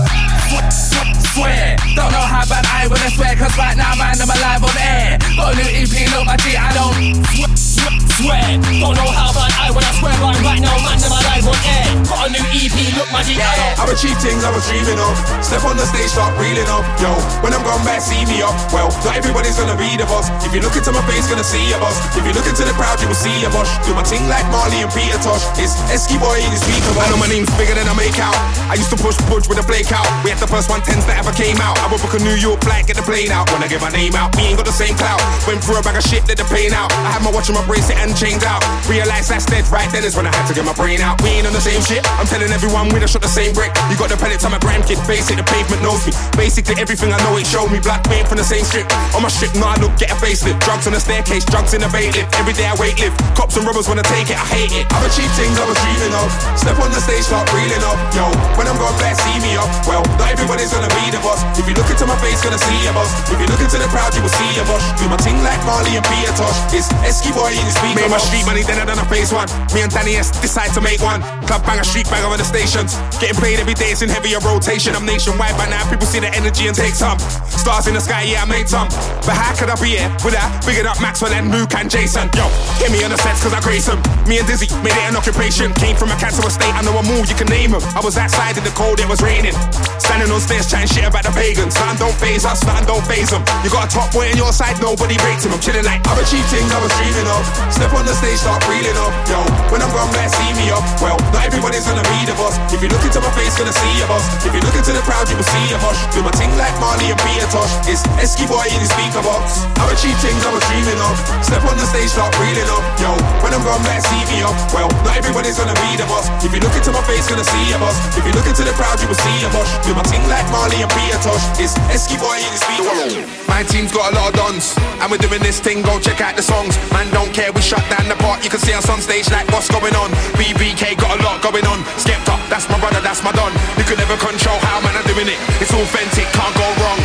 Swear, 1.36 1.76
don't 1.92 2.12
know 2.12 2.24
how 2.24 2.49
bad 2.49 2.64
I 2.64 2.88
wanna 2.88 3.11
swear, 3.12 3.36
cause 3.36 3.53
right 3.59 3.76
now, 3.76 3.86
man, 3.95 4.18
I'm 4.20 4.30
alive 4.30 4.64
on 4.64 4.76
air. 4.78 5.18
A 5.39 5.55
new 5.55 5.68
EP, 5.70 5.95
my 6.26 6.37
G, 6.37 6.57
I 6.57 6.72
don't 6.74 7.76
swear. 8.16 8.43
Don't 8.80 8.97
know 8.97 9.11
how 9.12 9.30
bad 9.32 9.53
I 9.61 9.70
wanna 9.70 9.93
swear, 10.01 10.14
but 10.18 10.37
right 10.43 10.61
now, 10.61 10.76
man, 10.82 10.99
I'm 10.99 11.12
alive 11.12 11.47
on 11.47 11.59
air. 11.66 11.87
Got 12.07 12.26
a 12.26 12.28
new 12.32 12.45
EP, 12.55 12.76
look 12.97 13.11
my 13.12 13.22
G, 13.22 13.37
I 13.39 13.47
don't. 13.57 13.74
I've 13.82 13.93
achieved 13.93 14.20
things 14.22 14.43
I 14.43 14.51
was 14.55 14.64
dreaming 14.66 14.99
of. 14.99 15.14
Step 15.43 15.62
on 15.66 15.76
the 15.76 15.87
stage, 15.87 16.11
start 16.11 16.32
reeling 16.39 16.68
up. 16.70 16.84
Yo, 17.03 17.11
when 17.43 17.53
I'm 17.53 17.62
gone 17.66 17.82
back, 17.84 18.01
see 18.01 18.22
me 18.26 18.43
up. 18.43 18.55
Well, 18.72 18.91
not 19.05 19.14
everybody's 19.18 19.59
gonna 19.59 19.76
be 19.76 19.95
the 19.99 20.07
boss. 20.07 20.30
If 20.47 20.55
you 20.55 20.61
look 20.62 20.74
into 20.74 20.93
my 20.93 21.03
face, 21.11 21.26
gonna 21.26 21.47
see 21.47 21.62
a 21.74 21.78
boss. 21.78 21.99
If 22.16 22.22
you 22.24 22.32
look 22.32 22.47
into 22.47 22.64
the 22.64 22.74
crowd, 22.78 22.99
you 23.03 23.09
will 23.09 23.18
see 23.18 23.34
a 23.45 23.51
boss. 23.51 23.68
Do 23.84 23.95
my 23.95 24.07
thing 24.07 24.24
like 24.30 24.47
Marley 24.51 24.82
and 24.82 24.93
Peter 24.93 25.18
Tosh. 25.20 25.45
It's 25.59 25.74
Eskiboy 25.93 26.43
in 26.43 26.51
the 26.51 26.61
speaker. 26.61 26.93
I 26.97 27.11
know 27.11 27.18
my 27.20 27.28
name's 27.28 27.51
bigger 27.59 27.74
than 27.74 27.87
I 27.87 27.95
make 27.95 28.18
out. 28.18 28.37
I 28.70 28.74
used 28.74 28.91
to 28.91 28.99
push 28.99 29.18
Budge 29.30 29.49
with 29.49 29.59
a 29.59 29.66
flake 29.66 29.91
out. 29.93 30.07
We 30.24 30.30
had 30.30 30.39
the 30.39 30.49
first 30.49 30.70
one 30.70 30.80
tens 30.82 31.05
that 31.07 31.18
ever 31.18 31.34
came 31.34 31.59
out. 31.61 31.78
I 31.82 31.91
would 31.91 32.01
book 32.01 32.14
a 32.14 32.22
New 32.22 32.39
York 32.39 32.62
flight, 32.62 32.87
get 32.87 32.97
the 32.97 33.07
plane 33.07 33.30
out. 33.30 33.51
When 33.51 33.62
I 33.62 33.68
get 33.68 33.80
my 33.82 33.91
name 33.91 34.14
out, 34.14 34.34
me 34.37 34.55
ain't 34.55 34.59
got 34.59 34.66
the 34.66 34.74
same 34.74 34.95
clout. 34.97 35.20
Went 35.47 35.62
through 35.62 35.78
a 35.78 35.82
bag 35.82 35.99
of 35.99 36.05
shit 36.07 36.24
that 36.26 36.39
the 36.39 36.47
pain 36.49 36.72
out. 36.72 36.91
I 37.07 37.18
had 37.18 37.22
my 37.22 37.30
watch 37.30 37.51
on 37.51 37.57
my 37.59 37.66
bracelet 37.77 38.01
and 38.01 38.16
chains 38.16 38.45
out. 38.45 38.64
Realize 38.89 39.29
that's 39.29 39.45
dead 39.45 39.68
right 39.68 39.89
then 39.93 40.05
is 40.05 40.16
when 40.16 40.24
I 40.24 40.33
had 40.33 40.49
to 40.49 40.55
get 40.57 40.64
my 40.64 40.72
brain 40.72 41.01
out. 41.05 41.20
We 41.20 41.37
ain't 41.37 41.47
on 41.47 41.53
the 41.53 41.61
same 41.61 41.85
shit. 41.85 42.01
I'm 42.16 42.24
telling 42.24 42.49
everyone 42.49 42.89
we 42.89 42.99
done 42.99 43.09
shot 43.09 43.20
the 43.20 43.29
same 43.29 43.53
brick. 43.53 43.77
You 43.93 43.97
got 44.01 44.09
the 44.09 44.16
pellets 44.16 44.45
on 44.49 44.53
my 44.57 44.61
gram 44.64 44.81
kid, 44.81 44.97
face 45.05 45.29
it, 45.29 45.37
the 45.37 45.45
pavement 45.45 45.85
knows 45.85 46.01
me. 46.09 46.16
Basically 46.37 46.81
everything 46.81 47.12
I 47.12 47.20
know 47.29 47.37
it 47.37 47.45
showed 47.45 47.68
me. 47.68 47.79
Black 47.81 48.01
paint 48.09 48.29
from 48.29 48.41
the 48.41 48.49
same 48.49 48.64
strip. 48.64 48.89
On 49.12 49.20
my 49.20 49.29
strip, 49.29 49.53
nah, 49.61 49.77
I 49.77 49.81
look, 49.85 49.93
get 50.01 50.09
a 50.09 50.16
facelift. 50.16 50.64
Drugs 50.64 50.89
on 50.89 50.97
the 50.97 51.01
staircase, 51.01 51.45
drugs 51.45 51.77
in 51.77 51.85
the 51.85 51.91
bailiff. 51.93 52.24
Every 52.41 52.57
day 52.57 52.64
I 52.64 52.74
wait 52.81 52.97
lift. 52.97 53.20
Cops 53.37 53.61
and 53.61 53.68
robbers 53.68 53.89
wanna 53.89 54.07
take 54.09 54.33
it, 54.33 54.39
I 54.41 54.47
hate 54.49 54.72
it. 54.72 54.89
I've 54.97 55.05
achieved 55.05 55.37
things 55.37 55.61
I 55.61 55.68
was 55.68 55.77
dreaming 55.85 56.14
of. 56.16 56.29
Step 56.57 56.81
on 56.81 56.89
the 56.89 57.01
stage, 57.05 57.29
start 57.29 57.45
reeling 57.53 57.85
up. 57.85 57.99
Yo, 58.16 58.24
when 58.57 58.64
I'm 58.64 58.79
gone 58.81 58.97
back, 58.97 59.20
see 59.20 59.37
me 59.45 59.53
up. 59.61 59.68
Well, 59.85 60.01
not 60.16 60.33
everybody's 60.33 60.72
gonna 60.72 60.91
be 60.97 61.12
the 61.12 61.20
boss. 61.20 61.45
If 61.61 61.68
you 61.68 61.77
look 61.77 61.91
into 61.91 62.09
my 62.09 62.16
face, 62.24 62.41
gonna 62.41 62.59
see 62.59 62.81
a 62.89 62.93
boss. 62.97 63.12
If 63.29 63.37
you 63.37 63.47
look 63.51 63.61
into 63.61 63.77
the 63.77 63.89
crowd, 63.93 64.16
you 64.16 64.22
will 64.24 64.33
see 64.33 64.51
a 64.57 64.64
boss. 64.64 64.81
Do 64.97 65.05
my 65.12 65.20
thing 65.20 65.37
like 65.45 65.61
Marley 65.68 65.99
and 65.99 66.07
Peter 66.07 66.33
Tosh. 66.39 66.57
It's 66.72 66.89
Eskiboy 67.05 67.65
the 67.66 67.74
speaker. 67.74 68.06
Made 68.06 68.10
my 68.10 68.22
street 68.22 68.46
money, 68.46 68.62
then 68.62 68.78
I 68.78 68.84
done 68.86 68.98
a 68.98 69.06
face 69.10 69.34
one. 69.34 69.50
Me 69.74 69.82
and 69.82 69.90
Danny 69.90 70.14
S 70.16 70.30
decide 70.30 70.70
to 70.78 70.80
make 70.80 71.02
one. 71.02 71.20
Club 71.50 71.66
bang 71.66 71.78
a 71.82 71.84
street 71.84 72.06
banger 72.08 72.30
on 72.30 72.38
the 72.38 72.46
stations. 72.46 72.94
Getting 73.18 73.36
played 73.36 73.58
every 73.58 73.74
day, 73.74 73.90
it's 73.90 74.02
in 74.02 74.08
heavier 74.08 74.38
rotation. 74.40 74.94
I'm 74.94 75.04
nationwide 75.04 75.58
by 75.58 75.66
now, 75.66 75.82
people 75.90 76.06
see 76.06 76.22
the 76.22 76.30
energy 76.30 76.66
and 76.70 76.76
take 76.76 76.94
some. 76.94 77.18
Stars 77.50 77.86
in 77.86 77.94
the 77.94 78.00
sky, 78.00 78.22
yeah, 78.22 78.42
I 78.42 78.46
made 78.46 78.68
some. 78.68 78.88
But 79.26 79.34
how 79.34 79.52
could 79.58 79.70
I 79.70 79.76
be 79.82 79.98
here 79.98 80.10
without 80.22 80.48
bigging 80.62 80.86
up 80.86 81.00
Maxwell 81.02 81.34
and 81.34 81.50
Luke 81.50 81.74
and 81.74 81.90
Jason? 81.90 82.30
Yo, 82.38 82.46
hit 82.78 82.94
me 82.94 83.02
on 83.02 83.10
the 83.10 83.18
sets 83.18 83.42
cause 83.42 83.52
I 83.52 83.60
grace 83.60 83.86
them. 83.86 83.98
Me 84.30 84.38
and 84.38 84.46
Dizzee 84.46 84.70
made 84.86 84.94
it 84.94 85.06
an 85.10 85.16
occupation. 85.16 85.74
Came 85.74 85.96
from 85.96 86.10
a 86.14 86.18
cancer 86.18 86.46
estate, 86.46 86.72
I 86.74 86.82
know 86.82 86.94
a 86.94 87.02
move, 87.02 87.26
you 87.26 87.34
can 87.34 87.48
name 87.48 87.74
them. 87.74 87.82
I 87.96 88.00
was 88.00 88.16
outside 88.16 88.56
in 88.56 88.64
the 88.64 88.74
cold, 88.78 89.00
it 89.00 89.08
was 89.08 89.22
raining. 89.22 89.54
Standing 89.98 90.30
on 90.30 90.40
stairs 90.40 90.70
chatting 90.70 90.88
shit 90.88 91.04
about 91.04 91.24
the 91.24 91.34
pagans. 91.34 91.74
Nothing 91.74 91.98
don't 91.98 92.18
phase 92.18 92.44
us, 92.44 92.62
nothing 92.62 92.86
don't 92.86 93.04
phase 93.06 93.30
them. 93.30 93.42
You 93.64 93.70
got 93.70 93.86
a 93.86 93.90
top 93.90 94.12
boy 94.12 94.30
on 94.30 94.36
your 94.36 94.52
side, 94.52 94.78
nobody 94.80 95.16
rates 95.26 95.44
him. 95.44 95.52
I'm 95.52 95.60
chilling 95.60 95.84
like 95.84 96.06
I've 96.06 96.20
achieved 96.22 96.46
things 96.46 96.70
I 96.70 96.78
was 96.82 96.92
dreaming 96.98 97.26
of. 97.26 97.45
Step 97.70 97.92
on 97.92 98.05
the 98.07 98.14
stage, 98.16 98.40
start 98.40 98.62
reeling 98.70 98.97
up. 98.97 99.12
Yo, 99.28 99.40
when 99.68 99.82
I'm 99.82 99.92
gone 99.92 100.11
back, 100.16 100.32
see 100.32 100.51
me 100.57 100.70
up. 100.72 100.82
Well, 101.03 101.18
not 101.34 101.44
everybody's 101.44 101.84
gonna 101.84 102.05
be 102.07 102.24
the 102.24 102.34
boss. 102.38 102.57
If 102.72 102.80
you 102.80 102.88
look 102.88 103.05
into 103.05 103.20
my 103.20 103.30
face, 103.36 103.57
gonna 103.59 103.74
see 103.74 103.94
a 104.03 104.07
boss. 104.09 104.24
If 104.47 104.53
you 104.55 104.62
look 104.64 104.76
into 104.76 104.92
the 104.97 105.03
crowd, 105.05 105.28
you 105.28 105.36
will 105.36 105.49
see 105.49 105.66
a 105.74 105.78
boss. 105.78 105.99
Do 106.14 106.22
my 106.22 106.32
thing 106.34 106.53
like 106.57 106.74
Marley 106.80 107.12
and 107.12 107.20
Peter 107.20 107.49
Tosh. 107.53 107.72
It's 107.86 108.03
Eskiboy 108.16 108.66
in 108.72 108.80
the 108.80 108.88
speaker 108.88 109.22
box. 109.22 109.66
I've 109.76 109.92
achieved 109.92 110.18
things 110.24 110.40
I 110.42 110.51
was 110.51 110.64
dreaming 110.66 111.01
of. 111.05 111.14
Step 111.44 111.62
on 111.68 111.76
the 111.76 111.86
stage, 111.86 112.11
start 112.11 112.32
reeling 112.40 112.70
up. 112.72 112.82
Yo, 112.99 113.12
when 113.44 113.53
I'm 113.53 113.62
gone 113.62 113.84
back, 113.84 114.01
see 114.03 114.22
me 114.32 114.40
up. 114.42 114.57
Well, 114.72 114.88
not 115.05 115.16
everybody's 115.20 115.61
gonna 115.61 115.76
be 115.76 116.01
the 116.01 116.09
boss. 116.09 116.32
If 116.40 116.51
you 116.57 116.61
look 116.64 116.74
into 116.74 116.90
my 116.90 117.05
face, 117.05 117.28
gonna 117.28 117.44
see 117.44 117.66
a 117.74 117.78
boss. 117.78 117.97
If 118.16 118.24
you 118.24 118.32
look 118.32 118.49
into 118.49 118.64
the 118.64 118.74
crowd, 118.74 118.99
you 119.05 119.09
will 119.09 119.20
see 119.20 119.36
a 119.44 119.51
boss. 119.53 119.68
Do 119.84 119.92
my 119.92 120.03
thing 120.09 120.24
like 120.32 120.49
Marley 120.49 120.80
and 120.80 120.90
Peter 120.97 121.20
Tosh. 121.20 121.44
It's 121.61 121.76
Eskiboy 121.92 122.40
in 122.40 122.51
the 122.51 122.61
speaker 122.61 122.88
box. 122.88 123.12
My 123.47 123.62
team's 123.62 123.92
got 123.92 124.12
a 124.12 124.16
lot 124.16 124.32
of 124.32 124.34
dons, 124.34 124.74
and 125.01 125.07
we're 125.12 125.22
doing 125.22 125.42
this 125.44 125.61
thing. 125.61 125.82
Go 125.82 126.01
check 126.01 126.20
out 126.20 126.36
the 126.36 126.42
songs. 126.42 126.76
Man, 126.92 127.09
don't 127.12 127.32
care, 127.37 127.53
we 127.53 127.61
shut 127.61 127.84
down 127.93 128.09
the 128.09 128.16
park. 128.16 128.41
You 128.41 128.49
can 128.49 128.59
see 128.59 128.72
us 128.72 128.89
on 128.89 128.97
stage 129.05 129.28
like 129.28 129.45
what's 129.53 129.68
going 129.68 129.93
on. 129.93 130.09
BBK 130.41 130.97
got 130.97 131.20
a 131.20 131.22
lot 131.22 131.45
going 131.45 131.68
on. 131.68 131.84
Skepta, 132.01 132.32
that's 132.49 132.64
my 132.72 132.80
brother, 132.80 133.01
that's 133.05 133.22
my 133.22 133.30
don. 133.37 133.53
You 133.76 133.84
can 133.84 134.01
never 134.01 134.16
control 134.16 134.57
how 134.64 134.80
man 134.80 134.97
are 134.97 135.05
doing 135.05 135.28
it. 135.28 135.37
It's 135.61 135.68
authentic, 135.68 136.24
can't 136.32 136.57
go 136.57 136.64
wrong. 136.80 137.01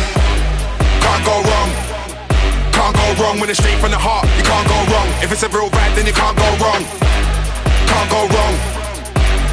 Can't 1.04 1.24
go 1.28 1.36
wrong. 1.36 1.70
Can't 2.72 2.96
go 2.96 3.06
wrong 3.20 3.36
when 3.40 3.50
it's 3.52 3.60
straight 3.60 3.76
from 3.76 3.92
the 3.92 4.00
heart. 4.00 4.24
You 4.40 4.44
can't 4.48 4.64
go 4.64 4.78
wrong. 4.88 5.08
If 5.20 5.28
it's 5.36 5.44
a 5.44 5.50
real 5.52 5.68
ride, 5.68 5.92
then 6.00 6.06
you 6.08 6.16
can't 6.16 6.36
go 6.36 6.48
wrong. 6.64 6.80
Can't 7.92 8.08
go 8.08 8.24
wrong. 8.32 8.71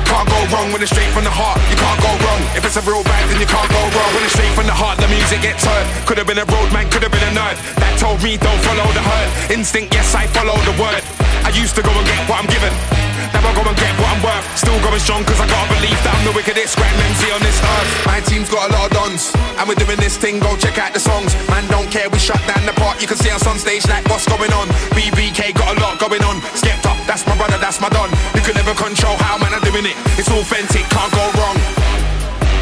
Can't 0.10 0.26
go 0.26 0.42
wrong 0.50 0.74
when 0.74 0.82
it's 0.82 0.90
straight 0.90 1.14
from 1.14 1.24
the 1.24 1.30
heart. 1.30 1.62
You 1.70 1.78
can't 1.78 2.02
go 2.02 2.10
wrong. 2.26 2.42
If 2.58 2.66
it's 2.66 2.78
a 2.82 2.84
real 2.84 3.06
bag, 3.06 3.30
then 3.30 3.40
you 3.40 3.46
can't 3.46 3.70
go 3.70 3.82
wrong. 3.94 4.10
When 4.18 4.26
it's 4.26 4.34
straight 4.34 4.54
from 4.58 4.66
the 4.66 4.74
heart, 4.74 4.98
the 4.98 5.08
music 5.08 5.46
gets 5.46 5.62
heard. 5.62 5.86
Could 6.10 6.18
have 6.18 6.26
been 6.26 6.42
a 6.42 6.50
road 6.50 6.74
man, 6.74 6.90
could 6.90 7.06
have 7.06 7.14
been 7.14 7.24
a 7.30 7.34
nerd. 7.38 7.62
That 7.78 7.94
told 8.02 8.18
me 8.26 8.42
don't 8.42 8.62
follow 8.66 8.90
the 8.98 9.06
herd. 9.06 9.30
Instinct, 9.54 9.94
yes, 9.94 10.18
I 10.18 10.26
follow 10.34 10.58
the 10.66 10.74
word. 10.82 11.06
I 11.46 11.54
used 11.54 11.78
to 11.78 11.86
go 11.86 11.94
and 11.94 12.06
get 12.10 12.18
what 12.26 12.42
I'm 12.42 12.50
given. 12.50 13.09
I 13.34 13.52
go 13.54 13.62
and 13.66 13.78
get 13.78 13.94
what 13.98 14.10
I'm 14.14 14.22
worth. 14.24 14.46
Still 14.58 14.80
going 14.82 15.00
strong, 15.00 15.22
cause 15.26 15.40
I 15.40 15.48
gotta 15.48 15.70
believe 15.74 16.00
that 16.06 16.14
I'm 16.16 16.26
the 16.26 16.34
wickedest 16.34 16.78
grand 16.78 16.96
MC 16.98 17.30
on 17.34 17.42
this 17.42 17.58
earth. 17.62 17.90
My 18.06 18.20
team's 18.22 18.50
got 18.50 18.70
a 18.70 18.74
lot 18.74 18.90
of 18.90 18.92
dons, 18.94 19.34
and 19.58 19.64
we're 19.70 19.80
doing 19.80 20.00
this 20.02 20.18
thing. 20.18 20.40
Go 20.40 20.56
check 20.58 20.78
out 20.78 20.94
the 20.94 21.02
songs. 21.02 21.34
Man, 21.50 21.66
don't 21.70 21.90
care, 21.90 22.10
we 22.10 22.20
shut 22.20 22.42
down 22.50 22.66
the 22.66 22.76
park. 22.78 23.02
You 23.02 23.08
can 23.08 23.18
see 23.18 23.30
us 23.30 23.46
on 23.46 23.58
stage 23.58 23.86
like 23.88 24.06
what's 24.10 24.26
going 24.26 24.54
on. 24.54 24.68
BBK 24.98 25.54
got 25.54 25.76
a 25.76 25.82
lot 25.82 26.00
going 26.00 26.24
on. 26.24 26.42
Skepta, 26.58 26.94
that's 27.06 27.26
my 27.28 27.36
brother, 27.38 27.58
that's 27.58 27.82
my 27.82 27.90
don. 27.90 28.10
You 28.34 28.42
can 28.42 28.56
never 28.56 28.74
control 28.74 29.18
how 29.22 29.38
man 29.38 29.54
I'm 29.54 29.64
doing 29.66 29.86
it. 29.86 29.98
It's 30.18 30.30
authentic, 30.30 30.86
can't 30.90 31.14
go 31.14 31.26
wrong. 31.38 31.58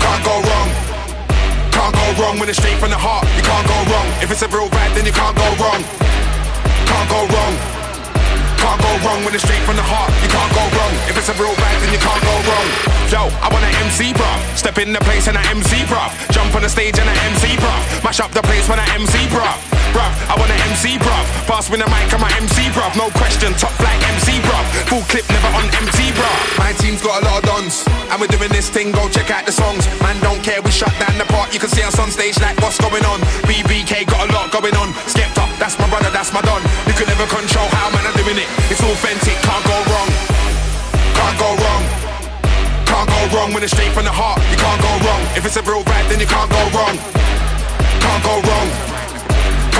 Can't 0.04 0.24
go 0.24 0.36
wrong. 0.40 0.70
Can't 1.72 1.94
go 1.94 2.06
wrong 2.20 2.40
when 2.40 2.50
it's 2.50 2.58
straight 2.58 2.80
from 2.80 2.90
the 2.90 2.98
heart. 2.98 3.24
You 3.38 3.44
can't 3.44 3.68
go 3.68 3.78
wrong. 3.92 4.08
If 4.24 4.32
it's 4.32 4.42
a 4.42 4.50
real 4.50 4.68
vibe, 4.68 4.94
then 4.96 5.06
you 5.06 5.14
can't 5.14 5.36
go 5.38 5.48
wrong. 5.62 5.82
Can't 6.90 7.10
go 7.10 7.22
wrong. 7.28 7.87
Can't 8.58 8.82
go 8.82 8.92
wrong 9.06 9.24
when 9.24 9.34
it's 9.34 9.44
straight 9.44 9.64
from 9.64 9.78
the 9.78 9.86
heart. 9.86 10.10
You 10.22 10.30
can't 10.30 10.54
go 10.54 10.64
wrong. 10.76 10.94
If 11.10 11.16
it's 11.18 11.30
a 11.30 11.36
real 11.38 11.54
vibe, 11.54 11.80
then 11.82 11.92
you 11.94 12.02
can't 12.02 12.24
go 12.24 12.36
wrong. 12.50 12.68
Yo, 13.14 13.22
I 13.42 13.48
want 13.54 13.64
an 13.64 13.74
MC, 13.88 14.14
bruv. 14.14 14.40
Step 14.58 14.78
in 14.78 14.94
the 14.94 15.02
place 15.02 15.28
and 15.28 15.38
an 15.38 15.46
MC, 15.48 15.86
bruv. 15.86 16.10
Jump 16.32 16.56
on 16.56 16.62
the 16.62 16.70
stage 16.70 16.98
and 17.00 17.08
an 17.08 17.18
MC, 17.32 17.56
bruv. 17.62 18.04
Mash 18.04 18.20
up 18.20 18.32
the 18.32 18.44
place 18.44 18.68
when 18.68 18.80
an 18.80 18.90
MC, 18.98 19.30
bruv. 19.30 19.77
Bruv, 19.98 20.14
I 20.30 20.38
want 20.38 20.54
an 20.54 20.62
MC, 20.70 21.02
bruv. 21.02 21.26
Pass 21.50 21.74
me 21.74 21.82
the 21.82 21.90
mic, 21.90 22.06
I'm 22.14 22.22
an 22.22 22.30
MC, 22.46 22.70
bruv. 22.70 22.94
No 22.94 23.10
question, 23.18 23.50
top 23.58 23.74
flight 23.82 23.98
MC, 24.14 24.38
bruv. 24.46 24.62
Full 24.94 25.02
clip, 25.10 25.26
never 25.26 25.50
on 25.58 25.66
MC, 25.74 26.14
bruv. 26.14 26.38
My 26.62 26.70
team's 26.78 27.02
got 27.02 27.18
a 27.18 27.26
lot 27.26 27.42
of 27.42 27.50
dons, 27.50 27.82
and 28.14 28.22
we're 28.22 28.30
doing 28.30 28.54
this 28.54 28.70
thing. 28.70 28.94
Go 28.94 29.10
check 29.10 29.34
out 29.34 29.50
the 29.50 29.52
songs. 29.52 29.90
Man, 30.06 30.14
don't 30.22 30.38
care, 30.46 30.62
we 30.62 30.70
shut 30.70 30.94
down 31.02 31.18
the 31.18 31.26
park. 31.34 31.50
You 31.50 31.58
can 31.58 31.74
see 31.74 31.82
us 31.82 31.98
on 31.98 32.14
stage 32.14 32.38
like 32.38 32.62
what's 32.62 32.78
going 32.78 33.02
on. 33.10 33.26
BBK 33.50 34.06
got 34.06 34.30
a 34.30 34.34
lot 34.38 34.54
going 34.54 34.78
on. 34.78 34.94
Skepta, 35.10 35.50
that's 35.58 35.82
my 35.82 35.90
brother, 35.90 36.14
that's 36.14 36.30
my 36.30 36.46
don. 36.46 36.62
You 36.86 36.94
can 36.94 37.10
never 37.10 37.26
control 37.26 37.66
how 37.74 37.90
man 37.90 38.06
I'm 38.06 38.14
doing 38.22 38.38
it. 38.38 38.46
It's 38.70 38.86
authentic, 38.86 39.34
can't 39.42 39.66
go 39.66 39.78
wrong. 39.90 40.10
Can't 41.18 41.38
go 41.42 41.50
wrong. 41.58 41.84
Can't 42.86 43.10
go 43.10 43.22
wrong 43.34 43.50
when 43.50 43.66
it's 43.66 43.74
straight 43.74 43.98
from 43.98 44.06
the 44.06 44.14
heart. 44.14 44.38
You 44.54 44.62
can't 44.62 44.78
go 44.78 44.94
wrong. 45.10 45.26
If 45.34 45.42
it's 45.50 45.58
a 45.58 45.66
real 45.66 45.82
vibe, 45.82 46.06
then 46.06 46.22
you 46.22 46.30
can't 46.30 46.54
go 46.54 46.62
wrong. 46.78 47.02
Can't 47.98 48.22
go 48.22 48.38
wrong. 48.46 48.97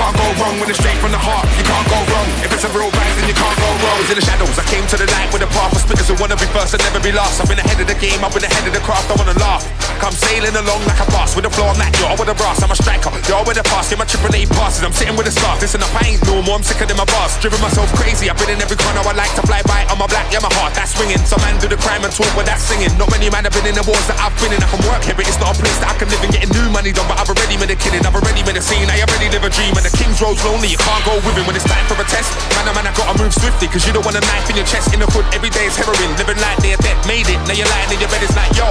Can't 0.08 0.24
go 0.24 0.40
wrong 0.40 0.56
when 0.56 0.72
it's 0.72 0.80
straight 0.80 0.96
from 1.04 1.12
the 1.12 1.20
heart. 1.20 1.44
You 1.60 1.68
can't 1.68 1.84
go 1.84 2.00
wrong. 2.00 2.28
If 2.40 2.48
it's 2.48 2.64
a 2.64 2.72
real 2.72 2.88
vibe, 2.88 3.12
then 3.20 3.28
you 3.28 3.36
can't 3.36 3.58
go 3.60 3.68
wrong. 3.84 4.00
In 4.08 4.16
the 4.16 4.24
shadows, 4.24 4.56
I 4.56 4.64
came 4.64 4.88
to 4.88 4.96
the 4.96 5.04
light 5.04 5.28
with 5.36 5.44
a 5.44 5.50
path 5.52 5.76
of 5.76 5.84
speakers 5.84 6.08
who 6.08 6.16
wanna 6.16 6.32
be 6.40 6.48
first 6.48 6.72
and 6.72 6.80
never 6.80 6.96
be 6.96 7.12
last. 7.12 7.36
I've 7.44 7.48
been 7.52 7.60
ahead 7.60 7.76
of 7.76 7.84
the 7.84 7.98
game, 8.00 8.16
I've 8.24 8.32
been 8.32 8.48
ahead 8.48 8.64
of 8.64 8.72
the 8.72 8.80
craft. 8.80 9.12
I 9.12 9.20
wanna 9.20 9.36
laugh. 9.36 9.68
Come 10.00 10.16
sailing 10.16 10.56
along 10.56 10.80
like 10.88 10.96
a 10.96 11.08
boss 11.12 11.36
with 11.36 11.44
a 11.44 11.52
floor 11.52 11.76
that 11.76 11.92
yacht 12.00 12.16
with 12.16 12.32
a 12.32 12.36
brass. 12.40 12.64
I'm 12.64 12.72
a 12.72 12.78
striker, 12.80 13.12
you're 13.28 13.44
with 13.44 13.60
a 13.60 13.64
pass. 13.68 13.92
Get 13.92 14.00
my 14.00 14.08
triple 14.08 14.32
A 14.32 14.48
passes. 14.56 14.80
I'm 14.80 14.96
sitting 14.96 15.12
with 15.12 15.28
a 15.28 15.34
scarf. 15.34 15.60
Listen 15.60 15.84
up, 15.84 15.92
I 15.92 16.16
ain't 16.16 16.24
normal. 16.24 16.56
I'm 16.56 16.64
sicker 16.64 16.88
than 16.88 16.96
my 16.96 17.04
boss. 17.12 17.36
Driven 17.44 17.60
myself 17.60 17.92
crazy. 18.00 18.32
I've 18.32 18.40
been 18.40 18.48
in 18.48 18.64
every 18.64 18.80
corner. 18.80 19.04
I 19.04 19.12
like 19.12 19.34
to 19.36 19.44
fly 19.44 19.60
by 19.68 19.84
on 19.92 20.00
my 20.00 20.08
black. 20.08 20.32
Yeah, 20.32 20.40
my 20.40 20.48
heart 20.56 20.72
that's 20.72 20.96
swinging. 20.96 21.20
Some 21.28 21.44
man 21.44 21.60
do 21.60 21.68
the 21.68 21.76
crime 21.84 22.00
and 22.00 22.14
talk, 22.16 22.32
but 22.32 22.48
that's 22.48 22.64
singing. 22.64 22.96
Not 22.96 23.12
many 23.12 23.28
man 23.28 23.44
have 23.44 23.52
been 23.52 23.68
in 23.68 23.76
the 23.76 23.84
wars 23.84 24.08
that 24.08 24.16
I've 24.24 24.32
been 24.40 24.56
in. 24.56 24.62
I 24.64 24.72
can 24.72 24.80
work 24.88 25.04
here, 25.04 25.18
but 25.18 25.28
it's 25.28 25.36
not 25.36 25.52
a 25.52 25.56
place 25.60 25.76
that 25.84 25.92
I 25.92 25.94
can 26.00 26.08
live 26.08 26.24
and 26.24 26.32
getting 26.32 26.48
new 26.56 26.72
money 26.72 26.96
done. 26.96 27.04
But 27.04 27.20
I've 27.20 27.28
already 27.28 27.60
made 27.60 27.68
a 27.68 27.76
killing. 27.76 28.00
I've 28.08 28.16
already 28.16 28.40
made 28.46 28.56
a 28.56 28.64
scene. 28.64 28.88
I 28.88 29.02
already 29.04 29.28
live 29.34 29.44
a 29.44 29.50
dream. 29.50 29.74
And 29.74 29.82
the 29.82 29.92
King's 29.98 30.22
Road's 30.22 30.42
lonely 30.46 30.70
you 30.70 30.78
can't 30.78 31.02
go 31.02 31.18
with 31.26 31.34
him 31.34 31.44
when 31.44 31.58
it's 31.58 31.66
time 31.66 31.82
for 31.90 31.98
a 31.98 32.06
test. 32.06 32.30
Man, 32.54 32.70
oh 32.70 32.74
man, 32.74 32.86
I 32.86 32.94
gotta 32.94 33.18
move 33.18 33.34
swiftly, 33.34 33.66
cause 33.66 33.82
you 33.82 33.92
don't 33.92 34.06
want 34.06 34.14
a 34.14 34.24
knife 34.30 34.46
in 34.46 34.54
your 34.54 34.66
chest. 34.66 34.94
In 34.94 35.02
the 35.02 35.10
hood, 35.10 35.26
every 35.34 35.50
day 35.50 35.66
is 35.66 35.74
heroin. 35.74 36.14
Living 36.14 36.38
like 36.38 36.58
they're 36.62 36.78
dead, 36.78 36.98
made 37.10 37.26
it. 37.26 37.38
Now 37.50 37.58
you're 37.58 37.68
lying 37.68 37.90
in 37.90 37.98
your 37.98 38.10
bed, 38.10 38.22
it's 38.22 38.34
like, 38.38 38.54
yo. 38.54 38.70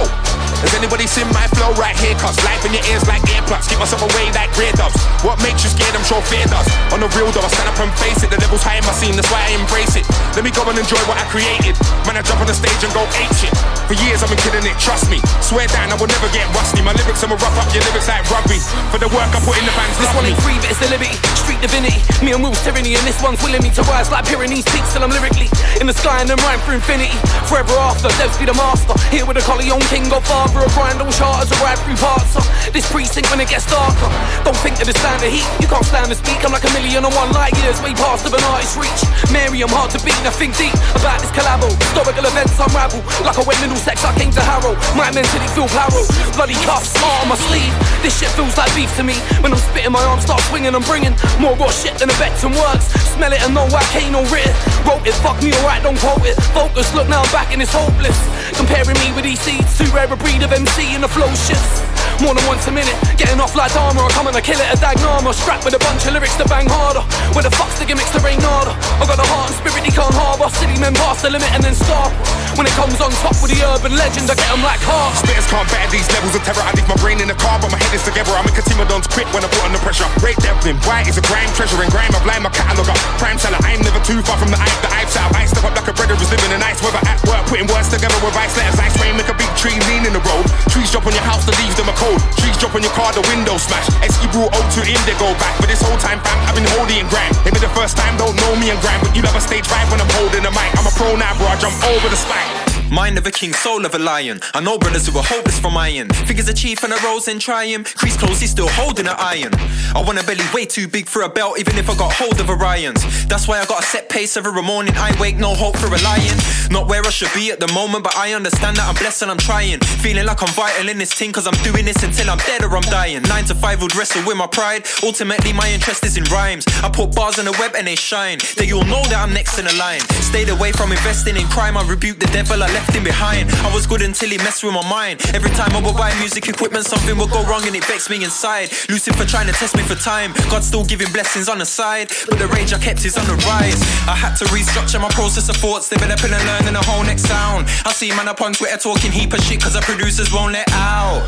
Has 0.58 0.74
anybody 0.74 1.06
seen 1.06 1.28
my 1.30 1.46
flow 1.54 1.70
right 1.78 1.94
here? 1.94 2.18
Cause 2.18 2.34
life 2.42 2.64
in 2.66 2.74
your 2.74 2.82
ears 2.90 3.06
like 3.06 3.22
earplugs. 3.30 3.70
Keep 3.70 3.78
myself 3.78 4.02
away 4.02 4.26
like 4.34 4.50
grey 4.58 4.74
doves. 4.74 4.98
What 5.22 5.38
makes 5.38 5.62
you 5.62 5.70
scared? 5.70 5.94
I'm 5.94 6.02
sure 6.02 6.18
fear 6.26 6.42
does. 6.50 6.66
On 6.90 6.98
the 6.98 7.06
real 7.14 7.30
though, 7.30 7.46
I 7.46 7.50
stand 7.52 7.70
up 7.70 7.78
and 7.78 7.92
face 8.02 8.26
it. 8.26 8.32
The 8.34 8.40
level's 8.42 8.66
high 8.66 8.82
in 8.82 8.86
my 8.88 8.90
scene, 8.96 9.14
that's 9.14 9.30
why 9.30 9.38
I 9.38 9.54
embrace 9.54 9.94
it. 9.94 10.02
Let 10.34 10.42
me 10.42 10.50
go 10.50 10.66
and 10.66 10.74
enjoy 10.74 10.98
what 11.06 11.20
I 11.20 11.24
created. 11.30 11.78
Man, 12.02 12.18
I 12.18 12.26
jump 12.26 12.42
on 12.42 12.50
the 12.50 12.56
stage 12.56 12.80
and 12.82 12.90
go 12.90 13.06
ape 13.14 13.30
shit. 13.38 13.54
For 13.86 13.94
years 14.02 14.26
I've 14.26 14.32
been 14.32 14.42
killing 14.42 14.66
it, 14.66 14.74
trust 14.82 15.06
me. 15.06 15.22
Swear 15.38 15.70
down, 15.70 15.92
I 15.92 15.96
will 16.00 16.10
never 16.10 16.26
get 16.34 16.48
rusty. 16.56 16.82
My 16.82 16.90
lyrics, 16.96 17.22
I'ma 17.22 17.38
rough 17.38 17.54
up 17.54 17.70
your 17.70 17.84
lyrics 17.86 18.10
like 18.10 18.26
rugby. 18.26 18.58
For 18.90 18.98
the 18.98 19.10
work 19.14 19.30
I 19.30 19.38
put 19.46 19.54
in 19.58 19.64
the 19.68 19.74
fans, 19.78 19.94
This 20.00 20.10
one 20.18 20.26
ain't 20.26 20.40
free, 20.42 20.58
but 20.58 20.74
it's 20.74 20.82
the 20.82 20.90
liberty. 20.90 21.17
Street 21.34 21.60
divinity. 21.60 22.00
Me 22.24 22.32
and 22.34 22.42
Will's 22.42 22.60
tyranny, 22.62 22.94
and 22.94 23.04
this 23.06 23.20
one's 23.22 23.40
willing 23.42 23.62
me 23.62 23.70
to 23.74 23.82
rise 23.88 24.10
like 24.10 24.26
Pyrenees 24.26 24.66
peaks 24.70 24.92
till 24.92 25.02
I'm 25.02 25.10
lyrically 25.10 25.48
in 25.80 25.86
the 25.86 25.94
sky 25.94 26.20
and 26.20 26.28
then 26.28 26.38
rhyme 26.42 26.60
for 26.60 26.74
infinity. 26.74 27.14
Forever 27.46 27.72
after, 27.78 28.10
Devs 28.18 28.38
be 28.38 28.44
the 28.44 28.54
master. 28.54 28.94
Here 29.14 29.24
with 29.24 29.38
a 29.38 29.44
Corleone 29.46 29.82
King, 29.86 30.10
Godfather, 30.10 30.66
a 30.66 30.70
grind 30.74 31.00
on 31.00 31.10
charters, 31.14 31.50
a 31.54 31.56
ride 31.62 31.78
through 31.86 31.96
parts. 31.96 32.36
Uh, 32.36 32.42
this 32.74 32.84
precinct 32.90 33.30
when 33.30 33.40
it 33.40 33.48
gets 33.48 33.64
darker. 33.70 34.10
Don't 34.44 34.58
think 34.60 34.76
that 34.82 34.90
it's 34.90 34.98
stand 34.98 35.22
the 35.22 35.30
heat, 35.30 35.46
you 35.62 35.70
can't 35.70 35.86
stand 35.86 36.10
to 36.10 36.18
speak. 36.18 36.42
I'm 36.42 36.50
like 36.50 36.66
a 36.66 36.72
million 36.74 37.06
on 37.06 37.14
one 37.14 37.30
light 37.32 37.54
years, 37.62 37.78
way 37.80 37.94
past 37.94 38.26
of 38.26 38.34
an 38.34 38.42
artist's 38.50 38.76
reach. 38.76 39.02
Mary, 39.30 39.62
I'm 39.62 39.70
hard 39.70 39.94
to 39.94 40.00
beat, 40.02 40.18
I 40.26 40.34
think 40.34 40.58
deep 40.58 40.74
about 40.98 41.22
this 41.22 41.30
collabo. 41.32 41.70
Historical 41.78 42.26
events 42.26 42.58
unravel, 42.58 43.00
like 43.22 43.38
a 43.38 43.44
wet 43.46 43.58
Middlesex, 43.62 44.02
I 44.04 44.12
came 44.18 44.34
to 44.34 44.42
Harrow. 44.42 44.74
My 44.98 45.08
mentally 45.14 45.48
feel 45.54 45.70
paro. 45.70 46.02
Bloody 46.34 46.58
cuffs, 46.66 46.92
art 46.98 47.22
on 47.22 47.28
my 47.30 47.38
sleeve. 47.48 47.72
This 48.02 48.18
shit 48.18 48.30
feels 48.34 48.54
like 48.58 48.70
beef 48.74 48.90
to 48.98 49.04
me. 49.06 49.14
When 49.40 49.54
I'm 49.54 49.62
spitting, 49.70 49.94
my 49.94 50.02
arms 50.10 50.26
start 50.26 50.42
swinging, 50.50 50.74
I'm 50.74 50.84
bringing 50.84 51.07
more 51.40 51.54
raw 51.56 51.70
shit 51.70 51.94
than 51.98 52.10
a 52.10 52.16
Beckton 52.20 52.52
works. 52.56 52.90
Smell 53.14 53.32
it 53.32 53.40
and 53.42 53.54
know 53.54 53.66
I 53.66 53.84
can't 53.94 54.12
no 54.12 54.22
written. 54.32 54.54
Wrote 54.86 55.06
it, 55.06 55.14
fuck 55.20 55.42
me 55.42 55.52
alright, 55.62 55.82
don't 55.82 55.98
quote 55.98 56.24
it. 56.26 56.36
Focus, 56.52 56.92
look 56.94 57.08
now 57.08 57.22
I'm 57.22 57.32
back 57.32 57.52
and 57.52 57.62
it's 57.62 57.72
hopeless. 57.72 58.18
Comparing 58.56 58.98
me 58.98 59.12
with 59.14 59.24
these 59.24 59.40
seeds, 59.40 59.78
too 59.78 59.88
rare 59.94 60.10
a 60.12 60.16
breed 60.16 60.42
of 60.42 60.52
MC 60.52 60.94
and 60.94 61.02
the 61.02 61.08
flow 61.08 61.28
shifts. 61.34 61.97
More 62.18 62.34
than 62.34 62.42
once 62.50 62.66
a 62.66 62.74
minute, 62.74 62.98
getting 63.14 63.38
off 63.38 63.54
like 63.54 63.70
armor. 63.78 64.02
I 64.02 64.10
come 64.10 64.26
and 64.26 64.34
I 64.34 64.42
kill 64.42 64.58
it 64.58 64.66
a 64.66 64.76
dagnama. 64.76 65.30
Strapped 65.30 65.62
with 65.62 65.78
a 65.78 65.82
bunch 65.82 66.02
of 66.06 66.18
lyrics 66.18 66.34
to 66.42 66.44
bang 66.50 66.66
harder. 66.66 67.06
Where 67.30 67.46
the 67.46 67.54
fuck's 67.54 67.78
the 67.78 67.86
gimmicks 67.86 68.10
to 68.18 68.20
rain 68.26 68.42
harder? 68.42 68.74
I 68.98 69.06
got 69.06 69.22
a 69.22 69.26
heart 69.30 69.54
and 69.54 69.56
spirit 69.62 69.86
he 69.86 69.94
can't 69.94 70.10
harbour. 70.10 70.50
City 70.58 70.74
men 70.82 70.98
pass 70.98 71.22
the 71.22 71.30
limit 71.30 71.46
and 71.54 71.62
then 71.62 71.78
stop. 71.78 72.10
When 72.58 72.66
it 72.66 72.74
comes 72.74 72.98
on 72.98 73.14
top 73.22 73.38
with 73.38 73.54
the 73.54 73.62
urban 73.62 73.94
legend, 73.94 74.26
I 74.26 74.34
get 74.34 74.50
them 74.50 74.66
like 74.66 74.82
heart. 74.82 75.14
Spitters 75.14 75.46
can't 75.46 75.68
bear 75.70 75.86
these 75.94 76.10
levels 76.10 76.34
of 76.34 76.42
terror. 76.42 76.58
I 76.58 76.74
leave 76.74 76.90
my 76.90 76.98
brain 76.98 77.22
in 77.22 77.30
the 77.30 77.38
car, 77.38 77.54
but 77.62 77.70
my 77.70 77.78
head 77.78 77.94
is 77.94 78.02
together. 78.02 78.34
I 78.34 78.42
make 78.42 78.58
a 78.58 78.66
team 78.66 78.82
of 78.82 78.90
dons 78.90 79.06
quit 79.06 79.30
when 79.30 79.46
I 79.46 79.48
put 79.54 79.62
under 79.62 79.78
pressure. 79.78 80.10
Rate 80.18 80.42
Devlin, 80.42 80.74
white 80.82 81.06
is 81.06 81.22
a 81.22 81.24
grime 81.30 81.46
treasure 81.54 81.78
and 81.78 81.86
grime. 81.86 82.10
I've 82.18 82.26
lined 82.26 82.42
my 82.42 82.50
catalogue 82.50 82.90
up. 82.90 82.98
Prime 83.22 83.38
seller, 83.38 83.62
I'm 83.62 83.78
never 83.86 84.02
too 84.02 84.26
far 84.26 84.34
from 84.42 84.50
the 84.50 84.58
hype 84.58 84.74
I've 84.90 85.06
set 85.06 85.22
up. 85.22 85.38
I 85.38 85.46
step 85.46 85.62
up 85.62 85.78
like 85.78 85.86
a 85.86 85.94
brother 85.94 86.18
who's 86.18 86.34
living 86.34 86.50
in 86.50 86.58
nice 86.58 86.82
weather 86.82 86.98
at 87.06 87.22
work, 87.30 87.46
putting 87.46 87.70
words 87.70 87.94
together 87.94 88.18
with 88.26 88.34
ice 88.34 88.58
letters. 88.58 88.74
Ice 88.82 88.98
rain, 88.98 89.14
make 89.14 89.30
a 89.30 89.38
big 89.38 89.50
tree 89.54 89.78
lean 89.86 90.02
in 90.02 90.10
the 90.10 90.24
road. 90.26 90.42
Trees 90.74 90.90
drop 90.90 91.06
on 91.06 91.14
your 91.14 91.22
house, 91.22 91.46
the 91.46 91.54
leaves 91.62 91.78
them 91.78 91.86
a 91.86 91.94
cold. 91.94 92.07
Trees 92.40 92.56
drop 92.56 92.74
on 92.74 92.82
your 92.82 92.92
car, 92.92 93.12
the 93.12 93.24
window 93.28 93.56
smash. 93.58 93.88
Esky 94.00 94.30
brought 94.32 94.52
O2 94.54 94.86
Indigo 94.86 95.34
back. 95.36 95.56
But 95.60 95.68
this 95.68 95.82
whole 95.82 95.98
time, 95.98 96.20
fam, 96.20 96.38
I've 96.48 96.54
been 96.54 96.68
holding 96.76 97.02
and 97.02 97.08
grind. 97.10 97.36
Maybe 97.44 97.58
the 97.58 97.72
first 97.76 97.96
time, 97.96 98.16
don't 98.16 98.36
know 98.36 98.52
me 98.56 98.70
and 98.70 98.80
grind. 98.80 99.02
But 99.02 99.16
you 99.16 99.22
have 99.22 99.36
a 99.36 99.40
stage 99.40 99.66
five 99.66 99.90
when 99.90 100.00
I'm 100.00 100.12
holding 100.16 100.42
the 100.42 100.52
mic. 100.52 100.70
I'm 100.78 100.86
a 100.86 100.94
pro 100.94 101.16
now, 101.16 101.36
bro. 101.36 101.46
I 101.48 101.56
jump 101.56 101.76
over 101.84 102.08
the 102.08 102.16
spike. 102.16 102.67
Mind 102.90 103.18
of 103.18 103.26
a 103.26 103.30
king, 103.30 103.52
soul 103.52 103.84
of 103.84 103.94
a 103.94 103.98
lion. 103.98 104.40
I 104.54 104.60
know 104.60 104.78
brothers 104.78 105.06
who 105.06 105.18
are 105.18 105.24
hopeless 105.24 105.58
from 105.58 105.76
iron. 105.76 106.08
Figures 106.26 106.48
a 106.48 106.54
chief 106.54 106.82
and 106.82 106.92
a 106.92 106.96
rose 107.04 107.28
try 107.38 107.66
him. 107.66 107.84
Crease 107.84 108.16
close, 108.16 108.40
he's 108.40 108.50
still 108.50 108.68
holding 108.68 109.06
an 109.06 109.16
iron. 109.18 109.52
I 109.94 110.02
want 110.04 110.18
a 110.18 110.24
belly 110.24 110.44
way 110.54 110.64
too 110.64 110.88
big 110.88 111.06
for 111.06 111.22
a 111.22 111.28
belt, 111.28 111.58
even 111.58 111.76
if 111.76 111.90
I 111.90 111.96
got 111.96 112.12
hold 112.12 112.40
of 112.40 112.48
Orion's. 112.48 113.26
That's 113.26 113.46
why 113.46 113.60
I 113.60 113.66
got 113.66 113.80
a 113.80 113.86
set 113.86 114.08
pace 114.08 114.36
every 114.36 114.62
morning. 114.62 114.94
I 114.96 115.14
wake, 115.20 115.36
no 115.36 115.54
hope 115.54 115.76
for 115.76 115.86
a 115.86 116.00
lion. 116.02 116.38
Not 116.70 116.88
where 116.88 117.04
I 117.04 117.10
should 117.10 117.32
be 117.34 117.50
at 117.50 117.60
the 117.60 117.70
moment, 117.72 118.04
but 118.04 118.16
I 118.16 118.32
understand 118.32 118.76
that 118.78 118.88
I'm 118.88 118.94
blessed 118.94 119.22
and 119.22 119.30
I'm 119.30 119.38
trying. 119.38 119.80
Feeling 119.80 120.24
like 120.24 120.42
I'm 120.42 120.52
vital 120.54 120.88
in 120.88 120.98
this 120.98 121.12
thing, 121.12 121.32
cause 121.32 121.46
I'm 121.46 121.58
doing 121.62 121.84
this 121.84 122.02
until 122.02 122.30
I'm 122.30 122.38
dead 122.38 122.62
or 122.64 122.74
I'm 122.74 122.88
dying. 122.88 123.22
Nine 123.22 123.44
to 123.44 123.54
five 123.54 123.82
would 123.82 123.94
wrestle 123.94 124.24
with 124.26 124.36
my 124.36 124.46
pride. 124.46 124.86
Ultimately, 125.02 125.52
my 125.52 125.68
interest 125.70 126.04
is 126.04 126.16
in 126.16 126.24
rhymes. 126.24 126.64
I 126.82 126.88
put 126.88 127.14
bars 127.14 127.38
on 127.38 127.44
the 127.44 127.56
web 127.58 127.74
and 127.76 127.86
they 127.86 127.96
shine. 127.96 128.38
They 128.56 128.72
all 128.72 128.84
know 128.84 129.02
that 129.12 129.20
I'm 129.20 129.34
next 129.34 129.58
in 129.58 129.66
the 129.66 129.74
line. 129.76 130.00
Stayed 130.24 130.48
away 130.48 130.72
from 130.72 130.92
investing 130.92 131.36
in 131.36 131.46
crime. 131.48 131.76
I 131.76 131.86
rebuke 131.86 132.18
the 132.18 132.30
devil, 132.32 132.62
I 132.62 132.77
left 132.78 132.94
him 132.94 133.02
behind. 133.02 133.50
I 133.66 133.74
was 133.74 133.86
good 133.90 134.02
until 134.02 134.30
he 134.30 134.38
messed 134.38 134.62
with 134.62 134.72
my 134.72 134.86
mind. 134.88 135.18
Every 135.34 135.50
time 135.50 135.74
I 135.74 135.80
would 135.82 135.96
buy 135.96 136.14
music 136.22 136.46
equipment, 136.46 136.84
something 136.86 137.18
would 137.18 137.30
go 137.30 137.42
wrong 137.50 137.66
and 137.66 137.74
it 137.74 137.84
vexed 137.84 138.08
me 138.08 138.22
inside. 138.22 138.70
Lucifer 138.88 139.26
trying 139.26 139.48
to 139.50 139.52
test 139.52 139.74
me 139.76 139.82
for 139.82 139.96
time. 139.96 140.30
God 140.46 140.62
still 140.62 140.84
giving 140.84 141.10
blessings 141.10 141.48
on 141.48 141.58
the 141.58 141.66
side. 141.66 142.06
But 142.30 142.38
the 142.38 142.46
rage 142.46 142.72
I 142.72 142.78
kept 142.78 143.04
is 143.04 143.18
on 143.18 143.26
the 143.26 143.34
rise. 143.50 143.82
I 144.06 144.14
had 144.14 144.34
to 144.38 144.44
restructure 144.54 145.00
my 145.00 145.10
process 145.10 145.48
of 145.48 145.56
thoughts, 145.56 145.88
developing 145.88 146.32
and 146.32 146.44
learning 146.46 146.76
a 146.76 146.84
whole 146.86 147.02
next 147.02 147.26
sound. 147.26 147.66
I 147.84 147.90
see 147.90 148.10
man 148.14 148.28
up 148.28 148.40
on 148.40 148.52
Twitter 148.52 148.78
talking 148.78 149.10
heap 149.10 149.32
of 149.34 149.40
shit 149.40 149.60
cause 149.60 149.74
the 149.74 149.82
producers 149.82 150.32
won't 150.32 150.52
let 150.52 150.70
out. 150.70 151.26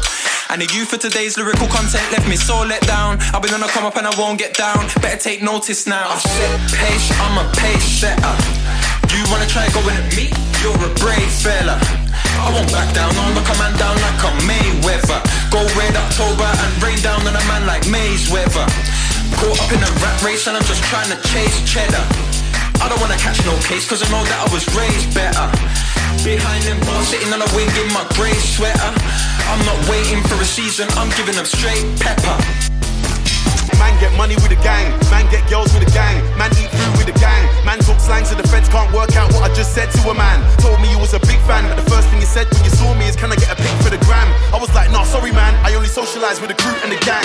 And 0.51 0.63
the 0.63 0.71
youth 0.75 0.91
for 0.91 0.99
today's 0.99 1.37
lyrical 1.37 1.67
content 1.67 2.07
left 2.15 2.29
me 2.29 2.37
so 2.37 2.63
let 2.63 2.83
down. 2.87 3.19
I've 3.35 3.43
been 3.43 3.55
on 3.55 3.63
a 3.63 3.69
come 3.69 3.85
up 3.85 3.97
and 3.97 4.07
I 4.07 4.15
won't 4.17 4.39
get 4.39 4.55
down. 4.55 4.87
Better 5.03 5.19
take 5.19 5.43
notice 5.43 5.87
now. 5.87 6.11
I've 6.11 6.23
set 6.23 6.61
pace, 6.79 7.11
I'm 7.19 7.35
a 7.43 7.47
pace 7.59 7.89
setter. 7.99 9.00
You 9.11 9.27
wanna 9.27 9.47
try 9.51 9.67
going 9.75 9.99
at 9.99 10.07
me? 10.15 10.31
You're 10.63 10.79
a 10.79 10.91
brave 11.03 11.33
fella. 11.43 11.75
I 12.39 12.49
won't 12.55 12.71
back 12.71 12.95
down, 12.95 13.11
I'll 13.11 13.35
knock 13.35 13.51
a 13.51 13.57
man 13.59 13.75
down 13.75 13.99
like 13.99 14.21
a 14.23 14.31
Mayweather. 14.47 15.19
Go 15.51 15.67
red 15.75 15.99
October 15.99 16.47
and 16.47 16.71
rain 16.79 16.99
down 17.03 17.27
on 17.27 17.35
a 17.35 17.45
man 17.51 17.67
like 17.67 17.83
Maze 17.91 18.31
weather. 18.31 18.67
Caught 19.35 19.59
up 19.59 19.71
in 19.75 19.83
a 19.83 19.91
rat 19.99 20.23
race 20.23 20.47
and 20.47 20.55
I'm 20.57 20.63
just 20.63 20.83
trying 20.87 21.11
to 21.11 21.19
chase 21.27 21.59
cheddar. 21.67 22.07
I 22.79 22.87
don't 22.87 23.01
wanna 23.03 23.19
catch 23.19 23.43
no 23.45 23.59
case 23.67 23.83
cause 23.83 23.99
I 23.99 24.09
know 24.15 24.23
that 24.23 24.47
I 24.47 24.49
was 24.55 24.63
raised 24.79 25.11
better. 25.11 25.47
Behind 26.23 26.63
them 26.63 26.79
bars, 26.87 27.09
sitting 27.11 27.35
on 27.35 27.43
a 27.43 27.51
wing 27.59 27.71
in 27.83 27.91
my 27.91 28.07
grey 28.15 28.39
sweater. 28.39 28.95
I'm 29.51 29.63
not 29.67 29.79
waiting 29.91 30.23
for 30.31 30.39
a 30.39 30.47
season, 30.47 30.87
I'm 30.95 31.11
giving 31.19 31.35
them 31.35 31.51
straight 31.51 31.83
pepper. 31.99 32.39
Man 33.81 33.97
get 33.97 34.13
money 34.21 34.37
with 34.45 34.53
a 34.53 34.61
gang, 34.61 34.93
man 35.09 35.25
get 35.33 35.41
girls 35.49 35.73
with 35.73 35.89
a 35.89 35.91
gang, 35.97 36.21
man 36.37 36.53
eat 36.61 36.69
food 36.69 36.93
with 37.01 37.09
a 37.09 37.17
gang, 37.17 37.49
man 37.65 37.81
talk 37.81 37.97
slang 37.97 38.29
so 38.29 38.37
the 38.37 38.45
feds 38.53 38.69
can't 38.69 38.93
work 38.93 39.17
out 39.17 39.33
what 39.33 39.49
I 39.49 39.51
just 39.57 39.73
said 39.73 39.89
to 39.97 40.01
a 40.13 40.15
man. 40.15 40.45
Told 40.61 40.79
me 40.85 40.93
you 40.93 41.01
was 41.01 41.17
a 41.17 41.21
big 41.25 41.41
fan, 41.49 41.65
but 41.65 41.81
the 41.81 41.89
first 41.89 42.13
thing 42.13 42.21
you 42.21 42.29
said 42.29 42.45
when 42.53 42.61
you 42.63 42.71
saw 42.77 42.93
me 43.01 43.09
is 43.09 43.17
can 43.17 43.33
I 43.33 43.37
get 43.41 43.49
a 43.49 43.57
pic 43.57 43.73
for 43.81 43.89
the 43.89 43.97
gram? 44.05 44.29
I 44.53 44.61
was 44.61 44.69
like, 44.77 44.93
nah, 44.93 45.09
sorry 45.09 45.33
man, 45.33 45.57
I 45.65 45.73
only 45.73 45.89
socialize 45.89 46.45
with 46.45 46.53
the 46.53 46.59
crew 46.61 46.77
and 46.85 46.93
the 46.93 47.01
gang. 47.09 47.25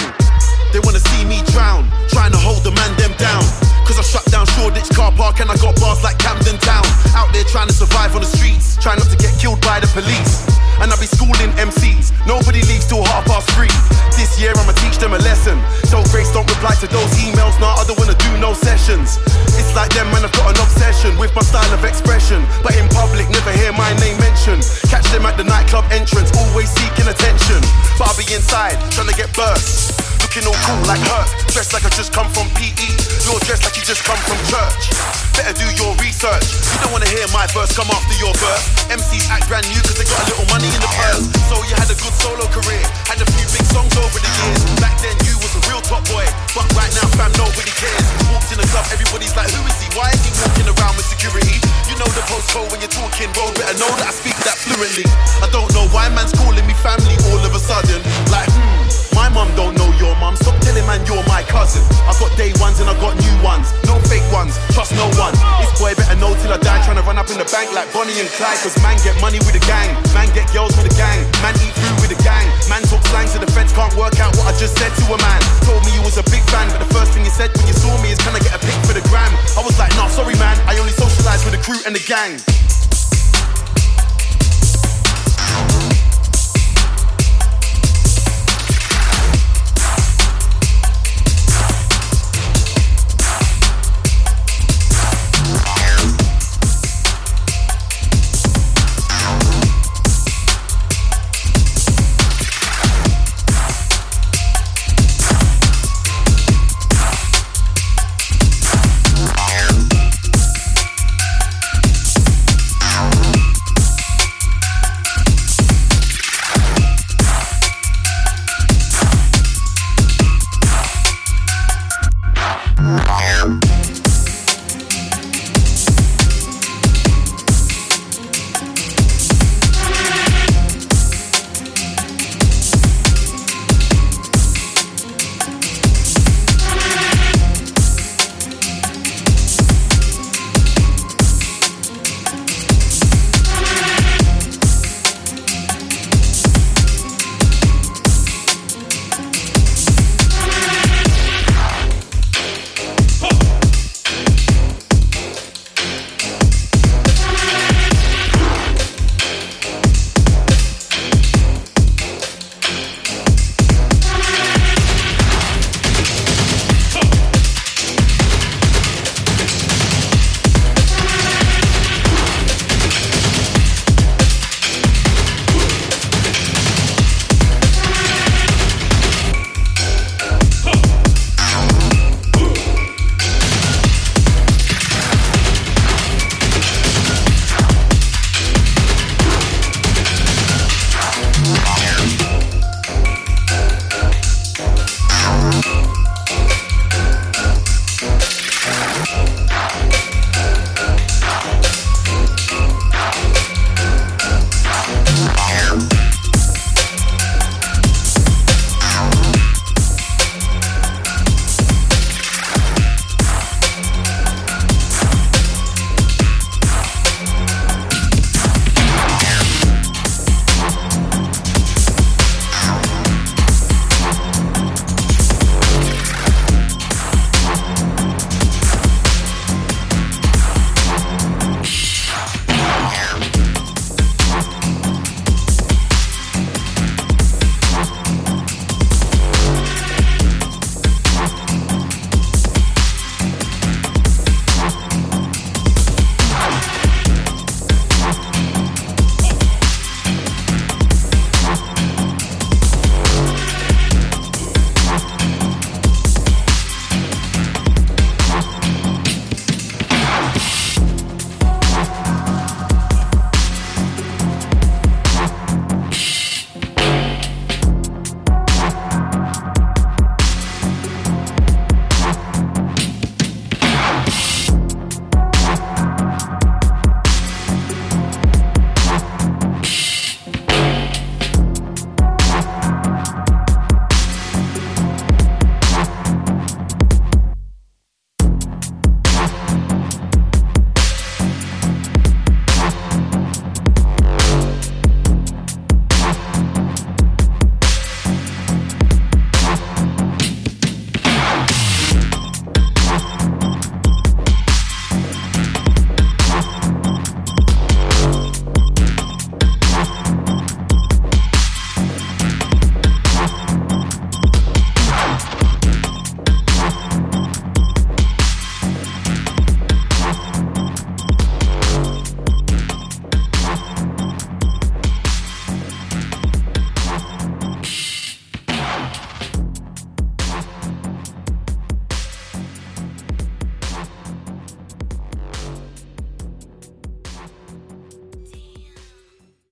They 0.72 0.80
wanna 0.80 1.04
see 1.12 1.28
me 1.28 1.44
drown, 1.52 1.92
trying 2.08 2.32
to 2.32 2.40
hold 2.40 2.64
the 2.64 2.72
man 2.72 2.92
them 2.96 3.12
down. 3.20 3.44
Cause 3.84 4.00
I 4.00 4.04
shut 4.08 4.26
down 4.32 4.48
Shoreditch 4.56 4.90
car 4.96 5.12
park 5.12 5.40
and 5.44 5.52
I 5.52 5.56
got 5.60 5.76
bars 5.78 6.02
like 6.04 6.18
Camden 6.18 6.58
Town. 6.64 6.88
Out 7.14 7.32
there 7.36 7.44
trying 7.46 7.68
to 7.68 7.76
survive 7.76 8.16
on 8.16 8.22
the 8.22 8.32
streets, 8.32 8.80
trying 8.82 8.98
not 8.98 9.12
to 9.12 9.18
get 9.20 9.38
killed 9.38 9.62
by 9.62 9.80
the 9.80 9.88
police. 9.94 10.65
And 10.82 10.92
I 10.92 10.96
be 11.00 11.08
schooling 11.08 11.52
MCs, 11.56 12.12
nobody 12.28 12.62
leaves 12.68 12.86
till 12.88 13.04
half 13.04 13.26
past 13.26 13.48
three. 13.56 13.72
This 14.16 14.40
year 14.40 14.52
I'ma 14.56 14.72
teach 14.80 14.98
them 14.98 15.14
a 15.14 15.22
lesson. 15.24 15.60
Tell 15.92 16.04
Grace 16.12 16.32
don't 16.32 16.48
reply 16.48 16.76
to 16.84 16.88
those 16.88 17.12
emails, 17.20 17.56
nah, 17.60 17.80
I 17.80 17.84
don't 17.88 18.00
wanna 18.00 18.16
do 18.16 18.32
no 18.38 18.54
sessions. 18.54 19.20
It's 19.56 19.76
like 19.76 19.92
them 19.96 20.08
man, 20.12 20.24
I've 20.24 20.36
got 20.36 20.56
an 20.56 20.60
obsession 20.60 21.18
with 21.18 21.34
my 21.36 21.42
style 21.42 21.72
of 21.74 21.84
expression. 21.84 22.44
But 22.64 22.76
in 22.76 22.88
public, 22.90 23.30
never 23.30 23.52
hear 23.52 23.72
my 23.74 23.92
name 24.04 24.18
mentioned. 24.20 24.64
Catch 24.92 25.08
them 25.12 25.26
at 25.26 25.38
the 25.38 25.44
nightclub 25.44 25.86
entrance, 25.92 26.32
always 26.36 26.70
seeking 26.72 27.08
attention. 27.08 27.60
But 28.00 28.12
I'll 28.12 28.20
be 28.20 28.28
inside, 28.34 28.80
trying 28.92 29.08
to 29.08 29.16
get 29.16 29.32
burst. 29.36 30.15
Looking 30.36 30.52
all 30.52 30.64
cool 30.68 30.84
like 30.84 31.00
hurt, 31.00 31.32
dressed 31.48 31.72
like 31.72 31.88
I 31.88 31.92
just 31.96 32.12
come 32.12 32.28
from 32.28 32.52
PE. 32.60 32.76
You're 33.24 33.40
dressed 33.48 33.64
like 33.64 33.80
you 33.80 33.88
just 33.88 34.04
come 34.04 34.20
from 34.28 34.36
church. 34.52 34.92
Better 35.32 35.56
do 35.56 35.64
your 35.80 35.96
research. 36.04 36.44
You 36.76 36.84
don't 36.84 36.92
wanna 36.92 37.08
hear 37.08 37.24
my 37.32 37.48
verse 37.56 37.72
come 37.72 37.88
after 37.88 38.12
your 38.20 38.36
verse. 38.44 38.68
MCs 38.92 39.32
act 39.32 39.48
brand 39.48 39.64
new 39.72 39.80
cause 39.80 39.96
they 39.96 40.04
got 40.04 40.20
a 40.20 40.36
little 40.36 40.44
money 40.52 40.68
in 40.68 40.82
the 40.84 40.92
purse. 40.92 41.24
So 41.48 41.56
you 41.64 41.80
had 41.80 41.88
a 41.88 41.96
good 41.96 42.12
solo 42.20 42.52
career, 42.52 42.84
had 43.08 43.24
a 43.24 43.28
few 43.32 43.48
big 43.48 43.64
songs 43.72 43.96
over 43.96 44.20
the 44.20 44.32
years. 44.44 44.60
Back 44.84 45.00
then 45.00 45.16
you 45.24 45.40
was 45.40 45.56
a 45.56 45.64
real 45.72 45.80
top 45.80 46.04
boy, 46.12 46.28
but 46.52 46.68
right 46.76 46.92
now 47.00 47.08
fam 47.16 47.32
nobody 47.40 47.72
cares. 47.72 48.04
Walked 48.28 48.52
in 48.52 48.60
the 48.60 48.68
club, 48.76 48.92
everybody's 48.92 49.32
like, 49.40 49.48
who 49.56 49.64
is 49.64 49.80
he? 49.80 49.88
Why 49.96 50.12
is 50.12 50.20
he 50.20 50.36
walking 50.44 50.68
around 50.68 51.00
with 51.00 51.08
security? 51.08 51.64
You 51.88 51.96
know 51.96 52.12
the 52.12 52.28
postcode 52.28 52.76
when 52.76 52.84
you're 52.84 52.92
talking 52.92 53.32
road, 53.40 53.56
better 53.56 53.80
know 53.80 53.88
that 54.04 54.12
I 54.12 54.14
speak 54.14 54.36
that 54.44 54.60
fluently. 54.60 55.08
I 55.40 55.48
don't 55.48 55.72
know 55.72 55.88
why 55.96 56.12
man's 56.12 56.36
calling 56.36 56.68
me 56.68 56.76
family 56.84 57.16
all 57.32 57.40
of 57.40 57.56
a 57.56 57.62
sudden. 57.64 58.04
Like, 58.28 58.52
hmm, 58.52 58.85
my 59.30 59.46
mum 59.46 59.50
don't 59.56 59.74
know 59.78 59.90
your 59.98 60.14
mum. 60.22 60.36
Stop 60.38 60.58
telling 60.62 60.86
man 60.86 61.02
you're 61.10 61.24
my 61.26 61.42
cousin. 61.50 61.82
I 62.06 62.14
got 62.22 62.30
day 62.38 62.54
ones 62.62 62.78
and 62.78 62.90
I 62.90 62.96
got 63.02 63.18
new 63.18 63.36
ones. 63.42 63.74
No 63.90 63.98
fake 64.06 64.26
ones, 64.30 64.54
trust 64.74 64.94
no 64.94 65.10
one. 65.18 65.34
This 65.62 65.72
boy 65.82 65.98
better 65.98 66.18
know 66.22 66.34
till 66.42 66.54
I 66.54 66.60
die. 66.62 66.82
Trying 66.86 67.02
to 67.02 67.06
run 67.06 67.18
up 67.18 67.30
in 67.34 67.38
the 67.42 67.48
bank 67.50 67.74
like 67.74 67.90
Bonnie 67.94 68.18
and 68.22 68.30
Clyde. 68.38 68.60
Cause 68.62 68.78
man 68.86 68.98
get 69.02 69.18
money 69.22 69.42
with 69.42 69.58
the 69.58 69.64
gang. 69.66 69.90
Man 70.14 70.30
get 70.38 70.46
girls 70.54 70.78
with 70.78 70.86
the 70.86 70.96
gang. 70.98 71.26
Man 71.42 71.58
eat 71.66 71.74
food 71.74 71.98
with 72.06 72.12
the 72.14 72.20
gang. 72.22 72.46
Man 72.70 72.86
talk 72.86 73.02
slang 73.10 73.26
so 73.26 73.42
the 73.42 73.50
feds 73.50 73.74
can't 73.74 73.94
work 73.98 74.20
out 74.22 74.36
what 74.38 74.46
I 74.46 74.54
just 74.58 74.78
said 74.78 74.94
to 74.94 75.06
a 75.10 75.18
man. 75.18 75.42
Told 75.66 75.82
me 75.86 75.92
you 75.98 76.04
was 76.06 76.18
a 76.22 76.26
big 76.30 76.44
fan, 76.54 76.70
but 76.70 76.82
the 76.86 76.92
first 76.94 77.18
thing 77.18 77.26
you 77.26 77.34
said 77.34 77.50
when 77.58 77.66
you 77.66 77.74
saw 77.74 77.94
me 78.06 78.14
is 78.14 78.20
can 78.22 78.36
I 78.36 78.42
get 78.42 78.54
a 78.54 78.62
pic 78.62 78.78
for 78.86 78.94
the 78.94 79.06
gram? 79.10 79.32
I 79.58 79.62
was 79.66 79.78
like, 79.82 79.94
nah, 79.98 80.12
sorry 80.12 80.38
man. 80.38 80.58
I 80.70 80.78
only 80.78 80.94
socialize 80.94 81.42
with 81.42 81.58
the 81.58 81.62
crew 81.66 81.80
and 81.90 81.96
the 81.96 82.04
gang. 82.06 82.38